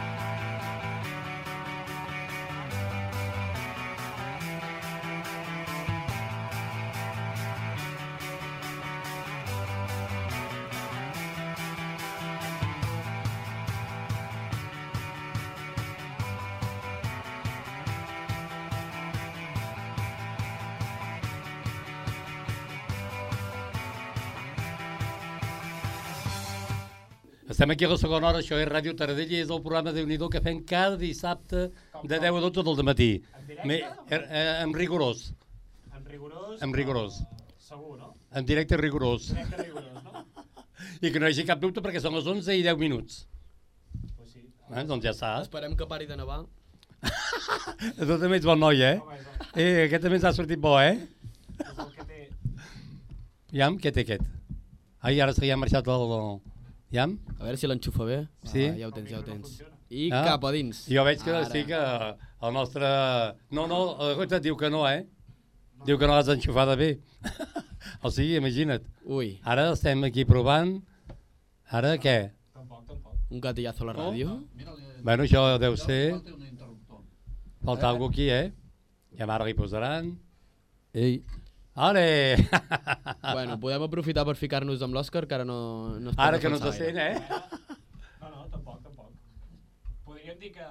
Estem 27.64 27.72
aquí 27.72 27.86
a 27.86 27.88
la 27.88 27.96
segona 27.96 28.28
hora, 28.28 28.40
això 28.44 28.58
és 28.60 28.66
Ràdio 28.68 28.92
Tardella, 29.00 29.38
és 29.40 29.52
el 29.56 29.62
programa 29.64 29.94
de 29.96 30.02
Unidor 30.04 30.28
que 30.28 30.42
fem 30.44 30.58
cada 30.68 30.98
dissabte 31.00 31.70
de 32.04 32.18
10 32.20 32.26
a 32.36 32.42
12 32.44 32.64
del 32.68 32.84
matí. 32.84 33.24
En 33.38 33.46
directe? 33.48 33.68
Me, 33.70 33.78
er, 34.10 34.20
eh, 34.28 34.64
en 34.66 34.74
rigorós. 34.76 35.22
En 35.96 36.04
rigorós? 36.04 36.58
En 36.62 36.74
rigorós. 36.76 37.22
Segur, 37.58 37.96
no? 38.02 38.18
En 38.36 38.44
directe 38.44 38.76
rigorós. 38.76 39.30
En 39.30 39.48
directe 39.48 39.64
rigorós, 39.64 40.04
no? 40.04 40.26
I 41.08 41.14
que 41.14 41.24
no 41.24 41.30
hi 41.30 41.32
hagi 41.32 41.48
cap 41.48 41.64
dubte 41.64 41.80
perquè 41.80 42.04
són 42.04 42.20
les 42.20 42.28
11 42.28 42.52
i 42.60 42.68
10 42.68 42.84
minuts. 42.84 43.24
Pues 44.18 44.36
sí. 44.36 44.44
Eh, 44.68 44.84
doncs 44.84 45.08
ja 45.08 45.16
està. 45.16 45.32
Esperem 45.48 45.80
que 45.80 45.88
pari 45.88 46.06
de 46.06 46.20
nevar. 46.20 46.44
tu 47.96 48.14
també 48.20 48.44
ets 48.44 48.50
bon 48.52 48.60
noi, 48.60 48.84
eh? 48.84 48.98
Home, 49.00 49.22
eh 49.56 49.86
aquest 49.86 50.04
també 50.04 50.20
ens 50.20 50.28
ha 50.28 50.36
sortit 50.36 50.60
bo, 50.60 50.82
eh? 50.82 50.98
És 51.62 51.78
el 51.78 51.96
que 51.96 52.12
té. 52.12 52.26
Aviam, 53.54 53.80
què 53.80 53.96
té 53.96 54.04
aquest? 54.04 54.28
Ai, 55.00 55.22
ara 55.22 55.32
se 55.32 55.48
li 55.48 55.56
ha 55.56 55.64
marxat 55.64 55.88
el 55.88 56.12
ja? 56.94 57.08
A 57.40 57.48
veure 57.48 57.58
si 57.58 57.70
l'enxufa 57.70 58.06
bé. 58.06 58.20
Sí? 58.46 58.68
Ah, 58.70 58.76
ja 58.78 58.90
ho 58.90 58.94
tens, 58.94 59.10
ja 59.10 59.20
ho 59.20 59.26
tens. 59.26 59.58
I 59.90 60.10
ah? 60.14 60.22
cap 60.28 60.46
a 60.46 60.52
dins. 60.54 60.84
Jo 60.90 61.04
veig 61.08 61.22
que 61.26 61.34
Ara. 61.34 61.50
sí 61.50 61.64
que 61.66 61.80
el 61.80 62.54
nostre... 62.54 62.88
No, 63.50 63.66
no, 63.70 63.80
el 64.06 64.16
cotxe 64.20 64.40
diu 64.46 64.58
que 64.60 64.70
no, 64.74 64.84
eh? 64.90 65.02
Diu 65.88 65.98
que 65.98 66.10
no 66.10 66.14
l'has 66.14 66.30
enxufada 66.34 66.78
bé. 66.78 66.96
o 68.06 68.12
sigui, 68.14 68.38
imagina't. 68.38 68.86
Ui. 69.10 69.36
Ara 69.42 69.72
estem 69.74 70.06
aquí 70.06 70.26
provant. 70.30 70.76
Ara 71.74 71.96
què? 72.02 72.18
Tampoc, 72.54 72.86
tampoc. 72.86 73.18
Un 73.34 73.42
gatillazo 73.42 73.88
a 73.88 73.90
la 73.90 73.98
ràdio? 73.98 74.38
No? 74.38 74.78
Bueno, 75.02 75.26
això 75.26 75.48
deu 75.62 75.78
ser... 75.82 76.02
Falta 77.64 77.88
eh? 77.88 77.90
algú 77.90 78.12
aquí, 78.12 78.30
eh? 78.30 78.52
I 79.18 79.26
ara 79.26 79.46
li 79.48 79.58
posaran. 79.58 80.14
Ei, 80.94 81.24
Ale! 81.76 82.38
bueno, 83.34 83.60
podem 83.60 83.82
aprofitar 83.82 84.26
per 84.28 84.36
ficar-nos 84.38 84.82
amb 84.86 84.94
l'Òscar, 84.94 85.26
que 85.28 85.36
ara 85.40 85.46
no, 85.48 85.98
no 86.00 86.12
Ara 86.22 86.38
que 86.40 86.50
no 86.54 86.60
te 86.62 86.72
sent, 86.76 86.98
eh? 87.02 87.16
No, 88.22 88.30
no, 88.30 88.44
tampoc, 88.52 88.78
tampoc. 88.86 89.10
Podríem 90.06 90.38
dir 90.40 90.52
que... 90.54 90.68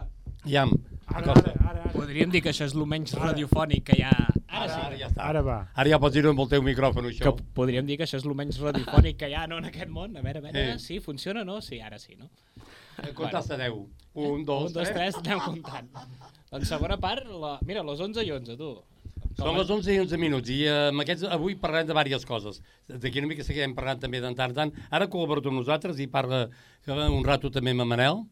Ja, 0.47 0.65
Ara, 1.13 1.33
ara, 1.35 1.41
ara, 1.43 1.81
ara. 1.83 1.91
Podríem 1.93 2.31
dir 2.33 2.41
que 2.43 2.53
això 2.55 2.65
és 2.65 2.73
el 2.79 2.87
menys 2.89 3.13
radiofònic 3.19 3.83
que 3.91 3.97
hi 3.99 4.05
ha... 4.07 4.13
Ara 4.53 4.69
sí. 4.71 4.79
Ara 4.87 4.97
ja 5.01 5.09
està. 5.11 5.25
Ara 5.27 5.43
va. 5.45 5.57
Ara 5.75 5.91
ja 5.93 5.99
pots 6.01 6.15
dir-ho 6.15 6.31
amb 6.33 6.41
el 6.45 6.49
teu 6.55 6.63
micròfon, 6.65 7.09
Que 7.11 7.19
això. 7.27 7.33
podríem 7.57 7.85
dir 7.89 7.99
que 8.01 8.07
això 8.07 8.17
és 8.21 8.25
el 8.25 8.35
menys 8.39 8.61
radiofònic 8.63 9.19
que 9.21 9.29
hi 9.29 9.35
ha 9.37 9.43
no, 9.51 9.59
en 9.61 9.67
aquest 9.69 9.91
món. 9.93 10.15
A 10.17 10.23
veure, 10.25 10.39
a 10.41 10.47
veure, 10.47 10.63
Eh. 10.73 10.79
sí, 10.81 11.01
funciona 11.05 11.43
o 11.43 11.45
no? 11.45 11.59
Sí, 11.61 11.81
ara 11.81 11.99
sí, 11.99 12.15
no? 12.17 12.31
Comptes 13.19 13.49
de 13.51 13.59
10. 13.59 13.73
Un, 14.15 14.45
dos, 14.47 14.71
Un, 14.71 14.73
dos, 14.79 14.89
tres. 14.89 14.95
tres, 14.95 15.19
anem 15.21 15.41
comptant. 15.45 15.91
Doncs 16.53 16.69
segona 16.71 16.97
part, 17.03 17.27
la... 17.27 17.59
mira, 17.67 17.83
les 17.83 18.01
11 18.01 18.25
i 18.25 18.31
11, 18.39 18.57
tu. 18.57 18.73
Són 19.39 19.57
les 19.57 19.71
11 19.71 19.95
i 19.95 19.99
11 20.03 20.21
minuts 20.21 20.53
i 20.53 20.61
eh, 20.67 20.77
amb 20.91 21.05
aquests, 21.05 21.25
avui 21.31 21.57
parlem 21.61 21.89
de 21.89 21.95
diverses 21.95 22.29
coses. 22.29 22.61
D'aquí 22.89 23.23
una 23.23 23.31
mica 23.31 23.47
seguirem 23.47 23.75
parlant 23.77 24.03
també 24.03 24.21
de 24.21 24.35
tant 24.37 24.55
tant. 24.57 24.73
Ara 24.91 25.09
col·labora 25.09 25.45
amb 25.47 25.61
nosaltres 25.61 26.01
i 26.01 26.07
parla 26.07 26.47
que 26.85 26.93
un 26.93 27.25
rato 27.25 27.51
també 27.51 27.73
amb 27.73 27.87
en 27.87 27.93
Manel. 27.95 28.23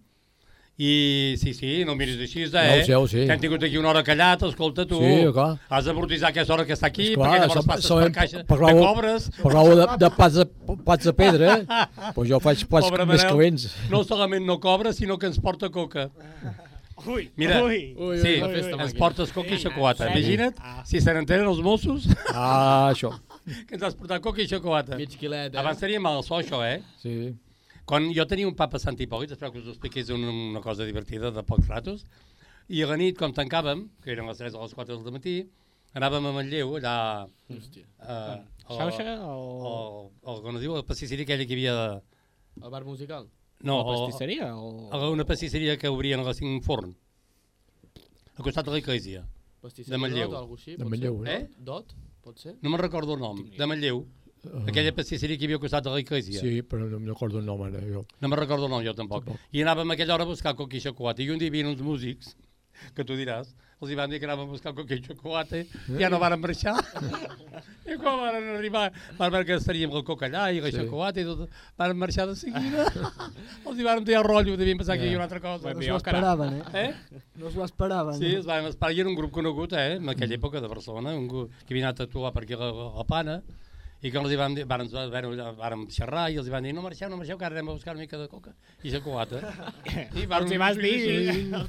I 0.80 1.36
sí, 1.36 1.52
sí, 1.52 1.70
no 1.84 1.92
miris 1.92 2.16
així, 2.24 2.46
eh? 2.46 2.48
No, 2.48 2.76
ho 2.78 2.84
sé, 2.86 2.94
ho 2.96 3.08
sé. 3.10 3.26
Que 3.28 3.34
hem 3.34 3.40
tingut 3.42 3.66
aquí 3.66 3.76
una 3.76 3.90
hora 3.90 4.00
callat, 4.02 4.46
escolta 4.48 4.86
tu. 4.88 4.96
Sí, 5.02 5.26
clar. 5.36 5.50
Has 5.68 5.84
d'amortitzar 5.84 6.30
aquesta 6.30 6.54
hora 6.54 6.64
que 6.64 6.72
està 6.72 6.88
aquí, 6.88 7.10
Esclar, 7.10 7.26
perquè 7.34 7.42
llavors 7.42 7.68
passes 7.68 7.90
per 7.90 8.14
caixa, 8.16 8.40
que 8.40 8.48
parlàveu- 8.48 8.86
cobres. 8.86 9.28
Parlàveu 9.42 9.76
de, 9.76 9.90
de 10.00 10.10
plats 10.16 10.38
de, 10.40 10.46
plats 10.86 11.10
de 11.10 11.14
pedra, 11.20 11.52
eh? 11.58 11.84
pues 12.16 12.32
jo 12.32 12.40
faig 12.40 12.64
plats 12.70 12.88
Pobre 12.88 13.04
més 13.04 13.20
Manel, 13.20 13.36
calents. 13.36 13.68
No 13.92 14.00
solament 14.08 14.48
no 14.48 14.56
cobra, 14.62 14.94
sinó 14.96 15.18
que 15.20 15.28
ens 15.28 15.36
porta 15.44 15.68
coca. 15.68 16.08
Ui, 17.06 17.30
Mira, 17.36 17.62
ui. 17.64 17.94
Ui, 17.96 18.18
sí, 18.20 18.34
ui, 18.36 18.42
ui, 18.42 18.62
ui. 18.62 18.80
ens 18.82 18.94
portes 18.98 19.32
coca 19.32 19.54
i 19.54 19.58
xocolata. 19.58 20.06
Sí. 20.06 20.12
Imagina't 20.18 20.58
Ah. 20.60 20.82
si 20.84 21.00
se 21.00 21.12
n'entenen 21.14 21.46
els 21.48 21.60
Mossos 21.64 22.08
Ah, 22.34 22.90
això. 22.92 23.12
que 23.68 23.74
ens 23.78 23.82
has 23.82 23.94
portat 23.94 24.20
coca 24.20 24.42
i 24.42 24.46
xocolata. 24.48 24.96
Mig 24.96 25.16
quilet, 25.18 25.54
eh? 25.54 25.58
Abans 25.58 25.78
tenia 25.80 26.00
mal 26.00 26.22
so, 26.22 26.34
això, 26.36 26.60
eh? 26.66 26.82
Sí. 27.00 27.34
Quan 27.86 28.12
jo 28.14 28.26
tenia 28.26 28.46
un 28.46 28.54
papa 28.54 28.78
Sant 28.78 28.98
Hipòlit, 29.00 29.32
espero 29.32 29.50
que 29.52 29.58
us 29.58 29.66
ho 29.66 29.72
expliqués 29.74 30.10
una, 30.14 30.30
una 30.30 30.60
cosa 30.60 30.84
divertida 30.84 31.30
de 31.34 31.42
pocs 31.42 31.66
ratos, 31.68 32.04
i 32.68 32.82
a 32.84 32.86
la 32.86 32.96
nit, 33.00 33.16
com 33.18 33.32
tancàvem, 33.34 33.88
que 34.04 34.12
eren 34.12 34.28
les 34.30 34.38
3 34.38 34.54
o 34.54 34.62
les 34.62 34.74
4 34.76 35.00
del 35.02 35.12
matí, 35.16 35.34
anàvem 35.98 36.26
a 36.28 36.32
Manlleu, 36.36 36.76
allà... 36.78 37.26
Hòstia. 37.50 37.82
Uh, 37.98 38.44
Xauxa 38.70 39.16
o... 39.26 39.32
o, 39.34 39.72
o, 40.22 40.36
com 40.44 40.54
es 40.54 40.62
diu, 40.62 40.76
la 40.76 40.84
pastisseria 40.86 41.26
aquella 41.26 41.42
que 41.48 41.56
hi 41.56 41.66
havia... 41.66 42.02
El 42.62 42.70
bar 42.70 42.84
musical? 42.86 43.26
No, 43.62 43.78
la 43.80 43.84
pastisseria? 43.92 44.54
O... 44.56 44.88
o, 44.88 45.10
una 45.12 45.26
pastisseria 45.28 45.76
que 45.76 45.88
obrien 45.88 46.20
a 46.20 46.24
les 46.28 46.38
5 46.40 46.48
un 46.54 46.62
forn, 46.64 46.94
al 48.36 48.44
costat 48.44 48.64
de 48.66 48.72
l'església. 48.76 49.26
Pastisseria 49.60 49.96
De 49.96 50.00
Manlleu. 50.00 50.30
Dot, 50.32 50.54
així, 50.56 50.76
De 50.80 50.86
Manlleu, 50.88 51.18
ser? 51.26 51.34
eh? 51.34 51.50
Dot, 51.58 51.92
pot 52.24 52.38
ser? 52.40 52.54
No 52.62 52.72
me'n 52.72 52.80
recordo 52.80 53.18
el 53.18 53.20
nom, 53.20 53.42
de 53.58 53.66
Manlleu. 53.68 54.04
Aquella 54.64 54.94
pastisseria 54.96 55.36
que 55.36 55.44
hi 55.44 55.50
havia 55.50 55.58
al 55.58 55.64
costat 55.66 55.84
de 55.84 55.92
l'església. 55.92 56.40
Sí, 56.40 56.62
però 56.64 56.86
no 56.88 56.96
em 56.96 57.08
recordo 57.10 57.42
el 57.42 57.44
nom 57.44 57.60
ara, 57.66 57.82
jo. 57.84 58.06
No 58.22 58.30
me'n 58.30 58.40
recordo 58.40 58.70
el 58.70 58.72
nom, 58.72 58.80
jo 58.86 58.94
tampoc. 58.96 59.26
Tampoc. 59.26 59.42
I 59.52 59.60
anàvem 59.66 59.92
a 59.92 59.96
aquella 59.98 60.14
hora 60.16 60.24
a 60.24 60.30
buscar 60.30 60.54
coca 60.56 60.78
i 60.78 60.80
xocolata. 60.80 61.20
I 61.20 61.28
un 61.34 61.42
dia 61.42 61.50
hi 61.50 61.52
havia 61.52 61.68
uns 61.68 61.82
músics, 61.84 62.32
que 62.96 63.04
tu 63.04 63.18
diràs, 63.18 63.52
els 63.80 63.90
hi 63.90 63.96
van 63.96 64.10
dir 64.12 64.18
que 64.20 64.26
anàvem 64.28 64.48
a 64.48 64.52
buscar 64.52 64.74
coca 64.76 64.92
i 64.94 65.00
xocolata, 65.00 65.56
i 65.62 65.96
ja 66.00 66.10
no 66.12 66.18
varen 66.20 66.40
marxar. 66.42 66.74
I 67.90 67.96
quan 67.98 68.18
van 68.20 68.36
arribar, 68.58 68.90
van 69.18 69.32
veure 69.32 69.46
que 69.48 69.54
estaríem 69.56 69.90
el 69.96 70.04
coca 70.04 70.28
allà 70.28 70.50
i 70.52 70.60
la 70.60 70.68
Sí. 70.70 70.76
xocolata 70.78 71.20
i 71.20 71.24
tot, 71.24 71.48
van 71.80 71.96
marxar 71.98 72.26
de 72.28 72.36
seguida. 72.36 72.84
els 73.66 73.78
hi 73.80 73.86
van 73.86 74.04
dir 74.04 74.14
el 74.18 74.24
rotllo, 74.24 74.56
devien 74.60 74.78
pensar 74.78 74.98
que 74.98 75.04
hi 75.04 75.08
havia 75.08 75.18
una 75.22 75.24
altra 75.30 75.40
cosa. 75.40 75.72
No 75.74 75.80
s'ho 75.82 75.96
esperaven, 75.96 76.60
eh? 76.60 76.84
Eh? 76.84 77.20
No 77.40 77.50
s'ho 77.50 77.64
esperaven. 77.64 78.18
Sí, 78.20 78.34
es 78.36 78.44
van 78.46 78.66
esperar, 78.68 78.92
i 78.94 79.00
era 79.00 79.08
un 79.08 79.16
grup 79.16 79.32
conegut, 79.32 79.72
eh, 79.72 79.96
en 79.96 80.08
aquella 80.12 80.36
època 80.36 80.60
de 80.60 80.68
Barcelona, 80.68 81.16
un 81.16 81.26
grup 81.26 81.50
que 81.66 81.72
havia 81.74 81.88
anat 81.88 82.00
a 82.00 82.04
actuar 82.04 82.32
per 82.36 82.44
aquí 82.44 82.52
a 82.54 82.58
la, 82.60 82.70
a 82.70 82.94
la 83.00 83.04
Plana, 83.08 83.40
i 84.00 84.10
que 84.10 84.16
els 84.16 84.32
van 84.40 84.54
dir, 84.56 84.64
varen, 84.68 84.88
varen, 85.12 85.34
varen 85.58 85.84
xerrar 85.92 86.30
i 86.32 86.38
els 86.40 86.48
van 86.52 86.64
dir, 86.64 86.72
no 86.76 86.84
marxeu, 86.84 87.10
no 87.12 87.18
marxeu, 87.20 87.36
que 87.36 87.44
ara 87.44 87.58
anem 87.58 87.68
a 87.68 87.76
buscar 87.76 87.92
una 87.92 88.04
mica 88.06 88.18
de 88.20 88.28
coca 88.32 88.54
i 88.82 88.92
xocolata. 88.94 89.42
I 90.20 90.24
van, 90.30 90.46
Els 90.46 90.54
hi 90.54 90.60
vas 90.62 90.80
dir... 90.80 90.96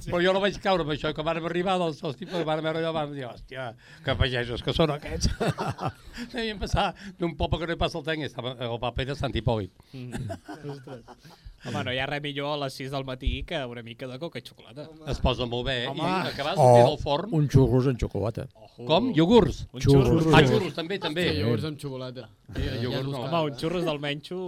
Però 0.08 0.22
jo 0.24 0.34
no 0.36 0.44
vaig 0.44 0.60
caure 0.64 0.86
amb 0.88 0.96
això, 0.96 1.12
i 1.12 1.18
quan 1.18 1.28
vam 1.28 1.52
arribar, 1.52 1.76
els, 1.84 2.00
els 2.08 2.20
tipus 2.20 2.48
van 2.48 2.64
veure 2.64 2.80
allò, 2.80 2.96
van 2.96 3.12
dir, 3.16 3.28
hòstia, 3.28 3.72
que 4.06 4.16
pagesos 4.16 4.64
que 4.64 4.76
són 4.76 4.96
aquests. 4.96 5.32
Devien 6.34 6.60
passar 6.62 6.92
d'un 7.20 7.36
poble 7.40 7.60
que 7.60 7.72
no 7.72 7.76
hi 7.76 7.84
passa 7.84 8.00
el 8.00 8.08
tren, 8.08 8.24
i 8.24 8.32
estava, 8.32 8.56
el 8.56 8.80
papa 8.80 9.04
era 9.08 9.20
Sant 9.20 9.36
Hipòlit. 9.36 9.76
Home, 11.66 11.84
no 11.86 11.92
hi 11.94 12.00
ha 12.02 12.06
res 12.10 12.22
millor 12.24 12.56
a 12.56 12.58
les 12.64 12.74
6 12.80 12.90
del 12.90 13.04
matí 13.06 13.44
que 13.46 13.60
una 13.70 13.84
mica 13.86 14.08
de 14.10 14.18
coca 14.18 14.40
i 14.40 14.42
xocolata. 14.46 14.88
Es 15.12 15.20
posa 15.22 15.46
molt 15.46 15.68
bé, 15.68 15.76
eh? 15.84 15.88
Home. 15.92 16.02
I 16.02 16.32
acabes 16.32 16.56
de 16.58 16.64
O 16.64 16.88
del 16.90 16.98
forn. 16.98 17.30
un 17.38 17.48
xurros 17.50 17.86
en 17.92 18.00
xocolata. 18.02 18.48
Com? 18.88 19.12
Iogurts? 19.14 19.68
Un 19.72 19.82
Xurros. 19.82 20.26
Ah, 20.34 20.42
xurros, 20.48 20.74
també, 20.74 20.98
també. 21.00 21.28
Sí, 21.30 21.40
iogurts 21.44 21.66
amb 21.70 21.78
xocolata. 21.80 22.30
Sí, 22.56 22.66
iogurts 22.82 23.10
no. 23.12 23.22
Home, 23.28 23.44
un 23.52 23.60
xurros 23.62 23.86
del 23.86 24.00
menxo... 24.00 24.40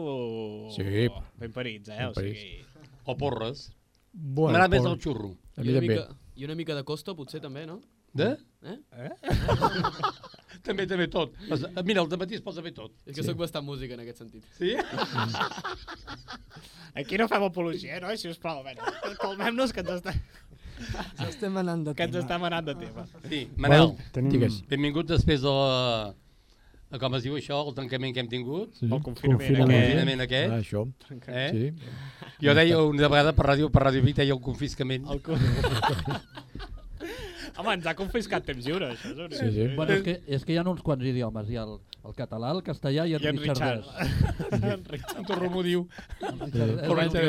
Sí. 0.73 1.07
Ben 1.38 1.53
parits, 1.53 1.90
eh? 1.90 1.98
Ben 1.99 2.07
O 2.10 2.14
sigui... 2.18 2.65
O 3.06 3.18
porres. 3.18 3.68
Bueno, 4.14 4.53
M'agrada 4.57 4.69
més 4.73 4.85
el 4.85 4.99
xurro. 5.02 5.35
A 5.57 5.61
I 5.61 5.65
mi 5.68 5.69
una, 5.76 5.80
també. 5.81 5.94
mica, 5.99 6.18
I 6.35 6.45
una 6.45 6.56
mica 6.56 6.76
de 6.76 6.84
costa, 6.84 7.14
potser, 7.14 7.41
també, 7.41 7.65
no? 7.69 7.80
De? 8.14 8.38
Eh? 8.64 9.10
també, 10.64 10.85
també 10.88 11.07
tot. 11.11 11.34
Es- 11.52 11.65
Mira, 11.85 12.02
el 12.02 12.10
dematí 12.11 12.35
es 12.40 12.41
posa 12.45 12.61
bé 12.65 12.72
tot. 12.72 12.91
És 13.06 13.15
que 13.15 13.22
sí. 13.22 13.27
sóc 13.30 13.38
bastant 13.41 13.65
música 13.68 13.94
en 13.98 14.03
aquest 14.06 14.23
sentit. 14.23 14.44
Sí? 14.57 14.73
Aquí 16.95 17.18
no 17.18 17.27
fem 17.27 17.44
apologia, 17.44 17.99
no? 18.03 18.11
Si 18.18 18.30
us 18.30 18.38
plau, 18.41 18.60
a 18.61 18.64
veure, 18.68 18.81
calmem-nos 19.22 19.73
que 19.73 19.81
ens 19.81 19.95
està... 19.99 20.14
Estem 21.27 21.56
anant 21.61 21.84
de 21.88 21.94
que 21.95 22.03
ens 22.06 22.14
tema. 22.15 22.23
està 22.26 22.38
manant 22.41 22.65
de 22.68 22.73
tema. 22.76 23.06
Sí, 23.30 23.45
Manel, 23.57 23.94
Tenim... 24.14 24.31
Digues. 24.34 24.60
benvingut 24.69 25.07
després 25.10 25.41
de 25.41 25.52
la... 25.53 26.14
de 26.94 26.99
Com 27.02 27.15
es 27.18 27.23
diu 27.26 27.38
això, 27.40 27.60
el 27.69 27.73
tancament 27.77 28.14
que 28.14 28.22
hem 28.22 28.30
tingut? 28.30 28.73
Sí. 28.77 28.85
El 28.90 29.02
confinament, 29.06 29.49
El 29.49 29.64
Confinament. 29.64 29.73
aquest. 29.73 29.88
confinament 29.90 30.19
Ah, 30.19 30.27
aquest? 30.27 30.52
això. 30.60 30.84
Eh? 31.34 31.49
Sí. 31.53 32.45
Jo 32.45 32.53
deia 32.57 32.81
una 32.84 33.07
vegada 33.10 33.34
per 33.38 33.45
ràdio, 33.53 33.72
per 33.73 33.85
ràdio 33.88 34.03
Vic, 34.06 34.18
deia 34.22 34.34
el 34.38 34.41
confiscament. 34.45 35.07
El 35.10 35.22
co... 35.26 35.38
Home, 37.57 37.73
ens 37.77 37.88
ha 37.89 37.93
confiscat 37.97 38.45
temps 38.47 38.65
lliure, 38.65 38.89
això. 38.95 39.11
És 39.11 39.19
un... 39.21 39.34
Sí, 39.38 39.49
sí. 39.53 39.67
Bueno, 39.77 39.97
és, 39.97 40.03
que, 40.05 40.15
és 40.38 40.45
que 40.45 40.55
hi 40.55 40.57
ha 40.57 40.63
uns 40.69 40.81
quants 40.85 41.05
idiomes. 41.05 41.49
Hi 41.51 41.59
ha 41.59 41.65
el, 41.67 41.75
el 42.09 42.15
català, 42.17 42.53
el 42.55 42.63
castellà 42.65 43.05
i 43.09 43.13
el 43.17 43.25
I 43.25 43.30
en 43.30 43.41
Richard. 43.43 43.85
en 44.73 44.85
Richard. 44.89 45.19
En 45.21 45.27
Torro 45.30 45.51
m'ho 45.53 45.65
diu. 45.65 45.84
Entre 46.21 46.69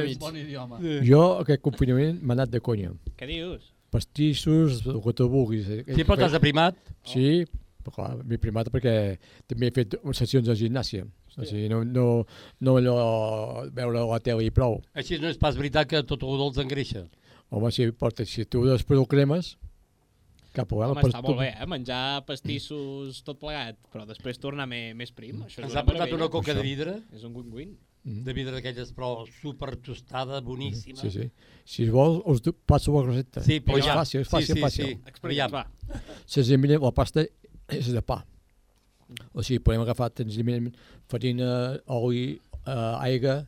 un 0.01 0.15
bon 0.23 0.39
idioma. 0.41 0.81
Jo, 1.05 1.25
aquest 1.43 1.65
confinament, 1.65 2.23
m'ha 2.23 2.39
anat 2.39 2.55
de 2.55 2.63
conya. 2.65 2.95
Què 3.19 3.29
dius? 3.29 3.69
Pastissos, 3.95 4.81
el 4.91 5.03
que 5.05 5.15
tu 5.15 5.29
vulguis. 5.31 5.69
Sí, 5.69 6.01
però 6.03 6.17
t'has 6.19 6.39
aprimat. 6.41 6.81
Sí, 7.07 7.45
però 7.85 7.99
clar, 7.99 8.09
m'he 8.25 8.41
primat 8.41 8.71
perquè 8.73 8.95
també 9.51 9.69
he 9.69 9.77
fet 9.77 9.99
sessions 10.17 10.49
de 10.49 10.57
gimnàsia. 10.59 11.05
O 11.35 11.43
sigui, 11.43 11.67
no, 11.69 11.83
no, 11.85 12.07
no 12.63 12.77
allò 12.79 12.97
veure 13.75 14.07
la 14.07 14.21
tele 14.23 14.47
i 14.47 14.53
prou. 14.55 14.79
Així 14.95 15.19
no 15.19 15.29
és 15.33 15.39
pas 15.41 15.57
veritat 15.59 15.91
que 15.91 16.03
tot 16.07 16.23
el 16.23 16.39
dolç 16.41 16.61
engreixa. 16.63 17.05
Home, 17.55 17.71
si, 17.75 17.89
porta, 17.93 18.27
si 18.27 18.47
tu 18.51 18.63
després 18.67 19.01
ho 19.01 19.07
cremes, 19.11 19.55
cap 20.55 20.71
a 20.73 20.77
Home, 20.87 21.03
està 21.09 21.23
molt 21.25 21.41
bé, 21.41 21.49
eh? 21.53 21.67
Menjar 21.71 22.23
pastissos 22.29 23.21
tot 23.27 23.41
plegat, 23.41 23.79
però 23.93 24.05
després 24.09 24.39
tornar 24.43 24.67
més, 24.71 24.93
més 24.99 25.11
prim. 25.15 25.43
Això 25.47 25.63
és 25.63 25.67
Ens 25.69 25.77
ha 25.81 25.85
portat 25.87 26.15
una 26.15 26.31
coca 26.33 26.55
de 26.57 26.63
vidre, 26.65 27.01
És 27.15 27.25
un 27.27 27.35
win-win. 27.37 27.75
de 28.05 28.35
vidre 28.37 28.53
d'aquelles, 28.53 28.93
però 28.93 29.25
super 29.41 29.75
tostada, 29.81 30.41
boníssima. 30.45 31.01
Sí, 31.01 31.11
sí. 31.11 31.31
Si 31.65 31.89
vols, 31.89 32.21
us 32.29 32.55
passo 32.69 32.93
la 32.99 33.07
recepta. 33.07 33.43
Sí, 33.47 33.61
però 33.65 33.81
és 33.81 33.89
ja. 33.89 33.97
fàcil, 33.97 34.21
és 34.21 34.29
fàcil, 34.29 34.53
sí, 34.53 34.59
sí, 34.59 34.65
fàcil. 34.67 34.93
Sí. 34.93 35.13
Explica'ns, 35.15 35.55
va. 35.55 35.65
Senzillament 36.27 36.85
la 36.85 36.93
pasta 36.93 37.25
és 37.73 37.91
de 37.95 38.03
pa. 38.05 38.21
O 39.33 39.43
sigui, 39.43 39.63
podem 39.65 39.83
agafar 39.85 40.11
senzillament 40.17 40.71
farina, 41.09 41.79
oli, 41.97 42.39
eh, 42.67 43.07
aigua 43.09 43.41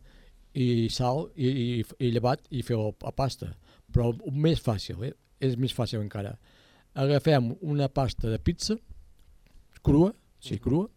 i 0.56 0.88
sal 0.92 1.26
i, 1.36 1.48
i, 1.48 1.84
i 2.00 2.10
llevat 2.14 2.44
i 2.50 2.62
fer 2.64 2.78
la, 2.80 2.90
la 3.04 3.12
pasta. 3.12 3.52
Però 3.92 4.10
més 4.32 4.60
fàcil, 4.64 5.04
eh? 5.04 5.12
és 5.40 5.56
més 5.60 5.74
fàcil 5.76 6.00
encara. 6.00 6.36
Agafem 6.96 7.50
una 7.60 7.88
pasta 7.92 8.30
de 8.32 8.38
pizza 8.40 8.76
crua, 9.84 10.14
sí, 10.40 10.56
crua, 10.58 10.88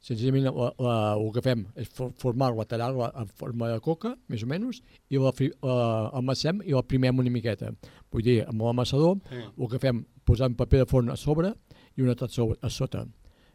senzillament 0.00 0.46
la, 0.46 0.68
la, 0.80 0.92
el 1.18 1.26
que 1.34 1.42
fem 1.44 1.64
és 1.76 1.88
for- 1.92 2.12
formar-la, 2.16 2.64
tallar-la 2.70 3.10
en 3.20 3.26
forma 3.36 3.68
de 3.68 3.80
coca, 3.84 4.14
més 4.32 4.44
o 4.46 4.48
menys, 4.48 4.78
i 5.12 5.18
la, 5.20 5.32
fri- 5.36 5.50
la 5.60 6.08
amassem 6.16 6.62
i 6.64 6.72
la 6.72 6.80
primem 6.86 7.18
una 7.20 7.32
miqueta. 7.34 7.72
Vull 8.10 8.24
dir, 8.24 8.38
amb 8.48 8.62
l'amassador, 8.64 9.18
Sí. 9.28 9.42
el 9.58 9.68
que 9.68 9.78
fem, 9.82 10.04
posar 10.24 10.48
un 10.48 10.54
paper 10.56 10.84
de 10.84 10.86
forn 10.88 11.10
a 11.10 11.16
sobre 11.20 11.52
i 11.96 12.02
una 12.06 12.14
altra 12.14 12.28
so- 12.28 12.56
a 12.62 12.70
sota. 12.70 13.04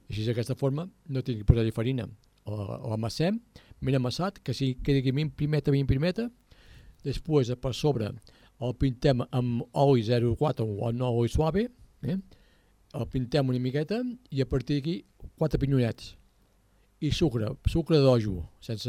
Així 0.10 0.26
d'aquesta 0.28 0.54
forma 0.56 0.86
no 1.10 1.24
tinc 1.24 1.40
que 1.42 1.46
posar-hi 1.50 1.72
farina. 1.74 2.06
La- 2.46 2.78
L'amassem, 2.92 3.40
ben 3.82 3.96
amassat, 3.96 4.38
que 4.44 4.54
si 4.54 4.76
quedi 4.84 5.12
ben 5.12 5.32
primeta, 5.32 5.72
ben 5.72 5.88
primeta, 5.88 6.30
després 7.04 7.50
per 7.58 7.74
sobre 7.74 8.12
el 8.62 8.76
pintem 8.78 9.22
amb 9.32 9.64
oli 9.74 10.04
0,4 10.04 10.62
o 10.80 10.92
no 10.94 11.10
oli 11.10 11.30
suave, 11.30 11.70
eh? 12.14 12.20
el 12.96 13.08
pintem 13.12 13.50
una 13.50 13.60
miqueta 13.60 14.00
i 14.32 14.42
a 14.42 14.48
partir 14.48 14.80
d'aquí 14.80 14.96
quatre 15.36 15.60
pinyonets 15.60 16.14
i 17.04 17.12
sucre, 17.12 17.52
sucre 17.68 18.00
d'ojo, 18.00 18.40
sense 18.64 18.88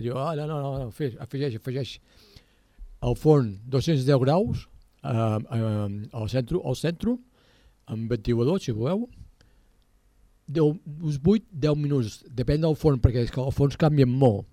dir, 0.00 0.14
ah, 0.16 0.32
no, 0.38 0.46
no, 0.48 0.56
no, 0.62 0.70
no, 0.80 0.86
afegeix, 1.20 1.58
afegeix. 1.60 1.98
Al 3.04 3.14
forn 3.20 3.52
210 3.70 4.18
graus, 4.22 4.64
eh, 5.04 5.10
eh, 5.12 6.08
al 6.16 6.30
centre, 6.32 6.62
al 6.64 6.78
centre, 6.80 7.12
amb 7.92 8.10
ventilador, 8.10 8.58
si 8.62 8.72
voleu, 8.72 9.04
10, 10.48 10.80
uns 11.02 11.20
8-10 11.20 11.76
minuts, 11.76 12.18
depèn 12.40 12.64
del 12.64 12.74
fons, 12.78 13.02
perquè 13.02 13.26
és 13.26 13.30
que 13.34 13.42
els 13.42 13.54
fons 13.54 13.76
canvien 13.78 14.10
molt, 14.10 14.46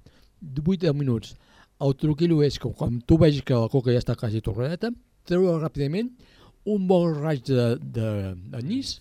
8-10 0.44 0.94
minuts. 0.98 1.34
El 1.84 1.96
truquillo 1.98 2.44
és 2.44 2.60
que 2.60 2.70
quan 2.78 3.00
tu 3.08 3.18
vegis 3.22 3.46
que 3.48 3.58
la 3.58 3.72
coca 3.72 3.96
ja 3.96 4.02
està 4.04 4.18
quasi 4.20 4.44
torradeta, 4.44 4.92
treure 5.26 5.56
ràpidament 5.62 6.12
un 6.66 6.88
bon 6.88 7.14
raig 7.22 7.42
de- 7.44 7.78
de- 7.78 8.36
d'anís 8.52 9.00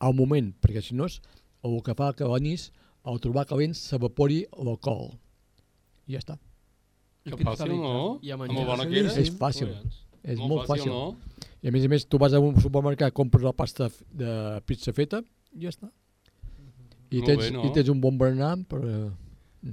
al 0.00 0.14
moment, 0.14 0.52
perquè 0.60 0.82
si 0.82 0.94
no 0.94 1.06
és 1.06 1.20
el 1.64 1.80
que 1.82 1.94
fa 1.94 2.12
que 2.12 2.24
l'anís, 2.24 2.70
al 3.04 3.20
trobar 3.20 3.46
calent, 3.46 3.74
s'evapori 3.74 4.44
l'alcohol. 4.58 5.12
I 6.08 6.12
ja 6.12 6.18
està. 6.18 6.38
Que 7.24 7.36
fàcil, 7.40 7.72
no? 7.80 8.18
I 8.22 8.30
a 8.32 8.36
menjar. 8.36 8.66
bona 8.66 8.84
que. 8.86 9.00
És 9.20 9.30
fàcil. 9.38 9.70
És 10.22 10.38
Molt 10.38 10.48
molt, 10.48 10.66
fàcil, 10.68 10.90
fàcil. 10.90 10.92
no? 10.92 11.16
I 11.62 11.68
a 11.68 11.70
més 11.72 11.84
a 11.84 11.88
més, 11.88 12.06
tu 12.06 12.18
vas 12.18 12.32
a 12.32 12.40
un 12.40 12.58
supermercat, 12.60 13.12
compres 13.12 13.42
la 13.42 13.52
pasta 13.52 13.88
de 14.12 14.60
pizza 14.66 14.92
feta 14.92 15.22
i 15.54 15.62
ja 15.62 15.68
està. 15.70 15.88
I 17.10 17.18
Molt 17.20 17.26
tens, 17.26 17.42
bé, 17.44 17.50
no? 17.52 17.64
i 17.64 17.72
tens 17.72 17.88
un 17.88 18.00
bon 18.00 18.18
berenar 18.18 18.56
per... 18.68 18.80
eh, 18.84 19.10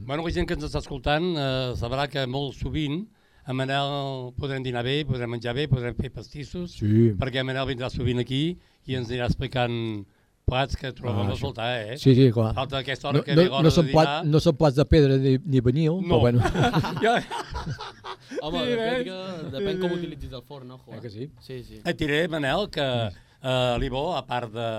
Bueno, 0.06 0.24
la 0.24 0.32
gent 0.32 0.48
que 0.48 0.54
ens 0.54 0.64
està 0.64 0.80
escoltant 0.80 1.24
eh, 1.36 1.74
sabrà 1.76 2.08
que 2.08 2.26
molt 2.28 2.54
sovint 2.56 3.08
a 3.46 3.54
Manel 3.54 4.32
podrem 4.38 4.64
dinar 4.64 4.84
bé, 4.86 5.04
podrem 5.06 5.30
menjar 5.32 5.54
bé, 5.58 5.68
podrem 5.68 5.96
fer 5.98 6.12
pastissos, 6.14 6.72
Sí. 6.78 7.12
perquè 7.20 7.44
Manel 7.44 7.68
vindrà 7.68 7.90
sovint 7.90 8.20
aquí 8.20 8.58
i 8.88 8.96
ens 8.96 9.10
anirà 9.10 9.26
explicant 9.30 10.06
plats 10.46 10.76
que 10.76 10.92
trobem 10.92 11.30
Ah, 11.30 11.34
a 11.34 11.36
faltar, 11.40 11.68
eh? 11.94 11.98
Sí, 11.98 12.14
sí, 12.16 12.30
clar. 12.32 12.54
Falta 12.54 12.80
aquesta 12.80 13.08
hora 13.10 13.20
no, 13.20 13.24
que 13.24 13.36
no, 13.36 13.42
ve 13.42 13.48
l'hora 13.48 13.62
no, 13.64 13.70
de 13.70 13.76
són 13.76 13.86
dinar. 13.88 14.04
plat, 14.04 14.26
no 14.26 14.40
són 14.44 14.56
plats 14.58 14.76
de 14.76 14.86
pedra 14.86 15.18
ni, 15.18 15.38
ni 15.46 15.62
vinil, 15.62 16.02
No. 16.02 16.18
però 16.18 16.20
bueno. 16.20 16.40
ja, 17.06 17.22
Home, 18.42 18.60
Sí, 18.64 18.70
depèn, 18.72 19.04
que, 19.06 19.18
depèn 19.54 19.80
com 19.82 19.92
utilitzis 19.96 20.32
el 20.34 20.42
forn, 20.48 20.68
no, 20.68 20.78
Juan? 20.80 20.98
Eh 20.98 21.02
que 21.02 21.10
sí? 21.10 21.30
Sí, 21.42 21.64
sí. 21.64 21.82
et 21.86 21.98
diré, 22.00 22.28
Manel, 22.28 22.68
que 22.72 22.82
eh, 23.44 23.78
l'Ivo, 23.80 24.16
a 24.16 24.24
part 24.26 24.52
de, 24.54 24.70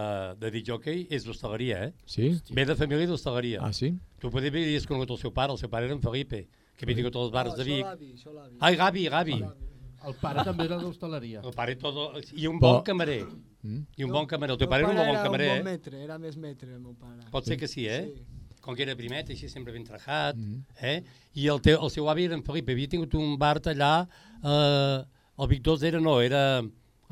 de 0.41 0.51
dir 0.51 0.63
jockey, 0.67 1.07
és 1.11 1.25
d'hostaleria, 1.25 1.85
eh? 1.89 1.93
Sí? 2.07 2.33
Ve 2.51 2.65
de 2.67 2.75
família 2.77 3.07
d'hostaleria. 3.07 3.61
Ah, 3.63 3.73
sí? 3.73 3.93
Tu 4.21 4.31
potser 4.31 4.51
havies 4.51 4.87
conegut 4.87 5.11
el 5.11 5.19
seu 5.21 5.33
pare, 5.33 5.53
el 5.53 5.59
seu 5.59 5.71
pare 5.71 5.87
era 5.87 5.95
en 5.95 6.03
Felipe, 6.03 6.47
que 6.77 6.85
havia 6.87 6.97
tingut 6.99 7.17
els 7.21 7.31
bars 7.35 7.55
de 7.59 7.65
Vic. 7.65 7.85
l'avi, 7.85 8.13
això 8.17 8.33
l'avi. 8.33 8.57
Ai, 8.61 8.77
Gavi, 8.77 9.09
Gavi. 9.09 9.39
El 10.03 10.15
pare 10.19 10.43
també 10.45 10.65
era 10.67 10.79
d'hostaleria. 10.81 11.41
El 11.47 11.53
pare 11.55 11.77
tot... 11.79 12.17
I 12.35 12.49
un 12.51 12.59
bon 12.59 12.81
camarer. 12.83 13.21
Mm? 13.63 13.83
I 13.97 14.05
un 14.05 14.11
bon 14.11 14.27
camarer. 14.27 14.57
El 14.57 14.59
teu 14.59 14.69
pare 14.69 14.83
era 14.83 14.91
un 14.91 14.97
bon 14.99 15.09
era 15.13 15.23
camarer, 15.23 15.47
un 15.51 15.55
eh? 15.55 15.63
bon 15.63 15.71
metre, 15.71 16.01
era 16.03 16.17
més 16.19 16.37
metre, 16.37 16.73
el 16.75 16.81
meu 16.81 16.95
pare. 16.99 17.23
Pot 17.31 17.47
ser 17.47 17.57
que 17.61 17.69
sí, 17.71 17.87
eh? 17.87 18.01
Sí. 18.09 18.25
Com 18.63 18.75
que 18.79 18.83
era 18.83 18.95
primet, 18.99 19.31
així 19.31 19.49
sempre 19.51 19.73
ben 19.75 19.85
trajat, 19.87 20.37
Mm. 20.37 20.61
eh? 20.83 21.03
I 21.35 21.47
el, 21.51 21.61
teu, 21.63 21.79
el 21.83 21.91
seu 21.91 22.09
avi 22.11 22.25
era 22.29 22.35
en 22.35 22.43
Felipe, 22.47 22.73
havia 22.75 22.89
tingut 22.89 23.15
un 23.15 23.37
bar 23.39 23.57
allà, 23.59 24.09
eh, 24.43 25.05
el 25.39 25.49
Victors 25.51 25.83
era, 25.83 26.01
no, 26.01 26.21
era 26.21 26.63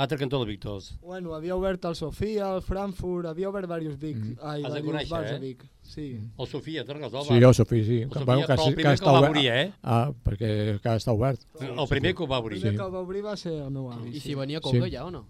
l'altre 0.00 0.16
cantó 0.18 0.38
del 0.40 0.48
Victors. 0.48 0.94
Bueno, 1.02 1.34
havia 1.36 1.54
obert 1.56 1.84
el 1.84 1.94
Sofia, 1.98 2.54
el 2.56 2.62
Frankfurt, 2.64 3.26
havia 3.28 3.48
obert 3.50 3.68
diversos 3.68 3.98
Vic, 4.00 4.16
Mm. 4.16 4.36
ai, 4.42 4.62
Has 4.64 4.72
de 4.74 4.82
conèixer, 4.82 5.08
bars 5.10 5.30
eh? 5.30 5.34
a 5.34 5.38
Vic. 5.38 5.64
Sí. 5.82 6.06
El 6.38 6.46
Sofia, 6.46 6.84
te'n 6.84 6.96
recordes? 7.00 7.28
Sí, 7.28 7.34
el 7.34 7.54
Sofí, 7.54 7.84
sí. 7.84 7.98
El 8.02 8.08
Que- 8.08 8.14
Sofia, 8.20 8.24
bueno, 8.24 8.46
que, 8.46 8.52
però 8.54 8.66
el 8.68 8.74
primer 8.74 8.94
que 8.96 9.02
està 9.04 9.10
el 9.16 9.22
va 9.24 9.28
obrir, 9.30 9.46
eh? 9.48 9.72
Ah, 9.82 10.12
perquè 10.24 10.80
que 10.80 10.88
està 10.96 11.12
obert. 11.12 11.40
El 11.60 11.88
primer 11.88 12.14
que 12.14 12.22
ho 12.22 12.26
va 12.26 12.38
El 12.38 12.44
obrir. 12.44 12.60
primer 12.60 12.76
que 12.78 12.86
el 12.86 12.94
va 12.94 13.00
obrir 13.00 13.24
va 13.24 13.36
ser 13.36 13.52
el 13.52 13.70
meu 13.70 13.92
avi. 13.92 14.16
I 14.16 14.20
si 14.20 14.34
venia 14.34 14.60
coca 14.60 14.84
Sí. 14.84 14.90
ja 14.90 15.04
o 15.04 15.10
no? 15.10 15.26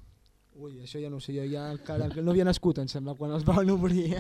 Ui, 0.55 0.73
això 0.83 1.01
ja 1.01 1.09
no 1.09 1.17
ho 1.17 1.21
sé, 1.21 1.33
jo 1.33 1.45
ja 1.51 1.71
encara 1.73 2.09
que 2.11 2.21
no 2.21 2.33
havia 2.33 2.45
nascut, 2.45 2.79
em 2.79 2.87
sembla, 2.89 3.15
quan 3.15 3.33
els 3.33 3.45
van 3.45 3.69
obrir. 3.71 4.15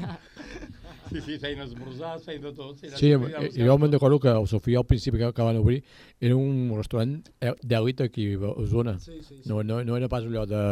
Sí, 1.10 1.20
sí, 1.20 1.38
feien 1.42 1.60
esmorzars, 1.64 2.24
feien 2.24 2.42
de 2.44 2.52
tot. 2.54 2.78
Sí, 2.78 3.10
i 3.10 3.60
i 3.60 3.66
jo 3.66 3.76
me'n 3.78 3.92
recordo 3.92 4.20
que 4.22 4.30
el 4.30 4.46
Sofia 4.48 4.78
al 4.78 4.86
principi 4.86 5.18
que, 5.18 5.32
que 5.34 5.42
van 5.42 5.58
obrir 5.58 5.82
era 6.20 6.36
un 6.36 6.70
restaurant 6.76 7.16
eh, 7.40 7.52
d'èlit 7.62 8.02
aquí 8.04 8.28
a 8.34 8.52
Osona. 8.54 8.98
Sí, 9.00 9.18
sí, 9.22 9.40
sí. 9.42 9.48
No, 9.50 9.62
no, 9.62 9.82
no 9.84 9.96
era 9.96 10.08
pas 10.08 10.24
allò 10.24 10.46
de 10.46 10.62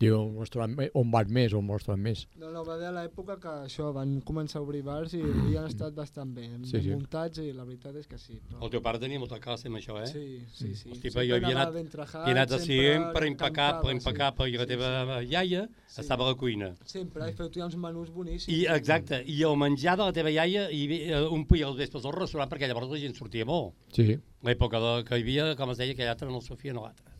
dir 0.00 0.12
un 0.16 0.38
restaurant 0.40 0.74
un 0.94 1.10
bar 1.12 1.24
més 1.28 1.54
o 1.54 1.60
un 1.62 1.70
restaurant 1.70 2.02
més. 2.02 2.26
No, 2.40 2.50
no, 2.50 2.64
va 2.66 2.74
haver 2.74 2.90
a 2.90 2.94
l'època 2.98 3.38
que 3.40 3.54
això, 3.68 3.92
van 3.94 4.18
començar 4.26 4.60
a 4.60 4.66
obrir 4.66 4.82
bars 4.86 5.14
i, 5.14 5.22
i 5.22 5.56
han 5.56 5.68
estat 5.70 5.94
bastant 5.94 6.34
bé, 6.34 6.48
Sí, 6.64 6.70
sí, 6.78 6.82
sí. 6.88 6.94
muntats 6.94 7.38
i 7.42 7.52
la 7.52 7.64
veritat 7.64 7.96
és 8.00 8.08
que 8.10 8.18
sí. 8.18 8.40
Però... 8.48 8.62
El 8.64 8.74
teu 8.74 8.82
pare 8.84 9.00
tenia 9.02 9.22
molta 9.22 9.38
classe 9.42 9.70
amb 9.70 9.78
això, 9.80 10.00
eh? 10.02 10.10
Sí, 10.10 10.26
sí, 10.50 10.74
sí. 10.74 10.90
Hosti, 10.90 11.10
Sempre 11.10 11.14
però 11.20 11.28
jo 11.28 11.38
havia 11.38 11.54
anat, 11.54 11.74
havia 12.14 12.34
anat 12.38 12.56
sempre 12.58 13.04
sempre 13.04 13.28
impecable, 13.28 13.92
encantava, 13.92 13.92
impecable, 13.92 14.50
i 14.50 14.58
la 14.58 14.66
sí, 14.66 14.72
teva 14.74 15.22
iaia 15.22 15.68
Sí. 15.94 16.00
estava 16.00 16.24
a 16.24 16.32
la 16.32 16.34
cuina. 16.34 16.72
Sempre, 16.90 17.28
i 17.30 17.34
feu 17.38 17.50
uns 17.62 17.76
menús 17.78 18.10
boníssims. 18.10 18.48
I, 18.50 18.64
exacte, 18.74 19.20
i 19.30 19.42
el 19.46 19.56
menjar 19.60 19.83
de 19.84 20.04
la 20.08 20.12
teva 20.16 20.30
iaia 20.32 20.64
i 20.72 20.80
eh, 21.10 21.20
omplia 21.28 21.68
els 21.68 21.76
vespres 21.76 22.04
al 22.08 22.14
restaurant 22.16 22.48
perquè 22.50 22.66
llavors 22.70 22.88
la 22.88 22.98
gent 23.02 23.14
sortia 23.18 23.44
molt. 23.44 23.74
Sí. 23.92 24.16
L'època 24.48 24.80
que 25.04 25.18
hi 25.20 25.22
havia, 25.26 25.50
com 25.60 25.70
es 25.74 25.78
deia, 25.82 25.92
aquell 25.92 26.08
altre, 26.08 26.28
no 26.32 26.40
el 26.40 26.46
Sofia, 26.46 26.72
no 26.72 26.82
l'altre. 26.86 27.12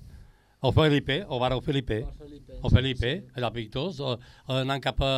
El 0.65 0.73
Felipe, 0.73 1.19
el 1.29 1.41
bar 1.43 1.53
el 1.53 1.61
Felipe, 1.63 1.99
El 2.09 2.13
Felipe, 2.19 2.59
el 2.65 2.71
Felipe, 2.73 3.13
allà 3.37 3.51
a 3.51 3.55
Victors, 3.55 4.01
o- 4.01 4.17
anant 4.57 4.81
cap 4.81 5.03
a, 5.05 5.13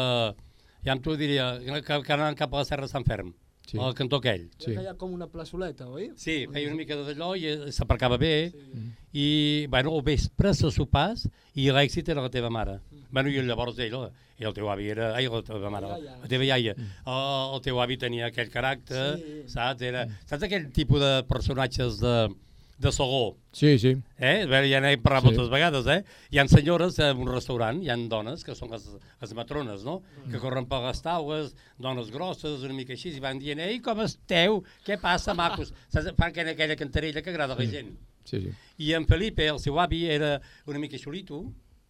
ja 0.84 0.92
em 0.96 1.00
t'ho 1.04 1.14
diria, 1.16 1.52
que, 1.86 2.00
que 2.02 2.12
anant 2.16 2.34
cap 2.38 2.52
a 2.54 2.64
la 2.64 2.66
Serra 2.66 2.88
de 2.88 2.90
Sant 2.90 3.06
Ferm, 3.06 3.30
Sí. 3.66 3.78
al 3.82 3.94
cantó 3.98 4.16
aquell. 4.22 4.44
Que 4.62 4.72
hi 4.78 4.86
ha 4.86 4.94
com 4.94 5.12
una 5.12 5.26
plaçoleta, 5.26 5.88
oi? 5.90 6.12
Sí, 6.16 6.46
feia 6.52 6.68
una 6.70 6.76
mica 6.78 6.94
d'allò 6.96 7.32
i 7.36 7.46
eh, 7.50 7.72
s'aparcava 7.74 8.16
bé 8.16 8.52
Sí. 8.52 8.84
i, 9.12 9.66
bueno, 9.68 9.92
al 9.96 10.02
vespre 10.06 10.52
se 10.54 10.70
sopars 10.70 11.26
i 11.54 11.68
l'èxit 11.72 12.08
era 12.12 12.22
la 12.22 12.30
teva 12.30 12.50
mare. 12.50 12.78
Bueno, 13.10 13.28
i 13.30 13.40
llavors 13.42 13.78
ell, 13.82 13.96
i 14.38 14.44
el 14.44 14.52
teu 14.54 14.68
avi 14.68 14.88
era... 14.92 15.14
Ai, 15.16 15.26
la 15.32 15.42
teva 15.42 15.70
mare, 15.70 15.88
La 15.88 16.16
la 16.22 16.28
teva 16.28 16.44
iaia. 16.44 16.74
El, 16.76 17.54
el 17.56 17.60
teu 17.64 17.80
avi 17.80 17.96
tenia 17.96 18.26
aquell 18.30 18.50
caràcter, 18.52 19.06
Sí. 19.18 19.42
saps? 19.54 19.82
Era, 19.82 20.06
saps 20.26 20.42
aquell 20.46 20.70
tipus 20.76 21.00
de 21.00 21.12
personatges 21.28 21.98
de, 22.02 22.14
de 22.78 22.92
Saló? 22.92 23.36
Sí, 23.52 23.78
sí. 23.78 23.94
Eh? 24.18 24.44
Veure, 24.46 24.68
ja 24.68 24.80
n'hem 24.84 25.00
parlat 25.02 25.22
Sí. 25.24 25.28
moltes 25.30 25.48
vegades, 25.50 25.86
eh? 25.86 26.02
Hi 26.30 26.38
ha 26.38 26.46
senyores 26.48 26.98
en 26.98 27.16
un 27.18 27.28
restaurant, 27.32 27.82
hi 27.82 27.88
ha 27.88 27.96
dones, 27.96 28.44
que 28.44 28.54
són 28.54 28.70
les, 28.70 28.84
les 29.20 29.32
matrones, 29.34 29.82
no? 29.84 30.02
Que 30.30 30.38
corren 30.38 30.66
per 30.68 30.82
les 30.84 31.00
taules, 31.00 31.54
dones 31.78 32.10
grosses, 32.10 32.62
una 32.62 32.74
mica 32.74 32.92
així, 32.92 33.14
i 33.16 33.20
van 33.20 33.38
dient, 33.38 33.58
ei, 33.60 33.80
com 33.80 34.00
esteu? 34.04 34.62
Què 34.84 34.98
passa, 35.00 35.32
macos? 35.34 35.72
Saps? 35.92 36.12
Fan 36.16 36.28
aquella, 36.28 36.52
aquella 36.52 36.76
cantarella 36.76 37.22
que 37.22 37.30
agrada 37.30 37.54
a 37.54 37.58
la 37.58 37.64
gent. 37.70 37.96
Sí, 38.24 38.40
sí. 38.42 38.50
I 38.78 38.92
en 38.94 39.06
Felipe, 39.06 39.46
el 39.46 39.58
seu 39.62 39.78
avi, 39.80 40.04
era 40.10 40.40
una 40.66 40.78
mica 40.82 40.98
xulito, 40.98 41.44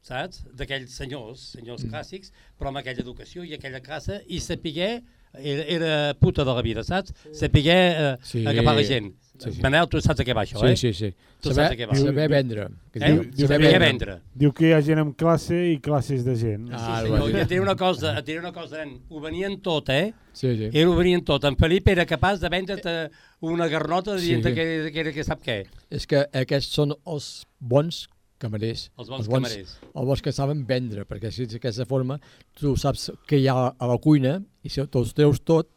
saps? 0.07 0.45
D'aquells 0.55 0.93
senyors, 0.95 1.41
senyors 1.57 1.83
Mm. 1.83 1.91
clàssics, 1.91 2.31
però 2.57 2.69
amb 2.69 2.79
aquella 2.79 3.01
educació 3.03 3.43
i 3.43 3.55
aquella 3.55 3.81
classe, 3.81 4.23
i 4.29 4.39
sapiguer, 4.39 5.03
era, 5.39 5.63
era 5.65 6.15
puta 6.15 6.45
de 6.45 6.55
la 6.55 6.63
vida, 6.63 6.83
saps? 6.85 7.13
Sapiguer 7.33 7.95
eh, 7.99 8.17
Sí. 8.23 8.47
agafar 8.47 8.77
la 8.77 8.85
gent. 8.85 9.15
Sí, 9.39 9.51
sí. 9.53 9.61
Manel, 9.61 9.87
tu 9.93 10.01
saps 10.01 10.21
a 10.21 10.25
què 10.25 10.33
va 10.35 10.47
això, 10.47 10.57
Sí, 10.63 10.67
eh? 10.73 10.77
sí, 10.81 10.93
sí. 10.95 11.11
Tu 11.43 11.51
Saber, 11.53 11.67
saps 11.67 11.73
a 11.73 11.77
què 11.77 11.87
va. 11.91 11.95
saber 11.95 12.29
vendre. 12.31 12.69
Que 12.91 12.99
Eh? 13.05 13.11
diu, 13.13 13.25
Diu 13.37 13.47
saber 13.47 13.61
vendre. 13.69 13.79
vendre. 13.87 14.15
Diu 14.35 14.53
que 14.55 14.69
hi 14.69 14.73
ha 14.73 14.81
gent 14.81 14.99
amb 14.99 15.15
classe 15.15 15.59
i 15.75 15.79
classes 15.79 16.25
de 16.25 16.37
gent. 16.37 16.71
Ah, 16.73 17.03
Sí, 17.05 17.11
dir. 17.13 17.37
et 17.43 17.49
diré 17.51 17.61
una 17.61 17.77
cosa, 17.77 18.19
et 18.19 18.25
diré 18.25 18.39
una 18.39 18.53
cosa, 18.53 18.79
nen, 18.83 19.03
ho 19.11 19.21
venien 19.21 19.61
tot, 19.61 19.91
eh? 19.91 20.15
Sí, 20.33 20.57
sí. 20.57 20.71
Era 20.73 20.89
ho 20.89 20.97
venien 20.97 21.23
tot. 21.23 21.45
En 21.45 21.55
Felip 21.57 21.87
era 21.89 22.07
capaç 22.07 22.41
de 22.41 22.49
vendre't 22.49 23.11
una 23.43 23.69
garnota 23.69 24.19
Sí. 24.19 24.27
dient 24.29 24.43
que, 24.43 24.91
que, 24.91 25.01
era 25.01 25.13
que 25.13 25.23
sap 25.25 25.43
què. 25.43 25.67
És 25.91 26.07
que 26.07 26.27
aquests 26.33 26.73
són 26.73 26.95
els 27.07 27.45
bons 27.61 28.09
camarers. 28.39 28.89
Els 28.99 29.09
bons 29.13 29.29
camarers. 29.31 29.77
Els 29.93 30.07
bons 30.11 30.23
que 30.23 30.33
saben 30.33 30.65
vendre, 30.69 31.05
perquè 31.09 31.31
si 31.33 31.47
d'aquesta 31.47 31.87
forma 31.89 32.19
tu 32.59 32.77
saps 32.77 33.11
què 33.29 33.41
hi 33.41 33.49
ha 33.49 33.71
a 33.73 33.87
la 33.91 33.99
cuina 33.99 34.39
i 34.63 34.69
si 34.73 34.85
te'ls 34.87 35.15
treus 35.17 35.41
tot, 35.45 35.71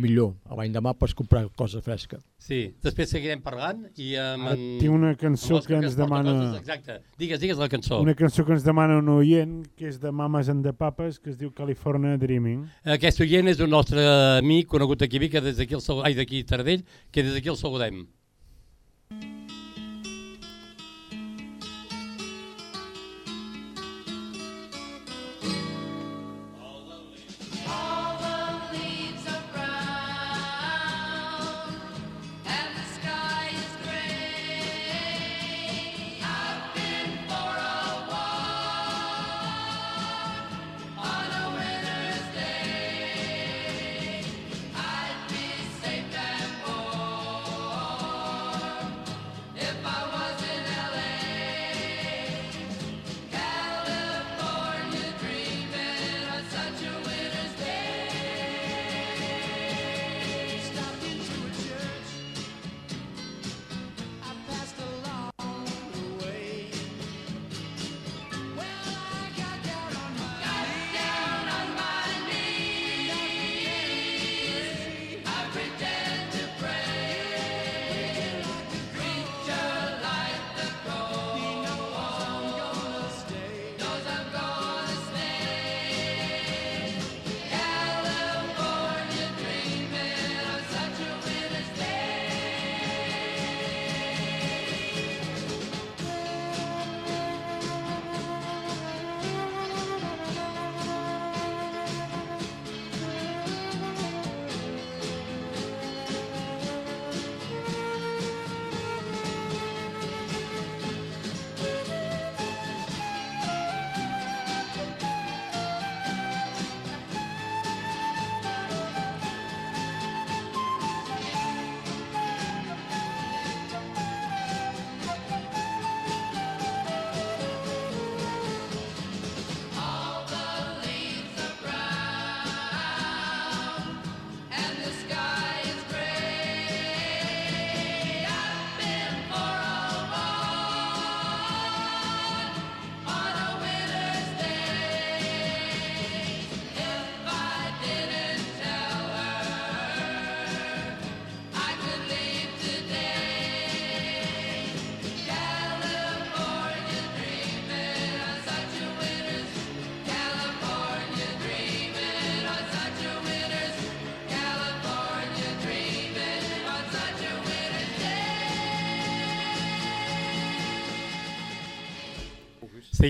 millor. 0.00 0.36
A 0.46 0.54
l'endemà 0.54 0.92
pots 0.94 1.12
comprar 1.18 1.42
cosa 1.58 1.80
fresca. 1.82 2.20
Sí, 2.40 2.60
després 2.80 3.10
seguirem 3.10 3.40
parlant 3.42 3.82
i 4.00 4.12
amb... 4.16 4.46
Ara 4.46 4.54
en- 4.54 4.78
tinc 4.80 4.94
una 4.94 5.10
cançó 5.18 5.56
l'Òscar 5.56 5.80
que 5.80 5.88
ens 5.88 5.96
demana... 5.98 6.30
Coses, 6.36 6.60
exacte. 6.60 6.96
Digues, 7.18 7.40
digues 7.42 7.58
la 7.58 7.68
cançó. 7.68 7.98
Una 8.00 8.14
cançó 8.14 8.44
que 8.46 8.54
ens 8.54 8.64
demana 8.64 9.00
un 9.02 9.10
oient, 9.16 9.56
que 9.76 9.88
és 9.90 9.98
de 10.00 10.12
Mames 10.14 10.48
and 10.48 10.64
the 10.64 10.72
Papas, 10.72 11.18
que 11.18 11.34
es 11.34 11.36
diu 11.42 11.50
California 11.52 12.14
Dreaming. 12.22 12.62
Aquest 12.96 13.20
oient 13.26 13.50
és 13.50 13.60
un 13.60 13.74
nostre 13.74 14.06
amic 14.38 14.70
conegut 14.70 15.02
aquí 15.02 15.18
a 15.18 15.24
Vic, 15.26 15.34
que 15.34 15.42
des 15.50 15.58
d'aquí 15.58 15.74
el 15.76 15.84
ai, 16.06 16.14
d'aquí 16.14 16.44
a 16.46 16.50
Tardell, 16.54 16.86
que 17.10 17.26
des 17.26 17.34
d'aquí 17.34 17.50
el 17.50 17.58
saludem. 17.60 18.04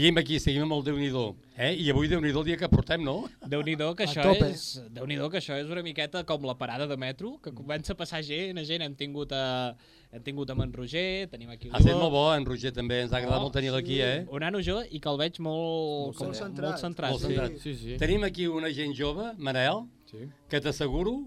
Seguim 0.01 0.17
aquí, 0.17 0.39
seguim 0.41 0.63
amb 0.65 0.73
el 0.79 0.83
Déu-n'hi-do. 0.87 1.23
Eh? 1.61 1.75
I 1.77 1.91
avui 1.93 2.09
Déu-n'hi-do 2.09 2.41
el 2.41 2.47
dia 2.47 2.57
que 2.57 2.69
portem, 2.73 3.03
no? 3.05 3.27
Déu-n'hi-do 3.53 3.91
que 3.99 4.07
A 4.07 4.09
això 4.09 4.23
tope. 4.25 4.47
és... 4.49 4.63
déu 4.97 5.05
nhi 5.05 5.19
que 5.29 5.37
això 5.43 5.59
és 5.61 5.69
una 5.69 5.83
miqueta 5.85 6.23
com 6.25 6.47
la 6.49 6.55
parada 6.57 6.87
de 6.89 6.97
metro, 6.97 7.35
que 7.45 7.53
comença 7.53 7.93
a 7.93 7.97
passar 7.99 8.23
gent, 8.25 8.57
a 8.57 8.65
gent, 8.65 8.81
hem 8.81 8.95
tingut 8.97 9.35
a, 9.37 9.75
hem 10.11 10.23
tingut 10.25 10.49
amb 10.55 10.65
en 10.65 10.73
Roger, 10.73 11.27
tenim 11.29 11.51
aquí 11.53 11.69
Ha 11.69 11.83
estat 11.83 11.99
molt 12.01 12.15
bo, 12.15 12.23
en 12.33 12.47
Roger 12.49 12.73
també, 12.73 13.03
ens 13.05 13.13
ha 13.13 13.19
agradat 13.19 13.43
Oh, 13.43 13.51
molt 13.51 13.53
tenir-lo 13.59 13.77
aquí, 13.77 13.99
eh? 14.01 14.25
Un 14.33 14.41
nano 14.41 14.63
jove 14.65 14.87
i 14.89 15.03
que 15.05 15.13
el 15.13 15.21
veig 15.21 15.37
molt, 15.45 16.17
com, 16.17 16.31
molt 16.31 16.41
centrat. 16.41 16.71
molt 16.71 16.81
centrat. 16.87 17.11
Molt 17.19 17.27
centrat. 17.27 17.61
Sí, 17.61 17.75
sí. 17.77 17.99
Tenim 18.01 18.25
aquí 18.25 18.47
una 18.49 18.73
gent 18.73 18.97
jove, 18.97 19.35
Manel, 19.37 19.85
Sí. 20.09 20.25
que 20.49 20.63
t'asseguro, 20.65 21.27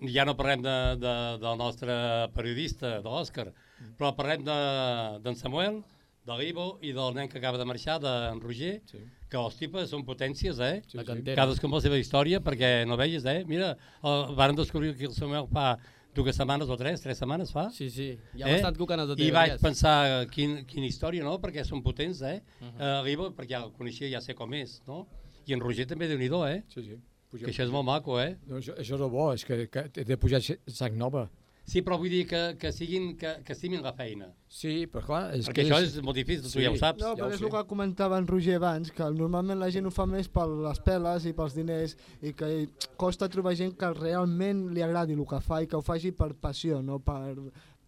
ja 0.00 0.24
no 0.24 0.32
parlem 0.34 0.64
de, 0.64 0.78
de, 1.04 1.14
del 1.44 1.60
nostre 1.60 1.92
periodista, 2.32 3.02
de 3.04 3.08
l'Òscar, 3.12 3.50
però 4.00 4.14
parlem 4.16 4.48
de- 4.48 5.20
d'en 5.28 5.36
Samuel, 5.36 5.82
de 6.28 6.36
l'Ivo 6.38 6.66
i 6.84 6.92
del 6.96 7.14
nen 7.16 7.28
que 7.30 7.38
acaba 7.40 7.58
de 7.60 7.66
marxar, 7.68 7.98
d'en 8.02 8.40
Roger, 8.40 8.78
Sí. 8.86 8.98
que 9.28 9.36
els 9.40 9.56
tipus 9.56 9.88
són 9.90 10.04
potències, 10.04 10.58
eh? 10.60 10.82
Sí, 10.86 10.98
sí. 10.98 11.22
Cadascú 11.34 11.68
amb 11.68 11.78
la 11.78 11.80
seva 11.84 11.98
història, 12.00 12.40
perquè 12.44 12.86
no 12.86 12.96
vegis, 12.96 13.24
eh? 13.24 13.44
Mira, 13.46 13.76
el, 14.02 14.34
van 14.36 14.56
descobrir 14.56 14.94
que 14.96 15.06
el 15.08 15.14
Samuel 15.16 15.48
fa 15.52 15.78
dues 16.14 16.36
setmanes 16.36 16.68
o 16.68 16.76
tres, 16.76 17.00
tres 17.00 17.18
setmanes 17.18 17.52
fa, 17.52 17.68
Sí, 17.70 17.90
sí. 17.90 18.08
Ja 18.36 18.48
hem 18.48 18.56
estat 18.56 18.76
cucant 18.76 19.04
de 19.06 19.16
I 19.22 19.30
vaig 19.30 19.54
TV3. 19.54 19.62
pensar 19.62 20.26
quin, 20.32 20.64
quina 20.66 20.86
història, 20.86 21.22
no? 21.24 21.38
Perquè 21.38 21.64
són 21.64 21.82
potents, 21.82 22.22
eh? 22.22 22.40
Uh. 22.60 22.66
-huh. 22.66 23.00
uh, 23.00 23.04
L'Ivo, 23.06 23.30
perquè 23.30 23.50
ja 23.56 23.64
el 23.64 23.72
coneixia, 23.72 24.08
ja 24.10 24.20
sé 24.20 24.34
com 24.34 24.52
és, 24.54 24.82
no? 24.86 25.06
I 25.46 25.54
en 25.54 25.60
Roger 25.60 25.86
també, 25.86 26.08
déu 26.08 26.18
nhi 26.18 26.28
eh? 26.52 26.62
Sí, 26.68 26.82
sí. 26.82 26.98
Pugem. 27.30 27.44
Que 27.44 27.52
això 27.52 27.64
és 27.64 27.70
molt 27.70 27.84
maco, 27.84 28.18
eh? 28.20 28.36
No, 28.46 28.56
això, 28.56 28.74
això 28.74 28.94
és 28.94 29.00
el 29.00 29.10
bo, 29.10 29.32
és 29.34 29.44
que, 29.44 29.66
que 29.68 29.90
he 29.96 30.04
de 30.04 30.16
pujar 30.16 30.40
sac 30.66 30.92
nova. 30.92 31.28
Sí, 31.68 31.82
però 31.84 31.98
vull 32.00 32.08
dir 32.08 32.22
que, 32.26 32.38
que, 32.56 32.70
siguin, 32.72 33.10
que, 33.20 33.34
que 33.44 33.52
estimin 33.52 33.82
la 33.84 33.92
feina. 33.92 34.30
Sí, 34.48 34.86
però 34.88 35.02
clar... 35.04 35.20
És 35.36 35.50
perquè 35.50 35.66
que 35.66 35.66
això 35.66 35.80
és, 35.84 35.98
molt 36.00 36.16
difícil, 36.16 36.46
tu 36.46 36.54
Sí. 36.54 36.62
ja 36.64 36.70
ho 36.72 36.78
saps. 36.80 37.02
No, 37.04 37.10
Ja 37.12 37.18
però 37.20 37.28
ho 37.28 37.34
és 37.34 37.42
sé. 37.42 37.44
el 37.44 37.52
que 37.52 37.62
comentava 37.68 38.16
en 38.16 38.26
Roger 38.30 38.56
abans, 38.56 38.90
que 38.96 39.08
normalment 39.12 39.60
la 39.60 39.68
gent 39.74 39.84
ho 39.84 39.92
fa 39.92 40.06
més 40.08 40.30
per 40.32 40.46
les 40.48 40.80
peles 40.86 41.26
i 41.28 41.34
pels 41.36 41.54
diners 41.58 41.96
i 42.24 42.32
que 42.32 42.48
costa 42.96 43.28
trobar 43.28 43.52
gent 43.60 43.76
que 43.76 43.92
realment 44.00 44.70
li 44.72 44.80
agradi 44.86 45.12
el 45.18 45.26
que 45.28 45.42
fa 45.44 45.60
i 45.60 45.68
que 45.68 45.76
ho 45.76 45.84
faci 45.84 46.14
per 46.16 46.32
passió, 46.40 46.80
no 46.80 46.98
per, 47.04 47.36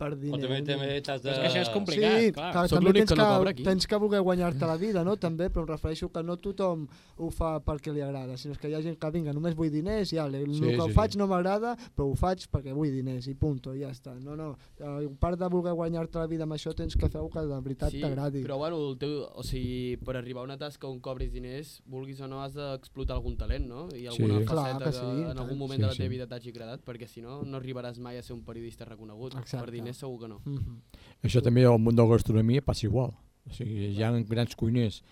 per 0.01 0.13
O 0.15 0.17
diner. 0.17 0.41
també, 0.41 0.59
també 0.65 0.89
t'has 1.05 1.21
de... 1.23 1.31
És 1.35 1.39
que 1.43 1.49
això 1.51 1.61
és 1.67 1.71
complicat, 1.75 2.17
Sí, 2.21 2.33
clar. 2.33 2.53
Soc 2.71 2.79
també 2.79 2.87
l'únic 2.89 3.05
tens 3.05 3.13
que 3.13 3.19
no 3.21 3.29
cobra 3.37 3.51
aquí. 3.55 3.65
tens 3.69 3.87
que 3.87 3.97
voler 4.01 4.21
guanyar-te 4.25 4.67
la 4.71 4.77
vida, 4.81 5.05
no? 5.05 5.17
També, 5.21 5.51
però 5.53 5.67
em 5.67 5.69
refereixo 5.75 6.09
que 6.11 6.23
no 6.25 6.39
tothom 6.41 6.87
ho 7.21 7.29
fa 7.31 7.59
perquè 7.61 7.93
li 7.93 8.01
agrada, 8.01 8.39
sinó 8.41 8.55
que 8.57 8.71
hi 8.71 8.75
ha 8.75 8.81
gent 8.83 8.97
que 8.99 9.11
vinga, 9.13 9.35
només 9.37 9.55
vull 9.55 9.71
diners 9.71 10.13
i 10.13 10.17
ja, 10.17 10.25
el 10.27 10.39
Sí, 10.55 10.61
que 10.73 10.81
sí, 10.89 10.93
faig 10.97 11.13
sí. 11.13 11.19
no 11.21 11.27
m'agrada, 11.29 11.77
però 11.95 12.09
ho 12.11 12.15
faig 12.17 12.47
perquè 12.51 12.73
vull 12.75 12.91
diners 12.91 13.29
i 13.29 13.35
punto, 13.35 13.75
ja 13.77 13.91
està. 13.93 14.15
No, 14.21 14.35
no, 14.37 14.57
a 14.81 14.97
part 15.21 15.39
de 15.39 15.49
voler 15.53 15.75
guanyar-te 15.77 16.19
la 16.19 16.27
vida 16.27 16.45
amb 16.49 16.57
això 16.57 16.73
tens 16.75 16.97
que 16.97 17.09
fer 17.13 17.21
que 17.31 17.45
de 17.47 17.61
veritat 17.61 17.91
Sí, 17.93 18.01
t'agradi. 18.01 18.43
però 18.43 18.57
bueno, 18.57 18.79
el 18.89 18.97
teu, 18.99 19.27
o 19.35 19.43
sigui, 19.45 19.97
per 20.01 20.17
arribar 20.17 20.41
a 20.41 20.45
una 20.49 20.57
tasca 20.57 20.89
on 20.89 20.99
cobris 21.01 21.31
diners, 21.33 21.83
vulguis 21.87 22.21
o 22.21 22.27
no, 22.29 22.41
has 22.43 22.55
d'explotar 22.55 23.17
algun 23.17 23.37
talent, 23.37 23.67
no? 23.69 23.89
I 23.95 24.07
alguna 24.07 24.39
Sí. 24.41 24.45
Clar 24.47 24.65
faceta 24.65 24.79
que 24.79 24.91
que, 24.91 24.93
sí, 24.97 25.31
en 25.31 25.39
algun 25.39 25.59
moment 25.59 25.77
Sí, 25.79 25.83
de 25.83 25.87
la 25.87 25.93
sí. 25.93 25.99
teva 25.99 26.09
vida 26.11 26.27
t'hagi 26.27 26.49
agradat, 26.51 26.81
perquè 26.85 27.07
si 27.07 27.21
no, 27.21 27.43
no 27.45 27.59
arribaràs 27.59 27.99
mai 27.99 28.17
a 28.19 28.23
ser 28.23 28.35
un 28.35 28.43
periodista 28.45 28.85
reconegut. 28.85 29.35
Exacte. 29.35 29.65
Per 29.67 29.71
diners 29.75 29.90
segur 29.95 30.21
que 30.21 30.29
no. 30.29 30.41
Mhm. 30.45 30.81
Això 31.23 31.43
també 31.43 31.65
al 31.67 31.79
món 31.79 31.97
de 31.97 32.03
la 32.03 32.09
gastronomia 32.15 32.63
passa 32.63 32.87
igual. 32.87 33.13
O 33.47 33.53
sigui, 33.53 33.91
hi 33.95 34.03
ha 34.03 34.11
grans 34.23 34.55
cuiners 34.57 35.03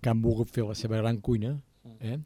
que 0.00 0.10
han 0.10 0.22
volgut 0.22 0.48
fer 0.50 0.64
la 0.64 0.74
seva 0.74 0.98
gran 0.98 1.18
cuina, 1.20 1.60
eh? 2.00 2.18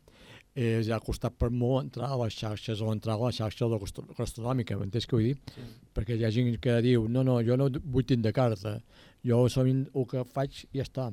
eh 0.55 0.82
ja 0.84 0.97
ha 0.97 1.01
costat 1.01 1.32
per 1.39 1.51
molt 1.51 1.84
entrar 1.84 2.10
a 2.12 2.18
les 2.22 2.34
xarxes 2.36 2.82
o 2.82 2.93
entrar 2.93 3.14
a 3.14 3.24
la 3.24 3.32
xarxa 3.32 3.64
de 3.64 3.70
la 3.70 3.78
gastro- 3.78 4.06
gastronòmica, 4.18 4.76
m'entens 4.76 5.06
què 5.09 5.16
vull 5.16 5.30
dir? 5.30 5.39
Sí. 5.55 5.62
Perquè 5.94 6.18
hi 6.18 6.24
ha 6.24 6.30
gent 6.30 6.59
que 6.60 6.80
diu, 6.82 7.09
no, 7.09 7.22
no, 7.24 7.40
jo 7.43 7.56
no 7.56 7.70
vull 7.84 8.05
tindre 8.05 8.32
carta, 8.32 8.82
jo 9.24 9.48
som 9.48 9.66
el 9.66 10.06
que 10.10 10.24
faig 10.24 10.66
i 10.72 10.78
ja 10.78 10.84
està. 10.84 11.12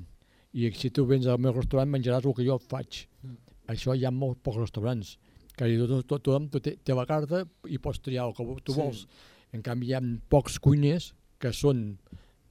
I 0.52 0.72
si 0.74 0.90
tu 0.90 1.06
vens 1.06 1.28
al 1.28 1.38
meu 1.38 1.54
restaurant 1.54 1.90
menjaràs 1.90 2.26
el 2.26 2.34
que 2.34 2.46
jo 2.46 2.58
faig. 2.58 3.06
Mm. 3.24 3.38
Això 3.70 3.96
hi 3.96 4.04
ha 4.06 4.12
molts 4.12 4.42
pocs 4.42 4.58
restaurants, 4.58 5.18
que 5.56 5.68
diu, 5.70 5.86
tot, 5.88 6.08
tot, 6.08 6.24
tothom 6.24 6.50
té, 6.50 6.76
té 6.84 6.96
la 6.98 7.06
carta 7.06 7.44
i 7.70 7.78
pots 7.78 8.02
triar 8.02 8.28
el 8.28 8.34
que 8.34 8.44
tu 8.64 8.74
Sí. 8.74 8.80
vols. 8.80 9.08
En 9.54 9.62
canvi, 9.66 9.88
hi 9.90 9.94
ha 9.98 10.02
pocs 10.30 10.60
cuiners 10.60 11.14
que 11.40 11.52
són, 11.54 11.98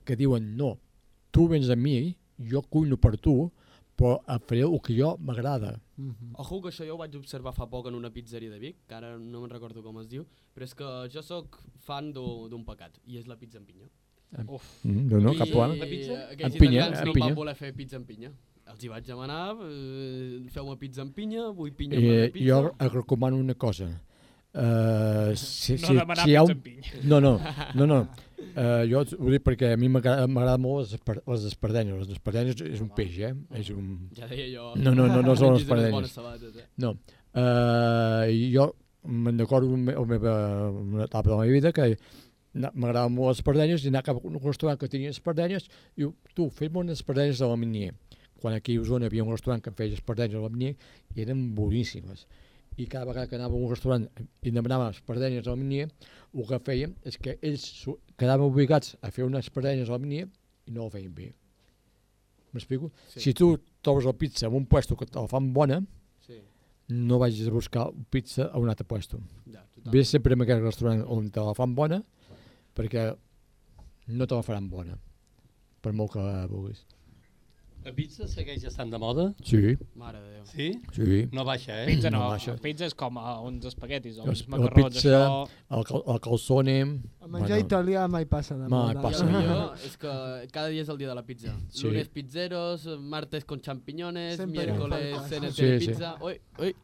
que 0.05 0.17
diuen, 0.17 0.57
no, 0.57 0.79
tu 1.31 1.47
vens 1.49 1.69
a 1.71 1.77
mi, 1.77 2.17
jo 2.51 2.63
cuino 2.63 2.97
per 2.97 3.17
tu, 3.19 3.51
però 3.99 4.21
et 4.31 4.45
faré 4.47 4.63
el 4.63 4.79
que 4.81 4.95
jo 4.97 5.17
m'agrada. 5.19 5.77
Mhm. 5.97 6.35
Ojo, 6.39 6.61
que 6.63 6.69
això 6.71 6.87
jo 6.87 6.95
ho 6.95 6.99
vaig 6.99 7.15
observar 7.19 7.53
fa 7.55 7.67
poc 7.67 7.87
en 7.89 7.95
una 7.95 8.11
pizzeria 8.11 8.51
de 8.51 8.59
Vic, 8.59 8.77
que 8.87 8.95
ara 8.95 9.17
no 9.19 9.41
me'n 9.43 9.51
recordo 9.51 9.83
com 9.83 9.99
es 10.01 10.09
diu, 10.09 10.25
però 10.55 10.65
és 10.65 10.75
que 10.75 10.85
jo 11.13 11.23
sóc 11.23 11.59
fan 11.79 12.13
d'u- 12.13 12.49
d'un 12.49 12.65
pecat, 12.65 12.99
i 13.07 13.19
és 13.19 13.27
la 13.27 13.37
pizza 13.37 13.59
en 13.59 13.65
pinya. 13.67 13.89
Uf. 14.47 14.63
Mm, 14.85 15.09
no, 15.09 15.19
no, 15.21 15.33
cap 15.35 15.49
I, 15.49 15.51
problema. 15.51 15.75
La 15.77 15.87
pizza? 15.87 16.29
Aquells 16.31 16.55
En 16.55 16.61
pinya, 16.61 16.87
en 16.89 17.07
no 17.07 17.13
pinya. 17.13 17.27
van 17.27 17.35
voler 17.35 17.55
fer 17.57 17.73
pizza 17.75 17.97
en 17.97 18.05
pinya. 18.05 18.31
Els 18.69 18.83
hi 18.85 18.89
vaig 18.89 19.05
demanar, 19.07 19.57
eh, 19.65 20.45
feu-me 20.51 20.77
pizza 20.77 21.01
en 21.03 21.13
pinya, 21.13 21.49
vull 21.51 21.73
pinya 21.73 21.97
Eh, 21.97 22.29
per 22.29 22.33
pizza. 22.33 22.47
jo 22.47 22.75
et 22.79 22.93
recomano 22.93 23.37
una 23.37 23.55
cosa. 23.55 23.89
Uh, 24.55 25.35
si, 25.37 25.77
No 25.77 25.87
si, 25.87 25.95
demanar 25.95 26.25
si 26.25 26.35
ha 26.35 26.43
un... 26.43 26.63
No, 27.05 27.21
no, 27.21 27.39
no, 27.79 27.87
no. 27.87 27.99
Uh, 28.59 28.83
jo 28.91 29.03
ho 29.05 29.31
dic 29.31 29.45
perquè 29.45 29.75
a 29.75 29.79
mi 29.79 29.91
m'agrada 29.93 30.57
molt 30.59 30.81
les, 30.83 30.95
esper 30.99 31.19
les 31.21 31.45
espardenyes. 31.51 32.01
Les 32.01 32.17
espardenyes 32.17 32.63
és 32.67 32.81
un 32.83 32.89
peix, 32.97 33.19
eh? 33.29 33.35
És 33.61 33.71
un... 33.75 34.09
Ja 34.17 34.27
deia 34.31 34.49
jo. 34.51 34.73
No, 34.81 34.95
no, 34.97 35.07
no, 35.11 35.21
no 35.23 35.37
són 35.39 35.53
les 35.55 35.67
espardenyes. 35.67 36.17
eh? 36.17 36.67
No. 36.83 36.95
Uh, 37.37 38.25
jo 38.55 38.71
me'n 39.09 39.39
recordo 39.39 39.69
la 39.71 40.05
meva, 40.09 40.33
una 40.71 41.05
etapa 41.05 41.29
de 41.29 41.35
la 41.37 41.43
meva 41.45 41.53
vida 41.55 41.71
que 41.73 41.93
m'agradaven 42.59 43.15
molt 43.15 43.31
les 43.31 43.39
espardenyes 43.43 43.85
i 43.85 43.93
anar 43.93 44.03
cap 44.07 44.19
a 44.19 44.27
un 44.27 44.41
restaurant 44.43 44.81
que 44.81 44.89
tenia 44.91 45.13
espardenyes 45.15 45.69
i 45.95 46.03
diu, 46.03 46.15
tu, 46.35 46.49
fes-me 46.51 46.81
unes 46.83 46.99
espardenyes 46.99 47.43
a 47.45 47.51
la 47.53 47.57
Minier. 47.61 47.93
Quan 48.43 48.55
aquí 48.57 48.75
a 48.79 48.83
Osona 48.83 49.07
hi 49.07 49.11
havia 49.13 49.25
un 49.27 49.33
restaurant 49.35 49.63
que 49.63 49.71
feia 49.77 49.95
espardenyes 49.95 50.39
a 50.41 50.43
la 50.43 50.51
Minier 50.51 50.75
i 51.15 51.23
eren 51.25 51.45
boníssimes. 51.55 52.27
I 52.79 52.87
cada 52.87 53.05
vegada 53.09 53.27
que 53.27 53.35
anava 53.37 53.55
a 53.57 53.59
un 53.59 53.71
restaurant 53.73 54.05
i 54.47 54.51
demanava 54.55 54.91
espardenyes 54.95 55.47
a 55.47 55.51
la 55.51 55.59
Minier, 55.59 55.89
el 56.35 56.47
que 56.47 56.59
feien 56.63 56.93
és 57.09 57.17
que 57.19 57.35
ells 57.43 57.65
quedaven 58.17 58.47
obligats 58.47 58.95
a 59.03 59.11
fer 59.11 59.25
unes 59.27 59.49
espardenyes 59.49 59.89
a 59.91 59.97
la 59.97 59.99
Minier 60.03 60.29
i 60.69 60.75
no 60.77 60.85
ho 60.87 60.91
feien 60.93 61.11
bé. 61.15 61.33
M'explico? 62.55 62.93
Sí. 63.13 63.21
Si 63.27 63.35
tu 63.37 63.51
trobes 63.83 64.07
la 64.07 64.13
pizza 64.17 64.47
en 64.47 64.55
un 64.55 64.67
puesto 64.67 64.97
que 64.97 65.07
te 65.07 65.19
la 65.19 65.27
fan 65.29 65.51
bona, 65.53 65.81
Sí, 66.25 66.39
no 66.89 67.19
vagis 67.19 67.49
a 67.49 67.53
buscar 67.53 67.89
pizza 68.11 68.47
a 68.53 68.59
un 68.59 68.69
altre 68.71 68.87
puesto. 68.87 69.19
ja. 69.53 69.65
Ves 69.91 70.09
sempre 70.09 70.35
en 70.35 70.43
aquell 70.43 70.63
restaurant 70.63 71.03
on 71.07 71.31
te 71.31 71.41
la 71.41 71.55
fan 71.55 71.75
bona, 71.75 72.03
perquè 72.75 73.11
no 74.09 74.27
te 74.27 74.35
la 74.35 74.43
faran 74.43 74.69
bona, 74.71 74.97
per 75.83 75.93
molt 75.93 76.13
que 76.13 76.21
la 76.23 76.47
vulguis. 76.47 76.85
La 77.85 77.93
pizza 77.95 78.27
segueix 78.29 78.65
estant 78.69 78.91
de 78.93 78.99
moda? 79.01 79.29
Sí, 79.45 79.77
Mare 79.97 80.19
de 80.21 80.31
Déu. 80.35 80.45
Sí? 80.49 80.67
sí. 80.93 81.29
No 81.33 81.45
baixa, 81.45 81.83
eh? 81.83 81.87
Pizza 81.87 82.11
no, 82.11 82.19
No, 82.19 82.29
baixa. 82.31 82.57
pizza 82.61 82.85
és 82.89 82.95
com 82.95 83.17
uh, 83.17 83.39
uns 83.47 83.65
espaguetis 83.71 84.19
o 84.19 84.25
uns 84.29 84.43
la 84.49 84.57
macarrons, 84.57 84.95
pizza, 84.97 85.09
això... 85.09 85.79
el, 85.79 85.85
cal- 85.85 86.03
el 86.15 86.21
calzone... 86.21 86.77
El 87.29 87.33
menjar 87.35 87.59
italià 87.61 88.07
mai 88.09 88.25
passa 88.25 88.55
de 88.57 88.69
Mai 88.69 88.95
moda. 88.95 89.03
passa. 89.05 89.25
I 89.25 89.29
el 89.29 89.35
millor 89.37 89.75
és 89.85 89.97
que 90.01 90.13
cada 90.53 90.69
dia 90.73 90.81
és 90.83 90.89
el 90.89 90.97
dia 90.99 91.09
de 91.11 91.15
la 91.15 91.23
pizza. 91.25 91.55
Sí. 91.69 91.87
Lunes 91.87 92.09
pizzeros, 92.09 92.87
martes 93.01 93.45
con 93.45 93.61
champiñones, 93.61 94.37
Sempre 94.37 94.67
miércoles 94.67 95.15
falta. 95.17 95.29
CNT 95.29 95.53
Sí, 95.55 95.67
sí. 95.79 95.87
pizza... 95.89 96.15
Ui, 96.25 96.39
ui. 96.59 96.75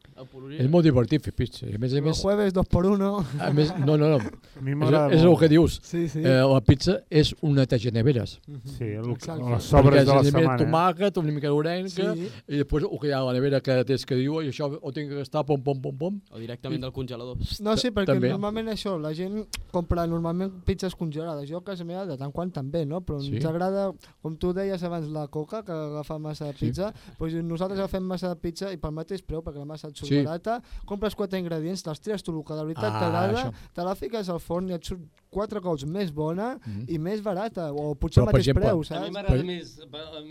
És 0.61 0.69
molt 0.71 0.85
divertit 0.87 1.25
fer 1.25 1.33
pizza. 1.35 1.67
I 1.67 1.75
a 1.75 1.79
més 1.83 1.93
a 1.93 1.99
El 1.99 2.05
més, 2.07 2.21
jueves 2.23 2.53
dos 2.55 2.69
por 2.71 2.87
uno. 2.87 3.25
a 3.41 3.49
més 3.53 3.73
no, 3.83 3.97
no, 3.97 4.13
no. 4.15 4.19
A 4.59 4.61
mi 4.63 4.73
És, 4.77 5.17
és 5.19 5.25
el 5.27 5.37
que 5.41 5.49
dius. 5.51 5.81
Sí, 5.83 6.05
sí. 6.09 6.21
Eh, 6.23 6.37
la 6.47 6.61
pizza 6.63 7.01
és 7.11 7.33
una 7.43 7.65
teja 7.67 7.91
neveres. 7.91 8.37
Sí, 8.77 8.85
el, 8.95 9.09
les 9.11 9.65
sobres 9.65 10.07
de 10.07 10.13
la 10.15 10.23
setmana. 10.23 10.55
tomàquet, 10.61 10.94
una 11.17 11.33
mica 11.33 11.49
d'orenca, 11.49 12.15
Sí. 12.15 12.29
i 12.49 12.57
després 12.59 12.85
el 12.85 12.99
que 12.99 13.09
hi 13.09 13.13
ha 13.13 13.19
a 13.21 13.25
la 13.25 13.33
nevera 13.33 13.61
que 13.61 13.85
tens 13.85 14.05
que 14.07 14.15
diu 14.15 14.41
i 14.43 14.49
això 14.49 14.69
ho 14.81 14.93
tinc 14.93 15.09
que 15.11 15.17
gastar, 15.17 15.45
pom, 15.45 15.63
pom, 15.63 15.81
pom, 15.81 15.97
pom. 15.97 16.21
O 16.31 16.39
directament 16.39 16.81
del 16.83 16.93
congelador. 16.93 17.37
No, 17.61 17.77
sí, 17.77 17.91
perquè 17.91 18.07
També. 18.15 18.29
normalment 18.31 18.69
això, 18.69 18.99
la 19.01 19.13
gent 19.15 19.47
compra 19.73 20.07
normalment 20.07 20.53
pizzas 20.65 20.95
congelades. 20.95 21.49
Jo 21.49 21.59
a 21.59 21.65
casa 21.65 21.85
meva 21.85 22.07
de 22.07 22.17
tant 22.17 22.33
quan 22.33 22.51
també, 22.51 22.85
no? 22.87 23.01
Però 23.01 23.21
Sí. 23.21 23.35
ens 23.37 23.45
agrada, 23.45 23.93
com 24.23 24.37
tu 24.37 24.53
deies 24.53 24.83
abans, 24.83 25.09
la 25.09 25.29
coca, 25.29 25.63
que 25.65 25.73
agafa 25.73 26.19
massa 26.19 26.47
de 26.47 26.53
Sí. 26.53 26.67
pizza, 26.67 26.93
doncs 27.19 27.35
nosaltres 27.43 27.79
agafem 27.79 28.03
massa 28.03 28.29
de 28.29 28.37
pizza 28.37 28.73
i 28.73 28.77
pel 28.77 28.93
mateix 28.93 29.23
preu, 29.23 29.43
perquè 29.43 29.59
la 29.59 29.65
massa 29.65 29.89
et 29.89 29.97
surt 29.97 30.09
Sí. 30.09 30.23
barata, 30.23 30.63
compres 30.85 31.15
quatre 31.15 31.39
ingredients, 31.39 31.83
te'ls 31.83 32.01
tires 32.01 32.23
tu 32.23 32.37
el 32.37 32.45
que 32.45 32.55
de 32.55 32.63
veritat 32.65 32.93
Ah, 32.95 33.01
t'agrada, 33.01 33.53
te 33.75 33.83
la 33.83 33.95
fiques 33.95 34.29
al 34.29 34.41
forn 34.41 34.69
i 34.71 34.73
et 34.75 34.85
surt 34.85 35.01
quatre 35.35 35.61
cops 35.65 35.85
més 35.85 36.13
bona 36.15 36.55
Mm. 36.65 36.85
i 36.89 36.99
més 36.99 37.21
barata, 37.23 37.69
o 37.73 37.95
potser 37.95 38.23
Però, 38.23 38.27
al 38.27 38.33
per 38.33 38.39
mateix 38.39 38.49
exemple, 38.49 38.65
preu, 38.65 38.77
A 38.77 38.81
mi 38.81 38.85
saps? 38.85 39.13
m'agrada 39.13 39.37
Per- 39.37 39.45
més, 39.45 39.79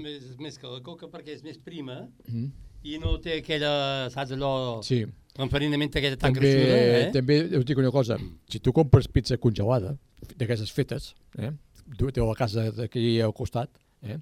més, 0.02 0.30
més 0.40 0.58
que 0.58 0.68
la 0.68 0.80
coca 0.82 1.08
perquè 1.12 1.36
és 1.36 1.44
més 1.44 1.58
prima 1.58 2.08
Mm. 2.28 2.48
i 2.84 2.98
no 3.00 3.18
té 3.20 3.38
aquella, 3.40 4.10
saps 4.10 4.32
allò, 4.32 4.82
Sí. 4.84 5.06
l'enfarinament 5.38 5.90
aquella 5.96 6.18
tan 6.18 6.34
També, 6.34 6.40
creixuda, 6.40 6.78
eh? 7.08 7.12
també 7.12 7.58
us 7.58 7.66
dic 7.66 7.78
una 7.78 7.92
cosa, 7.92 8.18
si 8.50 8.60
tu 8.60 8.72
compres 8.74 9.08
pizza 9.08 9.38
congelada, 9.38 9.98
d'aquestes 10.38 10.72
fetes, 10.72 11.14
eh? 11.38 11.52
tu 11.98 12.10
teu 12.12 12.24
a 12.26 12.28
la 12.30 12.36
casa 12.36 12.72
d'aquí 12.72 13.20
al 13.22 13.34
costat, 13.34 13.70
eh? 14.04 14.18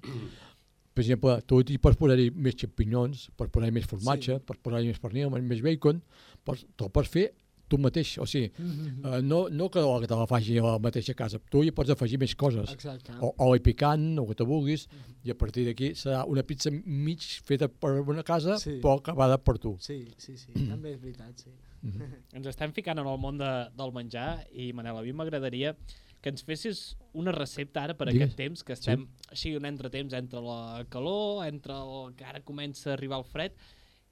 per 0.94 1.02
exemple, 1.04 1.40
tu 1.46 1.60
hi 1.60 1.78
pots 1.78 1.96
posar-hi 1.96 2.30
més 2.34 2.54
xampinyons, 2.54 3.30
pots 3.36 3.50
posar-hi 3.50 3.72
més 3.72 3.86
formatge, 3.88 4.34
sí. 4.36 4.42
pots 4.44 4.60
posar-hi 4.62 4.86
més 4.90 4.98
pernil, 5.00 5.30
més 5.30 5.62
bacon, 5.64 6.02
pots, 6.44 6.66
te'l 6.76 6.90
pots 6.92 7.08
fer 7.08 7.30
tu 7.72 7.78
mateix, 7.80 8.12
o 8.20 8.26
sigui, 8.28 8.50
uh, 8.60 9.18
no, 9.24 9.46
no 9.48 9.70
que, 9.72 9.80
que 10.04 10.10
te 10.10 10.18
la 10.20 10.26
faci 10.28 10.58
a 10.60 10.66
la 10.66 10.74
mateixa 10.84 11.14
casa, 11.16 11.40
tu 11.50 11.64
hi 11.64 11.72
pots 11.72 11.94
afegir 11.96 12.20
més 12.20 12.34
coses. 12.38 12.70
Exacte. 12.76 13.16
O, 13.24 13.32
oli 13.48 13.62
picant, 13.64 14.04
o 14.20 14.26
que 14.28 14.36
te 14.38 14.44
vulguis, 14.48 14.84
i 15.24 15.32
a 15.32 15.36
partir 15.38 15.64
d'aquí 15.70 15.92
serà 15.98 16.22
una 16.28 16.44
pizza 16.44 16.70
mig 16.72 17.24
feta 17.48 17.70
per 17.72 17.94
una 18.04 18.22
casa, 18.26 18.58
Sí. 18.60 18.76
però 18.84 18.98
acabada 19.00 19.40
per 19.40 19.56
tu. 19.62 19.76
Sí, 19.80 20.02
sí, 20.20 20.36
sí, 20.36 20.52
també 20.72 20.92
és 20.94 21.00
veritat, 21.02 21.40
sí. 21.46 21.50
Ens 21.82 22.46
estem 22.46 22.70
ficant 22.76 23.00
en 23.02 23.08
el 23.10 23.16
món 23.18 23.40
de, 23.40 23.50
del 23.74 23.90
menjar 23.96 24.44
i, 24.54 24.68
Manel, 24.76 25.00
a 25.00 25.02
mi 25.02 25.10
m'agradaria 25.18 25.72
que 26.22 26.30
ens 26.30 26.44
fessis 26.46 26.92
una 27.18 27.32
recepta 27.34 27.82
ara 27.82 27.96
per 27.98 28.06
Digues. 28.06 28.28
aquest 28.28 28.36
temps, 28.38 28.60
que 28.62 28.76
estem 28.76 29.08
així 29.34 29.56
un 29.58 29.64
entretemps 29.66 30.14
entre 30.14 30.38
la 30.44 30.84
calor, 30.92 31.40
entre 31.48 31.74
el 31.82 32.12
que 32.14 32.28
ara 32.28 32.38
comença 32.46 32.92
a 32.92 32.94
arribar 32.94 33.18
el 33.18 33.26
fred. 33.26 33.56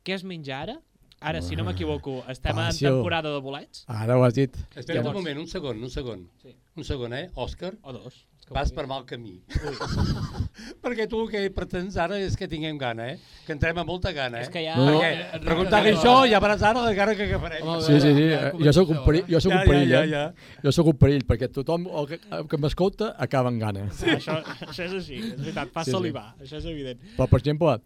Què 0.03 0.17
es 0.17 0.25
menja 0.27 0.57
ara? 0.65 0.75
Ara, 1.21 1.43
si 1.45 1.55
no 1.57 1.65
m'equivoco, 1.67 2.23
estem 2.33 2.59
en 2.59 2.77
temporada 2.79 3.29
de 3.35 3.41
bolets. 3.45 3.85
Ara 3.93 4.17
ho 4.17 4.25
has 4.25 4.35
dit. 4.35 4.57
Espera 4.75 5.03
un 5.05 5.13
moment, 5.13 5.39
un 5.43 5.49
segon, 5.49 5.83
un 5.85 5.91
segon. 5.93 6.23
Sí. 6.41 6.55
Un 6.81 6.87
segon, 6.89 7.13
eh? 7.13 7.27
Òscar, 7.35 7.75
O 7.83 7.93
dos. 7.93 8.23
Vas 8.51 8.73
per 8.75 8.87
mal 8.91 9.05
camí. 9.07 9.37
Perquè 10.83 11.07
tu 11.11 11.21
el 11.23 11.29
que 11.31 11.43
pretens 11.55 11.97
ara 12.01 12.19
és 12.21 12.35
que 12.39 12.49
tinguem 12.51 12.79
gana, 12.81 13.07
eh? 13.13 13.19
Que 13.47 13.55
entrem 13.55 13.79
amb 13.81 13.89
molta 13.91 14.13
gana, 14.17 14.41
eh? 14.41 14.47
És 14.47 14.51
que 14.53 14.63
ja... 14.65 14.75
No, 14.79 14.87
no. 14.91 15.01
Perquè 15.01 15.41
preguntar-li 15.45 15.93
això 15.95 16.15
ja 16.31 16.41
veuràs 16.43 16.65
ara 16.67 16.83
la 16.85 16.93
cara 16.97 17.15
que 17.19 17.29
agafarem. 17.29 17.69
Sí, 17.87 17.99
sí, 18.03 18.13
sí, 18.17 18.27
Ja 18.31 18.41
eh, 18.51 18.65
jo 18.67 18.75
sóc 18.77 18.93
un 18.95 19.03
perill, 19.07 19.27
jo 19.31 19.43
sóc 19.45 19.55
un 19.55 19.63
perill, 19.69 19.93
ja, 19.93 20.03
eh? 20.03 20.11
ja, 20.11 20.25
Jo 20.67 20.75
sóc 20.75 20.91
un 20.93 20.99
perill, 21.01 21.25
perquè 21.29 21.51
tothom 21.55 21.87
el 22.03 22.11
que, 22.11 22.21
el 22.41 22.49
que 22.51 22.61
m'escolta 22.63 23.13
acaba 23.29 23.53
amb 23.53 23.63
gana. 23.63 23.87
Sí, 23.97 24.11
això, 24.17 24.41
això 24.67 24.87
és 24.89 24.97
així, 24.99 25.21
és 25.31 25.37
veritat, 25.41 25.71
fa 25.75 25.85
Sí, 25.87 25.93
sí. 25.93 25.97
salivar, 25.99 26.27
això 26.41 26.59
és 26.61 26.67
evident. 26.71 27.05
Però, 27.17 27.29
per 27.31 27.41
exemple, 27.43 27.77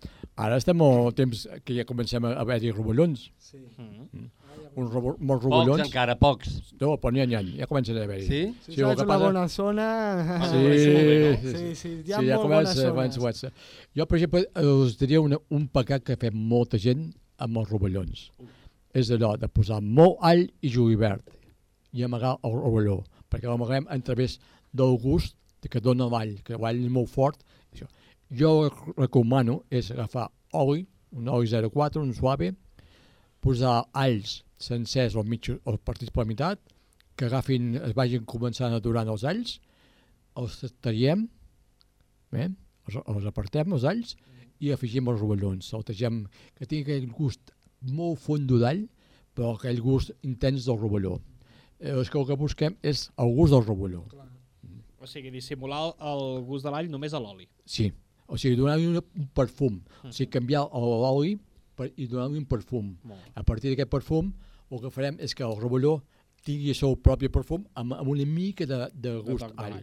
ara 0.48 0.56
estem 0.60 0.80
al 0.88 1.12
temps 1.18 1.44
que 1.64 1.76
ja 1.76 1.84
comencem 1.88 2.24
a 2.30 2.34
haver-hi 2.44 2.72
rovellons. 2.74 3.28
sí. 3.38 3.60
Mm. 3.78 4.30
Uns 4.76 4.90
robo, 4.92 5.12
molts 5.20 5.44
Pocs 5.44 5.52
rovellons. 5.52 5.82
encara, 5.86 6.16
pocs. 6.18 6.54
No, 6.80 6.96
però 6.98 7.12
n'hi 7.14 7.20
ha, 7.22 7.26
n'hi 7.26 7.36
ha, 7.38 7.42
ja 7.62 7.66
comencen 7.70 7.96
a 7.98 8.02
haver-hi. 8.02 8.26
Sí? 8.26 8.40
Si 8.64 8.72
Sí, 8.72 8.80
saps 8.80 8.96
que 8.96 9.04
una 9.04 9.06
passa- 9.12 9.24
bona 9.24 9.44
zona... 9.48 9.86
Sí, 10.50 10.62
sí, 10.80 10.94
sí, 11.42 11.52
sí, 11.58 11.74
sí, 11.76 11.92
hi 12.08 12.12
ha 12.12 12.18
sí, 12.18 12.26
ja 12.26 12.36
molt 12.40 12.48
comença, 12.48 12.74
bones 12.74 12.90
comença, 12.90 13.20
comença. 13.20 13.52
Jo, 13.94 14.06
per 14.10 14.18
exemple, 14.18 14.42
us 14.80 14.96
diria 14.98 15.20
una, 15.22 15.38
un 15.50 15.68
pecat 15.68 16.02
que 16.02 16.16
fem 16.16 16.34
molta 16.34 16.78
gent 16.82 17.06
amb 17.38 17.58
els 17.62 17.70
rovellons. 17.70 18.24
És 18.94 19.10
allò 19.14 19.36
de 19.38 19.46
posar 19.48 19.80
molt 19.82 20.18
all 20.22 20.42
i 20.62 20.68
julivert 20.70 21.22
i 21.94 22.02
amagar 22.02 22.36
el 22.42 22.52
rovelló, 22.58 23.00
perquè 23.30 23.46
l'amaguem 23.50 23.86
a 23.90 23.98
través 24.02 24.38
del 24.72 24.98
gust 24.98 25.36
que 25.70 25.80
dona 25.80 26.06
l'all, 26.10 26.34
que 26.42 26.58
l'all 26.58 26.82
és 26.82 26.90
molt 26.90 27.08
fort. 27.08 27.38
Això. 27.72 27.86
Jo 28.30 28.68
recomano 28.98 29.62
és 29.70 29.90
agafar 29.94 30.28
oli, 30.52 30.84
un 31.14 31.28
oli 31.28 31.46
04, 31.46 32.02
un 32.02 32.12
suave, 32.12 32.52
posar 33.40 33.84
alls 33.92 34.42
sencers 34.64 35.16
o, 35.16 35.24
mig, 35.26 35.50
o 35.52 35.76
partits 35.78 36.12
per 36.14 36.24
la 36.24 36.30
meitat, 36.32 36.60
que 37.14 37.28
agafin, 37.28 37.74
es 37.78 37.94
vagin 37.94 38.24
començant 38.26 38.74
a 38.74 38.82
durar 38.82 39.06
els 39.06 39.24
alls, 39.28 39.58
els 40.40 40.60
tallem, 40.82 41.28
bé, 42.34 42.48
els, 42.88 42.98
els 42.98 43.28
apartem, 43.30 43.76
els 43.76 43.86
alls, 43.86 44.16
i 44.64 44.72
afegim 44.74 45.10
els 45.10 45.20
rovellons. 45.20 45.70
El 45.76 45.84
tegem, 45.86 46.24
que 46.58 46.66
tingui 46.66 46.96
aquell 46.96 47.12
gust 47.14 47.54
molt 47.94 48.20
fondo 48.22 48.58
d'all, 48.62 48.84
però 49.34 49.54
aquell 49.54 49.80
gust 49.82 50.14
intens 50.26 50.66
del 50.68 50.78
rovelló. 50.80 51.18
Eh, 51.80 51.94
és 52.00 52.10
que 52.10 52.20
el 52.20 52.28
que 52.28 52.38
busquem 52.38 52.78
és 52.82 53.08
el 53.20 53.34
gust 53.36 53.54
del 53.54 53.66
rovelló. 53.66 54.04
O 54.98 55.10
sigui, 55.10 55.30
dissimular 55.34 55.82
el 56.00 56.44
gust 56.46 56.64
de 56.64 56.72
l'all 56.72 56.88
només 56.90 57.12
a 57.12 57.20
l'oli. 57.20 57.48
Sí, 57.68 57.90
o 58.26 58.38
sigui, 58.40 58.56
donar-li 58.56 58.88
un, 58.88 59.28
perfum, 59.36 59.82
o 60.02 60.12
sigui, 60.12 60.30
canviar 60.32 60.64
l'oli 60.72 61.36
i 61.98 62.06
donar-li 62.08 62.40
un 62.40 62.48
perfum. 62.48 62.94
A 63.34 63.42
partir 63.44 63.72
d'aquest 63.72 63.90
perfum, 63.92 64.32
el 64.70 64.80
que 64.80 64.90
farem 64.90 65.18
és 65.20 65.34
que 65.34 65.44
el 65.44 65.56
rovelló 65.60 65.98
tingui 66.44 66.70
el 66.74 66.78
seu 66.78 66.96
propi 66.96 67.28
perfum 67.32 67.64
amb, 67.74 67.94
amb 67.96 68.08
una 68.12 68.24
mica 68.28 68.66
de, 68.66 68.78
de 68.94 69.14
gust 69.24 69.46
de 69.48 69.52
all. 69.64 69.82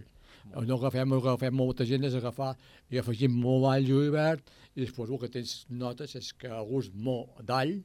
El 0.57 0.65
no 0.67 0.75
agafem, 0.79 1.11
el 1.13 1.21
que 1.21 1.29
agafem 1.29 1.53
molta 1.53 1.85
gent 1.85 2.03
és 2.03 2.15
agafar 2.17 2.55
i 2.89 2.97
afegim 2.97 3.31
molt 3.43 3.67
all 3.69 3.85
julivert 3.85 4.49
i 4.75 4.81
després 4.81 5.09
el 5.13 5.19
que 5.21 5.29
tens 5.29 5.65
notes 5.69 6.15
és 6.17 6.31
que 6.33 6.49
el 6.49 6.65
gust 6.69 6.93
molt 6.95 7.41
d'all 7.45 7.77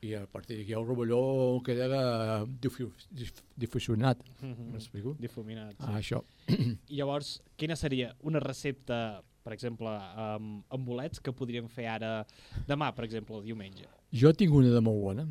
i 0.00 0.14
a 0.16 0.22
partir 0.32 0.56
d'aquí 0.56 0.72
el 0.72 0.86
rovelló 0.86 1.18
queda 1.66 1.88
eh, 1.88 2.46
difu- 2.62 2.88
dif- 3.12 3.42
difusionat. 3.58 4.22
M'explico? 4.40 5.12
Difuminat. 5.20 5.74
Sí. 5.76 5.84
Ah, 5.84 5.98
això. 5.98 6.22
I 6.48 6.96
llavors, 6.96 7.34
quina 7.60 7.76
seria 7.76 8.14
una 8.22 8.40
recepta, 8.40 9.20
per 9.44 9.52
exemple, 9.52 9.90
amb, 9.90 10.62
amb 10.72 10.86
bolets 10.88 11.20
que 11.20 11.34
podríem 11.36 11.68
fer 11.68 11.84
ara 11.98 12.22
demà, 12.70 12.94
per 12.96 13.04
exemple, 13.04 13.36
el 13.36 13.44
diumenge? 13.50 13.84
Jo 14.14 14.32
tinc 14.32 14.54
una 14.56 14.70
de 14.72 14.80
molt 14.80 15.02
bona. 15.02 15.26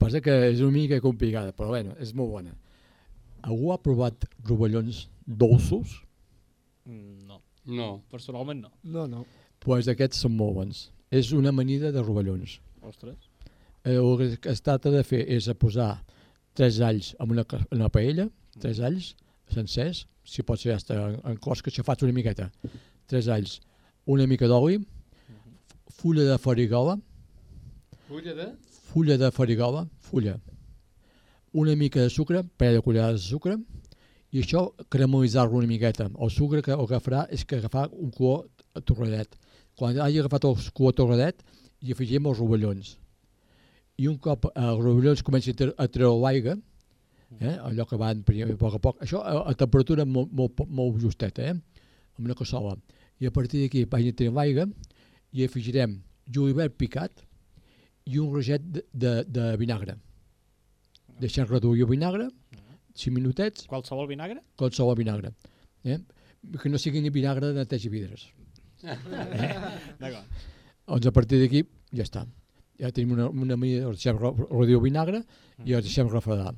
Passa 0.00 0.20
que 0.24 0.32
és 0.48 0.60
una 0.64 0.72
mica 0.72 0.98
complicada, 1.04 1.52
però 1.56 1.74
bueno, 1.74 1.92
és 2.00 2.14
molt 2.16 2.32
bona. 2.32 2.54
Algú 3.44 3.70
ha 3.74 3.78
provat 3.80 4.24
rovellons 4.48 5.06
dolços? 5.26 5.98
Mm, 6.88 7.26
No, 7.28 7.40
No. 7.66 7.88
personalment 8.10 8.62
no. 8.62 8.70
No, 8.82 9.06
no. 9.06 9.18
Doncs 9.24 9.60
pues 9.60 9.88
aquests 9.92 10.22
són 10.24 10.32
molt 10.36 10.54
bons. 10.56 10.78
És 11.12 11.32
una 11.36 11.50
amanida 11.52 11.90
de 11.92 12.02
rovellons. 12.02 12.58
Ostres. 12.82 13.28
Eh, 13.84 13.94
el 13.96 14.38
que 14.40 14.48
es 14.50 14.62
tracta 14.62 14.90
de 14.90 15.02
fer 15.04 15.20
és 15.28 15.48
a 15.48 15.54
posar 15.54 16.02
tres 16.54 16.80
alls 16.80 17.14
en 17.20 17.30
una, 17.30 17.44
en 17.52 17.76
una 17.78 17.88
paella, 17.92 18.28
tres 18.58 18.80
alls 18.80 19.14
sencers, 19.52 20.06
si 20.24 20.42
pot 20.42 20.58
ser 20.60 20.72
hasta 20.74 20.94
en, 21.10 21.20
en 21.24 21.36
cos 21.36 21.60
que 21.62 21.70
xafats 21.70 22.02
una 22.02 22.12
miqueta, 22.16 22.50
tres 23.06 23.28
alls, 23.28 23.60
una 24.06 24.26
mica 24.26 24.46
d'oli, 24.48 24.80
fulla 25.90 26.24
de 26.24 26.38
farigola, 26.38 26.98
Fulla 28.08 28.34
de... 28.34 28.46
fulla 28.90 29.16
de 29.18 29.30
farigola, 29.30 29.84
fulla, 30.00 30.36
una 31.52 31.74
mica 31.76 32.00
de 32.02 32.10
sucre, 32.10 32.42
parell 32.56 32.78
de 32.78 32.82
cullerades 32.86 33.22
de 33.24 33.28
sucre, 33.28 33.56
i 34.30 34.42
això 34.44 34.68
caramelitzar-lo 34.90 35.58
una 35.58 35.66
miqueta. 35.66 36.06
El 36.22 36.30
sucre 36.30 36.62
que, 36.62 36.70
el 36.76 36.86
que 36.86 37.00
farà 37.02 37.24
és 37.34 37.42
que 37.44 37.58
agafar 37.58 37.88
un 37.90 38.10
color 38.14 38.44
torradet. 38.86 39.34
Quan 39.74 39.98
hagi 39.98 40.20
agafat 40.22 40.46
el 40.46 40.58
color 40.76 40.94
torradet, 40.94 41.42
hi 41.82 41.94
afegim 41.94 42.28
els 42.30 42.38
rovellons. 42.38 42.92
I 43.98 44.06
un 44.08 44.18
cop 44.22 44.46
eh, 44.50 44.52
els 44.62 44.82
rovellons 44.84 45.22
comencin 45.26 45.56
a 45.56 45.58
tre- 45.58 45.74
a 45.76 45.86
treure 45.88 46.20
l'aigua, 46.22 46.54
eh, 47.40 47.56
allò 47.66 47.86
que 47.90 47.98
van 47.98 48.22
primer, 48.26 48.52
a 48.54 48.56
poc 48.60 48.76
a 48.78 48.82
poc, 48.82 49.00
això 49.02 49.22
a, 49.22 49.40
a 49.50 49.54
temperatura 49.58 50.06
molt, 50.06 50.30
molt, 50.32 50.62
molt 50.68 51.00
justeta, 51.02 51.42
eh, 51.50 51.56
amb 52.18 52.26
una 52.30 52.38
cassola. 52.38 52.76
I 53.20 53.26
a 53.26 53.34
partir 53.34 53.64
d'aquí 53.64 53.82
vagin 53.90 54.14
tenint 54.16 54.38
l'aigua 54.38 54.68
i 55.32 55.44
afegirem 55.44 55.98
julivert 56.30 56.78
picat 56.78 57.26
i 58.06 58.18
un 58.18 58.32
roget 58.34 58.62
de, 58.62 58.82
de, 58.92 59.12
de 59.28 59.56
vinagre. 59.60 59.96
Deixem 61.20 61.46
reduir 61.48 61.82
el 61.84 61.90
vinagre, 61.90 62.28
5 62.94 63.12
minutets, 63.14 63.66
Qualsevol 63.70 64.08
vinagre? 64.08 64.40
qualsevol 64.56 64.96
vinagre. 64.98 65.30
Eh? 65.84 65.98
Que 66.60 66.68
no 66.72 66.78
sigui 66.80 67.00
ni 67.04 67.10
vinagre 67.12 67.52
de 67.52 67.60
neteja 67.60 67.90
vidres. 67.92 68.26
D'acord. 70.00 70.24
Doncs 70.88 71.06
a 71.06 71.12
partir 71.14 71.38
d'aquí 71.42 71.62
ja 71.94 72.04
està. 72.06 72.24
Ja 72.80 72.90
tenim 72.96 73.12
una, 73.14 73.28
una 73.28 73.56
mida, 73.60 73.84
el 73.86 73.94
deixem 73.98 74.16
re- 74.18 74.32
reduir 74.48 74.78
el 74.78 74.84
vinagre 74.86 75.20
i 75.68 75.74
el 75.76 75.84
deixem 75.84 76.08
refredar. 76.10 76.54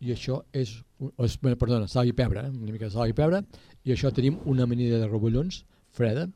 I 0.00 0.12
això 0.14 0.38
és, 0.54 0.76
és 1.24 1.36
perdona, 1.42 1.88
sal 1.88 2.06
i 2.08 2.12
pebre, 2.16 2.46
eh? 2.46 2.52
una 2.52 2.72
mica 2.72 2.86
de 2.86 2.92
sal 2.94 3.10
i 3.10 3.16
pebre, 3.16 3.42
i 3.84 3.92
això 3.94 4.12
tenim 4.14 4.38
una 4.46 4.64
amanida 4.68 5.00
de 5.02 5.08
rovellons 5.10 5.64
freda 5.96 6.26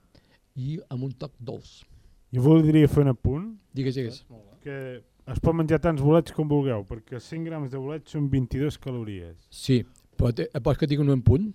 i 0.56 0.78
amb 0.90 1.04
un 1.06 1.12
toc 1.20 1.34
dolç. 1.38 1.80
Jo 2.32 2.42
voldria 2.44 2.88
fer 2.88 3.02
un 3.02 3.08
apunt 3.14 3.46
Digues, 3.74 3.94
digues. 3.94 4.24
que 4.62 4.76
es 5.30 5.40
pot 5.42 5.54
menjar 5.54 5.78
tants 5.82 6.02
bolets 6.02 6.32
com 6.34 6.46
vulgueu, 6.48 6.84
perquè 6.86 7.18
100 7.20 7.44
grams 7.46 7.70
de 7.70 7.78
bolets 7.78 8.10
són 8.12 8.28
22 8.30 8.78
calories. 8.78 9.36
Sí, 9.50 9.84
però 10.16 10.32
te, 10.34 10.48
vols 10.62 10.78
que 10.78 10.86
digui 10.90 11.02
un 11.06 11.22
punt? 11.22 11.52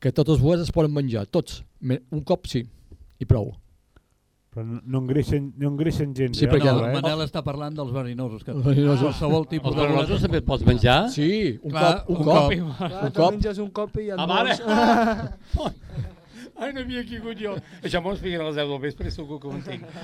Que 0.00 0.12
tots 0.12 0.30
els 0.34 0.40
bolets 0.40 0.66
es 0.68 0.72
poden 0.72 0.92
menjar, 0.92 1.26
tots. 1.26 1.62
Un 1.82 2.20
cop 2.24 2.46
sí, 2.46 2.64
i 3.18 3.24
prou. 3.24 3.54
Però 4.52 4.64
no, 4.64 4.80
no, 4.84 5.00
engreixen, 5.04 5.50
no 5.60 5.68
engreixen 5.68 6.14
gens, 6.16 6.36
Sí, 6.38 6.44
eh? 6.46 6.48
perquè 6.48 6.64
No, 6.68 6.78
el 6.78 6.80
bolets. 6.84 7.02
Manel 7.02 7.24
està 7.26 7.42
parlant 7.44 7.74
dels 7.76 7.90
verinosos. 7.92 8.44
Que 8.44 8.52
verinosos. 8.52 9.02
Qualsevol 9.02 9.44
tipus 9.48 9.68
Els 9.72 9.76
de 9.76 9.82
verinosos 9.86 10.22
també 10.24 10.40
pots 10.40 10.64
menjar? 10.64 10.98
Sí, 11.12 11.58
un 11.62 11.70
Clar, 11.74 12.04
cop, 12.06 12.10
un, 12.10 12.16
un 12.16 12.24
cop. 12.24 12.36
cop. 12.36 12.76
Clar, 12.78 13.02
Un 13.04 13.12
cop. 13.18 13.32
menges 13.36 13.58
un 13.58 13.70
cop 13.70 13.96
i 14.00 14.06
et 14.10 14.18
Ah, 14.18 14.26
vale. 14.26 14.56
mors. 14.64 15.72
Ai, 16.56 16.72
no 16.72 16.82
havia 16.82 17.04
caigut 17.04 17.40
jo. 17.40 17.56
Això 17.84 18.00
m'ho 18.02 18.12
expliquen 18.16 18.42
a 18.42 18.48
les 18.48 18.58
10 18.58 18.70
del 18.72 18.82
vespre 18.82 19.12
segur 19.12 19.40
que 19.40 19.50
ho 19.50 19.56
entenc. 19.56 19.84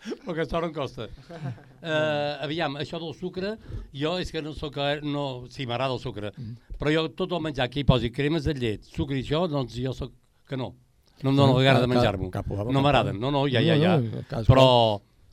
Però 0.00 0.32
aquesta 0.32 0.56
hora 0.56 0.68
em 0.70 0.72
costa. 0.72 1.06
Uh, 1.28 2.40
aviam, 2.46 2.78
això 2.80 2.98
del 3.02 3.12
sucre, 3.18 3.52
jo 3.92 4.14
és 4.20 4.32
que 4.32 4.40
no 4.42 4.54
sóc... 4.56 4.78
No, 5.04 5.24
sí, 5.52 5.66
m'agrada 5.68 5.92
el 5.96 6.00
sucre. 6.00 6.32
Però 6.80 6.94
jo 6.94 7.04
tot 7.16 7.34
el 7.36 7.42
menjar 7.44 7.68
que 7.72 7.82
hi 7.82 7.86
posi 7.88 8.08
cremes 8.14 8.48
de 8.48 8.56
llet, 8.56 8.88
sucre 8.88 9.18
i 9.18 9.24
això, 9.24 9.44
doncs 9.50 9.76
jo 9.76 9.92
sóc 9.96 10.14
que 10.48 10.56
no. 10.56 10.72
No 11.20 11.34
em 11.34 11.36
dóna 11.36 11.52
la 11.58 11.64
gana 11.66 11.84
de 11.84 11.90
menjar-m'ho. 11.92 12.30
No 12.72 12.80
m'agraden. 12.80 13.20
No, 13.20 13.30
no, 13.34 13.44
ja, 13.52 13.60
ja, 13.60 13.76
ja. 13.76 13.98
no, 14.00 14.24
Però 14.48 14.66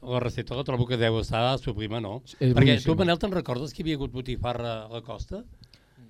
la 0.08 0.20
recepta 0.20 0.56
la 0.56 0.66
trobo 0.68 0.86
que 0.86 1.00
deu 1.00 1.22
estar 1.22 1.46
sublima, 1.62 2.02
no? 2.04 2.20
És 2.28 2.36
Perquè 2.52 2.76
boníssima. 2.76 2.92
tu, 2.92 2.98
Manel, 3.00 3.22
te'n 3.24 3.34
recordes 3.34 3.72
que 3.72 3.82
hi 3.82 3.86
havia 3.88 4.02
hagut 4.02 4.14
botifarra 4.14 4.74
a 4.84 4.92
la 4.92 5.02
costa? 5.06 5.46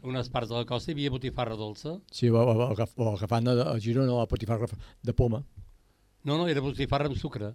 Unes 0.04 0.30
parts 0.30 0.50
de 0.50 0.56
la 0.56 0.66
costa 0.66 0.92
hi 0.92 0.96
havia 0.96 1.10
botifarra 1.12 1.56
dolça? 1.58 1.96
Sí, 2.12 2.30
o, 2.30 2.38
o, 2.38 2.68
o, 2.70 2.74
o 2.76 3.08
agafant 3.16 3.48
a, 3.48 3.56
a 3.74 3.80
Girona 3.80 4.14
la 4.14 4.28
patifarra 4.28 4.68
de 5.04 5.14
poma. 5.14 5.44
No, 6.24 6.38
no, 6.38 6.48
era 6.48 6.62
botifarra 6.62 7.08
amb 7.10 7.18
sucre. 7.18 7.54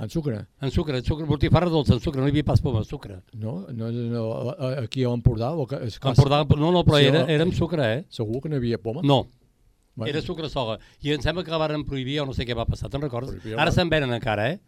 En 0.00 0.08
sucre? 0.08 0.38
En 0.62 0.70
sucre, 0.72 0.96
en 0.98 1.04
sucre, 1.04 1.26
botifarra 1.28 1.68
dolça, 1.68 1.92
en 1.92 2.00
sucre, 2.00 2.20
no 2.22 2.26
hi 2.26 2.32
havia 2.32 2.46
pas 2.48 2.62
poma, 2.64 2.80
en 2.80 2.88
sucre. 2.88 3.18
No, 3.36 3.66
no, 3.76 3.90
no 3.92 4.22
aquí 4.80 5.04
a 5.04 5.10
l'Empordà... 5.12 5.50
o 5.52 5.66
que 5.68 5.76
És 5.84 5.98
Empordà, 6.00 6.42
no, 6.56 6.70
no, 6.72 6.80
però 6.86 6.96
era- 7.02 7.26
era 7.28 7.44
amb 7.44 7.52
sucre, 7.52 7.88
eh? 7.98 8.04
Segur 8.08 8.40
que 8.40 8.48
no 8.48 8.56
hi 8.56 8.62
havia 8.62 8.78
poma? 8.80 9.02
No. 9.04 9.26
Bueno. 9.94 10.08
Era 10.08 10.22
sucre 10.24 10.48
sola. 10.48 10.78
I 11.04 11.12
em 11.12 11.20
sembla 11.20 11.44
que 11.44 11.52
la 11.52 11.58
varen 11.60 11.84
prohibir 11.84 12.22
o 12.22 12.24
no 12.26 12.32
sé 12.32 12.46
què 12.48 12.56
va 12.56 12.64
passar, 12.64 12.88
te'n 12.88 13.02
recordes? 13.04 13.34
Prohibir, 13.36 13.58
Ara 13.60 13.74
se'n 13.76 13.90
venen 13.92 14.14
encara, 14.16 14.48
eh? 14.54 14.60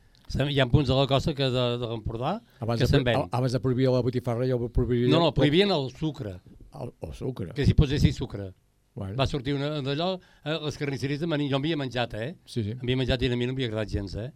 Hi 0.51 0.59
ha 0.61 0.67
punts 0.69 0.89
de 0.89 0.95
la 0.97 1.07
costa 1.09 1.33
que 1.37 1.49
de, 1.53 1.65
de 1.81 1.89
l'Empordà 1.89 2.39
que 2.77 2.87
se'n 2.89 3.05
ven. 3.05 3.25
abans 3.31 3.53
de 3.53 3.61
prohibir 3.61 3.89
la 3.93 4.01
botifarra 4.05 4.45
ja 4.49 4.57
ho 4.57 4.69
prohibia... 4.69 5.09
No, 5.09 5.21
no, 5.25 5.33
prohibien 5.37 5.73
el 5.73 5.89
sucre. 5.97 6.37
El, 6.81 6.95
el 7.07 7.13
sucre. 7.15 7.53
Que 7.55 7.67
s'hi 7.67 7.75
posessis 7.79 8.17
sucre. 8.17 8.53
Bueno. 8.95 9.17
Va 9.19 9.27
sortir 9.27 9.57
una 9.57 9.81
d'allò, 9.83 10.13
eh, 10.47 10.57
les 10.63 10.77
carnisseries 10.79 11.19
de 11.19 11.27
Maní, 11.27 11.49
jo 11.51 11.59
m'havia 11.59 11.79
menjat, 11.79 12.15
eh? 12.15 12.29
Sí, 12.47 12.63
sí. 12.63 12.75
M'havia 12.79 13.01
menjat 13.01 13.23
i 13.23 13.31
a 13.31 13.37
mi 13.37 13.49
no 13.49 13.55
m'havia 13.55 13.73
agradat 13.73 13.91
gens, 13.91 14.15
eh? 14.23 14.31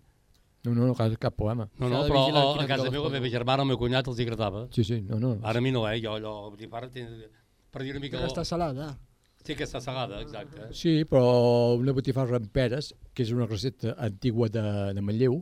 No, 0.66 0.72
no, 0.74 0.88
no, 0.88 0.94
cap, 0.98 1.14
cap 1.22 1.36
problema. 1.38 1.68
No, 1.78 1.88
no, 1.92 2.00
però 2.10 2.24
a, 2.26 2.64
a 2.64 2.66
casa 2.66 2.88
meva, 2.90 3.04
la 3.06 3.20
meva 3.20 3.30
germana, 3.30 3.62
el 3.62 3.70
meu 3.70 3.78
cunyat, 3.78 4.08
els 4.10 4.18
hi 4.18 4.26
agradava. 4.26 4.64
Sí, 4.74 4.82
sí, 4.82 4.98
no, 5.06 5.20
no. 5.22 5.36
Ara 5.46 5.62
a 5.62 5.64
mi 5.64 5.70
no, 5.70 5.84
eh? 5.86 6.00
Jo 6.02 6.16
allò, 6.18 6.32
té, 6.58 7.06
per 7.70 7.84
dir 7.84 7.94
una 7.94 8.02
mica... 8.02 8.18
Que 8.18 8.26
està 8.26 8.42
salada. 8.44 8.96
Sí 9.46 9.54
que 9.54 9.64
està 9.64 9.80
salada, 9.80 10.18
exacte. 10.24 10.66
Sí, 10.76 11.04
però 11.08 11.76
una 11.78 11.94
botifarra 11.94 12.40
amb 12.42 12.50
peres, 12.52 12.90
que 13.14 13.22
és 13.22 13.30
una 13.32 13.46
recepta 13.46 13.94
antigua 13.94 14.50
de, 14.50 14.64
de 14.98 15.04
Manlleu, 15.04 15.38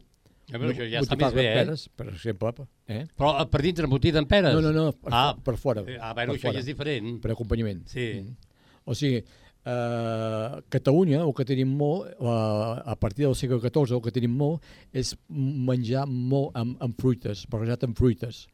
A 0.47 0.61
veure, 0.61 0.75
això 0.77 0.87
ja 0.87 1.01
està 1.03 1.17
més 1.19 1.33
bé, 1.35 1.43
amb 1.43 1.51
eh? 1.51 1.55
peres, 1.59 1.87
per 1.91 2.05
exemple, 2.13 2.67
eh? 2.87 3.01
Però 3.19 3.33
eh, 3.41 3.47
per 3.51 3.61
dintre 3.65 3.89
embotida 3.89 4.21
en 4.23 4.29
peres? 4.31 4.55
No, 4.55 4.61
no, 4.63 4.71
no, 4.71 4.93
per, 4.95 5.11
ah, 5.11 5.33
per 5.43 5.57
fora. 5.59 5.83
Ah, 5.99 6.13
bueno, 6.15 6.37
per 6.37 6.39
això 6.39 6.47
fora. 6.47 6.55
ja 6.55 6.63
és 6.63 6.69
diferent. 6.69 7.17
Per 7.25 7.33
acompanyament. 7.35 7.81
Sí. 7.91 8.05
Mm. 8.21 8.53
O 8.87 8.95
sigui, 8.95 9.19
eh, 9.67 10.61
Catalunya, 10.71 11.25
el 11.25 11.33
que 11.35 11.47
tenim 11.49 11.73
molt, 11.77 12.13
eh, 12.15 12.27
a 12.27 12.95
partir 13.01 13.27
del 13.27 13.35
segle 13.35 13.59
XIV, 13.59 13.97
el 13.97 14.03
que 14.05 14.15
tenim 14.15 14.37
molt 14.39 14.63
és 14.93 15.17
menjar 15.29 16.07
molt 16.07 16.55
amb, 16.55 16.77
amb 16.81 17.01
fruites, 17.01 17.47
barrejat 17.51 17.89
amb 17.89 17.99
fruites. 17.99 18.45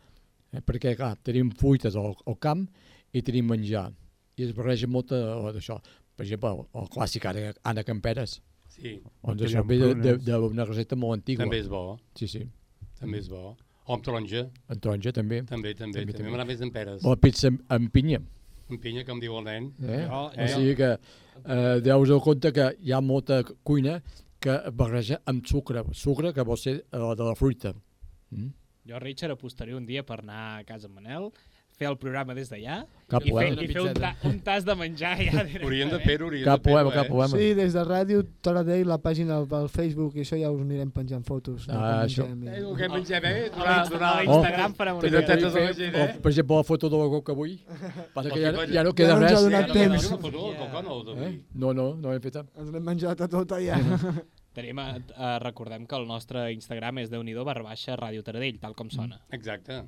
Eh? 0.53 0.63
Perquè, 0.65 0.97
clar, 0.97 1.19
tenim 1.23 1.51
fruites 1.51 1.97
al, 1.97 2.17
al 2.27 2.39
camp 2.41 2.65
i 3.13 3.21
tenim 3.21 3.53
menjar. 3.53 3.91
I 4.41 4.49
es 4.49 4.57
barreja 4.57 4.89
molt 4.89 5.13
eh, 5.13 5.21
d'això. 5.53 5.77
Per 6.17 6.25
exemple, 6.25 6.57
el, 6.57 6.65
el 6.81 6.89
clàssic 6.97 7.29
ara, 7.29 7.53
Anna 7.69 7.85
Camperes. 7.85 8.41
Sí. 8.73 8.95
Amb 9.23 9.39
de- 9.39 9.49
de- 9.49 9.95
prunes. 10.19 10.25
d'una 10.25 10.65
recepta 10.65 10.97
molt 10.97 11.19
antigua. 11.21 11.45
També 11.45 11.59
és 11.61 11.69
bo. 11.69 11.99
Sí, 12.19 12.27
sí. 12.29 12.47
També 12.99 13.19
és 13.19 13.29
bo. 13.29 13.57
O 13.87 13.95
amb 13.97 14.05
taronja. 14.07 14.47
En 14.71 14.79
taronja 14.81 15.13
també. 15.13 15.43
També, 15.45 15.75
també. 15.75 16.01
També, 16.01 16.13
també. 16.13 16.31
m'agrada 16.31 16.47
més 16.49 16.63
amb 16.63 16.73
peres. 16.73 17.05
O 17.05 17.17
pizza 17.17 17.49
amb, 17.51 17.61
amb 17.69 17.91
pinya. 17.93 18.21
Amb 18.71 18.81
pinya, 18.81 19.05
com 19.05 19.21
diu 19.21 19.37
el 19.39 19.45
nen. 19.45 19.73
Eh? 19.83 20.07
Jo, 20.09 20.21
O 20.31 20.49
sigui 20.55 20.75
que 20.79 20.91
eh, 20.95 21.81
deus 21.83 22.09
el 22.11 22.21
compte 22.21 22.53
que 22.53 22.71
hi 22.81 22.93
ha 22.93 23.01
molta 23.01 23.43
cuina 23.63 24.01
que 24.41 24.57
barreja 24.73 25.21
amb 25.27 25.45
sucre, 25.47 25.83
sucre 25.93 26.33
que 26.33 26.43
vol 26.43 26.57
ser 26.59 26.77
eh, 26.91 27.15
de 27.17 27.23
la 27.25 27.35
fruita. 27.35 27.75
Mm? 28.31 28.49
Jo, 28.89 28.99
Richard, 28.99 29.33
apostaria 29.37 29.77
un 29.77 29.85
dia 29.87 30.03
per 30.03 30.21
anar 30.21 30.59
a 30.61 30.65
casa 30.65 30.89
amb 30.89 30.97
Manel, 30.99 31.29
fer 31.83 31.91
el 31.91 31.99
programa 32.01 32.35
des 32.39 32.49
d'allà 32.55 32.81
Cap 33.13 33.27
i, 33.29 33.33
fer, 33.35 33.49
i 33.61 33.67
fer 33.69 33.83
un, 33.83 33.91
ta, 33.99 34.15
un 34.25 34.39
tas 34.47 34.65
de 34.65 34.75
menjar 34.79 35.11
ja. 35.21 35.43
Haurien 35.63 35.91
de 35.93 35.99
fer-ho, 36.01 36.31
haurien 36.31 36.47
Cap 36.47 36.63
de 36.65 36.71
fer-ho, 36.71 36.93
cap 36.95 37.09
problema. 37.11 37.37
Sí, 37.37 37.51
des 37.59 37.75
de 37.77 37.83
ràdio, 37.85 38.23
Taradell, 38.41 38.87
la 38.89 38.97
pàgina 39.05 39.43
pel 39.51 39.69
Facebook, 39.69 40.17
i 40.17 40.23
això 40.25 40.39
ja 40.41 40.49
us 40.55 40.63
anirem 40.65 40.89
penjant 40.95 41.27
fotos. 41.29 41.67
Ah, 41.69 42.07
això. 42.07 42.25
mengem 42.25 42.47
i- 42.47 42.55
Eh, 42.55 42.63
el 42.63 42.77
que 42.79 42.89
mengem, 42.95 43.27
eh? 43.29 43.51
A 43.53 43.59
Donar, 43.59 43.77
l'Insta- 43.77 43.93
donar... 43.99 44.13
a 44.17 44.23
l'Instagram 44.23 44.75
farem 44.81 44.97
una 45.03 45.11
mica. 45.13 45.37
o, 45.37 46.07
eh? 46.07 46.19
per 46.23 46.33
exemple, 46.33 46.57
la 46.57 46.65
foto 46.71 46.89
de 46.89 47.03
la 47.03 47.09
coca 47.19 47.33
avui. 47.37 47.59
Passa 48.15 48.31
que 48.31 48.41
ja, 48.41 48.53
ja 48.79 48.83
no 48.89 48.95
queda 48.97 49.13
Ja 49.13 49.19
no 49.19 49.27
ens 49.27 49.31
res. 49.31 49.39
ha 49.39 49.43
donat 49.43 49.73
temps. 49.77 50.11
no, 51.55 51.73
no, 51.75 51.95
no. 51.97 52.13
Eh? 52.13 52.15
Hem 52.17 52.23
fet. 52.23 52.37
Ens 52.57 52.71
l'hem 52.73 52.85
menjat 52.85 53.21
a 53.21 53.29
tota 53.29 53.61
ja. 53.61 53.77
Tenim, 54.57 54.79
a, 54.79 54.89
a, 55.17 55.39
recordem 55.41 55.87
que 55.89 55.97
el 55.97 56.07
nostre 56.07 56.51
Instagram 56.53 56.99
és 57.05 57.11
déu-n'hi-do 57.13 57.45
barra 57.49 57.63
baixa 57.65 57.97
Ràdio 57.97 58.23
Taradell, 58.25 58.59
tal 58.61 58.75
com 58.77 58.91
sona. 58.93 59.21
Exacte. 59.33 59.83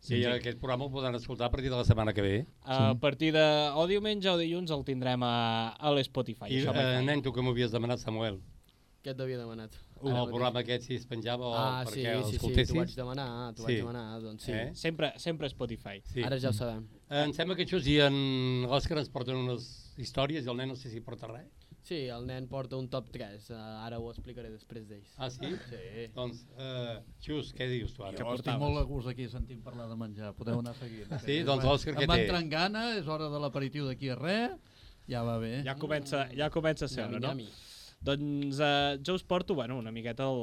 Sí, 0.00 0.14
Sí, 0.16 0.22
sí. 0.22 0.24
aquest 0.32 0.58
programa 0.58 0.86
el 0.86 0.90
podran 0.92 1.14
escoltar 1.14 1.48
a 1.48 1.50
partir 1.50 1.68
de 1.70 1.76
la 1.76 1.84
setmana 1.84 2.14
que 2.14 2.22
ve. 2.22 2.46
A 2.64 2.94
partir 2.98 3.34
de 3.34 3.42
o 3.76 3.86
diumenge 3.86 4.30
o 4.30 4.38
dilluns 4.40 4.70
el 4.72 4.84
tindrem 4.84 5.22
a, 5.22 5.76
a 5.76 5.92
l'Spotify. 5.92 6.48
I, 6.48 6.62
això 6.62 6.72
eh, 6.72 7.02
nen, 7.04 7.20
tu 7.22 7.32
que 7.36 7.44
m'havies 7.44 7.70
demanat, 7.70 8.00
Samuel, 8.00 8.40
Què 9.04 9.14
t'havia 9.16 9.38
demanat? 9.40 9.76
en 10.00 10.16
el 10.16 10.28
programa 10.28 10.60
aquest 10.60 10.86
si 10.88 10.94
es 10.96 11.04
penjava 11.08 11.44
o 11.44 11.52
Ah, 11.52 11.84
sí, 11.84 12.00
perquè 12.00 12.14
sí, 12.16 12.24
sí, 12.24 12.32
l'escoltessis? 12.32 12.72
t'ho 12.72 12.80
vaig 12.80 12.94
demanar, 12.96 13.28
t'ho 13.54 13.64
vaig 13.66 13.76
demanar, 13.82 14.04
doncs 14.22 14.44
sí. 14.48 14.52
Eh? 14.52 14.70
Sempre, 14.74 15.12
sempre 15.20 15.48
Spotify. 15.52 16.00
Sí. 16.08 16.22
Ara 16.24 16.38
ja 16.40 16.48
ho 16.48 16.56
sabem. 16.56 16.86
Eh, 17.10 17.24
em 17.26 17.32
sembla 17.36 17.56
que 17.56 17.66
això 17.68 17.80
i 17.84 17.98
en 18.00 18.16
l'Òscar 18.68 18.96
ens 18.98 19.12
porten 19.12 19.36
unes 19.36 19.92
històries 20.00 20.46
i 20.46 20.48
el 20.48 20.56
nen 20.56 20.72
no 20.72 20.76
sé 20.80 20.88
si 20.88 21.00
porta 21.04 21.28
res. 21.28 21.48
Sí, 21.82 21.96
el 22.12 22.26
nen 22.28 22.46
porta 22.50 22.76
un 22.76 22.88
top 22.92 23.08
3, 23.14 23.46
uh, 23.50 23.60
ara 23.86 23.98
ho 23.98 24.10
explicaré 24.12 24.50
després 24.52 24.84
d'ells. 24.88 25.14
Ah, 25.16 25.30
sí? 25.32 25.48
Sí. 25.70 26.06
Doncs, 26.14 26.42
eh, 26.60 26.98
Xus, 27.24 27.54
què 27.56 27.66
dius 27.70 27.94
tu 27.96 28.04
ara? 28.04 28.18
Jo 28.20 28.34
estic 28.36 28.60
molt 28.60 28.78
a 28.78 28.84
gust 28.88 29.08
aquí 29.10 29.26
sentint 29.32 29.62
parlar 29.64 29.88
de 29.88 29.96
menjar. 29.98 30.34
Podeu 30.38 30.60
anar 30.60 30.74
seguint. 30.78 31.08
Sí, 31.24 31.40
doncs 31.46 31.64
l'Òscar 31.64 31.96
què 31.96 32.04
Em 32.04 32.12
va 32.12 32.18
té? 32.20 32.26
entrar 32.28 32.42
en 32.44 32.52
gana, 32.52 32.84
és 33.00 33.08
hora 33.08 33.30
de 33.32 33.40
l'aperitiu 33.40 33.88
d'aquí 33.88 34.12
a 34.12 34.18
res. 34.20 34.76
Ja 35.10 35.24
va 35.26 35.38
bé. 35.42 35.62
Ja 35.66 35.74
comença, 35.80 36.26
ja 36.36 36.50
comença 36.52 36.84
a 36.86 36.92
ser 36.92 37.06
hora, 37.08 37.18
no? 37.18 37.32
nyami. 37.32 37.48
Doncs 38.00 38.60
eh, 38.64 38.98
jo 39.04 39.16
us 39.18 39.24
porto 39.28 39.54
bueno, 39.56 39.76
una 39.76 39.90
miqueta 39.92 40.24
el, 40.30 40.38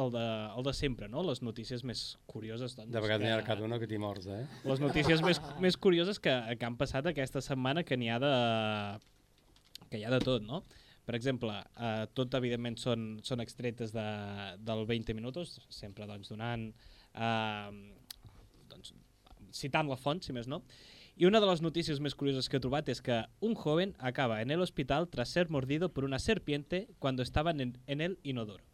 el, 0.00 0.12
de, 0.14 0.26
el 0.56 0.62
de 0.64 0.72
sempre, 0.72 1.08
no? 1.12 1.24
les 1.26 1.42
notícies 1.44 1.82
més 1.84 2.04
curioses. 2.30 2.76
Doncs, 2.76 2.92
De 2.92 3.02
vegades 3.04 3.24
n'hi 3.26 3.32
ha 3.32 3.40
cada 3.44 3.64
una 3.66 3.80
que 3.80 3.88
t'hi 3.88 3.98
mors, 4.00 4.28
eh? 4.28 4.44
Les 4.68 4.80
notícies 4.80 5.20
més, 5.24 5.40
més 5.60 5.76
curioses 5.76 6.20
que, 6.20 6.32
que 6.56 6.68
han 6.68 6.78
passat 6.80 7.08
aquesta 7.10 7.42
setmana 7.44 7.82
que 7.84 7.98
n'hi 8.00 8.08
ha 8.12 8.20
de 8.22 8.32
que 9.90 10.00
hi 10.00 10.06
ha 10.08 10.14
de 10.14 10.22
tot, 10.24 10.40
no? 10.46 10.62
Per 11.06 11.16
exemple, 11.18 11.54
eh, 11.76 12.06
tot 12.14 12.34
evidentment 12.38 12.78
són, 12.78 13.06
són 13.26 13.42
extretes 13.42 13.94
de, 13.94 14.06
del 14.62 14.84
20 14.86 15.16
minuts, 15.18 15.58
sempre 15.72 16.06
doncs 16.06 16.30
donant, 16.30 16.68
eh, 17.14 17.70
doncs, 18.70 18.94
citant 19.52 19.90
la 19.90 19.98
font, 19.98 20.22
si 20.22 20.32
més 20.32 20.48
no. 20.48 20.62
Y 21.14 21.26
una 21.26 21.40
de 21.40 21.46
las 21.46 21.60
noticias 21.60 22.00
más 22.00 22.14
curiosas 22.14 22.48
que 22.48 22.56
he 22.56 22.60
trobat 22.60 22.88
es 22.88 23.02
que 23.02 23.24
un 23.40 23.54
joven 23.54 23.94
acaba 23.98 24.40
en 24.40 24.50
el 24.50 24.62
hospital 24.62 25.08
tras 25.08 25.28
ser 25.28 25.50
mordido 25.50 25.92
por 25.92 26.04
una 26.04 26.18
serpiente 26.18 26.88
cuando 26.98 27.22
estaba 27.22 27.50
en 27.50 28.00
el 28.00 28.18
inodoro. 28.22 28.71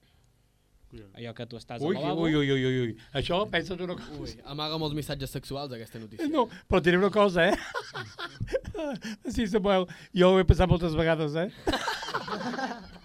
Allò 1.19 1.35
que 1.37 1.45
tu 1.47 1.57
estàs 1.59 1.83
Ui, 1.85 1.95
al 1.97 2.03
lavabo... 2.03 2.23
ui, 2.25 2.35
ui, 2.35 2.51
ui, 2.51 2.65
ui, 2.65 2.79
ui. 2.87 2.95
Això, 3.21 3.43
pensa't 3.53 3.81
una 3.85 3.95
cosa... 3.99 4.15
Ui, 4.23 4.31
amaga 4.49 4.79
molts 4.81 4.97
missatges 4.97 5.31
sexuals 5.37 5.73
aquesta 5.77 5.99
notícia. 6.01 6.29
No, 6.33 6.47
però 6.67 6.81
diré 6.81 6.97
una 6.97 7.11
cosa, 7.13 7.49
eh? 7.51 7.57
Sí, 9.35 9.45
Samuel, 9.51 9.85
jo 10.17 10.31
ho 10.33 10.39
he 10.41 10.45
passat 10.49 10.69
moltes 10.71 10.95
vegades, 10.97 11.35
eh? 11.37 11.51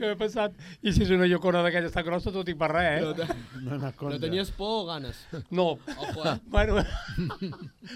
Jo 0.00 0.08
he 0.10 0.16
passat, 0.18 0.52
i 0.82 0.90
si 0.92 1.04
és 1.04 1.10
una 1.14 1.28
llocona 1.30 1.60
d'aquella 1.62 1.88
tan 1.94 2.04
grossa, 2.04 2.32
tot 2.34 2.48
i 2.50 2.54
per 2.58 2.68
res, 2.72 3.04
No, 3.04 3.10
eh? 3.12 3.14
te- 3.14 3.60
No, 3.62 3.76
no, 3.78 3.90
no 4.10 4.18
tenies 4.20 4.50
por 4.56 4.72
o 4.80 4.86
ganes? 4.88 5.20
No. 5.54 5.68
Ojo, 5.94 6.24
eh? 6.28 6.34
Bueno, 6.50 6.82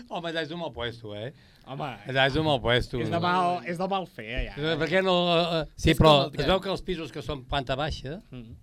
home, 0.09 0.31
allà 0.31 0.45
és 0.47 0.53
un 0.55 0.61
mal 0.63 0.71
puesto, 0.73 1.13
eh? 1.19 1.33
Home, 1.67 1.89
Allà 2.13 2.29
és 2.31 2.37
un 2.39 2.47
mal 2.47 2.61
puesto. 2.63 3.01
és 3.03 3.11
de 3.11 3.19
mal, 3.21 3.59
és 3.67 3.81
de 3.81 3.89
mal 3.91 4.07
fer, 4.07 4.29
ja. 4.47 4.55
Eh, 4.55 4.77
Per 4.81 4.89
què 4.93 5.03
no... 5.05 5.17
eh, 5.35 5.65
sí, 5.75 5.91
És 5.93 5.99
però 5.99 6.15
es 6.31 6.47
veu 6.47 6.61
que 6.63 6.71
els 6.73 6.85
pisos 6.87 7.11
que 7.13 7.25
són 7.27 7.43
planta 7.51 7.75
baixa 7.77 8.21
Mm. 8.31 8.55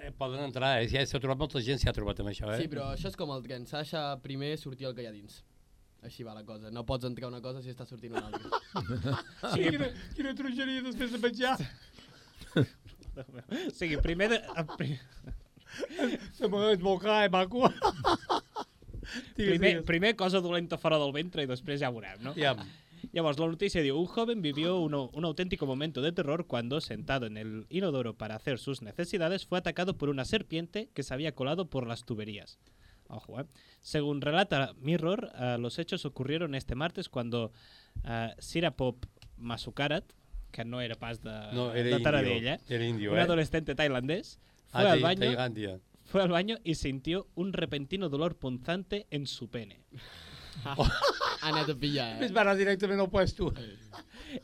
Eh, 0.00 0.10
poden 0.18 0.42
entrar, 0.46 0.80
eh? 0.82 0.88
Ja 0.90 1.02
s'ha 1.06 1.20
trobat, 1.22 1.38
molta 1.44 1.60
gent 1.64 1.78
s'hi 1.82 1.88
ha 1.90 1.94
trobat 1.96 2.20
amb 2.22 2.30
això, 2.32 2.48
eh? 2.54 2.62
Sí, 2.62 2.68
però 2.72 2.88
això 2.94 3.10
és 3.12 3.16
com 3.18 3.30
el 3.34 3.42
tren, 3.44 3.66
s'ha 3.66 3.78
de 3.82 3.86
deixar 3.86 4.04
primer 4.24 4.54
sortir 4.58 4.86
el 4.90 4.94
que 4.96 5.04
hi 5.04 5.10
ha 5.10 5.14
dins. 5.14 5.42
Així 6.06 6.22
va 6.22 6.34
la 6.36 6.44
cosa, 6.46 6.70
no 6.70 6.84
pots 6.86 7.06
entrar 7.08 7.28
una 7.30 7.40
cosa 7.42 7.62
si 7.64 7.72
està 7.72 7.86
sortint 7.88 8.12
una 8.14 8.26
altra. 8.28 8.60
Sí, 9.54 9.64
quina, 9.70 9.88
quina 10.14 10.34
trugeria 10.38 10.82
després 10.84 11.14
de 11.16 11.18
menjar. 11.22 11.56
O 12.56 13.70
sigui, 13.78 13.96
primer... 14.04 14.28
De, 14.34 14.40
a 14.54 14.64
pri- 14.76 14.98
Samuel 16.38 16.76
és 16.76 16.82
molt 16.84 17.02
clar, 17.02 17.24
eh, 17.26 17.30
maco? 17.32 17.66
Primer, 19.36 19.82
primer 19.86 20.14
cosa 20.18 20.40
dolenta 20.44 20.78
fora 20.78 20.98
del 21.00 21.12
ventre 21.14 21.44
i 21.44 21.48
després 21.50 21.80
ja 21.82 21.90
veurem, 21.94 22.20
no? 22.26 22.34
Ja. 22.38 22.54
Llavors, 23.12 23.38
la 23.38 23.46
noticia 23.46 23.82
diu, 23.82 23.96
un 23.98 24.06
joven 24.06 24.42
vivió 24.42 24.78
uno- 24.80 25.10
un 25.12 25.24
auténtico 25.24 25.66
momento 25.66 26.00
de 26.02 26.12
terror 26.12 26.46
cuando, 26.46 26.80
sentado 26.80 27.26
en 27.26 27.36
el 27.36 27.66
inodoro 27.70 28.14
para 28.16 28.34
hacer 28.36 28.58
sus 28.58 28.82
necesidades, 28.82 29.46
fue 29.46 29.58
atacado 29.58 29.96
por 29.96 30.08
una 30.08 30.24
serpiente 30.24 30.88
que 30.94 31.02
se 31.02 31.14
había 31.14 31.34
colado 31.34 31.68
por 31.70 31.86
las 31.86 32.04
tuberías. 32.04 32.58
Ojo, 33.08 33.40
¿eh? 33.40 33.44
Según 33.80 34.20
relata 34.20 34.74
Mirror, 34.80 35.30
eh, 35.38 35.56
los 35.60 35.78
hechos 35.78 36.04
ocurrieron 36.04 36.54
este 36.56 36.74
martes 36.74 37.08
cuando 37.08 37.52
eh, 38.04 38.34
Sirapop 38.38 39.04
Masukarat, 39.36 40.04
que 40.50 40.64
no 40.64 40.80
era 40.80 40.94
pas 40.96 41.20
de, 41.22 41.30
No, 41.52 41.72
era 41.72 41.82
de 41.84 41.90
indio, 41.90 42.02
Taradell, 42.02 42.46
eh? 42.48 42.58
era 42.68 42.84
indio, 42.86 43.12
un 43.12 43.18
eh? 43.18 43.22
adolescente 43.22 43.74
tailandés, 43.74 44.40
Ah, 44.72 44.80
fue 44.82 44.90
al 44.90 45.00
baño 45.00 45.20
Tailandia. 45.20 45.80
fue 46.04 46.22
al 46.22 46.28
baño 46.30 46.56
y 46.64 46.74
sintió 46.74 47.28
un 47.36 47.52
repentino 47.52 48.08
dolor 48.08 48.36
punzante 48.36 49.06
en 49.10 49.26
su 49.26 49.48
pene. 49.48 49.80
Ha 50.64 50.76
anat 51.42 51.70
a 51.70 51.74
pillar, 51.74 52.22
Es 52.22 52.30
eh? 52.30 52.38
anar 52.38 52.56
directament 52.56 53.00
al 53.00 53.10
puesto. 53.10 53.52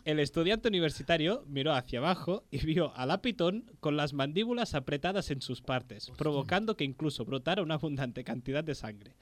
El 0.05 0.21
estudiante 0.21 0.69
universitario 0.69 1.45
miró 1.49 1.73
hacia 1.75 1.99
abajo 1.99 2.45
y 2.51 2.65
vio 2.65 2.95
a 2.97 3.07
la 3.07 3.21
pitón 3.21 3.65
con 3.81 3.97
las 3.97 4.13
mandíbulas 4.13 4.75
apretadas 4.75 5.31
en 5.31 5.43
sus 5.43 5.61
partes, 5.61 6.11
provocando 6.17 6.77
que 6.77 6.85
incluso 6.85 7.25
brotara 7.25 7.63
una 7.63 7.75
abundante 7.75 8.25
cantidad 8.25 8.65
de 8.65 8.75
sangre. 8.75 9.17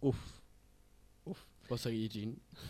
Uf. 0.00 0.16
Uf. 1.24 1.40
Pues. 1.68 1.86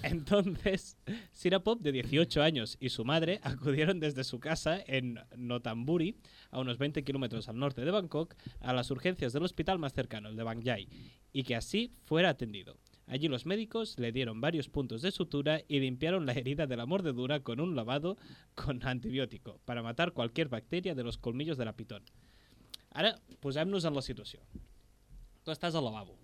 Entonces, 0.02 0.97
Sirapop, 1.32 1.80
de 1.80 1.93
18 1.93 2.43
años, 2.43 2.76
y 2.80 2.89
su 2.89 3.05
madre 3.05 3.39
acudieron 3.44 4.01
desde 4.01 4.24
su 4.24 4.40
casa 4.40 4.82
en 4.85 5.20
Notamburi, 5.36 6.16
a 6.51 6.59
unos 6.59 6.78
20 6.78 7.05
kilómetros 7.05 7.48
al 7.48 7.59
norte 7.59 7.85
de 7.85 7.93
Bangkok, 7.93 8.35
a 8.60 8.72
las 8.72 8.90
urgencias 8.90 9.32
del 9.32 9.44
hospital 9.44 9.78
más 9.78 9.93
cercano, 9.93 10.28
el 10.28 10.36
de 10.36 10.43
Bang 10.43 10.64
Jai, 10.64 10.89
y 11.32 11.44
que 11.44 11.55
así 11.55 11.93
fuera 12.06 12.30
atendido. 12.30 12.76
Allí 13.09 13.28
los 13.28 13.47
médicos 13.47 13.98
le 13.98 14.12
dieron 14.12 14.40
varios 14.40 14.68
puntos 14.68 15.01
de 15.01 15.10
sutura 15.10 15.62
y 15.66 15.80
limpiaron 15.80 16.26
la 16.26 16.32
herida 16.32 16.66
de 16.66 16.76
la 16.76 16.85
mordedura 16.85 17.40
con 17.40 17.59
un 17.59 17.74
lavado 17.74 18.18
con 18.55 18.86
antibiótico 18.86 19.60
para 19.64 19.82
matar 19.82 20.12
cualquier 20.12 20.48
bacteria 20.48 20.94
de 20.94 21.05
los 21.05 21.16
colmillos 21.16 21.56
de 21.56 21.64
la 21.64 21.74
pitón. 21.74 22.05
Ara, 22.90 23.14
posem-nos 23.40 23.85
en 23.85 23.94
la 23.94 24.02
situació. 24.02 24.43
Tu 25.44 25.52
estàs 25.52 25.76
al 25.76 25.85
lavabo. 25.86 26.18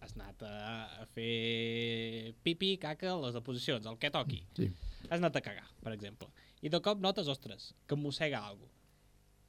Has 0.00 0.14
anat 0.16 0.42
a, 0.48 1.06
fer 1.14 2.34
pipi, 2.44 2.74
caca, 2.80 3.14
les 3.20 3.36
deposicions, 3.36 3.86
el 3.86 3.98
que 4.00 4.10
toqui. 4.12 4.40
Sí. 4.56 4.70
Has 5.08 5.20
anat 5.20 5.36
a 5.36 5.44
cagar, 5.44 5.68
per 5.84 5.92
exemple. 5.96 6.28
I 6.60 6.72
de 6.72 6.80
cop 6.84 7.00
notes, 7.00 7.28
ostres, 7.28 7.74
que 7.88 7.96
mossega 7.96 8.40
alguna. 8.44 8.72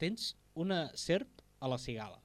Tens 0.00 0.34
una 0.54 0.86
serp 0.96 1.44
a 1.60 1.68
la 1.72 1.80
cigala. 1.80 2.20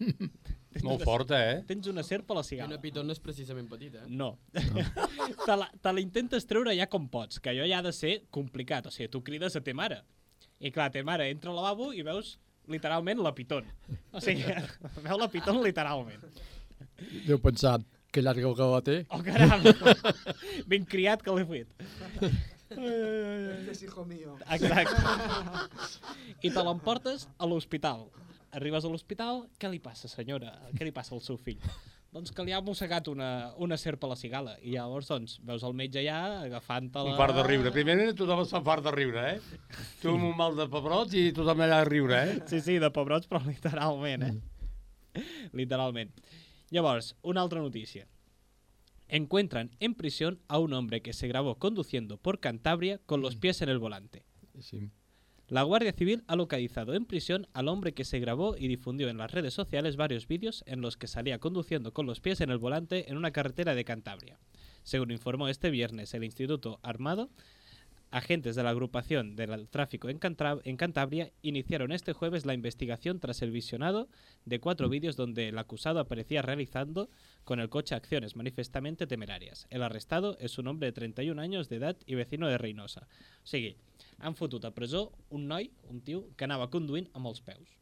Tens 0.72 0.84
Molt 0.86 1.02
una- 1.02 1.04
forta, 1.04 1.38
eh? 1.52 1.58
Tens 1.68 1.86
una 1.90 2.02
serp 2.02 2.30
a 2.32 2.34
la 2.38 2.42
cigala. 2.42 2.70
Una 2.72 2.80
pitó 2.80 3.02
no 3.04 3.12
és 3.12 3.20
precisament 3.20 3.68
petita, 3.68 4.04
eh? 4.06 4.08
No. 4.08 4.38
te 5.46 5.56
la, 5.56 5.66
te 5.82 5.92
la 5.92 6.00
intentes 6.00 6.46
treure 6.48 6.72
ja 6.78 6.86
com 6.88 7.08
pots, 7.12 7.40
que 7.44 7.52
allò 7.52 7.66
ja 7.68 7.78
ha 7.82 7.86
de 7.86 7.92
ser 7.92 8.14
complicat. 8.30 8.86
O 8.88 8.90
sigui, 8.94 9.10
tu 9.12 9.20
crides 9.26 9.56
a 9.56 9.60
te 9.60 9.74
mare. 9.76 10.00
I 10.62 10.70
clar, 10.72 10.90
te 10.94 11.02
mare 11.04 11.28
entra 11.30 11.50
al 11.52 11.58
lavabo 11.60 11.90
i 11.92 12.02
veus 12.06 12.38
literalment 12.70 13.20
la 13.20 13.34
pitón. 13.34 13.66
O 14.12 14.20
sigui, 14.22 14.46
veu 15.04 15.18
la 15.20 15.28
pitón 15.28 15.60
literalment. 15.62 16.24
Deu 17.26 17.38
pensar 17.42 17.80
que 18.12 18.22
llarga 18.22 18.48
el 18.48 18.56
que 18.56 18.70
la 18.72 18.80
té. 18.84 18.96
Oh, 19.10 19.20
caram! 19.24 19.62
Ben 20.70 20.84
criat 20.88 21.22
que 21.24 21.32
l'he 21.36 21.44
fet. 21.48 21.68
Este 22.72 23.70
es 23.72 23.82
hijo 23.82 24.04
mío. 24.04 24.38
Exacte. 24.48 24.96
I 26.42 26.50
te 26.50 26.62
l'emportes 26.64 27.26
a 27.38 27.46
l'hospital. 27.48 28.06
Arribes 28.52 28.84
a 28.84 28.90
l'hospital, 28.92 29.46
què 29.56 29.68
li 29.72 29.78
passa, 29.80 30.10
senyora? 30.12 30.50
Què 30.76 30.84
li 30.84 30.92
passa 30.92 31.14
al 31.16 31.22
seu 31.24 31.38
fill? 31.40 31.60
Doncs 32.12 32.34
que 32.36 32.44
li 32.44 32.52
ha 32.52 32.58
mossegat 32.60 33.06
una, 33.08 33.28
una 33.64 33.78
serp 33.80 34.02
a 34.04 34.10
la 34.10 34.16
cigala. 34.20 34.58
I 34.60 34.74
llavors, 34.74 35.08
doncs, 35.08 35.38
veus 35.48 35.62
el 35.64 35.72
metge 35.72 36.02
ja 36.04 36.18
agafant-te-la... 36.42 37.14
Un 37.14 37.16
fart 37.16 37.38
de 37.38 37.46
riure. 37.46 37.72
Primerament 37.72 38.12
tothom 38.18 38.42
es 38.44 38.52
fa 38.52 38.60
fart 38.66 38.84
de 38.84 38.92
riure, 38.92 39.22
eh? 39.30 39.78
Tu 40.02 40.12
amb 40.12 40.28
un 40.28 40.36
mal 40.36 40.58
de 40.58 40.66
pebrots 40.68 41.16
i 41.16 41.30
tothom 41.32 41.64
allà 41.64 41.80
a 41.80 41.88
riure, 41.88 42.18
eh? 42.28 42.34
Sí, 42.50 42.60
sí, 42.60 42.76
de 42.82 42.92
pebrots, 42.92 43.30
però 43.30 43.40
literalment, 43.46 44.28
eh? 44.28 45.24
Literalment. 45.56 46.12
Llavors, 46.76 47.14
una 47.22 47.40
altra 47.40 47.64
notícia. 47.64 48.04
Encuentran 49.08 49.70
en 49.80 49.94
prisión 49.94 50.42
a 50.48 50.58
un 50.58 50.74
hombre 50.74 51.00
que 51.00 51.14
se 51.14 51.28
grabó 51.28 51.56
conduciendo 51.56 52.18
por 52.18 52.40
Cantabria 52.40 53.00
con 53.06 53.22
los 53.22 53.36
pies 53.36 53.62
en 53.62 53.70
el 53.70 53.78
volante. 53.78 54.26
Sí. 54.60 54.90
La 55.52 55.64
Guardia 55.64 55.92
Civil 55.92 56.24
ha 56.28 56.36
localizado 56.36 56.94
en 56.94 57.04
prisión 57.04 57.46
al 57.52 57.68
hombre 57.68 57.92
que 57.92 58.06
se 58.06 58.18
grabó 58.18 58.56
y 58.56 58.68
difundió 58.68 59.10
en 59.10 59.18
las 59.18 59.32
redes 59.32 59.52
sociales 59.52 59.96
varios 59.96 60.26
vídeos 60.26 60.64
en 60.66 60.80
los 60.80 60.96
que 60.96 61.06
salía 61.06 61.40
conduciendo 61.40 61.92
con 61.92 62.06
los 62.06 62.20
pies 62.20 62.40
en 62.40 62.48
el 62.48 62.56
volante 62.56 63.10
en 63.10 63.18
una 63.18 63.32
carretera 63.32 63.74
de 63.74 63.84
Cantabria. 63.84 64.38
Según 64.82 65.10
informó 65.10 65.48
este 65.48 65.68
viernes 65.68 66.14
el 66.14 66.24
Instituto 66.24 66.80
Armado, 66.82 67.28
agentes 68.12 68.54
de 68.54 68.62
la 68.62 68.70
agrupación 68.70 69.34
del 69.34 69.68
tráfico 69.68 70.08
en, 70.08 70.18
Cantabria 70.18 71.32
iniciaron 71.40 71.92
este 71.92 72.12
jueves 72.12 72.46
la 72.46 72.54
investigación 72.54 73.18
tras 73.18 73.42
el 73.42 73.50
visionado 73.50 74.08
de 74.44 74.60
cuatro 74.60 74.88
vídeos 74.88 75.16
donde 75.16 75.48
el 75.48 75.58
acusado 75.58 75.98
aparecía 75.98 76.42
realizando 76.42 77.08
con 77.44 77.58
el 77.58 77.70
coche 77.70 77.94
acciones 77.94 78.36
manifestamente 78.36 79.06
temerarias. 79.06 79.66
El 79.70 79.82
arrestado 79.82 80.36
es 80.38 80.58
un 80.58 80.68
hombre 80.68 80.86
de 80.88 80.92
31 80.92 81.40
años 81.40 81.68
de 81.68 81.76
edad 81.76 81.96
y 82.06 82.14
vecino 82.14 82.46
de 82.48 82.58
Reynosa. 82.58 83.08
O 83.42 83.46
sigui, 83.46 83.76
han 84.18 84.36
fotut 84.36 84.64
a 84.64 84.72
un 85.30 85.48
noi, 85.48 85.72
un 85.88 86.00
tio, 86.02 86.28
que 86.36 86.44
anava 86.44 86.70
conduint 86.70 87.08
amb 87.14 87.26
els 87.26 87.40
peus. 87.40 87.81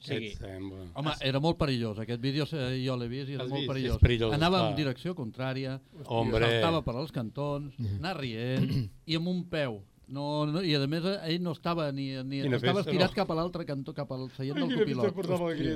Sigui, 0.00 0.30
sembla? 0.38 0.84
Home, 0.94 1.12
era 1.26 1.40
molt 1.40 1.58
perillós. 1.58 1.98
Aquest 1.98 2.20
vídeo 2.22 2.44
eh, 2.52 2.78
jo 2.84 2.94
l'he 2.96 3.08
vist 3.10 3.28
i 3.30 3.34
era 3.34 3.44
Has 3.44 3.50
molt 3.50 3.62
vist? 3.64 3.70
perillós. 3.72 3.96
És 3.96 4.02
perillós, 4.02 4.34
Anava 4.36 4.58
clar. 4.60 4.70
en 4.70 4.76
direcció 4.76 5.14
contrària, 5.18 5.80
Hombre. 6.06 6.44
saltava 6.46 6.82
per 6.86 6.94
als 6.96 7.10
cantons, 7.12 7.74
anar 7.98 8.16
rient, 8.20 8.90
i 9.06 9.16
amb 9.18 9.28
un 9.28 9.44
peu. 9.50 9.80
No, 10.08 10.46
no, 10.48 10.62
I 10.64 10.74
a 10.74 10.86
més 10.88 11.04
eh, 11.04 11.18
ell 11.34 11.42
no 11.44 11.52
estava 11.52 11.90
ni, 11.92 12.06
ni 12.24 12.38
Quina 12.42 12.56
estava 12.56 12.78
festa, 12.80 12.90
estirat 12.90 13.10
no? 13.10 13.16
cap 13.18 13.30
a 13.30 13.34
l'altre 13.36 13.64
cantó, 13.68 13.92
cap 13.92 14.10
al 14.12 14.30
seient 14.36 14.56
del 14.56 14.70
copilot. 14.78 15.18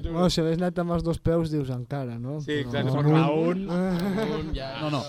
Bueno, 0.06 0.30
si 0.30 0.40
hagués 0.40 0.56
anat 0.56 0.78
amb 0.80 0.94
els 0.96 1.04
dos 1.04 1.18
peus, 1.20 1.50
dius 1.52 1.68
encara, 1.74 2.18
no? 2.18 2.38
Sí, 2.40 2.52
exacte, 2.62 2.90
però 2.94 3.02
clar, 3.04 3.26
un- 3.30 3.68
Un 4.42 4.54
ja... 4.56 4.70
No, 4.80 4.90
no. 4.90 5.02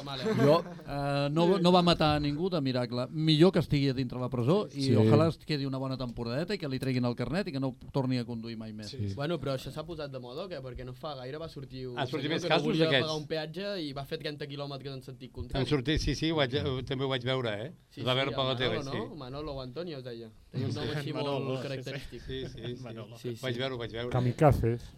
Jo 0.44 0.58
eh, 0.64 1.30
no, 1.32 1.46
no 1.60 1.72
va 1.72 1.82
matar 1.82 2.16
a 2.18 2.20
ningú 2.20 2.50
de 2.52 2.60
miracle. 2.62 3.08
Millor 3.12 3.54
que 3.56 3.60
estigui 3.64 3.90
a 3.90 3.94
dintre 3.98 4.20
la 4.20 4.30
presó 4.30 4.68
i 4.74 4.90
Sí. 4.90 4.96
ojalà 5.00 5.30
es 5.32 5.38
quedi 5.48 5.66
una 5.66 5.78
bona 5.80 5.96
temporadeta 5.98 6.54
i 6.54 6.60
que 6.60 6.68
li 6.68 6.80
treguin 6.80 7.06
el 7.08 7.16
carnet 7.16 7.48
i 7.48 7.54
que 7.56 7.60
no 7.64 7.74
torni 7.96 8.18
a 8.20 8.26
conduir 8.28 8.58
mai 8.60 8.74
més. 8.74 8.92
Sí. 8.92 9.14
Bueno, 9.16 9.40
però 9.40 9.56
això 9.56 9.72
s'ha 9.72 9.86
posat 9.88 10.12
de 10.12 10.20
moda 10.20 10.44
o 10.46 10.50
què? 10.52 10.60
Perquè 10.62 10.84
no 10.86 10.94
fa 10.94 11.16
gaire 11.16 11.40
va 11.40 11.48
sortir 11.50 11.88
un 11.88 11.98
Ha 11.98 12.06
sortit 12.06 12.28
senyor 12.28 12.36
més 12.36 12.44
que 12.44 12.50
casos 12.50 12.68
no 12.68 12.72
volia 12.74 12.86
d'aquests. 12.86 13.08
pagar 13.08 13.18
un 13.22 13.28
peatge 13.28 13.72
i 13.88 13.94
va 13.94 14.04
fer 14.06 14.20
30 14.20 14.48
quilòmetres 14.52 14.94
en 14.94 15.02
sentit 15.02 15.30
En 15.30 15.34
contrari. 15.34 15.66
sortir, 15.70 15.98
sí, 16.00 16.16
sí, 16.16 16.32
ho 16.32 16.36
vaig, 16.42 16.52
també 16.86 17.06
ho 17.06 17.10
vaig 17.10 17.24
veure, 17.24 17.54
eh? 17.68 17.72
Sí, 17.90 18.02
veure 18.04 18.30
sí, 18.30 18.36
per 18.36 18.44
la 18.46 18.52
el 18.52 18.58
tele, 18.58 18.78
Manolo, 18.84 19.10
sí. 19.13 19.13
No? 19.14 19.20
Manolo 19.20 19.54
o 19.54 19.62
Antonio 19.62 19.98
es 20.00 20.04
deia. 20.04 20.30
Tenia 20.54 20.68
un 20.68 20.76
nom 20.76 20.92
així 20.98 21.14
Manolo, 21.16 21.40
molt 21.46 21.62
sí. 21.62 21.68
característic. 21.68 22.26
Sí, 22.26 22.40
sí, 22.48 22.64
sí. 22.76 22.84
Manolo. 22.84 23.18
Sí, 23.22 23.36
sí. 23.36 23.42
Vaig 23.44 23.60
veure, 23.62 23.78
vaig 23.80 23.96
veure. 23.96 24.12
Kamikazes. 24.14 24.90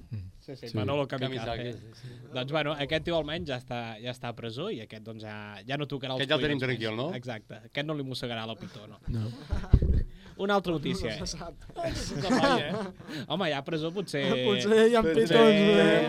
Sí, 0.45 0.55
sí, 0.55 0.67
Sí. 0.69 0.75
Manolo 0.77 1.07
Kamikaze. 1.07 1.45
Kamikaze, 1.45 1.93
sí, 2.01 2.01
sí. 2.01 2.17
Doncs 2.33 2.51
bueno, 2.55 2.75
aquest 2.87 3.05
tio 3.07 3.17
almenys 3.19 3.49
ja 3.49 3.59
està, 3.61 3.79
ja 4.01 4.11
està 4.13 4.31
a 4.31 4.35
presó 4.37 4.69
i 4.73 4.81
aquest 4.85 5.05
doncs 5.05 5.25
ja, 5.25 5.37
ja 5.67 5.77
no 5.77 5.87
tocarà 5.89 6.15
els 6.15 6.21
Aquest 6.23 6.31
ja 6.31 6.39
el 6.39 6.47
tenim 6.47 6.61
tranquil, 6.61 6.95
no? 6.97 7.11
Exacte. 7.17 7.61
Aquest 7.71 7.87
no 7.87 7.95
li 7.97 8.05
mossegarà 8.07 8.45
la 8.47 8.55
pitó, 8.59 8.87
no. 8.87 9.01
No. 9.07 9.31
Una 10.38 10.56
altra 10.56 10.74
notícia. 10.74 11.16
No 11.18 11.26
se 11.26 11.38
sap. 11.38 11.53
Mai, 11.76 11.91
eh? 12.60 12.74
Home, 13.32 13.48
ja 13.53 13.60
a 13.62 13.64
presó 13.64 13.88
potser... 13.95 14.24
Potser 14.44 14.90
hi 14.91 14.95
ha 14.98 15.02
pitons, 15.06 15.32
eh? 15.32 15.38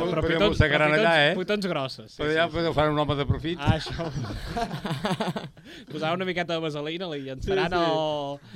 Però 0.01 0.23
pitons, 0.25 0.59
però 0.59 0.67
pitons, 0.89 0.99
allà, 0.99 1.13
eh? 1.29 1.35
pitons 1.39 1.67
grossos. 1.71 2.11
Sí, 2.11 2.19
Però 2.23 2.33
ja 2.35 2.47
sí, 2.49 2.53
podeu 2.57 2.73
fer 2.75 2.89
un 2.91 2.99
home 2.99 3.15
de 3.21 3.27
profit. 3.29 3.59
Ah, 3.63 3.77
això. 3.77 4.09
Posar 5.93 6.11
una 6.17 6.25
miqueta 6.27 6.53
de 6.57 6.61
vaselina, 6.65 7.07
li 7.13 7.21
llançaran 7.29 7.71
Sí, 7.71 7.79
sí. 7.79 7.83
el, 7.93 7.97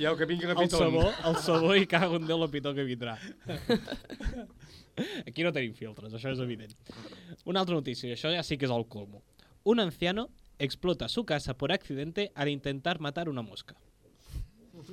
Ja, 0.03 0.11
que 0.19 0.25
vingui 0.27 0.45
la 0.49 0.53
el 0.57 0.61
pitón. 0.65 0.79
sabó, 0.83 1.05
el 1.29 1.35
sabó 1.45 1.71
i 1.79 1.87
cago 1.87 2.15
en 2.19 2.27
Déu 2.27 2.37
la 2.41 2.49
pitó 2.51 2.73
que 2.75 2.83
vindrà. 2.87 3.15
Aquí 5.27 5.43
no 5.45 5.51
tenim 5.55 5.73
filtres, 5.77 6.11
això 6.13 6.29
és 6.35 6.39
evident. 6.43 6.73
Una 7.47 7.59
altra 7.63 7.75
notícia, 7.79 8.09
i 8.09 8.13
això 8.17 8.29
ja 8.35 8.43
sí 8.43 8.57
que 8.59 8.65
és 8.67 8.73
el 8.75 8.85
colmo. 8.91 9.19
Un 9.63 9.79
anciano 9.79 10.27
explota 10.59 11.07
su 11.07 11.23
casa 11.25 11.53
por 11.57 11.71
accidente 11.71 12.31
al 12.35 12.49
intentar 12.49 12.99
matar 12.99 13.29
una 13.29 13.41
mosca. 13.41 13.75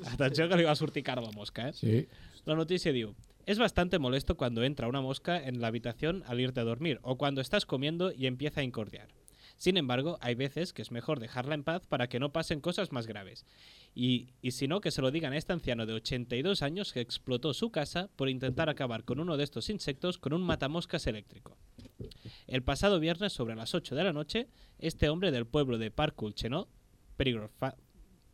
Atenció 0.12 0.48
que 0.48 0.56
li 0.56 0.64
va 0.64 0.74
sortir 0.76 1.02
cara 1.02 1.22
la 1.22 1.32
mosca, 1.32 1.68
eh? 1.68 1.72
Sí. 1.72 2.06
La 2.44 2.54
noticia 2.54 2.92
diu, 2.92 3.14
es 3.46 3.58
bastante 3.58 3.98
molesto 3.98 4.36
cuando 4.36 4.62
entra 4.64 4.88
una 4.88 5.00
mosca 5.00 5.42
en 5.42 5.60
la 5.60 5.68
habitación 5.68 6.22
al 6.26 6.40
irte 6.40 6.60
a 6.60 6.64
dormir 6.64 6.98
o 7.02 7.16
cuando 7.16 7.40
estás 7.40 7.66
comiendo 7.66 8.12
y 8.12 8.26
empieza 8.26 8.60
a 8.60 8.64
incordiar. 8.64 9.08
Sin 9.56 9.76
embargo, 9.76 10.18
hay 10.20 10.36
veces 10.36 10.72
que 10.72 10.82
es 10.82 10.92
mejor 10.92 11.18
dejarla 11.18 11.54
en 11.56 11.64
paz 11.64 11.84
para 11.88 12.08
que 12.08 12.20
no 12.20 12.30
pasen 12.30 12.60
cosas 12.60 12.92
más 12.92 13.08
graves. 13.08 13.44
Y, 13.92 14.28
y 14.40 14.52
si 14.52 14.68
no, 14.68 14.80
que 14.80 14.92
se 14.92 15.02
lo 15.02 15.10
digan 15.10 15.32
a 15.32 15.36
este 15.36 15.52
anciano 15.52 15.84
de 15.84 15.94
82 15.94 16.62
años 16.62 16.92
que 16.92 17.00
explotó 17.00 17.52
su 17.52 17.70
casa 17.72 18.08
por 18.14 18.28
intentar 18.28 18.68
acabar 18.68 19.02
con 19.02 19.18
uno 19.18 19.36
de 19.36 19.42
estos 19.42 19.68
insectos 19.68 20.16
con 20.18 20.32
un 20.32 20.42
matamoscas 20.42 21.08
eléctrico. 21.08 21.56
El 22.46 22.62
pasado 22.62 23.00
viernes, 23.00 23.32
sobre 23.32 23.56
las 23.56 23.74
8 23.74 23.96
de 23.96 24.04
la 24.04 24.12
noche, 24.12 24.46
este 24.78 25.08
hombre 25.08 25.32
del 25.32 25.46
pueblo 25.46 25.76
de 25.76 25.90
Parcul-Chenot, 25.90 26.68
Perigord, 27.16 27.50
Fa- 27.58 27.74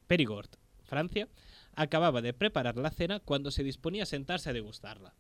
Perigord, 0.06 0.50
Francia, 0.84 1.26
acababa 1.76 2.20
de 2.22 2.32
preparar 2.32 2.76
la 2.76 2.90
cena 2.90 3.20
cuando 3.20 3.50
se 3.50 3.62
disponía 3.64 4.02
a 4.04 4.06
sentarse 4.06 4.50
a 4.50 4.52
degustarla. 4.52 5.14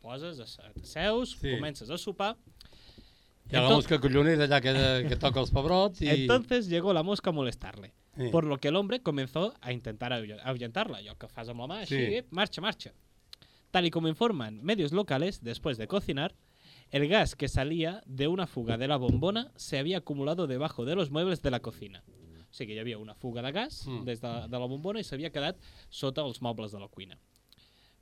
Poses, 0.00 0.58
seus, 0.82 1.32
Sí. 1.40 1.50
comences 1.52 1.90
a 1.90 1.98
sopar... 1.98 2.36
Ha 3.52 3.60
la 3.60 3.68
mosca 3.68 3.98
collonera 4.00 4.44
allà 4.44 4.60
que, 4.62 4.72
que 5.08 5.16
toca 5.16 5.40
els 5.40 5.50
pebrots. 5.52 6.00
Entonces 6.00 6.68
llegó 6.68 6.92
la 6.94 7.02
mosca 7.02 7.30
a 7.30 7.32
molestarle. 7.34 7.92
Sí. 8.16 8.28
Por 8.30 8.44
lo 8.44 8.58
que 8.58 8.68
el 8.68 8.76
hombre 8.76 9.02
comenzó 9.02 9.52
a 9.60 9.72
intentar 9.72 10.12
ahuy- 10.12 10.40
ahuyentarla. 10.42 10.98
Allò 10.98 11.16
que 11.18 11.28
fas 11.28 11.48
amb 11.48 11.60
la 11.60 11.66
mà, 11.66 11.78
així, 11.80 11.96
Sí. 11.96 12.26
marcha, 12.30 12.60
marcha. 12.62 12.92
Tal 13.70 13.84
y 13.86 13.90
como 13.90 14.08
informan 14.08 14.62
medios 14.62 14.92
locales, 14.92 15.42
después 15.42 15.76
de 15.76 15.86
cocinar, 15.86 16.34
el 16.90 17.08
gas 17.08 17.34
que 17.36 17.48
salía 17.48 18.02
de 18.06 18.28
una 18.28 18.46
fuga 18.46 18.78
de 18.78 18.88
la 18.88 18.96
bombona 18.96 19.50
se 19.56 19.78
había 19.78 19.98
acumulado 19.98 20.46
debajo 20.46 20.84
de 20.84 20.94
los 20.94 21.10
muebles 21.10 21.42
de 21.42 21.50
la 21.50 21.60
cocina. 21.60 22.02
O 22.52 22.54
sigui, 22.54 22.74
hi 22.76 22.80
havia 22.84 22.98
una 23.00 23.14
fuga 23.16 23.40
de 23.42 23.50
gas 23.56 23.86
Mm. 23.88 24.04
des 24.04 24.20
de, 24.20 24.28
de 24.48 24.58
la 24.60 24.66
bombona 24.68 25.00
i 25.00 25.04
s'havia 25.08 25.30
quedat 25.32 25.56
sota 25.88 26.20
els 26.20 26.42
mobles 26.44 26.70
de 26.72 26.78
la 26.80 26.88
cuina. 26.88 27.16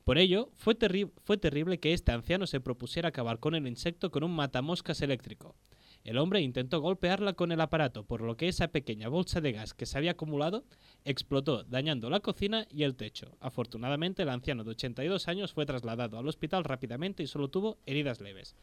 Por 0.04 0.18
ello, 0.18 0.50
fue, 0.56 0.74
terri- 0.76 1.10
fue 1.22 1.36
terrible 1.38 1.78
que 1.78 1.92
este 1.92 2.10
anciano 2.10 2.46
se 2.48 2.58
propusiera 2.58 3.10
acabar 3.10 3.38
con 3.38 3.54
el 3.54 3.66
insecto 3.68 4.10
con 4.10 4.24
un 4.24 4.34
matamoscas 4.34 5.02
eléctrico. 5.02 5.54
El 6.02 6.16
hombre 6.18 6.40
intentó 6.40 6.80
golpearla 6.80 7.34
con 7.34 7.52
el 7.52 7.60
aparato, 7.60 8.04
por 8.04 8.22
lo 8.22 8.34
que 8.36 8.48
esa 8.48 8.68
pequeña 8.68 9.08
bolsa 9.08 9.40
de 9.42 9.52
gas 9.52 9.74
que 9.74 9.84
se 9.86 9.98
había 9.98 10.12
acumulado 10.12 10.64
explotó, 11.04 11.62
dañando 11.64 12.08
la 12.10 12.20
cocina 12.20 12.66
y 12.70 12.82
el 12.84 12.96
techo. 12.96 13.36
Afortunadamente, 13.38 14.22
el 14.22 14.30
anciano 14.30 14.64
de 14.64 14.70
82 14.70 15.28
años 15.28 15.52
fue 15.52 15.66
trasladado 15.66 16.18
al 16.18 16.26
hospital 16.26 16.64
rápidamente 16.64 17.22
y 17.22 17.26
solo 17.26 17.48
tuvo 17.48 17.76
heridas 17.86 18.20
leves. 18.20 18.56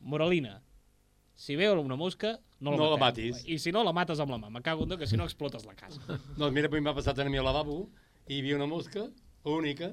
Moralina. 0.00 0.62
Si 1.38 1.54
veu 1.54 1.78
una 1.78 1.96
mosca, 1.96 2.34
no 2.60 2.72
la, 2.74 2.80
No 2.80 2.90
la 2.90 2.98
matis. 2.98 3.44
I 3.46 3.60
si 3.62 3.70
no, 3.70 3.84
la 3.86 3.94
mates 3.94 4.18
amb 4.18 4.32
la 4.34 4.40
mà. 4.42 4.50
Me 4.50 4.62
cago 4.66 4.82
en 4.82 4.90
Déu, 4.90 4.98
que 4.98 5.06
si 5.06 5.16
no 5.16 5.26
explotes 5.28 5.64
la 5.68 5.76
casa. 5.78 6.02
Doncs 6.40 6.54
mira, 6.54 6.68
m'ha 6.68 6.94
passat 6.96 7.20
a 7.22 7.28
mi 7.30 7.38
al 7.38 7.46
lavabo 7.46 7.84
i 8.26 8.34
hi 8.34 8.40
havia 8.42 8.58
una 8.58 8.66
mosca, 8.66 9.06
única, 9.46 9.92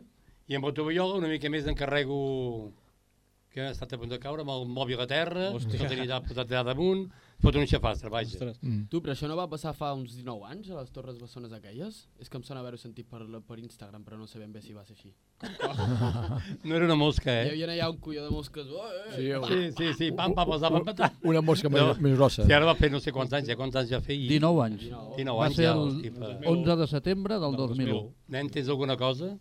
i 0.49 0.57
amb 0.57 0.65
el 0.65 0.73
tovallola 0.77 1.19
una 1.21 1.29
mica 1.29 1.49
més 1.53 1.67
d'encarrego 1.67 2.17
que 3.53 3.61
ha 3.63 3.69
estat 3.71 3.93
a 3.93 3.99
punt 4.01 4.11
de 4.11 4.19
caure 4.19 4.43
amb 4.43 4.51
el 4.51 4.65
mòbil 4.67 4.99
a 4.99 5.07
terra, 5.07 5.51
Hòstia. 5.55 5.79
no 5.79 5.91
tenia 5.93 6.07
allà 6.09 6.19
posat 6.25 6.49
allà 6.49 6.65
damunt, 6.73 7.05
fot 7.41 7.55
un 7.59 7.65
xafastre, 7.67 8.09
vaja. 8.09 8.31
Ostres. 8.33 8.57
Mm. 8.61 8.87
Tu, 8.89 9.01
però 9.01 9.13
això 9.13 9.27
no 9.29 9.35
va 9.37 9.47
passar 9.49 9.73
fa 9.77 9.91
uns 9.93 10.15
19 10.15 10.45
anys, 10.49 10.69
a 10.71 10.79
les 10.79 10.91
Torres 10.91 11.17
Bessones 11.21 11.51
aquelles? 11.53 12.07
És 12.19 12.29
que 12.29 12.37
em 12.37 12.43
sona 12.43 12.59
haver-ho 12.63 12.77
sentit 12.77 13.07
per, 13.09 13.21
per 13.47 13.59
Instagram, 13.59 14.03
però 14.03 14.17
no 14.17 14.25
sé 14.27 14.39
ben 14.39 14.51
bé 14.53 14.61
si 14.61 14.73
va 14.73 14.83
ser 14.85 14.95
així. 14.95 15.13
No 16.63 16.75
era 16.75 16.85
una 16.85 16.95
mosca, 16.95 17.31
Hi 17.31 17.47
eh? 17.47 17.51
havia 17.51 17.67
allà 17.73 17.89
un 17.91 17.97
colló 18.01 18.23
de 18.25 18.29
mosques. 18.31 18.67
Oh, 18.71 18.87
eh, 18.87 19.15
Sí, 19.15 19.29
eh, 19.29 19.39
Sí, 19.47 19.71
sí, 19.77 19.93
sí, 19.97 20.11
pam, 20.11 20.33
pam, 20.33 20.47
pam, 20.49 20.61
pam, 20.61 20.83
pam, 20.85 20.95
pam. 20.95 21.09
Una 21.31 21.41
mosca 21.41 21.69
més, 21.69 21.81
No. 21.81 21.95
més 22.01 22.15
grossa. 22.17 22.45
Sí, 22.45 22.53
ara 22.53 22.65
va 22.65 22.75
fer 22.75 22.89
no 22.91 22.99
sé 23.03 23.11
quants 23.15 23.33
anys, 23.33 23.47
ja 23.51 23.55
quants 23.59 23.75
anys 23.75 23.89
ja 23.91 24.01
feia? 24.01 24.27
19 24.29 24.63
anys. 24.65 24.85
19 25.17 25.37
Va 25.39 25.45
anys 25.49 25.55
ser 25.59 25.65
ja, 25.67 25.73
el 25.73 25.83
hosti, 25.89 26.11
fa- 26.15 26.31
11 26.55 26.77
de 26.81 26.87
setembre 26.87 27.39
del 27.39 27.55
2001. 27.59 28.01
Nen, 28.35 28.49
tens 28.49 28.69
alguna 28.69 28.97
cosa? 28.97 29.35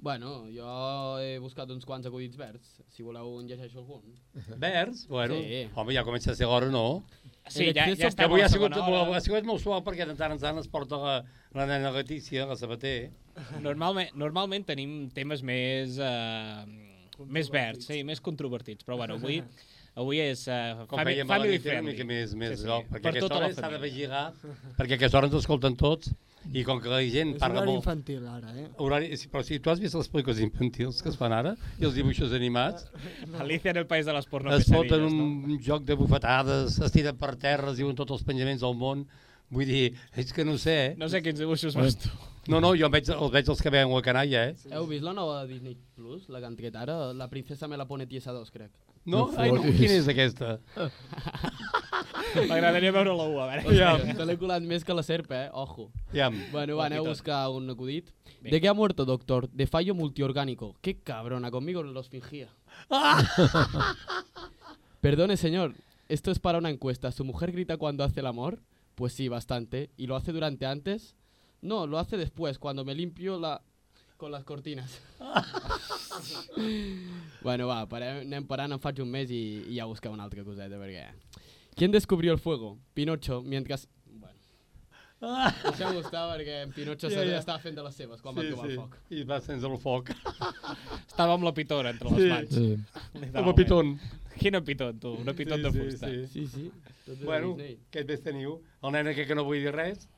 Bueno, 0.00 0.46
jo 0.48 1.18
he 1.20 1.34
buscat 1.42 1.68
uns 1.74 1.84
quants 1.84 2.06
acudits 2.08 2.38
verds, 2.40 2.70
si 2.88 3.02
voleu 3.04 3.34
en 3.40 3.48
llegeixo 3.50 3.82
algun. 3.82 4.00
Verds? 4.56 5.02
Bueno, 5.10 5.34
Sí. 5.36 5.66
home, 5.74 5.92
ja 5.92 6.04
comença 6.04 6.30
a 6.32 6.34
ser 6.34 6.46
l'hora, 6.48 6.70
no? 6.72 7.02
Sí, 7.48 7.66
ja, 7.74 7.84
ja 7.84 7.96
Que 7.96 8.06
estem 8.08 8.24
a 8.24 8.28
avui 8.30 8.40
ha 8.40 8.48
sigut, 8.48 8.72
segona 8.72 9.02
hora. 9.02 9.16
ha 9.16 9.20
sigut 9.20 9.44
molt 9.44 9.60
suau 9.60 9.82
perquè 9.84 10.06
de 10.08 10.14
tant 10.16 10.32
en 10.32 10.38
tant 10.40 10.58
es 10.58 10.68
porta 10.68 10.96
la, 10.96 11.24
la 11.52 11.66
nena 11.66 11.90
Letícia, 11.92 12.46
la 12.46 12.56
Sabater. 12.56 13.10
Normalment, 13.60 14.14
normalment 14.14 14.64
tenim 14.64 15.10
temes 15.12 15.42
més, 15.42 15.98
uh, 15.98 16.64
més 17.26 17.50
verds, 17.52 17.84
sí, 17.86 18.02
més 18.02 18.20
controvertits, 18.20 18.84
però 18.86 18.96
bueno, 18.96 19.14
avui, 19.20 19.42
avui 19.96 20.18
és 20.20 20.46
uh, 20.48 20.86
Com 20.86 20.96
family, 20.98 21.24
family 21.26 21.54
era 21.54 21.60
una 21.60 21.68
friendly. 21.68 21.92
mica 21.92 22.04
més, 22.08 22.34
més 22.34 22.56
Sí, 22.60 22.64
sí, 22.64 22.68
perquè 22.88 23.02
per 23.02 23.06
a 23.06 23.10
aquesta 23.10 23.28
tota 23.28 23.34
la 23.34 23.44
hora 23.46 23.54
s'ha 23.54 23.60
de 23.60 23.66
família. 23.68 23.84
vigilar, 23.90 24.32
perquè 24.78 24.92
a 24.92 25.00
aquesta 25.02 25.18
hora 25.18 25.26
ens 25.28 25.36
escolten 25.42 25.76
tots, 25.76 26.14
i 26.52 26.64
com 26.64 26.80
que 26.80 26.88
la 26.90 27.00
gent 27.12 27.34
És 27.34 27.42
parla 27.42 27.60
horari 27.60 27.72
molt... 27.74 27.82
infantil, 27.82 28.26
ara, 28.26 28.52
eh? 28.56 28.66
Horari, 28.80 29.10
sí, 29.20 29.28
però 29.32 29.42
si 29.46 29.58
tu 29.60 29.72
has 29.72 29.80
vist 29.82 29.96
les 29.98 30.10
pel·lícules 30.10 30.40
infantils 30.44 31.02
que 31.04 31.12
es 31.12 31.18
fan 31.20 31.34
ara, 31.36 31.54
i 31.78 31.86
els 31.88 31.96
dibuixos 31.98 32.32
animats, 32.36 32.88
Alicia 33.42 33.74
en 33.74 33.82
el 33.82 33.86
país 33.90 34.08
de 34.08 34.14
les 34.16 34.26
porno 34.30 34.54
es 34.56 34.68
foten 34.70 35.04
un 35.08 35.18
no? 35.18 35.58
joc 35.64 35.84
de 35.88 35.98
bufetades, 36.00 36.80
es 36.80 36.96
tiren 36.96 37.18
per 37.20 37.34
terra, 37.36 37.74
es 37.74 37.80
diuen 37.82 37.98
tots 37.98 38.16
els 38.16 38.26
penjaments 38.26 38.64
del 38.64 38.76
món, 38.80 39.06
vull 39.52 39.68
dir, 39.68 39.94
és 40.16 40.32
que 40.32 40.46
no 40.46 40.56
sé, 40.58 40.76
eh? 40.90 40.92
No 40.98 41.10
sé 41.12 41.22
quins 41.24 41.40
dibuixos 41.42 41.76
vas 41.78 41.98
tu. 42.00 42.10
No, 42.48 42.58
no, 42.58 42.72
jo 42.74 42.88
em 42.88 42.94
veig, 42.94 43.10
els 43.12 43.32
veig 43.34 43.50
els 43.52 43.60
que 43.62 43.70
veuen 43.70 43.92
la 43.92 44.02
canalla, 44.02 44.46
eh? 44.48 44.70
Heu 44.74 44.86
vist 44.88 45.04
la 45.04 45.12
nova 45.14 45.42
Disney 45.46 45.76
Plus, 45.94 46.24
la 46.32 46.40
que 46.40 46.48
han 46.48 46.56
tret 46.56 46.78
ara? 46.80 47.12
La 47.12 47.28
princesa 47.28 47.68
me 47.68 47.76
la 47.76 47.86
pone 47.86 48.08
tiesa 48.10 48.32
2, 48.32 48.50
crec. 48.54 48.72
No? 49.04 49.30
No 49.32 49.40
Ai, 49.40 49.50
no, 49.52 49.62
quina 49.62 49.96
és 49.96 50.08
aquesta? 50.12 50.58
M'agradaria 52.50 52.92
veure 52.94 53.14
la 53.16 53.26
U, 53.26 53.38
a 53.40 53.46
veure. 53.50 53.74
Ja. 53.74 53.94
Te 53.98 54.26
l'he 54.28 54.36
colat 54.38 54.64
més 54.66 54.84
que 54.86 54.94
la 54.94 55.02
serp, 55.02 55.32
eh? 55.34 55.48
Ojo. 55.56 55.88
Ja. 56.14 56.28
Bueno, 56.52 56.76
va, 56.78 56.86
aneu 56.86 57.06
a 57.06 57.08
buscar 57.08 57.40
un 57.54 57.70
acudit. 57.72 58.12
Venga. 58.40 58.54
¿De 58.54 58.60
qué 58.60 58.68
ha 58.68 58.74
muerto, 58.74 59.04
doctor? 59.04 59.48
De 59.50 59.66
fallo 59.66 59.94
multiorgánico. 59.94 60.76
Qué 60.80 60.98
cabrona, 60.98 61.50
conmigo 61.50 61.82
los 61.82 62.08
fingía. 62.08 62.48
Perdone, 65.00 65.36
señor. 65.36 65.74
Esto 66.08 66.30
es 66.30 66.38
para 66.38 66.58
una 66.58 66.70
encuesta. 66.70 67.12
¿Su 67.12 67.24
mujer 67.24 67.52
grita 67.52 67.76
cuando 67.76 68.04
hace 68.04 68.20
el 68.20 68.26
amor? 68.26 68.60
Pues 68.94 69.14
sí, 69.14 69.28
bastante. 69.28 69.90
¿Y 69.96 70.06
lo 70.06 70.16
hace 70.16 70.32
durante 70.32 70.66
antes? 70.66 71.16
No, 71.62 71.86
lo 71.86 71.98
hace 71.98 72.16
después, 72.16 72.58
cuando 72.58 72.84
me 72.84 72.94
limpio 72.94 73.38
la... 73.38 73.62
con 74.20 74.30
las 74.30 74.44
cortinas. 74.44 75.00
bueno, 77.42 77.66
va, 77.68 77.86
parem, 77.88 78.20
anem 78.26 78.44
parant, 78.46 78.72
em 78.76 78.80
faig 78.82 79.00
un 79.02 79.08
mes 79.10 79.30
i, 79.32 79.40
i 79.72 79.76
ja 79.78 79.86
busqueu 79.88 80.12
una 80.12 80.24
altra 80.28 80.44
coseta, 80.46 80.76
perquè... 80.80 81.06
¿Quién 81.78 81.90
descubrió 81.94 82.32
el 82.34 82.38
fuego? 82.38 82.76
Pinocho, 82.94 83.40
mientras... 83.42 83.88
Bueno, 84.10 84.34
deixeu-ho 85.64 86.00
estar 86.00 86.26
perquè 86.34 86.62
en 86.66 86.72
Pinocho 86.76 87.08
Ja, 87.12 87.24
ja, 87.28 87.38
estava 87.40 87.58
fent 87.60 87.76
de 87.76 87.82
les 87.84 87.94
seves 87.96 88.20
quan 88.24 88.34
va 88.36 88.42
trobar 88.44 88.66
el 88.70 88.76
foc. 88.80 88.96
I 89.12 89.24
va 89.28 89.40
sense 89.44 89.66
el 89.68 89.76
foc. 89.80 90.10
Estava 91.06 91.34
amb 91.36 91.44
la 91.48 91.52
pitora 91.56 91.90
entre 91.94 92.08
les 92.14 92.22
Sí. 92.22 92.28
mans. 92.30 92.50
Sí. 92.54 92.68
Com 93.34 93.48
a 93.52 93.54
pitón. 93.56 93.86
Quina 94.40 94.60
pitón, 94.64 94.98
tu? 95.00 95.10
Una 95.20 95.34
pitón 95.36 95.62
de 95.62 95.70
fusta. 95.74 96.08
Sí, 96.32 96.46
sí. 96.48 96.70
Tot 97.04 97.16
és 97.18 97.24
Bueno, 97.24 97.48
Disney. 97.56 97.78
què 97.92 98.04
més 98.08 98.22
teniu? 98.24 98.52
El 98.82 98.92
nen 98.96 99.06
aquest 99.12 99.28
que 99.28 99.34
no 99.36 99.44
vull 99.44 99.60
dir 99.60 99.72
res? 99.76 100.08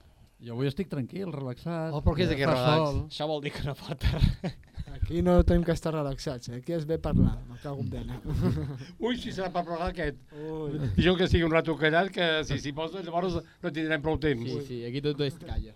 Jo 0.43 0.57
avui 0.57 0.67
estic 0.67 0.89
tranquil, 0.91 1.31
relaxat. 1.31 1.93
Oh, 1.95 2.01
però 2.03 2.17
què 2.19 2.25
és 2.27 2.33
fa 2.33 2.51
relax? 2.51 2.79
sol. 2.83 2.97
Això 3.13 3.27
vol 3.31 3.41
dir 3.45 3.53
que 3.55 3.63
no 3.69 3.75
porta 3.79 4.11
res. 4.19 4.57
Aquí 4.93 5.23
no 5.23 5.37
tenim 5.47 5.63
que 5.65 5.73
estar 5.73 5.93
relaxats, 5.95 6.49
eh? 6.51 6.57
aquí 6.61 6.73
es 6.75 6.85
ve 6.87 6.99
parlar, 6.99 7.39
me 7.49 7.57
cago 7.63 7.81
en 7.81 7.89
pena. 7.91 8.19
Ui, 9.01 9.17
si 9.19 9.31
serà 9.33 9.49
per 9.55 9.63
parlar 9.65 9.89
aquest. 9.93 10.19
Ui. 10.35 10.79
Jo 11.01 11.15
que 11.17 11.29
sigui 11.31 11.47
un 11.47 11.55
rato 11.55 11.77
callat, 11.81 12.11
que 12.13 12.27
si 12.45 12.59
s'hi 12.61 12.73
posa, 12.77 13.01
llavors 13.07 13.39
no 13.63 13.73
tindrem 13.73 14.03
prou 14.05 14.19
temps. 14.21 14.45
Sí, 14.51 14.61
sí, 14.69 14.81
aquí 14.89 15.01
tot 15.05 15.21
és 15.25 15.39
calla. 15.41 15.73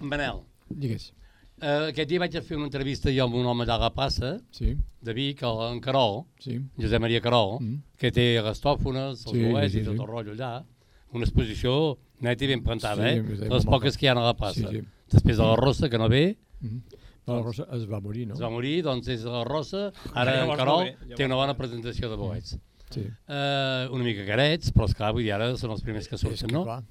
Manel, 0.00 0.40
Digues. 0.68 1.12
eh, 1.60 1.92
aquest 1.92 2.08
dia 2.10 2.18
vaig 2.24 2.36
a 2.36 2.42
fer 2.42 2.56
una 2.58 2.66
entrevista 2.70 3.12
jo 3.14 3.24
amb 3.28 3.36
un 3.38 3.46
home 3.46 3.64
de 3.68 3.78
la 3.78 3.92
plaça, 3.94 4.34
Sí, 4.50 4.74
de 5.02 5.14
Vic, 5.14 5.42
el, 5.46 5.62
en 5.76 5.80
Carol, 5.84 6.24
sí. 6.40 6.58
Josep 6.80 7.00
Maria 7.00 7.20
Carol, 7.20 7.58
Mm. 7.60 7.78
que 7.98 8.10
té 8.10 8.26
les 8.42 8.60
tòfones, 8.60 9.22
els 9.26 9.30
Sí, 9.30 9.44
sí, 9.44 9.68
sí, 9.70 9.80
i 9.80 9.84
tot 9.84 10.00
el 10.00 10.06
rotllo 10.06 10.32
allà. 10.34 10.64
Una 11.12 11.24
exposició 11.24 11.98
neta 12.20 12.44
i 12.44 12.48
ben 12.48 12.62
plantada, 12.62 13.02
Sí, 13.10 13.18
eh? 13.18 13.22
De 13.22 13.48
les 13.52 13.64
poques 13.68 13.96
que 13.98 14.06
hi 14.06 14.08
ha 14.08 14.12
a 14.12 14.22
la 14.24 14.34
plaça. 14.36 14.68
Sí, 14.70 14.80
sí. 14.80 14.82
Després 15.12 15.36
de 15.36 15.44
la 15.44 15.56
Rossa, 15.56 15.88
que 15.90 15.98
no 15.98 16.08
ve, 16.08 16.36
Mm. 16.62 16.78
No, 17.26 17.36
la 17.36 17.42
Rosa 17.42 17.64
es 17.74 17.84
va 17.90 17.98
morir, 18.00 18.26
no? 18.28 18.34
es 18.34 18.40
va 18.40 18.48
morir, 18.50 18.82
doncs 18.82 19.08
és 19.08 19.24
la 19.24 19.44
Rossa. 19.44 19.92
Ara 20.14 20.32
Llavors 20.32 20.42
en 20.42 20.48
no 20.48 20.56
Carol 20.56 20.84
ve, 20.84 20.90
llavors 20.92 21.16
té 21.16 21.24
una 21.24 21.34
no 21.34 21.36
bona 21.40 21.52
ve. 21.52 21.58
presentació 21.58 22.08
de 22.10 22.16
boets. 22.16 22.56
Sí. 22.90 23.00
Uh, 23.00 23.90
una 23.94 24.04
mica 24.04 24.24
carets, 24.26 24.72
però 24.72 24.86
esclar, 24.86 25.12
vull 25.12 25.22
dir, 25.24 25.32
ara 25.32 25.56
són 25.56 25.70
els 25.72 25.82
primers 25.82 26.06
que 26.08 26.18
surten, 26.18 26.46
que, 26.48 26.52
no? 26.54 26.62
clar, 26.64 26.82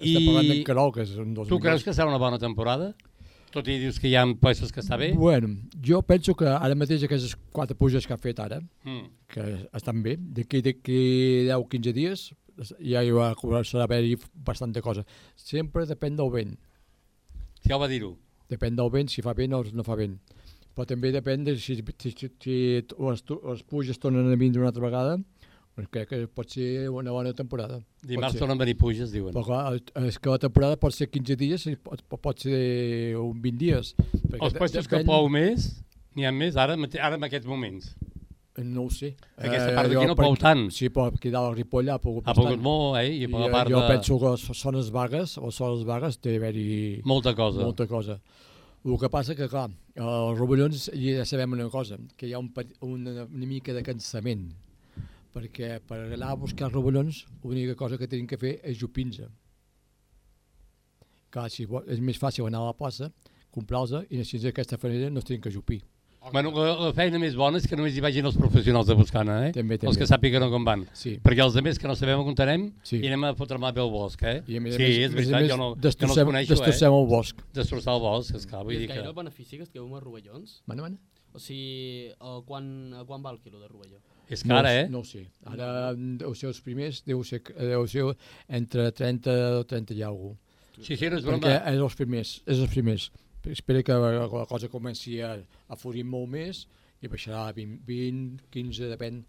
I- 0.00 0.14
estem 0.14 0.26
parlant 0.26 0.48
d'en 0.48 0.62
Carol, 0.64 0.92
que 0.92 1.02
és 1.02 1.16
un 1.16 1.34
dels 1.34 1.48
Tu 1.48 1.58
creus 1.58 1.80
millors. 1.80 1.84
que 1.84 1.90
serà 1.94 2.06
una 2.08 2.18
bona 2.18 2.38
temporada? 2.38 2.92
Tot 3.52 3.66
i 3.68 3.78
dius 3.78 3.98
que 4.00 4.08
hi 4.08 4.14
ha 4.16 4.24
puestos 4.34 4.70
que 4.72 4.80
està 4.80 4.96
bé? 4.98 5.12
Bueno, 5.14 5.48
jo 5.84 6.00
penso 6.02 6.34
que 6.34 6.46
ara 6.46 6.74
mateix 6.74 7.02
aquestes 7.04 7.34
quatre 7.52 7.74
puges 7.76 8.06
que 8.06 8.14
ha 8.14 8.18
fet 8.18 8.38
ara, 8.40 8.60
Mm. 8.84 9.10
que 9.28 9.68
estan 9.74 10.02
bé, 10.02 10.16
d'aquí 10.16 10.62
10-15 10.62 11.92
dies 11.92 12.34
ja 12.78 13.02
hi 13.02 13.10
va 13.14 13.32
començar 13.38 13.80
a 13.80 13.84
haver-hi 13.88 14.16
bastanta 14.34 14.80
cosa. 14.84 15.04
Sempre 15.36 15.86
depèn 15.86 16.16
del 16.16 16.30
vent. 16.30 16.54
Ja 17.66 17.76
ho 17.76 17.80
va 17.82 17.88
dir-ho. 17.90 18.14
Depèn 18.50 18.76
del 18.76 18.90
vent, 18.92 19.08
si 19.12 19.22
fa 19.24 19.32
vent 19.38 19.54
o 19.56 19.62
no 19.72 19.84
fa 19.86 19.94
vent. 19.96 20.18
Però 20.74 20.86
també 20.88 21.10
depèn 21.12 21.44
de 21.44 21.54
si, 21.60 21.76
si, 21.76 22.12
si, 22.16 22.28
si 22.40 22.56
les, 22.82 23.24
les 23.28 23.62
pluges 23.68 23.98
tornen 24.00 24.30
a 24.32 24.36
vindre 24.40 24.62
una 24.62 24.70
altra 24.72 24.84
vegada, 24.84 25.18
doncs 25.76 25.88
crec 25.92 26.08
que 26.10 26.18
pot 26.28 26.48
ser 26.52 26.88
una 26.92 27.12
bona 27.12 27.32
temporada. 27.36 27.78
Dimarts 28.04 28.38
tornen 28.40 28.56
a 28.58 28.64
venir 28.64 28.76
puges, 28.80 29.12
diuen. 29.12 29.32
Però 29.36 29.44
clar, 29.46 29.76
és 30.08 30.18
que 30.18 30.32
la 30.32 30.40
temporada 30.40 30.76
pot 30.80 30.92
ser 30.96 31.08
15 31.12 31.36
dies 31.40 31.66
pot, 31.84 32.02
pot 32.24 32.40
ser 32.44 33.16
un 33.20 33.40
20 33.44 33.58
dies. 33.60 33.94
Els 34.40 34.52
de- 34.52 34.58
puestos 34.58 34.88
que 34.88 34.96
depèn- 34.98 35.08
plou 35.08 35.28
més, 35.32 35.70
n'hi 36.16 36.24
ha 36.28 36.32
més 36.32 36.56
ara, 36.56 36.76
ara 37.00 37.16
en 37.20 37.24
aquests 37.28 37.46
moments. 37.48 37.94
No 38.58 38.82
ho 38.84 38.90
sé. 38.92 39.14
Aquesta 39.40 39.70
part 39.72 39.88
d'aquí 39.88 40.06
no 40.10 40.14
plou 40.18 40.34
tant. 40.36 40.66
Sí, 40.74 40.90
però 40.92 41.06
aquí 41.08 41.30
dalt 41.32 41.48
al 41.48 41.54
Ripoll 41.56 41.88
ha 41.88 41.96
plogut 42.02 42.26
Ha 42.28 42.34
pogut 42.36 42.60
molt, 42.60 42.98
eh? 43.00 43.08
I 43.22 43.28
per 43.32 43.40
la 43.40 43.46
jo, 43.46 43.52
part 43.54 43.70
jo 43.72 43.80
de... 43.80 43.86
penso 43.88 44.18
que 44.20 44.32
les 44.34 44.42
zones 44.60 44.90
vagues, 44.92 45.38
o 45.40 45.50
zones 45.50 45.86
vagues, 45.88 46.18
té 46.20 46.34
d'haver-hi 46.34 47.00
Molta 47.08 47.32
cosa. 47.34 47.62
molta 47.64 47.86
cosa. 47.88 48.18
El 48.84 48.98
que 48.98 49.08
passa 49.08 49.36
que, 49.38 49.46
clar, 49.48 49.70
els 49.94 50.36
rovellons 50.36 50.90
ja 50.92 51.24
sabem 51.24 51.54
una 51.56 51.68
cosa, 51.70 51.96
que 52.18 52.26
hi 52.28 52.34
ha 52.34 52.40
un, 52.42 52.50
una, 52.82 53.24
una 53.24 53.46
mica 53.46 53.72
de 53.72 53.82
cansament, 53.86 54.48
perquè 55.32 55.78
per 55.88 56.02
anar 56.10 56.32
a 56.34 56.36
buscar 56.36 56.66
els 56.68 56.74
rovellons 56.74 57.22
l'única 57.44 57.76
cosa 57.78 57.96
que 57.96 58.10
tenim 58.10 58.26
que 58.28 58.36
fer 58.36 58.58
és 58.60 58.76
jupins. 58.76 59.22
Clar, 61.32 61.48
si 61.48 61.64
és 61.86 62.02
més 62.04 62.18
fàcil 62.20 62.44
anar 62.50 62.60
a 62.66 62.72
la 62.72 62.76
plaça, 62.76 63.08
comprar-los 63.54 64.10
i 64.10 64.20
així 64.20 64.42
d'aquesta 64.42 64.76
manera 64.82 65.08
no 65.08 65.22
es 65.22 65.30
tenen 65.30 65.40
que 65.40 65.54
jupir. 65.54 65.80
Bueno, 66.30 66.52
la, 66.54 66.74
la 66.78 66.92
feina 66.94 67.18
més 67.18 67.34
bona 67.34 67.58
és 67.58 67.66
que 67.66 67.74
només 67.74 67.96
hi 67.96 68.02
vagin 68.04 68.24
els 68.28 68.36
professionals 68.38 68.86
de 68.86 68.94
buscana, 68.94 69.40
eh? 69.48 69.52
També, 69.56 69.74
Els 69.74 69.82
també. 69.82 69.98
que 69.98 70.06
sàpiguen 70.06 70.44
com 70.52 70.64
van. 70.64 70.84
Sí. 70.94 71.16
Perquè 71.24 71.42
els 71.42 71.56
altres 71.58 71.80
que 71.82 71.88
no 71.90 71.96
sabem 71.98 72.20
on 72.20 72.26
comptarem, 72.28 72.68
Sí. 72.86 73.00
i 73.02 73.08
anem 73.10 73.24
a 73.24 73.34
fotre 73.34 73.58
mà 73.58 73.72
al 73.74 73.90
bosc, 73.90 74.22
eh? 74.22 74.42
I 74.46 74.56
a 74.58 74.60
més 74.60 74.74
a 74.74 74.78
sí, 74.78 74.82
més- 74.84 74.98
és 74.98 75.10
més 75.10 75.12
a 75.12 75.16
veritat, 75.16 75.40
més, 75.40 75.50
jo 75.50 75.56
no, 75.56 75.68
jo 75.74 76.06
no 76.06 76.12
els 76.14 76.24
coneixo, 76.30 76.54
destrossem 76.54 76.92
eh? 76.92 77.00
el 77.00 77.06
bosc. 77.10 77.42
Destrossar 77.52 77.94
el 77.96 78.00
bosc, 78.06 78.34
esclar, 78.36 78.62
vull 78.64 78.74
I 78.74 78.78
dir 78.78 78.84
és 78.84 78.92
que... 78.92 79.00
gaire 79.00 79.12
benefici 79.16 79.56
que 79.56 79.62
estigueu 79.64 79.84
amb 79.88 79.94
els 79.98 80.04
rovellons? 80.04 80.62
Mana, 80.66 80.82
mana? 80.82 80.96
O 81.34 81.38
sigui, 81.40 82.12
a 82.20 82.40
quan, 82.46 82.92
a 82.94 83.04
quan 83.08 83.22
va 83.24 83.30
el 83.32 83.40
quilo 83.40 83.58
de 83.58 83.66
rovelló? 83.66 83.98
És 84.28 84.44
cara, 84.44 84.62
no, 84.62 84.68
eh? 84.68 84.86
No 84.88 84.98
ho 85.00 85.04
sé. 85.04 85.26
Ara 85.44 85.92
deu 85.96 86.34
ser 86.38 86.48
els 86.52 86.60
primers, 86.60 87.02
deu 87.04 87.24
ser, 87.24 87.42
deu 87.58 87.86
ser 87.88 88.06
entre 88.48 88.92
30 88.92 89.34
o 89.58 89.64
30 89.66 89.94
i 89.98 90.02
alguna 90.02 90.36
cosa. 90.38 90.86
Sí, 90.86 90.96
sí, 90.96 91.08
no 91.10 91.18
és 91.18 91.24
Perquè 91.24 91.40
broma. 91.40 91.72
és 91.72 91.80
els 91.82 91.94
primers, 91.98 92.42
és 92.46 92.58
els 92.62 92.70
primers. 92.70 93.10
Espera 93.50 93.82
que 93.82 93.92
la 93.92 94.46
cosa 94.46 94.68
comenci 94.68 95.20
a, 95.20 95.34
a 95.68 95.76
florir 95.76 96.04
molt 96.06 96.30
més 96.30 96.66
i 97.02 97.10
baixarà 97.10 97.48
a 97.48 97.54
20, 97.56 97.80
20 97.86 98.50
15, 98.54 98.90
depèn, 98.92 99.22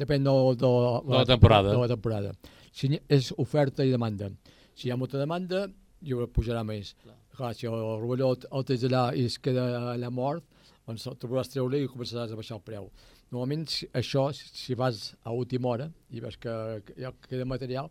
depèn 0.00 0.24
de, 0.26 0.34
de, 0.58 0.70
De 1.06 1.14
la 1.14 1.26
temporada. 1.28 1.70
De 1.70 1.78
la 1.78 1.90
temporada. 1.90 2.32
Si 2.72 2.90
és 3.08 3.30
oferta 3.38 3.86
i 3.86 3.92
demanda. 3.94 4.30
Si 4.74 4.88
hi 4.88 4.92
ha 4.92 4.98
molta 4.98 5.20
demanda, 5.20 5.68
jo 6.02 6.26
pujarà 6.34 6.64
més. 6.66 6.94
Clar, 7.04 7.16
Clar 7.36 7.52
si 7.54 7.68
el 7.70 7.78
rovelló 8.00 8.32
el, 8.34 8.48
el 8.50 8.66
tens 8.66 8.86
allà 8.88 9.04
i 9.14 9.26
es 9.30 9.38
queda 9.42 9.66
allà 9.94 10.10
mort, 10.10 10.44
doncs 10.86 11.06
el 11.06 11.18
trobaràs 11.22 11.52
treure 11.52 11.78
i 11.78 11.88
començaràs 11.90 12.32
a 12.32 12.38
baixar 12.38 12.58
el 12.58 12.64
preu. 12.66 12.90
Normalment 13.30 13.66
això, 13.94 14.26
si 14.34 14.74
vas 14.74 15.12
a 15.22 15.34
última 15.36 15.70
hora 15.70 15.90
i 16.10 16.22
veus 16.22 16.38
que, 16.40 16.54
que 16.86 16.96
ja 16.98 17.12
queda 17.28 17.46
material, 17.46 17.90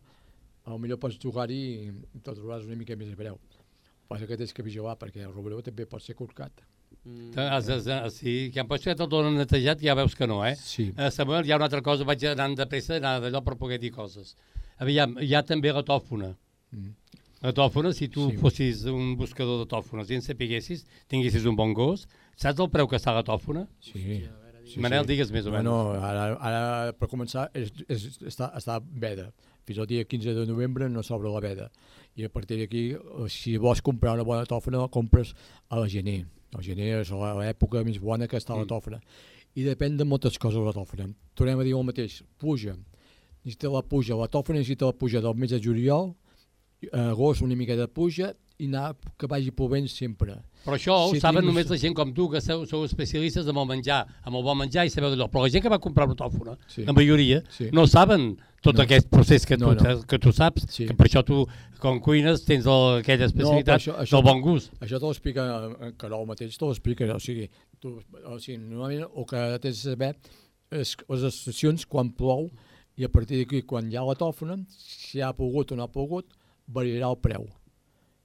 millor 0.78 1.00
pots 1.02 1.18
jugar-hi 1.22 1.62
i 1.88 2.20
te'l 2.20 2.36
trobaràs 2.36 2.68
una 2.68 2.78
mica 2.78 2.98
més 3.00 3.14
a 3.14 3.18
preu. 3.18 3.40
Que 4.10 4.16
passa 4.16 4.26
que 4.26 4.38
tens 4.42 4.52
que 4.58 4.64
vigilar 4.66 4.96
perquè 4.98 5.22
el 5.22 5.30
rovelló 5.30 5.60
també 5.62 5.86
pot 5.86 6.02
ser 6.02 6.16
corcat. 6.18 6.64
Mm. 7.06 7.36
Has, 7.38 7.68
has, 7.70 7.86
has, 7.94 8.16
sí, 8.18 8.50
que 8.50 8.58
han 8.60 8.66
posat 8.68 9.04
el 9.06 9.10
donen 9.12 9.36
netejat 9.38 9.84
ja 9.86 9.94
veus 9.94 10.16
que 10.18 10.26
no, 10.26 10.40
eh? 10.48 10.56
Sí. 10.58 10.88
Uh, 10.98 11.12
Samuel, 11.14 11.46
hi 11.46 11.54
ha 11.54 11.60
una 11.60 11.68
altra 11.70 11.84
cosa, 11.86 12.08
vaig 12.10 12.26
anant 12.32 12.56
de 12.58 12.66
pressa, 12.72 12.96
anar 12.98 13.20
d'allò 13.22 13.44
per 13.46 13.54
poder 13.62 13.78
dir 13.78 13.92
coses. 13.94 14.32
Aviam, 14.82 15.14
hi 15.22 15.36
ha 15.38 15.44
també 15.46 15.70
la 15.76 15.84
tòfona. 15.86 16.32
Mm. 16.74 16.96
La 17.46 17.54
tòfona, 17.54 17.94
si 17.94 18.10
tu 18.10 18.26
Sí. 18.32 18.34
sí. 18.34 18.42
fossis 18.42 18.82
un 18.90 19.14
buscador 19.16 19.62
de 19.62 19.70
tòfones 19.70 20.10
i 20.10 20.18
en 20.18 20.26
sapiguessis, 20.26 20.88
tinguessis 21.08 21.46
un 21.46 21.56
bon 21.56 21.78
gos, 21.78 22.08
saps 22.36 22.60
el 22.66 22.72
preu 22.74 22.90
que 22.90 22.98
està 22.98 23.14
la 23.14 23.24
tòfona? 23.24 23.68
Sí. 23.80 24.24
Manel, 24.82 25.06
digues 25.06 25.30
més 25.30 25.46
o 25.46 25.54
menys. 25.54 25.70
Bueno, 25.70 25.94
ara, 26.02 26.26
ara 26.50 26.98
per 26.98 27.08
començar, 27.14 27.52
és, 27.54 27.70
és, 27.88 28.10
està, 28.26 28.50
està 28.58 28.82
veda. 28.82 29.30
Fins 29.70 29.78
al 29.78 29.86
dia 29.86 30.04
15 30.04 30.34
de 30.34 30.46
novembre 30.50 30.88
no 30.90 31.04
s'obre 31.06 31.30
la 31.30 31.40
veda. 31.44 31.68
I 32.18 32.24
a 32.26 32.30
partir 32.34 32.58
d'aquí, 32.58 32.88
eh, 32.96 33.28
si 33.30 33.56
vols 33.62 33.84
comprar 33.86 34.16
una 34.18 34.24
bona 34.26 34.48
tòfona, 34.50 34.80
la 34.82 34.88
compres 34.90 35.36
a 35.70 35.78
la 35.78 35.88
gener. 35.88 36.24
El 36.58 36.64
gener 36.66 37.02
és 37.04 37.12
l'època 37.12 37.84
més 37.86 38.00
bona 38.02 38.26
que 38.28 38.38
està 38.38 38.56
la 38.58 38.64
Mm. 38.66 38.68
tòfona. 38.72 39.00
I 39.56 39.62
depèn 39.64 39.96
de 39.98 40.06
moltes 40.06 40.40
coses 40.40 40.58
la 40.66 40.74
tòfona. 40.74 41.14
Tornem 41.36 41.60
a 41.60 41.64
dir 41.64 41.76
el 41.76 41.84
mateix, 41.84 42.24
puja. 42.40 42.76
Necessita 43.46 43.70
la 43.70 43.84
puja, 43.84 44.16
la 44.16 44.28
tòfona 44.28 44.58
necessita 44.58 44.86
la 44.88 44.94
puja 44.94 45.22
del 45.22 45.36
mes 45.36 45.52
de 45.52 45.60
juliol, 45.62 46.16
a 46.92 47.10
agost 47.12 47.42
una 47.44 47.56
mica 47.56 47.76
de 47.76 47.88
puja 47.88 48.34
i 48.58 48.66
anar 48.66 48.96
que 49.18 49.28
vagi 49.28 49.52
plovent 49.52 49.88
sempre. 49.88 50.34
Però 50.66 50.76
això 50.76 50.94
ho 51.08 51.14
Si 51.14 51.20
saben 51.20 51.42
tinguis- 51.44 51.54
només 51.54 51.70
la 51.70 51.78
gent 51.78 51.94
com 51.94 52.12
tu, 52.14 52.28
que 52.30 52.42
sou, 52.42 52.66
sou 52.66 52.84
especialistes 52.86 53.48
amb 53.48 53.60
el 53.60 53.66
menjar, 53.68 54.08
amb 54.24 54.36
el 54.36 54.44
bon 54.44 54.58
menjar 54.58 54.86
i 54.86 54.90
sabeu 54.90 55.10
d'allò. 55.12 55.30
Però 55.30 55.44
la 55.44 55.50
gent 55.50 55.62
que 55.62 55.70
va 55.70 55.78
comprar 55.80 56.06
una 56.08 56.16
tòfona, 56.16 56.58
Sí. 56.68 56.86
la 56.86 56.94
majoria, 56.94 57.44
Sí. 57.50 57.70
no 57.72 57.86
saben 57.86 58.38
tot 58.62 58.76
No. 58.76 58.84
aquest 58.84 59.10
procés 59.10 59.46
que 59.46 59.58
tu, 59.58 59.66
No, 59.66 59.74
no. 59.74 60.02
que 60.04 60.20
tu 60.20 60.32
saps, 60.32 60.66
Sí. 60.70 60.88
que 60.88 60.94
per 60.94 61.08
això 61.08 61.24
tu, 61.26 61.46
com 61.80 62.00
cuines, 62.00 62.44
tens 62.46 62.66
el, 62.66 63.00
aquella 63.00 63.26
especialitat 63.26 63.82
però 63.82 64.10
del 64.12 64.24
bon 64.24 64.42
gust. 64.42 64.74
Això 64.82 65.00
te 65.00 65.06
l'explica 65.06 65.46
en 65.82 65.94
Carol 65.98 66.26
mateix, 66.28 66.58
te 66.58 66.66
l'explica, 66.66 67.06
o 67.16 67.20
sigui, 67.20 67.50
tu, 67.80 68.02
o 68.26 68.40
sigui, 68.40 68.58
normalment 68.58 69.08
el 69.16 69.26
que 69.26 69.60
tens 69.60 69.84
de 69.84 69.92
saber 69.92 70.16
és 70.72 70.96
les 71.10 71.24
estacions 71.24 71.86
quan 71.86 72.12
plou 72.12 72.50
i 72.98 73.06
a 73.06 73.10
partir 73.10 73.38
d'aquí, 73.46 73.62
quan 73.66 73.90
hi 73.92 73.96
ha 73.96 74.04
la 74.04 74.16
tòfona, 74.16 74.58
si 74.68 75.22
ha 75.22 75.32
pogut 75.34 75.72
o 75.72 75.76
no 75.76 75.84
ha 75.84 75.88
pogut, 75.88 76.26
variarà 76.68 77.10
el 77.10 77.18
preu. 77.18 77.48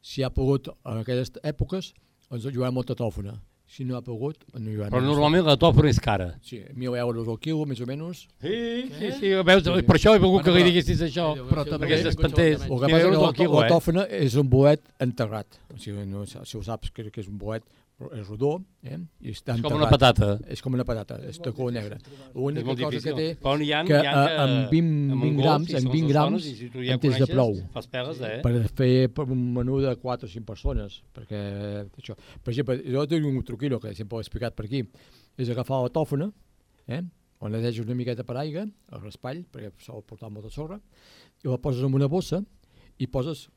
Si 0.03 0.23
ha 0.23 0.31
pogut 0.31 0.69
en 0.85 0.99
aquelles 0.99 1.31
èpoques, 1.43 1.93
ens 2.31 2.45
haurà 2.45 2.71
molta 2.73 2.95
tòfona. 2.95 3.41
Si 3.75 3.83
no 3.83 3.97
ha 3.99 4.03
pogut, 4.07 4.37
no 4.55 4.71
hi 4.71 4.77
haurà 4.77 4.89
Però 4.93 5.03
normalment 5.03 5.43
la 5.49 5.57
tòfona 5.59 5.91
és 5.91 5.99
cara. 6.03 6.29
Sí, 6.47 6.61
1.000 6.63 6.95
euros 7.03 7.27
al 7.33 7.41
quilo, 7.43 7.65
més 7.67 7.81
o 7.83 7.89
menys. 7.89 8.21
Sí, 8.39 8.59
sí, 9.01 9.09
sí, 9.19 9.33
veus, 9.49 9.67
per 9.89 9.97
això 9.97 10.13
he 10.15 10.21
volgut 10.23 10.47
que 10.47 10.55
li 10.55 10.63
diguessis 10.69 11.03
això, 11.09 11.33
Però 11.49 11.65
també 11.67 11.99
s'espantés. 11.99 12.69
El 12.69 12.71
que 12.71 12.93
passa 12.93 13.09
que 13.11 13.49
la, 13.49 13.57
la 13.57 13.65
eh? 13.65 13.73
tòfona 13.73 14.05
és 14.21 14.37
un 14.39 14.47
boet 14.53 14.85
enterrat. 15.03 15.59
O 15.75 15.81
sigui, 15.83 16.07
no, 16.07 16.23
si 16.31 16.39
ho 16.39 16.63
saps, 16.63 16.95
que, 16.95 17.09
que 17.11 17.25
és 17.25 17.27
un 17.27 17.41
boet 17.41 17.67
és 18.13 18.27
rodó, 18.27 18.57
eh? 18.83 18.99
I 19.23 19.31
està 19.31 19.55
És 19.55 19.61
com 19.63 19.71
enterrat. 19.71 19.77
una 19.79 19.89
patata. 19.91 20.29
És 20.51 20.61
com 20.63 20.75
una 20.75 20.85
patata, 20.85 21.19
és 21.29 21.39
color 21.39 21.73
negre. 21.73 21.99
L'única 22.35 22.65
cosa 22.75 22.89
difícil. 22.91 23.15
que 23.15 23.15
té 23.15 23.37
Però 23.41 23.57
n'hi 23.59 23.71
ha- 23.73 23.85
que, 23.85 23.93
n'hi 24.01 24.07
ha 24.07 24.13
que- 24.27 24.33
eh, 24.35 24.41
amb 24.43 24.71
20, 24.71 25.13
amb 25.13 25.13
un 25.15 25.21
20 25.23 25.37
gos, 25.37 25.45
grams, 25.45 25.69
i 25.71 25.73
amb 25.75 25.81
segons 25.81 25.93
20 25.95 26.07
les 26.07 26.13
grams, 26.13 26.31
dones, 26.43 26.59
si 26.59 26.71
tu 26.71 26.83
ja 26.83 26.93
en 26.95 27.01
tens 27.01 27.19
de 27.19 27.27
plou. 27.27 27.55
fas 27.73 27.87
pegues, 27.87 28.21
eh? 28.21 28.41
Per 28.43 28.69
fer 28.75 29.09
per 29.15 29.25
un 29.31 29.55
menú 29.55 29.81
de 29.81 29.95
4 29.97 30.27
o 30.27 30.29
5 30.31 30.45
persones. 30.45 31.03
Perquè, 31.15 31.89
això. 31.97 32.17
Per 32.43 32.51
exemple, 32.53 32.83
jo 32.85 33.07
tinc 33.07 33.25
un 33.27 33.43
truquillo 33.45 33.79
que 33.81 33.95
sempre 33.95 34.17
ho 34.17 34.19
he 34.21 34.23
explicat 34.23 34.55
per 34.55 34.67
aquí. 34.67 34.83
És 35.39 35.49
agafar 35.51 35.81
la 35.83 35.89
tòfona, 35.91 36.33
eh? 36.89 37.03
o 37.39 37.49
neteges 37.49 37.85
una 37.85 37.95
miqueta 37.95 38.25
per 38.25 38.37
aigua, 38.39 38.63
el 38.63 39.01
raspall, 39.03 39.45
perquè 39.53 39.71
sol 39.79 40.03
portar 40.03 40.31
molta 40.31 40.51
sorra, 40.51 40.81
i 41.45 41.49
la 41.49 41.59
poses 41.59 41.83
en 41.85 41.93
una 41.95 42.07
bossa 42.07 42.43
i 42.99 43.07
poses 43.07 43.49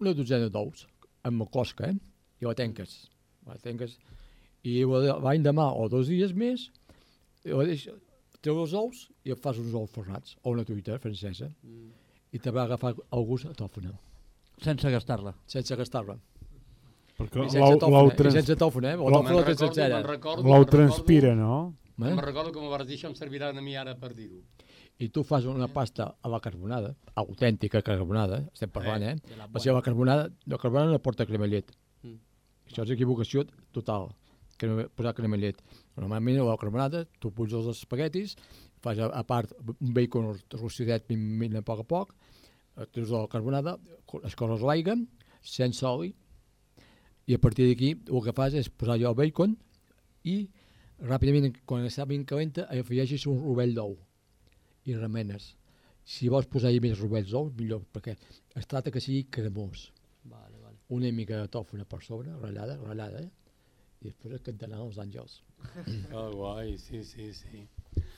una 0.00 0.14
dotzena 0.14 0.48
d'ous, 0.48 0.86
amb 1.24 1.48
cosca, 1.50 1.88
eh? 1.90 1.96
i 2.40 2.44
la 2.44 2.54
tenques. 2.54 3.08
La 3.48 3.56
tenques 3.56 3.96
i 4.68 4.82
l'any 4.84 5.42
demà 5.42 5.70
o 5.74 5.88
dos 5.88 6.08
dies 6.10 6.34
més 6.34 6.68
treu 8.42 8.60
els 8.62 8.74
ous 8.74 9.04
i 9.24 9.32
et 9.34 9.40
fas 9.42 9.58
uns 9.58 9.74
ous 9.74 9.90
ferrats 9.90 10.36
o 10.42 10.50
una 10.54 10.64
truita 10.64 10.98
francesa 11.02 11.48
Mm. 11.62 11.90
i 12.32 12.38
te 12.38 12.50
va 12.50 12.64
agafar 12.64 12.94
el 12.94 13.24
gust 13.24 13.46
a 13.46 13.54
tòfona. 13.54 13.92
Sense 14.62 14.90
gastar-la. 14.90 15.32
Sense 15.46 15.74
gastar-la. 15.76 16.16
Perquè 17.18 17.46
I 17.46 17.50
sense 17.50 17.58
l'ou- 17.90 18.10
i 18.12 18.16
trans- 18.16 18.34
sense 18.34 18.54
tòfona, 18.56 18.92
eh? 18.92 18.96
L'ou- 18.96 20.64
transpira, 20.66 21.34
no? 21.34 21.74
Eh? 21.98 22.00
Me'n 22.04 22.18
recordo 22.22 22.52
que 22.52 22.60
m'ho 22.60 22.68
vas 22.70 22.86
dir, 22.86 22.96
això 22.96 23.08
em 23.08 23.14
servirà 23.14 23.48
a 23.50 23.60
mi 23.60 23.74
ara 23.76 23.96
per 23.96 24.12
dir-ho. 24.14 24.42
I 25.00 25.08
tu 25.08 25.22
fas 25.24 25.44
una 25.46 25.66
pasta 25.68 26.16
a 26.22 26.28
la 26.28 26.38
carbonada, 26.40 26.94
autèntica 27.16 27.82
carbonada, 27.82 28.44
estem 28.52 28.70
parlant, 28.70 29.02
eh? 29.02 29.14
de 29.28 29.36
la 29.36 29.48
La 29.52 29.60
seva 29.60 29.80
carbonada, 29.82 30.28
la 30.46 30.58
carbonada 30.58 30.90
no 30.92 30.98
porta 31.00 31.24
crema 31.26 31.46
llet. 31.46 31.70
Mm. 31.70 31.77
Això 32.68 32.84
és 32.84 32.92
equivocació 32.94 33.44
total, 33.72 34.10
no 34.68 34.86
posar 34.96 35.14
crema 35.16 35.38
llet. 35.40 35.60
Normalment 35.96 36.40
la 36.42 36.56
carbonada 36.60 37.04
tu 37.22 37.30
puges 37.34 37.56
els 37.58 37.78
espaguetis, 37.78 38.36
fas 38.84 38.98
a, 39.02 39.08
a 39.08 39.24
part 39.26 39.52
un 39.64 39.92
bacon 39.94 40.32
rostidet 40.60 41.08
min, 41.10 41.22
min, 41.40 41.56
a 41.58 41.62
poc 41.62 41.82
a 41.82 41.86
poc, 41.88 42.14
eh, 42.76 42.86
treus 42.92 43.10
la 43.14 43.24
carbonada, 43.30 43.76
co- 44.06 44.20
escorres 44.28 44.62
l'aigua, 44.66 44.96
sense 45.42 45.84
oli, 45.86 46.12
i 47.28 47.36
a 47.36 47.40
partir 47.42 47.68
d'aquí 47.68 47.92
el 48.08 48.22
que 48.24 48.32
fas 48.36 48.54
és 48.56 48.70
posar 48.70 48.96
allò 48.96 49.12
el 49.12 49.18
bacon 49.18 49.56
i 50.24 50.40
ràpidament, 51.04 51.52
quan 51.68 51.84
està 51.86 52.06
ben 52.08 52.24
calenta, 52.26 52.66
afegeixes 52.72 53.26
un 53.30 53.38
rovell 53.42 53.74
d'ou 53.76 53.96
i 54.88 54.96
remenes. 54.96 55.52
Si 56.08 56.30
vols 56.32 56.48
posar-hi 56.48 56.80
més 56.80 56.98
rovells 56.98 57.30
d'ou, 57.30 57.50
millor, 57.58 57.82
perquè 57.92 58.14
es 58.56 58.66
tracta 58.66 58.90
que 58.90 59.02
sigui 59.04 59.26
cremós. 59.30 59.90
Una 60.88 61.10
mica 61.12 61.36
de 61.42 61.48
tòfona 61.52 61.84
per 61.84 62.00
sobre, 62.02 62.32
ratllada, 62.40 62.78
ratllada, 62.80 63.20
eh? 63.20 63.30
i 64.00 64.06
després 64.08 64.38
et 64.38 64.44
cantaran 64.46 64.80
els 64.86 64.96
àngels. 65.02 65.40
Que 65.74 66.22
guai, 66.38 66.76
sí, 66.78 67.02
sí, 67.04 67.32
sí. 67.34 67.64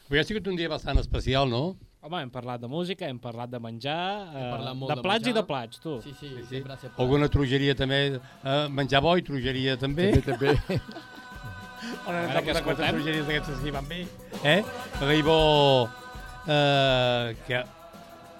Avui 0.06 0.20
ha 0.20 0.24
sigut 0.26 0.47
un 0.51 0.59
dia 0.59 0.68
bastant 0.70 1.01
especial, 1.01 1.48
no? 1.51 1.76
Home, 2.05 2.20
hem 2.24 2.30
parlat 2.32 2.60
de 2.62 2.68
música, 2.68 3.09
hem 3.09 3.18
parlat 3.20 3.51
de 3.52 3.59
menjar, 3.60 3.97
eh, 4.34 4.44
parlat 4.52 4.76
molt 4.76 4.92
de 4.92 4.98
de 5.01 5.05
plats 5.06 5.24
i 5.24 5.30
menjar. 5.32 5.42
de 5.42 5.47
plats, 5.48 5.80
tu. 5.82 5.97
Sí, 6.05 6.12
sí, 6.20 6.28
Sí, 6.28 6.42
sí. 6.42 6.47
sempre 6.55 6.72
ha. 6.76 6.92
Alguna 6.97 7.28
trugeria 7.28 7.74
també, 7.74 8.01
eh, 8.20 8.68
menjar 8.68 9.02
bo 9.02 9.16
i 9.16 9.22
trugeria 9.26 9.76
també. 9.80 10.12
També, 10.20 10.55
també. 10.56 10.80
Ara 12.06 12.22
hem 12.26 12.32
de 12.36 12.47
posar 12.52 12.64
quatre 12.64 12.92
trugeries 12.92 13.26
d'aquestes 13.26 13.60
que 13.64 13.72
van 13.72 13.88
bé. 13.88 14.01
Eh? 14.44 14.62
Ribó, 15.01 15.88
eh, 16.47 17.36
que 17.47 17.64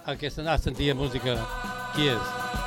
aquesta 0.05 0.45
ah, 0.45 0.57
sentia 0.57 0.95
música. 0.95 1.37
Qui 1.95 2.07
és? 2.13 2.60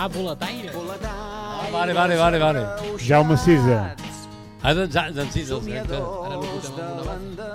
Ah, 0.00 0.08
boletaire. 0.08 0.70
Ah, 1.04 1.68
vale, 1.70 1.92
vale, 1.92 2.16
vale, 2.16 2.38
vale. 2.38 2.60
Jaume 2.98 3.36
Sisa. 3.36 3.94
Ah, 4.62 4.72
doncs, 4.72 4.96
ah, 4.96 5.10
doncs 5.12 5.34
sí, 5.34 5.42
doncs, 5.44 5.66
exacte. 5.68 5.98
Ara 5.98 6.36
no 6.38 6.46
fotem 6.54 6.86
amb 6.86 6.94
una 6.94 7.04
banda. 7.04 7.48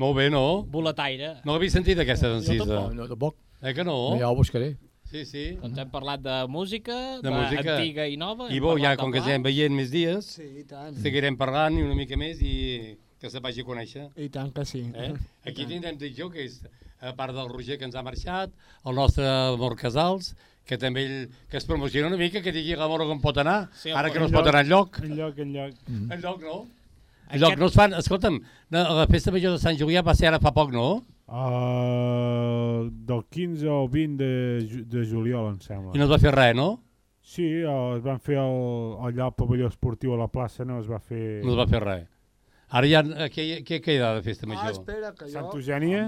Molt 0.00 0.16
bé, 0.18 0.26
no? 0.32 0.42
Boletaire. 0.68 1.30
No 1.48 1.54
l'havia 1.56 1.72
sentit, 1.72 1.98
aquesta 2.04 2.28
Jo 2.34 2.42
Cisa. 2.44 2.66
tampoc. 2.66 2.92
No, 2.98 3.06
tampoc. 3.08 3.36
Eh 3.62 3.72
que 3.76 3.84
no? 3.84 3.94
No, 4.10 4.18
ja 4.20 4.28
ho 4.28 4.36
buscaré. 4.36 4.74
Sí, 5.10 5.24
sí. 5.24 5.46
Doncs 5.62 5.78
hem 5.80 5.88
parlat 5.90 6.20
de 6.20 6.36
música, 6.48 6.98
De 7.22 7.30
música. 7.32 7.76
antiga 7.78 8.06
i 8.06 8.16
nova. 8.20 8.50
I 8.52 8.56
hem 8.60 8.62
bo, 8.62 8.76
ja 8.78 8.90
de 8.90 9.00
com 9.00 9.10
que 9.10 9.18
ens 9.18 9.26
anem 9.32 9.42
veient 9.48 9.72
més 9.74 9.90
dies, 9.90 10.24
Sí, 10.36 10.44
i 10.60 10.64
tant. 10.64 10.92
seguirem 10.94 11.36
parlant 11.40 11.78
i 11.78 11.82
una 11.82 11.94
mica 11.96 12.16
més 12.20 12.36
i 12.42 12.98
que 13.18 13.30
se 13.30 13.40
vagi 13.40 13.60
a 13.60 13.64
conèixer. 13.64 14.10
I 14.16 14.28
tant 14.28 14.52
que 14.52 14.64
sí. 14.64 14.84
Eh? 14.94 15.14
Aquí 15.46 15.64
tindrem 15.66 15.96
dic 15.98 16.14
jo, 16.16 16.28
que 16.30 16.44
és, 16.44 16.60
a 17.00 17.12
part 17.16 17.32
del 17.34 17.48
Roger 17.48 17.78
que 17.78 17.84
ens 17.88 17.94
ha 17.96 18.02
marxat, 18.02 18.50
el 18.84 18.94
nostre 18.94 19.26
Amor 19.26 19.74
Casals, 19.76 20.34
que 20.70 20.78
també 20.78 21.02
ell, 21.04 21.28
que 21.50 21.58
es 21.58 21.66
promociona 21.66 22.06
una 22.12 22.16
mica, 22.20 22.40
que 22.44 22.52
digui 22.54 22.76
l'amor 22.78 23.02
on 23.10 23.18
pot 23.20 23.38
anar, 23.42 23.64
Sí, 23.74 23.90
ara 23.90 24.10
que 24.14 24.20
no 24.22 24.30
es 24.30 24.32
pot 24.32 24.46
anar 24.46 24.62
enlloc. 24.64 25.00
Enlloc, 25.02 25.38
enlloc. 25.42 25.74
Mm. 25.90 26.12
Enlloc 26.16 26.44
no? 26.46 26.58
Aquest- 27.30 27.34
Enlloc 27.40 27.58
no 27.58 27.66
es 27.70 27.74
fan, 27.78 27.92
escolta'm, 27.98 28.38
la 28.74 29.06
festa 29.10 29.30
major 29.34 29.52
de 29.54 29.58
Sant 29.62 29.76
Julià 29.78 30.02
va 30.06 30.14
ser 30.18 30.30
ara 30.30 30.38
fa 30.42 30.50
poc, 30.54 30.70
no? 30.74 30.86
Uh, 31.30 32.88
del 33.06 33.24
15 33.30 33.68
al 33.68 33.88
20 33.88 34.16
de, 34.24 34.84
de 34.86 35.04
juliol, 35.06 35.50
em 35.52 35.60
sembla. 35.62 35.92
I 35.94 35.98
no 36.00 36.06
es 36.08 36.10
va 36.10 36.18
fer 36.22 36.32
res, 36.34 36.54
no? 36.58 36.68
Sí, 37.22 37.44
el, 37.62 37.98
es 37.98 38.02
van 38.02 38.18
fer 38.24 38.38
el, 38.42 38.56
allà 39.06 39.28
al 39.28 39.34
pavelló 39.38 39.68
esportiu 39.70 40.14
a 40.16 40.18
la 40.18 40.26
plaça, 40.32 40.64
no 40.66 40.80
es 40.80 40.88
va 40.90 40.98
fer... 40.98 41.40
No 41.44 41.52
es 41.54 41.58
va 41.60 41.68
fer 41.70 41.82
res. 41.84 42.08
Ara 42.70 42.86
ja, 42.90 43.02
què, 43.34 43.46
què 43.66 43.80
queda 43.82 44.12
de 44.16 44.22
festa 44.26 44.46
Ah, 44.46 44.50
major? 44.54 44.72
espera, 44.74 45.12
que 45.18 45.26
jo... 45.26 45.32
Sant 45.36 45.50
Eugènia? 45.54 46.02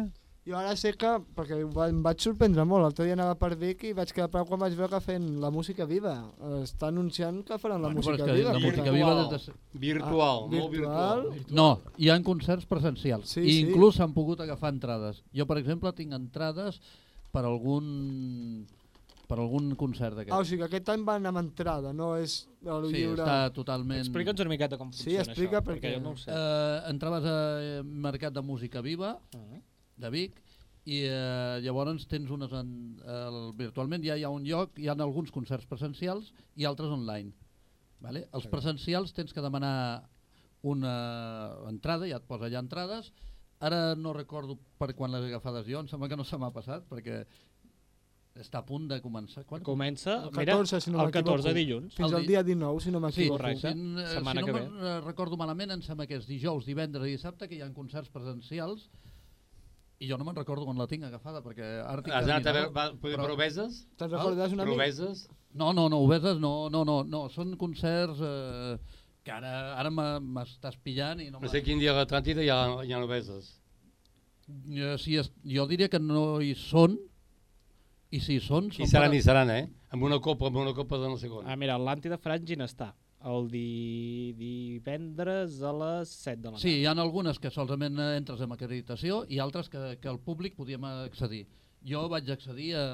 Jo 0.45 0.57
ara 0.59 0.73
sé 0.75 0.91
que, 0.99 1.07
perquè 1.37 1.55
em 1.63 1.69
va- 1.71 1.87
em 1.89 2.01
vaig 2.03 2.19
sorprendre 2.19 2.65
molt, 2.67 2.83
l'altre 2.83 3.05
dia 3.07 3.15
anava 3.15 3.37
per 3.39 3.55
Vic 3.55 3.85
i 3.85 3.93
vaig 3.95 4.11
quedar 4.11 4.27
prou 4.29 4.45
quan 4.45 4.59
vaig 4.59 4.75
veure 4.75 4.91
que 4.91 5.01
feien 5.01 5.41
la 5.41 5.51
música 5.55 5.85
viva. 5.87 6.17
Està 6.65 6.89
anunciant 6.89 7.45
que 7.47 7.59
faran 7.63 7.81
la 7.81 7.93
Bueno, 7.93 8.01
música 8.03 8.27
viva. 8.27 8.53
la 8.53 8.59
música 8.59 8.91
viva 8.91 9.29
des 9.31 9.47
de... 9.47 9.53
Virtual, 9.79 10.43
Ah, 10.43 10.51
molt 10.51 10.71
virtual. 10.73 11.23
No, 11.51 11.69
hi 11.97 12.09
ha 12.11 12.21
concerts 12.25 12.67
presencials. 12.67 13.29
Sí, 13.29 13.41
I 13.41 13.53
sí. 13.53 13.61
inclús 13.69 13.95
s'han 13.95 14.13
pogut 14.13 14.41
agafar 14.41 14.73
entrades. 14.73 15.23
Jo, 15.33 15.47
per 15.47 15.59
exemple, 15.59 15.93
tinc 15.93 16.13
entrades 16.13 16.81
per 17.31 17.45
algun 17.45 18.67
per 19.29 19.39
algun 19.39 19.75
concert 19.77 20.17
d'aquest. 20.17 20.35
Ah, 20.35 20.41
o 20.41 20.45
sigui 20.45 20.59
que 20.59 20.67
aquest 20.67 20.89
any 20.93 21.05
van 21.07 21.25
amb 21.25 21.39
entrada, 21.39 21.93
no 21.95 22.17
és 22.19 22.49
a 22.67 22.75
lo 22.83 22.89
Sí, 22.91 22.97
lliure. 22.99 23.23
està 23.23 23.51
totalment... 23.55 24.01
Explica'ns 24.03 24.41
una 24.41 24.51
miqueta 24.51 24.77
com 24.77 24.91
Sí, 24.93 25.05
funciona 25.05 25.23
explica 25.23 25.61
això, 25.63 25.65
perquè- 25.71 25.81
perquè 25.81 25.95
jo 25.95 26.01
no 26.03 26.11
ho 26.11 26.17
sé. 26.19 26.31
Eh, 26.35 26.91
entraves 26.91 27.25
a 27.25 27.83
Mercat 27.85 28.35
de 28.35 28.43
Música 28.43 28.83
Viva, 28.83 29.19
Ah. 29.33 29.61
De 30.03 30.11
Vic, 30.11 30.41
i 30.85 31.05
eh, 31.07 31.61
llavors 31.63 32.07
tens 32.11 32.31
unes... 32.35 32.53
En, 32.59 32.73
el, 33.07 33.41
virtualment 33.59 34.03
ja 34.05 34.17
hi 34.19 34.25
ha 34.27 34.31
un 34.35 34.45
lloc, 34.45 34.79
hi 34.83 34.89
ha 34.91 34.97
alguns 34.99 35.31
concerts 35.35 35.67
presencials 35.71 36.33
i 36.59 36.67
altres 36.69 36.91
online. 36.91 37.33
Vale? 38.03 38.25
Els 38.35 38.49
presencials 38.51 39.13
tens 39.15 39.33
que 39.33 39.41
demanar 39.45 40.09
una 40.67 40.95
entrada, 41.71 42.07
ja 42.11 42.19
et 42.19 42.27
posa 42.27 42.49
allà 42.49 42.61
entrades, 42.63 43.13
ara 43.63 43.95
no 43.95 44.13
recordo 44.15 44.57
per 44.79 44.93
quan 44.99 45.11
les 45.15 45.23
he 45.23 45.31
agafades 45.31 45.67
jo, 45.71 45.81
em 45.83 45.89
sembla 45.91 46.09
que 46.11 46.19
no 46.19 46.27
se 46.27 46.39
m'ha 46.39 46.51
passat, 46.55 46.83
perquè 46.91 47.23
està 48.43 48.63
a 48.63 48.65
punt 48.67 48.87
de 48.89 48.97
començar. 49.05 49.43
Quan? 49.47 49.63
Comença, 49.67 50.15
El 50.25 50.31
mira, 50.33 50.55
14, 50.57 50.81
si 50.81 50.91
no 50.91 51.03
el 51.05 51.11
14 51.13 51.37
m'equivoco. 51.37 51.55
dilluns. 51.59 51.95
Fins 51.99 52.15
al 52.17 52.23
di- 52.25 52.31
dia 52.33 52.43
19, 52.43 52.81
si 52.81 52.91
no 52.91 52.99
Sí, 52.99 53.05
m'equivoco. 53.29 53.51
fin, 53.53 53.99
eh, 53.99 54.07
si 54.09 54.45
que 54.47 54.53
no 54.53 55.01
recordo 55.05 55.37
malament, 55.37 55.71
em 55.77 55.83
sembla 55.83 56.07
que 56.07 56.17
és 56.17 56.27
dijous, 56.27 56.65
divendres 56.67 57.07
i 57.07 57.11
dissabte, 57.19 57.47
que 57.49 57.57
hi 57.57 57.61
ha 57.63 57.71
concerts 57.75 58.09
presencials, 58.09 58.89
i 60.03 60.09
jo 60.11 60.17
no 60.19 60.25
me'n 60.27 60.35
recordo 60.37 60.65
quan 60.67 60.79
la 60.81 60.87
tinc 60.91 61.05
agafada, 61.07 61.41
perquè 61.45 61.67
ara 61.85 62.03
tinc 62.03 62.15
Has 62.17 62.27
que 62.27 62.33
anat 62.35 62.47
a 62.51 62.53
veure, 62.57 62.73
però- 63.03 63.25
proveses? 63.29 63.85
Te'n 64.01 64.11
recordes 64.11 64.53
una 64.57 64.65
mica? 64.67 64.75
Proveses? 64.75 65.29
No, 65.55 65.71
no, 65.77 65.89
no, 65.93 66.01
obeses 66.03 66.41
no, 66.43 66.69
no, 66.73 66.83
no, 66.89 67.03
no, 67.05 67.21
són 67.31 67.55
concerts 67.61 68.19
eh, 68.25 68.79
que 69.23 69.31
ara, 69.35 69.53
ara 69.79 69.91
m'estàs 69.95 70.79
pillant 70.83 71.21
i 71.23 71.29
no, 71.31 71.39
No 71.43 71.49
sé 71.53 71.61
quin 71.63 71.79
dia 71.79 71.93
a 71.93 71.99
l'Atlàntida 72.01 72.43
hi 72.43 72.49
ha, 72.51 72.61
hi 72.83 72.93
ha 72.97 72.99
noveses. 73.03 73.53
Eh, 74.73 74.97
si 74.99 75.17
es, 75.21 75.31
jo 75.47 75.67
diria 75.71 75.89
que 75.93 76.01
no 76.03 76.41
hi 76.43 76.55
són, 76.59 76.97
i 78.11 78.19
si 78.21 78.37
hi 78.37 78.41
són... 78.45 78.73
I 78.73 78.83
són 78.83 78.91
seran, 78.97 79.11
per- 79.13 79.21
i 79.21 79.23
seran, 79.25 79.51
eh? 79.55 79.69
Amb 79.95 80.03
una 80.09 80.19
copa, 80.25 80.49
amb 80.51 80.57
una 80.65 80.73
copa 80.75 80.99
de 80.99 81.09
no 81.13 81.17
sé 81.21 81.29
quan. 81.31 81.47
Ah, 81.47 81.55
mira, 81.61 81.77
Atlàntida 81.79 82.19
Frangin 82.21 82.65
està 82.65 82.91
el 83.25 83.49
di... 83.53 84.33
divendres 84.39 85.61
a 85.63 85.73
les 85.73 86.09
7 86.25 86.41
de 86.43 86.51
la 86.55 86.59
Sí, 86.63 86.73
hi 86.81 86.87
ha 86.87 86.93
algunes 86.97 87.39
que 87.39 87.51
solament 87.55 87.99
eh, 88.03 88.17
entres 88.21 88.41
amb 88.45 88.55
acreditació 88.57 89.23
i 89.29 89.39
altres 89.43 89.69
que, 89.73 89.83
que 90.03 90.11
el 90.11 90.19
públic 90.21 90.57
podíem 90.59 90.85
accedir. 90.91 91.45
Jo 91.87 92.05
vaig 92.11 92.29
accedir 92.31 92.73
a... 92.79 92.85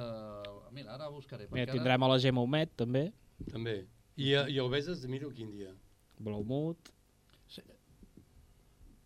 Mira, 0.73 0.95
ara 0.97 1.09
buscaré. 1.13 1.47
Mira, 1.53 1.73
tindrem 1.73 2.03
a 2.05 2.09
la 2.13 2.19
Gemma 2.23 2.43
Humet, 2.45 2.75
també. 2.77 3.07
També. 3.53 3.79
I, 4.17 4.33
a- 4.35 4.47
i 4.51 4.59
a 4.59 4.65
Obeses, 4.65 5.05
miro 5.09 5.31
quin 5.35 5.51
dia. 5.53 5.73
Blaumut. 6.19 6.91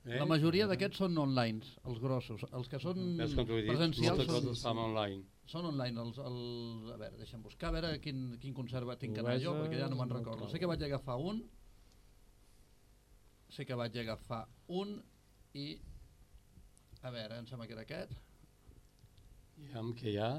Eh? 0.05 0.17
La 0.19 0.27
majoria 0.27 0.67
d'aquests 0.67 0.99
són 0.99 1.15
online, 1.23 1.63
els 1.87 2.01
grossos. 2.03 2.43
Els 2.51 2.69
que 2.69 2.79
són 2.83 2.99
Ves 3.21 3.37
com 3.39 3.47
dit, 3.47 3.69
presencials 3.69 4.25
són, 4.27 4.49
fan 4.59 4.81
online. 4.83 5.21
són 5.47 5.69
online. 5.69 6.01
Els, 6.03 6.19
els, 6.19 6.89
a 6.91 6.97
veure, 6.99 7.17
deixa'm 7.21 7.43
buscar, 7.45 7.69
a 7.71 7.77
veure 7.77 8.01
quin, 8.03 8.25
quin 8.43 8.55
concert 8.57 8.89
va- 8.89 8.97
tinc 8.99 9.15
que 9.15 9.23
anar 9.23 9.37
jo, 9.39 9.53
perquè 9.61 9.79
ja 9.79 9.89
no 9.93 9.97
me'n 10.01 10.11
recordo. 10.11 10.49
Sé 10.51 10.59
que 10.59 10.67
vaig 10.67 10.83
agafar 10.83 11.17
un, 11.23 11.45
sé 13.53 13.67
que 13.69 13.79
vaig 13.79 13.97
agafar 14.03 14.47
un 14.69 14.97
i... 15.55 15.69
A 17.03 17.11
veure, 17.11 17.39
em 17.39 17.47
sembla 17.47 17.67
que 17.67 17.75
era 17.75 17.83
aquest. 17.87 18.13
Aviam 19.63 19.93
què 19.99 20.13
hi 20.13 20.19
ha. 20.23 20.33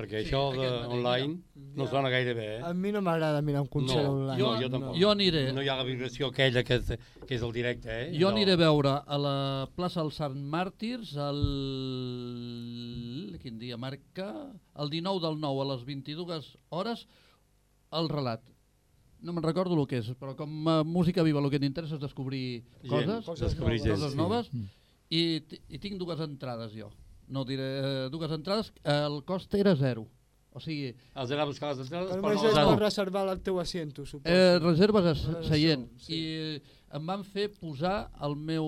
Perquè 0.00 0.22
Sí, 0.24 0.30
això 0.30 0.40
de 0.56 0.68
online 0.88 1.42
no 1.76 1.84
Ja. 1.84 1.90
sona 1.92 2.08
gaire 2.10 2.32
bé, 2.34 2.46
eh? 2.56 2.60
A 2.64 2.72
mi 2.72 2.88
no 2.92 3.02
m'agrada 3.04 3.42
mirar 3.44 3.60
un 3.60 3.68
concert 3.68 4.00
no, 4.02 4.10
online. 4.14 4.38
No, 4.40 4.54
jo 4.62 4.70
tampoc. 4.72 4.96
Jo 4.96 5.10
aniré. 5.12 5.42
No 5.52 5.60
hi 5.62 5.68
ha 5.68 5.76
la 5.76 5.84
vibració 5.84 6.28
aquella 6.32 6.62
que 6.64 6.74
és, 6.80 6.94
que 7.26 7.34
és 7.36 7.42
el 7.44 7.52
directe, 7.52 7.88
eh? 7.90 8.06
Jo 8.16 8.30
no. 8.30 8.36
aniré 8.36 8.52
a 8.56 8.60
veure 8.62 8.94
a 9.04 9.18
la 9.20 9.34
plaça 9.76 10.00
dels 10.00 10.16
Sant 10.16 10.38
Màrtirs 10.54 11.12
el... 11.20 11.42
quin 13.42 13.58
dia 13.60 13.76
marca? 13.80 14.30
El 14.80 14.90
19 14.92 15.20
del 15.26 15.38
9 15.40 15.62
a 15.64 15.68
les 15.74 15.84
22 15.84 16.56
hores 16.70 17.06
el 17.92 18.08
relat. 18.08 18.42
No 19.20 19.32
me'n 19.36 19.44
recordo 19.44 19.76
el 19.76 19.84
que 19.86 19.98
és, 20.00 20.08
però 20.16 20.32
com 20.36 20.68
a 20.72 20.78
música 20.84 21.22
viva 21.26 21.40
el 21.42 21.50
que 21.52 21.58
t'interessa 21.60 21.96
és 21.98 22.00
descobrir 22.00 22.62
Gent, 22.82 22.88
coses, 22.90 23.24
Coses 23.26 23.48
descobrir 23.50 23.80
noves. 23.80 23.90
gent, 23.90 24.00
coses 24.00 24.12
sí. 24.12 24.18
noves, 24.18 24.50
i, 25.10 25.22
t- 25.44 25.60
i 25.68 25.78
tinc 25.82 25.98
dues 26.00 26.20
entrades 26.24 26.72
jo. 26.72 26.88
No 27.30 27.44
diré 27.46 27.66
eh, 27.80 28.08
dues 28.10 28.32
entrades, 28.34 28.72
el 28.82 29.20
cost 29.24 29.54
era 29.54 29.76
zero. 29.78 30.08
O 30.52 30.58
sigui, 30.58 30.88
Has 31.14 31.28
d'anar 31.30 31.44
a 31.44 31.46
buscar 31.46 31.68
les 31.70 31.84
entrades, 31.84 32.10
Però 32.10 32.22
però 32.24 32.32
només 32.34 32.42
no 32.42 32.48
és 32.48 32.56
les 32.56 32.64
per 32.66 32.72
has... 32.74 32.80
reservar 32.82 33.20
el 33.30 33.40
teu 33.46 33.60
asiento, 33.62 34.02
suposo. 34.04 34.32
Eh, 34.34 34.58
reserves 34.58 35.06
a 35.06 35.12
Eh, 35.14 35.44
seient 35.46 35.84
sí. 36.02 36.16
i 36.16 36.96
em 36.98 37.06
van 37.06 37.22
fer 37.22 37.52
posar 37.54 38.10
el 38.26 38.34
meu 38.34 38.66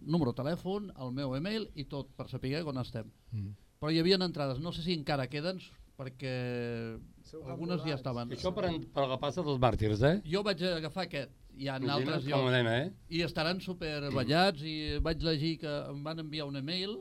número 0.00 0.32
de 0.32 0.38
telèfon, 0.40 0.88
el 0.96 1.12
meu 1.12 1.34
email 1.36 1.68
i 1.76 1.84
tot 1.84 2.08
per 2.16 2.24
saber 2.32 2.62
on 2.64 2.80
estem. 2.80 3.10
Mm. 3.36 3.52
Però 3.80 3.92
hi 3.92 4.00
havia 4.00 4.16
entrades, 4.16 4.58
no 4.64 4.72
sé 4.72 4.80
si 4.82 4.96
encara 4.96 5.26
queden 5.28 5.60
perquè 6.00 6.96
Sou 7.28 7.44
algunes 7.44 7.84
ja 7.84 7.94
estaven. 7.98 8.32
Això 8.32 8.54
per, 8.56 8.64
en- 8.70 8.86
per 8.88 9.04
la 9.06 9.18
plaça 9.20 9.44
dels 9.44 9.60
màrtirs, 9.60 10.00
eh? 10.02 10.22
Jo 10.24 10.40
vaig 10.42 10.62
agafar 10.64 11.04
aquest, 11.04 11.30
hi 11.52 11.68
ha 11.68 11.76
Imagina't 11.76 11.98
altres 11.98 12.24
com 12.24 12.30
llocs 12.32 12.48
anem, 12.54 12.66
eh? 12.72 12.90
i 13.12 13.20
estaran 13.28 13.60
superballats 13.60 14.64
i 14.64 14.74
vaig 15.04 15.20
llegir 15.22 15.58
que 15.60 15.68
em 15.92 16.00
van 16.02 16.18
enviar 16.24 16.48
un 16.48 16.56
email 16.56 16.96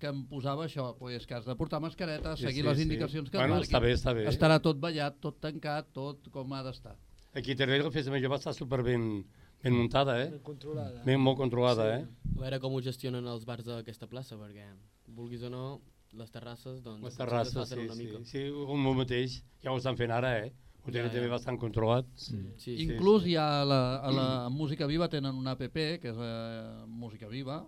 que 0.00 0.08
em 0.10 0.22
posava 0.30 0.64
això, 0.66 0.88
pues, 0.98 1.26
que 1.28 1.34
has 1.36 1.44
de 1.46 1.54
portar 1.56 1.80
mascareta, 1.84 2.32
Sí, 2.36 2.46
seguir 2.48 2.62
sí, 2.64 2.68
les 2.68 2.78
sí. 2.78 2.82
indicacions 2.88 3.30
que 3.30 3.38
Bueno, 3.38 3.58
et 3.60 3.68
està 3.68 3.78
bé, 3.80 3.92
marquin. 3.92 4.00
està 4.00 4.14
bé. 4.16 4.26
Estarà 4.32 4.58
tot 4.64 4.80
ballat, 4.80 5.20
tot 5.20 5.38
tancat, 5.40 5.92
tot 5.92 6.28
com 6.32 6.52
ha 6.56 6.62
d'estar. 6.66 6.96
Aquí 7.34 7.52
a 7.52 7.56
Teruel 7.56 7.84
la 7.84 7.90
festa 7.94 8.10
major 8.10 8.30
va 8.32 8.36
estar 8.40 8.54
super 8.54 8.82
ben, 8.82 9.24
muntada, 9.64 10.16
eh? 10.22 10.30
Ben 10.30 10.40
controlada. 10.42 11.02
Ben 11.04 11.20
molt 11.20 11.36
controlada, 11.38 11.86
eh? 12.00 12.06
A 12.36 12.40
veure 12.40 12.58
com 12.60 12.74
ho 12.74 12.80
gestionen 12.82 13.26
els 13.26 13.44
bars 13.44 13.64
d'aquesta 13.64 14.08
plaça, 14.08 14.36
perquè, 14.40 14.66
vulguis 15.06 15.42
o 15.44 15.50
no, 15.50 15.80
les 16.12 16.30
terrasses, 16.30 16.80
doncs... 16.82 17.04
Les 17.04 17.16
terrasses, 17.16 17.68
sí, 17.68 17.78
una 17.78 17.94
sí. 17.94 18.02
mica. 18.06 18.24
Sí, 18.24 18.48
un 18.50 18.80
moment 18.82 19.04
mateix, 19.04 19.42
ja 19.62 19.70
ho 19.70 19.78
estan 19.78 19.96
fent 19.96 20.10
ara, 20.10 20.38
eh? 20.40 20.52
Ho 20.82 20.88
tenen 20.90 21.10
Ja, 21.10 21.12
ja. 21.12 21.18
també 21.20 21.28
bastant 21.28 21.58
controlat. 21.60 22.06
Sí, 22.16 22.38
sí. 22.56 22.74
Inclús 22.86 23.26
hi 23.28 23.34
ha 23.36 23.60
a 23.60 23.64
la, 23.68 23.80
a 24.00 24.10
la 24.10 24.48
Música 24.48 24.86
Viva 24.88 25.08
tenen 25.12 25.34
una 25.36 25.52
app, 25.52 25.60
que 25.76 26.08
és 26.08 26.16
eh, 26.16 26.84
Música 26.88 27.28
Viva, 27.28 27.60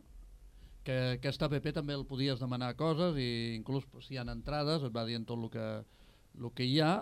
que 0.86 0.96
aquesta 1.16 1.46
app 1.46 1.68
també 1.74 1.94
el 1.94 2.06
podies 2.06 2.40
demanar 2.42 2.74
coses 2.76 3.18
i 3.20 3.54
inclús 3.56 3.86
si 4.02 4.14
hi 4.14 4.18
ha 4.20 4.26
entrades 4.26 4.82
et 4.82 4.94
va 4.94 5.04
dient 5.06 5.26
tot 5.28 5.38
el 5.38 5.50
que, 5.52 5.66
el 6.38 6.50
que 6.56 6.66
hi 6.66 6.80
ha 6.80 6.94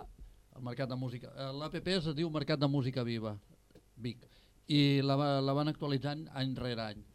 al 0.55 0.65
Mercat 0.65 0.89
de 0.89 0.97
Música. 0.99 1.31
Eh, 1.35 1.51
L'app 1.55 1.75
es 1.75 2.09
diu 2.15 2.29
Mercat 2.29 2.59
de 2.59 2.67
Música 2.67 3.03
Viva, 3.03 3.37
Vic, 3.95 4.27
i 4.67 5.01
la, 5.01 5.15
la 5.41 5.53
van 5.57 5.71
actualitzant 5.71 6.27
any 6.33 6.55
rere 6.55 6.81
any. 6.81 7.05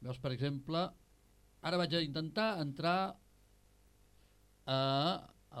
Veus, 0.00 0.18
per 0.18 0.32
exemple, 0.32 0.86
ara 1.60 1.80
vaig 1.80 1.94
a 1.94 2.00
intentar 2.00 2.54
entrar 2.62 3.14
a 4.66 4.80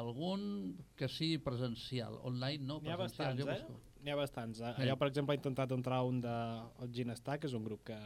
algun 0.00 0.76
que 0.96 1.08
sigui 1.10 1.38
presencial, 1.42 2.16
online 2.24 2.64
no, 2.64 2.78
N'hi 2.80 2.92
ha 2.92 2.98
presencial. 3.00 3.36
bastants, 3.36 3.40
jo 3.42 3.76
eh? 3.76 3.80
N'hi 4.00 4.12
ha 4.12 4.16
bastants. 4.16 4.60
Eh? 4.60 4.74
Sí. 4.78 4.88
Jo, 4.88 4.96
per 4.96 5.08
exemple, 5.10 5.34
he 5.34 5.40
intentat 5.40 5.72
entrar 5.76 6.00
a 6.00 6.06
un 6.08 6.20
de 6.24 6.36
el 6.80 6.92
Ginestar, 6.94 7.38
que 7.40 7.50
és 7.50 7.56
un 7.58 7.66
grup 7.66 7.82
que, 7.90 7.98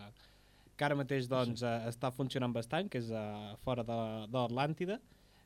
que 0.76 0.86
ara 0.86 0.96
mateix 0.98 1.28
doncs, 1.30 1.62
eh, 1.62 1.74
està 1.90 2.10
funcionant 2.14 2.54
bastant, 2.54 2.90
que 2.90 3.00
és 3.02 3.10
eh, 3.10 3.24
fora 3.64 3.84
de, 3.86 3.98
de 4.30 4.38
l'Atlàntida, 4.38 5.00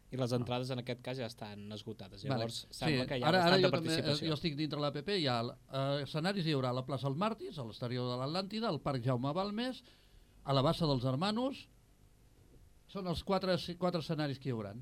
i 0.09 0.17
les 0.17 0.33
entrades 0.33 0.71
en 0.73 0.81
aquest 0.81 1.01
cas 1.05 1.19
ja 1.21 1.27
estan 1.29 1.67
esgotades. 1.77 2.23
Llavors, 2.25 2.63
Vale. 2.65 2.77
sembla 2.79 3.07
que 3.11 3.19
hi 3.19 3.25
ha 3.25 3.29
ara, 3.29 3.43
ara 3.45 3.59
jo 3.61 3.69
també, 3.69 3.93
eh, 3.93 3.97
participació. 3.99 4.29
jo 4.31 4.37
estic 4.39 4.57
dintre 4.57 4.81
l'APP, 4.81 5.11
hi 5.21 5.27
ha 5.29 5.39
eh, 5.45 6.05
escenaris, 6.07 6.49
hi 6.49 6.55
haurà 6.57 6.73
la 6.73 6.85
plaça 6.87 7.11
Els 7.11 7.19
Màrtirs, 7.21 7.59
a 7.59 7.67
l'exterior 7.67 8.09
de 8.09 8.21
l'Atlàntida, 8.23 8.71
al 8.71 8.81
Parc 8.81 9.05
Jaume 9.05 9.35
Balmes, 9.37 9.83
a 10.45 10.57
la 10.57 10.65
bassa 10.65 10.89
dels 10.89 11.05
Hermanos, 11.05 11.67
són 12.89 13.11
els 13.13 13.21
quatre, 13.29 13.59
quatre 13.77 14.01
escenaris 14.01 14.41
que 14.41 14.49
hi 14.49 14.57
hauran. 14.57 14.81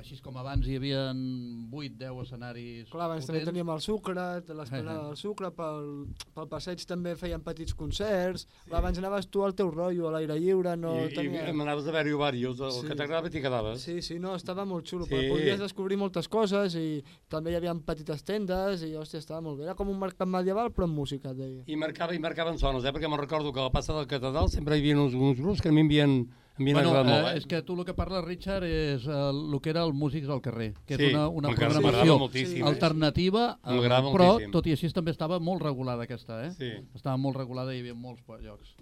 Així 0.00 0.16
com 0.24 0.36
abans 0.40 0.64
hi 0.66 0.76
havia 0.78 1.02
8-10 1.12 2.20
escenaris 2.22 2.88
Clar, 2.90 3.06
abans 3.10 3.26
també 3.26 3.40
potents. 3.42 3.50
teníem 3.50 3.70
el 3.74 3.80
sucre, 3.84 4.14
l'esplanada 4.56 5.02
del 5.10 5.16
sucre, 5.20 5.50
pel, 5.56 5.88
pel 6.34 6.48
passeig 6.48 6.80
també 6.88 7.12
feien 7.18 7.42
petits 7.44 7.74
concerts, 7.76 8.46
sí. 8.64 8.72
abans 8.72 8.96
anaves 9.02 9.28
tu 9.28 9.42
al 9.44 9.54
teu 9.58 9.70
rotllo, 9.70 10.08
a 10.08 10.14
l'aire 10.16 10.38
lliure, 10.40 10.76
no 10.80 10.94
I, 11.04 11.10
tenia... 11.14 11.44
i 11.50 11.52
m'anaves 11.56 11.86
a 11.90 11.92
veure-hi 11.92 12.14
diversos, 12.14 12.62
el 12.66 12.72
Sí. 12.80 12.86
que 12.88 12.96
t'agradava 12.96 13.30
t'hi 13.32 13.42
quedaves. 13.44 13.84
Sí, 13.84 13.98
sí, 14.02 14.18
no, 14.22 14.34
estava 14.38 14.64
molt 14.64 14.88
xulo, 14.88 15.04
Sí. 15.10 15.28
podies 15.28 15.60
descobrir 15.60 15.96
moltes 16.00 16.28
coses 16.28 16.74
i 16.80 17.02
també 17.28 17.52
hi 17.52 17.58
havia 17.60 17.74
petites 17.84 18.24
tendes 18.24 18.82
i, 18.82 18.94
hòstia, 18.96 19.20
estava 19.20 19.40
molt 19.44 19.58
bé. 19.60 19.64
Era 19.68 19.74
com 19.76 19.88
un 19.92 19.98
mercat 20.00 20.28
medieval, 20.28 20.72
però 20.72 20.88
amb 20.88 20.96
música, 20.96 21.30
et 21.30 21.36
deia. 21.36 21.62
I 21.66 21.76
marcava 21.76 22.14
i 22.16 22.18
marcaven 22.18 22.56
sones, 22.58 22.84
eh? 22.84 22.92
perquè 22.96 23.08
me'n 23.12 23.20
recordo 23.20 23.52
que 23.52 23.60
a 23.60 23.68
la 23.68 23.74
plaça 23.76 23.92
del 23.92 24.06
Catedral 24.08 24.48
sempre 24.48 24.76
hi 24.76 24.80
havia 24.80 24.96
uns, 25.00 25.14
uns 25.14 25.38
grups 25.40 25.60
que 25.60 25.68
a 25.68 25.72
mi 25.72 25.82
m'havien 25.84 26.24
m'havien 26.58 26.76
Bueno, 26.92 27.00
eh, 27.00 27.04
molt. 27.04 27.28
Eh? 27.28 27.36
és 27.38 27.46
que 27.46 27.60
tu 27.62 27.74
el 27.78 27.84
que 27.84 27.94
parles, 27.94 28.24
Richard, 28.24 28.64
és 28.64 29.04
eh, 29.06 29.12
el 29.30 29.60
que 29.60 29.70
era 29.70 29.82
el 29.84 29.92
Músics 29.92 30.28
al 30.28 30.40
carrer, 30.40 30.72
que 30.86 30.96
Sí, 30.96 31.04
és 31.10 31.14
una, 31.14 31.28
una 31.28 31.50
programació 31.54 32.16
eh? 32.32 32.62
alternativa, 32.64 33.58
eh, 33.62 33.78
però 33.88 34.30
moltíssim. 34.36 34.50
tot 34.52 34.66
i 34.66 34.72
així 34.72 34.90
també 34.92 35.10
estava 35.12 35.38
molt 35.38 35.62
regulada 35.62 36.04
aquesta, 36.08 36.44
eh? 36.46 36.50
Sí. 36.56 36.72
Estava 36.94 37.16
molt 37.16 37.36
regulada 37.36 37.74
i 37.74 37.78
hi 37.78 37.80
havia 37.84 37.94
molts 37.94 38.22
llocs. 38.40 38.74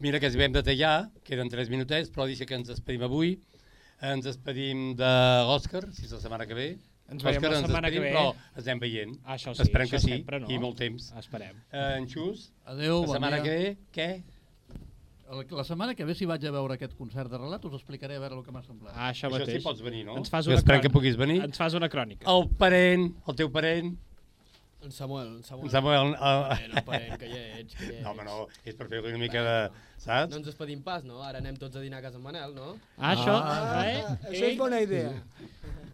Mira 0.00 0.20
que 0.20 0.26
ens 0.30 0.36
vam 0.38 0.52
de 0.54 0.62
tallar, 0.62 1.10
queden 1.26 1.48
3 1.50 1.68
minutets, 1.70 2.10
però 2.10 2.26
deixa 2.26 2.46
que 2.46 2.54
ens 2.54 2.68
despedim 2.68 3.02
avui. 3.02 3.40
Ens 4.00 4.24
despedim 4.24 4.94
de 4.94 5.08
l'Òscar, 5.48 5.88
si 5.92 6.04
és 6.06 6.12
la 6.14 6.20
setmana 6.22 6.46
que 6.46 6.54
ve. 6.54 6.68
Ens 7.10 7.24
veiem 7.24 7.40
Òscar, 7.40 7.50
la 7.50 7.58
ens 7.58 7.66
setmana 7.66 7.90
que 7.90 8.00
ve. 8.04 8.12
Però 8.12 8.34
ens 8.54 8.66
anem 8.68 8.80
veient. 8.84 9.14
Això 9.26 9.54
sí, 9.56 9.62
Esperem 9.64 9.88
això 9.88 9.96
que 9.96 10.00
sí, 10.04 10.24
no. 10.44 10.48
i 10.52 10.58
molt 10.62 10.76
temps. 10.78 11.08
Esperem. 11.18 11.56
Eh, 11.72 11.96
en 11.98 12.06
Xus, 12.06 12.52
Adéu, 12.64 13.00
la 13.06 13.14
setmana 13.16 13.40
dia. 13.40 13.44
que 13.44 13.50
ve, 13.58 13.76
què? 13.90 14.08
El- 15.30 15.46
La 15.56 15.64
setmana 15.64 15.94
que 15.94 16.04
ve, 16.08 16.14
si 16.14 16.24
vaig 16.24 16.44
a 16.46 16.50
veure 16.50 16.74
aquest 16.78 16.94
concert 16.96 17.30
de 17.30 17.36
relat, 17.38 17.64
us 17.68 17.74
explicaré 17.74 18.16
a 18.16 18.18
veure 18.22 18.34
el 18.38 18.44
que 18.44 18.50
m'ha 18.52 18.62
semblat. 18.62 18.94
Ah, 18.96 19.10
això 19.12 19.28
Això 19.28 19.38
mateix. 19.38 19.58
sí 19.58 19.64
pots 19.64 19.82
venir, 19.82 20.04
no? 20.06 20.16
Ens 20.16 20.30
fas 20.30 20.46
una 20.46 20.56
esperem 20.56 20.80
crònica. 20.80 20.88
que 20.88 20.90
puguis 20.94 21.16
venir. 21.20 21.42
Ens 21.44 21.56
fas 21.58 21.74
una 21.74 21.88
crònica. 21.88 22.24
El 22.32 22.48
parent, 22.56 23.10
el 23.26 23.36
teu 23.36 23.50
parent, 23.52 23.96
En 24.80 24.92
Samuel, 24.92 25.38
en 25.38 25.42
Samuel. 25.42 25.64
en 25.66 25.70
Samuel... 25.72 26.12
Parent, 26.20 26.76
el 26.78 26.84
parent, 26.84 27.16
que 27.18 27.26
ja 27.28 27.40
ets, 27.58 27.74
que 27.74 27.86
ja 27.96 28.00
No, 28.04 28.10
home, 28.12 28.22
ets. 28.22 28.30
no, 28.30 28.46
és 28.64 28.76
per 28.78 28.86
fer 28.88 29.00
una 29.04 29.18
mica 29.18 29.42
de... 29.42 29.70
Saps? 29.98 30.30
No 30.30 30.36
ens 30.38 30.46
despedim 30.46 30.84
pas, 30.86 31.02
no? 31.02 31.20
Ara 31.26 31.38
anem 31.42 31.56
tots 31.58 31.74
a 31.74 31.80
dinar 31.82 31.98
a 31.98 32.02
casa 32.04 32.16
en 32.16 32.22
Manel, 32.22 32.54
no? 32.54 32.76
Ah, 32.96 33.10
això, 33.16 33.34
Ah, 33.42 33.82
eh? 33.90 34.04
això 34.30 34.44
és 34.52 34.56
bona 34.56 34.78
idea. 34.80 35.10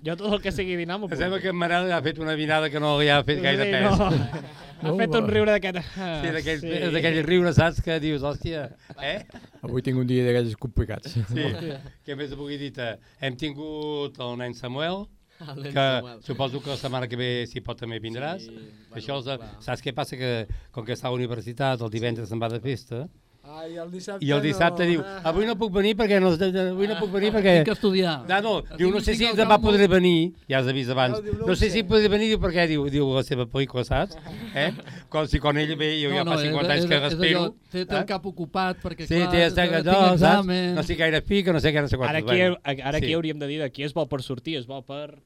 Jo 0.04 0.14
tot 0.20 0.32
el 0.36 0.40
que 0.44 0.52
sigui 0.52 0.74
dinar 0.76 0.98
m'ho 1.00 1.08
Em 1.08 1.16
sembla 1.16 1.38
que 1.40 1.48
en 1.48 1.56
Manel 1.56 1.90
ha 1.92 2.00
fet 2.04 2.18
una 2.20 2.34
vinada 2.36 2.68
que 2.70 2.80
no 2.82 2.98
li 3.00 3.08
ha 3.08 3.22
fet 3.24 3.40
gaire 3.40 3.64
pes. 3.72 3.98
No. 3.98 4.10
Ha 4.10 4.42
No, 4.90 4.96
fet 4.98 5.14
un 5.16 5.28
riure 5.30 5.52
d'aquest... 5.54 5.78
Sí, 5.94 6.30
d'aquells 6.34 6.60
sí. 6.60 6.72
d'aquell 6.92 7.20
riure, 7.24 7.52
saps? 7.56 7.78
Que 7.80 7.94
dius, 8.02 8.20
hòstia, 8.26 8.66
eh? 9.00 9.22
Avui 9.64 9.80
tinc 9.86 9.96
un 10.02 10.04
dia 10.10 10.26
d'aquells 10.26 10.58
complicats. 10.60 11.14
Sí. 11.30 11.46
Què 12.04 12.16
més 12.18 12.34
vull 12.36 12.52
dir 12.60 12.72
-te? 12.74 12.90
Hem 13.24 13.36
tingut 13.40 14.18
el 14.20 14.36
nen 14.42 14.52
Samuel, 14.52 15.06
El 15.40 15.62
nen 15.62 15.72
que 15.72 15.86
Samuel. 15.86 16.20
suposo 16.22 16.60
que 16.60 16.70
la 16.70 16.76
setmana 16.76 17.08
que 17.08 17.16
ve, 17.16 17.46
si 17.46 17.62
pot, 17.64 17.78
també 17.80 17.98
vindràs. 17.98 18.42
Sí, 18.44 18.50
bueno, 18.50 18.96
Això, 19.00 19.22
clar. 19.24 19.56
saps 19.60 19.80
què 19.82 19.94
passa? 19.94 20.16
Que 20.20 20.46
com 20.70 20.84
que 20.84 20.92
està 20.92 21.06
a 21.08 21.10
la 21.12 21.16
universitat, 21.16 21.80
el 21.80 21.88
divendres 21.90 22.28
se'n 22.28 22.42
va 22.42 22.48
de 22.50 22.60
festa, 22.60 23.08
Ai, 23.44 23.76
el 23.76 23.90
dissabte 23.92 24.24
i 24.24 24.30
el 24.32 24.40
dissabte 24.40 24.86
no. 24.86 24.88
diu, 24.88 25.02
avui 25.28 25.44
no 25.44 25.52
puc 25.60 25.70
venir 25.74 25.92
perquè 25.98 26.16
no, 26.22 26.30
avui 26.32 26.88
no 26.88 26.94
puc 26.96 27.10
venir 27.12 27.28
perquè... 27.34 27.52
Tinc 27.58 27.66
que 27.68 27.74
estudiar. 27.76 28.14
No, 28.28 28.38
no, 28.40 28.52
diu, 28.80 28.88
no 28.94 29.02
sé 29.04 29.14
si 29.18 29.28
demà 29.36 29.58
podré 29.60 29.84
venir, 29.92 30.32
ja 30.48 30.62
has 30.62 30.70
avís 30.72 30.88
abans, 30.88 31.18
No, 31.18 31.20
diu, 31.26 31.34
no 31.42 31.50
no 31.50 31.54
sé 31.54 31.68
sé. 31.68 31.74
si 31.76 31.82
podré 31.84 32.08
venir, 32.08 32.30
diu, 32.32 32.40
perquè 32.40 32.64
diu, 32.70 32.86
diu 32.90 33.10
la 33.14 33.22
seva 33.26 33.44
pel·lícula, 33.44 33.84
saps? 33.84 34.16
Eh? 34.56 34.70
Com 35.12 35.28
si 35.28 35.42
quan 35.44 35.60
ell 35.60 35.74
ve, 35.76 35.90
jo 36.00 36.14
ja 36.16 36.24
fa 36.24 36.38
50 36.40 36.72
anys 36.78 36.88
que 36.88 37.02
respiro. 37.04 37.44
Té, 37.68 37.84
té 37.84 37.98
el 37.98 38.00
eh? 38.00 38.08
cap 38.14 38.26
ocupat 38.32 38.80
perquè, 38.82 39.06
Sí, 39.10 39.20
clar, 39.20 39.30
té, 39.36 39.44
està, 39.50 39.68
tinc 39.68 39.76
no, 39.84 39.92
saps? 39.92 40.16
examen. 40.24 40.74
No 40.80 40.86
sé 40.88 40.96
gaire 41.04 41.20
pica, 41.28 41.52
no 41.52 41.60
sé 41.60 41.74
què, 41.76 41.84
no 41.84 41.92
sé 41.92 42.00
quantos. 42.00 42.16
Ara 42.16 42.24
aquí, 42.24 42.80
ara 42.88 42.96
aquí 42.96 43.12
sí. 43.12 43.14
hauríem 43.20 43.38
de 43.44 43.52
dir 43.52 43.60
de 43.60 43.68
qui 43.70 43.84
és 43.84 43.92
bo 43.94 44.08
per 44.08 44.22
sortir, 44.24 44.56
és 44.62 44.66
bo 44.66 44.80
per... 44.88 45.18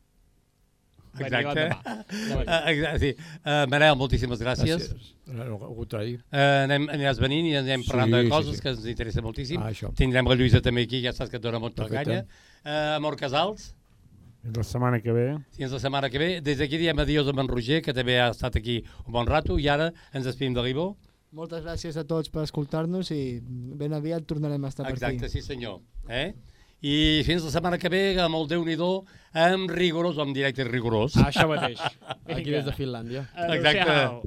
Exacte. 1.27 1.65
Uh, 1.69 2.59
exacte, 2.73 2.99
sí. 3.03 3.11
Uh, 3.43 3.65
Manel, 3.73 3.97
moltíssimes 3.99 4.41
gràcies. 4.43 4.87
Gràcies. 4.91 5.15
No, 5.29 5.59
al 5.69 5.75
contrari. 5.77 6.15
Uh, 6.33 6.45
anem, 6.67 6.87
aniràs 6.95 7.19
venint 7.21 7.47
i 7.51 7.57
anem 7.61 7.83
Sí, 7.83 7.91
parlant 7.91 8.15
de 8.15 8.23
sí, 8.25 8.31
coses 8.33 8.57
sí. 8.57 8.63
que 8.63 8.73
ens 8.75 8.87
interessa 8.95 9.25
moltíssim. 9.25 9.61
Ah, 9.63 9.73
això. 9.75 9.91
Tindrem 9.99 10.29
la 10.31 10.37
Lluïsa 10.39 10.63
també 10.65 10.87
aquí, 10.89 11.03
ja 11.05 11.13
saps 11.13 11.31
que 11.33 11.37
et 11.41 11.43
dona 11.45 11.59
molta 11.63 11.85
Perfecte. 11.85 12.05
canya. 12.05 12.47
Uh, 12.65 12.97
Amor 13.01 13.17
Casals, 13.21 13.75
Fins 14.39 14.57
la 14.57 14.63
setmana 14.65 15.01
que 15.03 15.13
ve. 15.13 15.25
fins 15.57 15.73
la 15.75 15.81
setmana 15.83 16.09
que 16.09 16.19
ve. 16.23 16.29
Des 16.41 16.61
d'aquí 16.61 16.79
diem 16.79 16.99
adiós 17.03 17.27
amb 17.29 17.41
en 17.43 17.49
Roger, 17.51 17.81
que 17.83 17.93
també 17.93 18.21
ha 18.23 18.29
estat 18.31 18.55
aquí 18.57 18.79
un 19.05 19.13
bon 19.13 19.27
rato, 19.27 19.59
i 19.59 19.67
ara 19.69 19.91
ens 20.15 20.25
despedim 20.25 20.55
de 20.55 20.63
l'Ivo. 20.63 20.97
Moltes 21.35 21.65
gràcies 21.67 21.99
a 22.01 22.05
tots 22.09 22.31
per 22.33 22.45
escoltar-nos 22.47 23.11
i 23.13 23.41
ben 23.43 23.93
aviat 23.93 24.25
tornarem 24.31 24.65
a 24.65 24.69
estar 24.71 24.87
per 24.87 24.95
Exacte, 24.95 25.27
aquí. 25.27 25.29
sí 25.29 25.43
senyor. 25.43 25.81
Eh? 26.09 26.33
I 26.79 27.23
fins 27.27 27.43
la 27.43 27.51
setmana 27.51 27.79
que 27.83 27.91
ve, 27.91 28.03
amb 28.23 28.39
el 28.39 28.47
déu 28.51 28.63
nhi 28.67 28.77
amb 29.35 29.71
rigorós, 29.75 30.19
amb 30.23 30.35
directe 30.37 30.63
rigorós. 30.69 31.17
Ah, 31.19 31.31
això 31.33 31.49
mateix. 31.51 31.81
Aquí 32.37 32.51
des 32.55 32.65
de 32.69 32.75
Finlàndia. 32.77 33.27
Exacte. 33.51 33.91
Adéu-siau. 33.91 34.23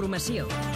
Informació. 0.00 0.69